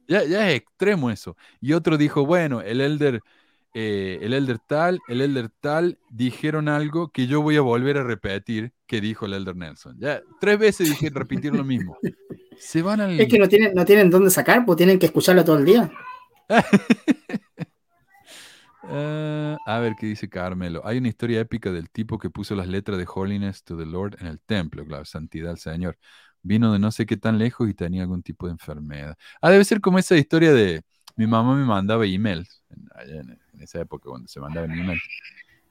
Ya, 0.08 0.24
ya 0.24 0.50
es 0.50 0.56
extremo 0.56 1.10
eso. 1.10 1.36
Y 1.60 1.74
otro 1.74 1.98
dijo, 1.98 2.24
bueno, 2.24 2.62
el 2.62 2.80
elder, 2.80 3.20
eh, 3.74 4.18
el 4.22 4.32
elder 4.32 4.58
tal, 4.66 5.00
el 5.06 5.20
elder 5.20 5.50
tal, 5.60 5.98
dijeron 6.10 6.68
algo 6.68 7.10
que 7.10 7.26
yo 7.26 7.42
voy 7.42 7.56
a 7.56 7.60
volver 7.60 7.98
a 7.98 8.04
repetir 8.04 8.72
que 8.86 9.02
dijo 9.02 9.26
el 9.26 9.34
elder 9.34 9.54
Nelson. 9.54 9.98
Ya 10.00 10.22
tres 10.40 10.58
veces 10.58 10.88
dije, 10.88 11.10
repitieron 11.12 11.58
lo 11.58 11.64
mismo. 11.64 11.98
Se 12.56 12.80
van 12.80 13.02
al... 13.02 13.20
Es 13.20 13.28
que 13.28 13.38
no 13.38 13.48
tienen, 13.48 13.74
no 13.74 13.84
tienen 13.84 14.08
dónde 14.08 14.30
sacar, 14.30 14.64
pues 14.64 14.78
tienen 14.78 14.98
que 14.98 15.06
escucharlo 15.06 15.44
todo 15.44 15.58
el 15.58 15.66
día. 15.66 15.92
Ah, 18.88 19.56
a 19.66 19.78
ver 19.80 19.94
qué 19.98 20.06
dice 20.06 20.28
Carmelo. 20.28 20.82
Hay 20.84 20.98
una 20.98 21.08
historia 21.08 21.40
épica 21.40 21.72
del 21.72 21.90
tipo 21.90 22.18
que 22.18 22.30
puso 22.30 22.54
las 22.54 22.68
letras 22.68 22.98
de 22.98 23.06
Holiness 23.12 23.64
to 23.64 23.76
the 23.76 23.86
Lord 23.86 24.16
en 24.20 24.28
el 24.28 24.40
templo, 24.40 24.84
claro, 24.84 25.04
santidad 25.04 25.50
al 25.50 25.58
Señor. 25.58 25.98
Vino 26.42 26.72
de 26.72 26.78
no 26.78 26.92
sé 26.92 27.06
qué 27.06 27.16
tan 27.16 27.38
lejos 27.38 27.68
y 27.68 27.74
tenía 27.74 28.02
algún 28.02 28.22
tipo 28.22 28.46
de 28.46 28.52
enfermedad. 28.52 29.16
Ah, 29.40 29.50
debe 29.50 29.64
ser 29.64 29.80
como 29.80 29.98
esa 29.98 30.16
historia 30.16 30.52
de 30.52 30.82
mi 31.16 31.26
mamá 31.26 31.56
me 31.56 31.64
mandaba 31.64 32.06
emails, 32.06 32.62
en 33.06 33.38
esa 33.60 33.80
época 33.80 34.10
cuando 34.10 34.28
se 34.28 34.38
mandaban 34.38 34.70
emails, 34.70 35.02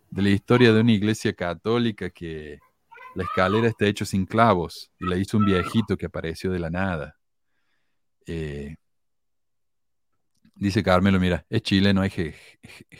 de 0.10 0.22
la 0.22 0.30
historia 0.30 0.74
de 0.74 0.82
una 0.82 0.92
iglesia 0.92 1.34
católica 1.34 2.10
que 2.10 2.60
la 3.14 3.24
escalera 3.24 3.68
está 3.68 3.86
hecha 3.86 4.06
sin 4.06 4.26
clavos 4.26 4.92
y 5.00 5.06
la 5.06 5.18
hizo 5.18 5.38
un 5.38 5.46
viejito 5.46 5.96
que 5.96 6.08
apareció 6.08 6.52
de 6.52 6.60
la 6.60 6.70
nada. 6.70 7.16
Eh, 8.26 8.76
Dice 10.56 10.82
Carmelo, 10.84 11.20
mira, 11.20 11.46
es 11.50 11.62
chileno, 11.62 12.02
hay 12.02 12.10
que 12.10 12.36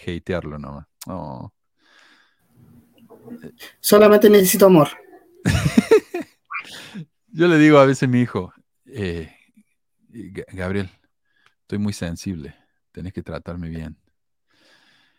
hatearlo 0.06 0.60
nomás. 0.60 0.86
Oh. 1.08 1.52
Solamente 3.80 4.30
necesito 4.30 4.66
amor. 4.66 4.90
Yo 7.28 7.48
le 7.48 7.58
digo 7.58 7.78
a 7.78 7.86
veces 7.86 8.04
a 8.04 8.08
mi 8.08 8.22
hijo, 8.22 8.54
eh, 8.86 9.30
Ga- 10.10 10.46
Gabriel, 10.54 10.90
estoy 11.62 11.80
muy 11.80 11.94
sensible, 11.94 12.56
tenés 12.92 13.14
que 13.14 13.24
tratarme 13.24 13.70
bien. 13.70 13.98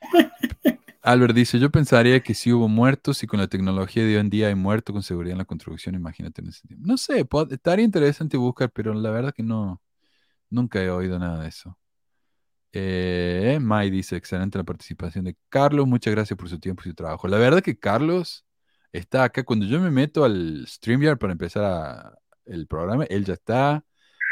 Albert 1.03 1.35
dice, 1.35 1.61
yo 1.61 1.71
pensaría 1.71 2.19
que 2.21 2.35
si 2.35 2.53
hubo 2.53 2.69
muertos 2.69 3.23
y 3.23 3.29
con 3.29 3.39
la 3.39 3.47
tecnología 3.47 4.03
de 4.03 4.15
hoy 4.15 4.21
en 4.21 4.29
día 4.29 4.49
hay 4.49 4.57
muertos 4.57 4.93
con 4.93 5.05
seguridad 5.05 5.33
en 5.33 5.39
la 5.39 5.45
construcción, 5.45 5.95
imagínate 5.95 6.41
en 6.41 6.49
ese 6.49 6.67
tiempo. 6.67 6.85
No 6.85 6.97
sé, 6.97 7.25
estaría 7.51 7.85
interesante 7.85 8.37
buscar, 8.37 8.71
pero 8.73 8.93
la 8.93 9.11
verdad 9.11 9.33
que 9.33 9.45
no, 9.45 9.81
nunca 10.51 10.83
he 10.83 10.91
oído 10.91 11.19
nada 11.19 11.43
de 11.43 11.49
eso. 11.49 11.79
Eh, 12.73 13.59
Mai 13.61 13.91
dice, 13.91 14.17
excelente 14.17 14.59
la 14.59 14.65
participación 14.65 15.25
de 15.25 15.37
Carlos, 15.49 15.87
muchas 15.87 16.13
gracias 16.15 16.37
por 16.39 16.49
su 16.49 16.59
tiempo 16.59 16.83
y 16.85 16.89
su 16.91 16.95
trabajo. 16.95 17.27
La 17.29 17.39
verdad 17.39 17.63
que 17.63 17.79
Carlos 17.79 18.45
está 18.93 19.25
acá. 19.25 19.45
Cuando 19.45 19.65
yo 19.67 19.81
me 19.81 19.91
meto 19.91 20.25
al 20.25 20.67
StreamYard 20.67 21.19
para 21.19 21.33
empezar 21.33 21.65
a- 21.65 22.19
el 22.45 22.67
programa, 22.67 23.05
él 23.05 23.25
ya 23.25 23.35
está, 23.35 23.83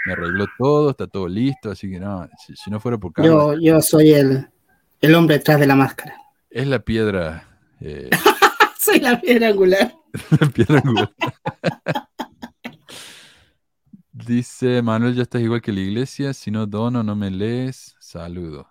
me 0.07 0.13
arregló 0.13 0.47
todo, 0.59 0.91
está 0.91 1.07
todo 1.07 1.27
listo, 1.27 1.71
así 1.71 1.91
que 1.91 1.99
no, 1.99 2.29
si, 2.47 2.55
si 2.55 2.71
no 2.71 2.79
fuera 2.81 2.99
por 2.99 3.13
Carlos, 3.13 3.57
Yo, 3.57 3.61
yo 3.61 3.81
soy 3.81 4.13
el, 4.13 4.47
El 5.01 5.15
hombre 5.15 5.39
detrás 5.39 5.59
de 5.59 5.67
la 5.67 5.75
máscara. 5.75 6.15
Es 6.51 6.67
la 6.67 6.79
piedra. 6.81 7.49
eh, 7.81 8.11
Soy 8.79 9.01
la 9.01 9.21
piedra 9.21 9.49
angular. 9.49 9.95
la 10.41 10.47
piedra 10.49 10.79
angular. 10.85 11.13
Dice 14.13 14.81
Manuel, 14.83 15.15
ya 15.17 15.23
estás 15.23 15.43
igual 15.43 15.61
que 15.61 15.73
la 15.73 15.81
iglesia. 15.81 16.33
Si 16.35 16.51
no 16.51 16.67
dono, 16.67 17.03
no 17.03 17.17
me 17.17 17.31
lees. 17.31 17.94
Saludo. 18.15 18.69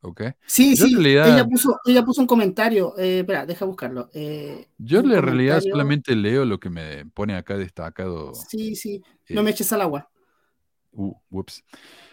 ¿Ok? 0.00 0.22
Sí, 0.44 0.74
Yo 0.74 0.86
sí. 0.86 0.94
realidad- 0.96 1.28
Ella, 1.32 1.44
puso, 1.46 1.78
ella 1.84 2.04
puso 2.04 2.20
un 2.20 2.26
comentario. 2.26 2.98
Eh, 2.98 3.20
espera, 3.20 3.46
deja 3.46 3.64
buscarlo. 3.64 4.10
Eh, 4.12 4.66
Yo 4.76 4.98
en 4.98 5.10
realidad 5.10 5.58
comentario- 5.58 5.70
solamente 5.70 6.16
leo 6.16 6.44
lo 6.44 6.58
que 6.58 6.68
me 6.68 7.06
pone 7.06 7.36
acá 7.36 7.56
destacado. 7.56 8.34
Sí, 8.34 8.74
sí. 8.74 9.00
No 9.28 9.44
me 9.44 9.52
eches 9.52 9.72
al 9.72 9.82
agua. 9.82 10.10
Uh, 10.90 11.14
ups. 11.30 11.62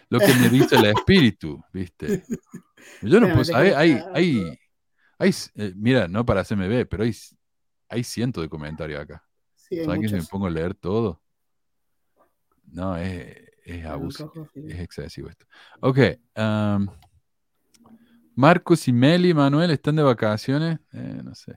Lo 0.08 0.20
que 0.20 0.32
me 0.34 0.48
dice 0.48 0.76
el 0.76 0.84
espíritu, 0.86 1.60
¿viste? 1.72 2.22
Yo 3.02 3.18
no 3.18 3.26
puse. 3.44 3.52
Hay, 3.52 3.70
hay, 3.70 4.00
hay, 4.14 4.58
hay, 5.18 5.30
eh, 5.56 5.72
mira, 5.74 6.06
no 6.06 6.24
para 6.24 6.42
hacerme 6.42 6.68
ver, 6.68 6.88
pero 6.88 7.02
hay, 7.02 7.12
hay 7.88 8.04
cientos 8.04 8.44
de 8.44 8.48
comentarios 8.48 9.00
acá. 9.00 9.24
Sí, 9.56 9.84
¿Sabes 9.84 10.00
que 10.02 10.08
si 10.08 10.14
me 10.14 10.22
pongo 10.22 10.46
a 10.46 10.50
leer 10.50 10.74
todo? 10.74 11.20
No, 12.72 12.96
es, 12.96 13.49
es 13.64 13.84
abuso. 13.84 14.32
Es 14.54 14.80
excesivo 14.80 15.28
esto. 15.28 15.46
Ok. 15.80 15.98
Marcos 18.34 18.88
y 18.88 18.92
Meli, 18.92 19.34
Manuel, 19.34 19.70
¿están 19.70 19.96
de 19.96 20.02
vacaciones? 20.02 20.78
Eh, 20.92 21.20
no 21.22 21.34
sé. 21.34 21.56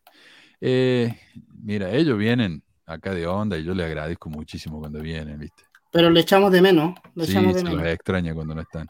Eh, 0.60 1.18
mira, 1.62 1.92
ellos 1.92 2.18
vienen 2.18 2.64
acá 2.86 3.14
de 3.14 3.26
onda 3.28 3.58
y 3.58 3.64
yo 3.64 3.74
les 3.74 3.86
agradezco 3.86 4.30
muchísimo 4.30 4.80
cuando 4.80 5.00
vienen, 5.02 5.40
¿viste? 5.40 5.64
Pero 5.92 6.10
le 6.10 6.22
echamos 6.22 6.52
de 6.52 6.62
menos. 6.62 6.96
Le 7.16 7.26
Sí, 7.26 7.32
echamos 7.32 7.54
de 7.54 7.60
se 7.60 7.66
los 7.66 7.76
menos. 7.76 7.94
extraña 7.94 8.34
cuando 8.34 8.56
no 8.56 8.62
están. 8.62 8.88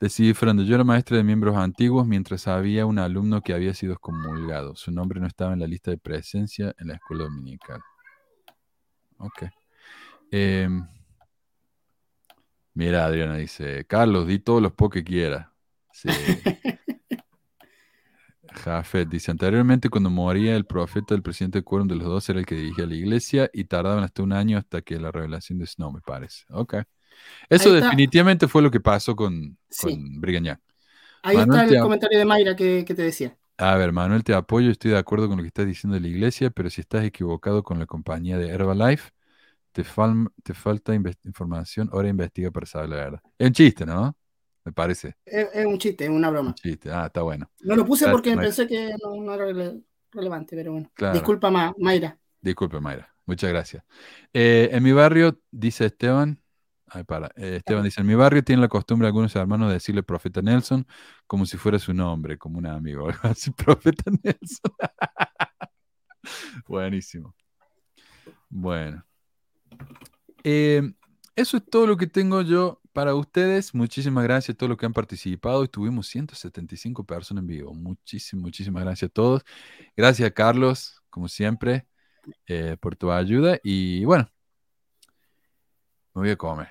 Descifrando, 0.00 0.62
yo 0.62 0.74
era 0.74 0.84
maestra 0.84 1.16
de 1.16 1.24
miembros 1.24 1.56
antiguos 1.56 2.06
mientras 2.06 2.46
había 2.46 2.84
un 2.86 2.98
alumno 2.98 3.40
que 3.42 3.54
había 3.54 3.74
sido 3.74 3.94
excomulgado. 3.94 4.76
Su 4.76 4.90
nombre 4.90 5.20
no 5.20 5.26
estaba 5.26 5.52
en 5.52 5.60
la 5.60 5.66
lista 5.66 5.90
de 5.90 5.98
presencia 5.98 6.74
en 6.78 6.88
la 6.88 6.94
escuela 6.94 7.24
dominical. 7.24 7.80
Ok. 9.18 9.44
Em, 10.30 10.86
mira, 12.74 13.04
Adriana 13.06 13.36
dice, 13.36 13.84
Carlos, 13.86 14.26
di 14.26 14.38
todos 14.38 14.62
los 14.62 14.72
po 14.72 14.90
que 14.90 15.04
quiera. 15.04 15.52
Sí. 15.92 16.08
Jafet 18.54 19.08
dice, 19.08 19.30
anteriormente 19.30 19.88
cuando 19.88 20.10
moría 20.10 20.54
el 20.54 20.64
profeta, 20.64 21.14
el 21.14 21.22
presidente 21.22 21.58
de 21.58 21.64
quórum 21.64 21.88
de 21.88 21.96
los 21.96 22.06
dos 22.06 22.28
era 22.28 22.38
el 22.38 22.46
que 22.46 22.54
dirigía 22.54 22.86
la 22.86 22.94
iglesia 22.94 23.50
y 23.52 23.64
tardaban 23.64 24.04
hasta 24.04 24.22
un 24.22 24.32
año 24.32 24.58
hasta 24.58 24.82
que 24.82 24.98
la 24.98 25.10
revelación 25.10 25.58
de 25.58 25.66
Snow, 25.66 25.92
me 25.92 26.00
parece. 26.00 26.44
Ok. 26.50 26.76
Eso 27.48 27.72
definitivamente 27.72 28.48
fue 28.48 28.62
lo 28.62 28.70
que 28.70 28.80
pasó 28.80 29.16
con, 29.16 29.56
Sí. 29.68 29.88
con 29.88 30.20
Brigham 30.20 30.44
Young. 30.44 30.58
Ahí 31.22 31.36
Manuel, 31.36 31.62
está 31.62 31.74
el 31.76 31.82
comentario 31.82 32.18
de 32.18 32.24
Mayra 32.24 32.54
que, 32.56 32.84
que 32.84 32.94
te 32.94 33.02
decía. 33.02 33.36
A 33.56 33.76
ver, 33.76 33.92
Manuel, 33.92 34.24
te 34.24 34.34
apoyo, 34.34 34.70
estoy 34.70 34.90
de 34.90 34.98
acuerdo 34.98 35.28
con 35.28 35.36
lo 35.36 35.42
que 35.42 35.48
estás 35.48 35.66
diciendo 35.66 35.94
de 35.94 36.00
la 36.00 36.08
iglesia, 36.08 36.50
pero 36.50 36.68
si 36.70 36.80
estás 36.80 37.04
equivocado 37.04 37.62
con 37.62 37.78
la 37.78 37.86
compañía 37.86 38.36
de 38.36 38.48
Herbalife, 38.48 39.10
te, 39.74 39.82
fal- 39.84 40.30
te 40.42 40.54
falta 40.54 40.94
información, 40.94 41.90
ahora 41.92 42.08
investiga 42.08 42.50
para 42.52 42.64
saber 42.64 42.88
la 42.90 42.96
verdad. 42.96 43.20
Es 43.36 43.48
un 43.48 43.52
chiste, 43.52 43.84
¿no? 43.84 44.16
Me 44.64 44.72
parece. 44.72 45.16
Es, 45.26 45.48
es 45.52 45.66
un 45.66 45.76
chiste, 45.78 46.04
es 46.04 46.10
una 46.10 46.30
broma. 46.30 46.50
Un 46.50 46.54
chiste. 46.54 46.90
Ah, 46.90 47.06
está 47.06 47.22
bueno. 47.22 47.50
No 47.60 47.74
lo 47.76 47.84
puse 47.84 48.08
porque 48.08 48.34
pensé 48.36 48.66
que 48.66 48.94
no, 49.02 49.16
no 49.22 49.34
era 49.34 49.46
rele- 49.46 49.82
relevante, 50.12 50.56
pero 50.56 50.72
bueno. 50.72 50.90
Claro. 50.94 51.14
Disculpa, 51.14 51.50
Ma- 51.50 51.74
Mayra. 51.78 52.16
Disculpe, 52.40 52.80
Mayra. 52.80 53.12
Muchas 53.26 53.50
gracias. 53.50 53.82
Eh, 54.32 54.68
en 54.72 54.82
mi 54.82 54.92
barrio, 54.92 55.40
dice 55.50 55.86
Esteban, 55.86 56.40
ay, 56.86 57.02
para, 57.04 57.26
eh, 57.36 57.56
Esteban 57.56 57.82
dice, 57.82 58.00
en 58.00 58.06
mi 58.06 58.14
barrio 58.14 58.44
tienen 58.44 58.60
la 58.62 58.68
costumbre 58.68 59.08
algunos 59.08 59.34
hermanos 59.34 59.68
de 59.68 59.74
decirle 59.74 60.02
profeta 60.02 60.40
Nelson 60.40 60.86
como 61.26 61.44
si 61.46 61.56
fuera 61.56 61.78
su 61.78 61.92
nombre, 61.92 62.38
como 62.38 62.58
un 62.58 62.66
amigo, 62.66 63.08
algo 63.08 63.18
así, 63.24 63.50
profeta 63.50 64.10
Nelson. 64.22 64.72
Buenísimo. 66.68 67.34
Bueno. 68.48 69.04
Eh, 70.42 70.92
eso 71.36 71.56
es 71.56 71.64
todo 71.68 71.86
lo 71.86 71.96
que 71.96 72.06
tengo 72.06 72.42
yo 72.42 72.80
para 72.92 73.14
ustedes. 73.14 73.74
Muchísimas 73.74 74.24
gracias 74.24 74.54
a 74.54 74.58
todos 74.58 74.70
los 74.70 74.78
que 74.78 74.86
han 74.86 74.92
participado. 74.92 75.64
Estuvimos 75.64 76.06
175 76.06 77.04
personas 77.04 77.42
en 77.42 77.48
vivo. 77.48 77.74
Muchísimas, 77.74 78.42
muchísimas 78.42 78.84
gracias 78.84 79.10
a 79.10 79.12
todos. 79.12 79.44
Gracias, 79.96 80.30
Carlos, 80.32 81.02
como 81.10 81.28
siempre, 81.28 81.86
eh, 82.46 82.76
por 82.80 82.96
tu 82.96 83.10
ayuda. 83.10 83.58
Y 83.62 84.04
bueno, 84.04 84.30
me 86.14 86.22
voy 86.22 86.30
a 86.30 86.36
comer. 86.36 86.68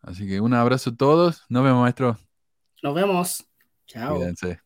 Así 0.00 0.26
que 0.26 0.40
un 0.40 0.54
abrazo 0.54 0.90
a 0.90 0.96
todos. 0.96 1.42
Nos 1.48 1.64
vemos, 1.64 1.82
maestro. 1.82 2.16
Nos 2.82 2.94
vemos. 2.94 3.44
Chao. 3.86 4.16
Cuídense. 4.16 4.60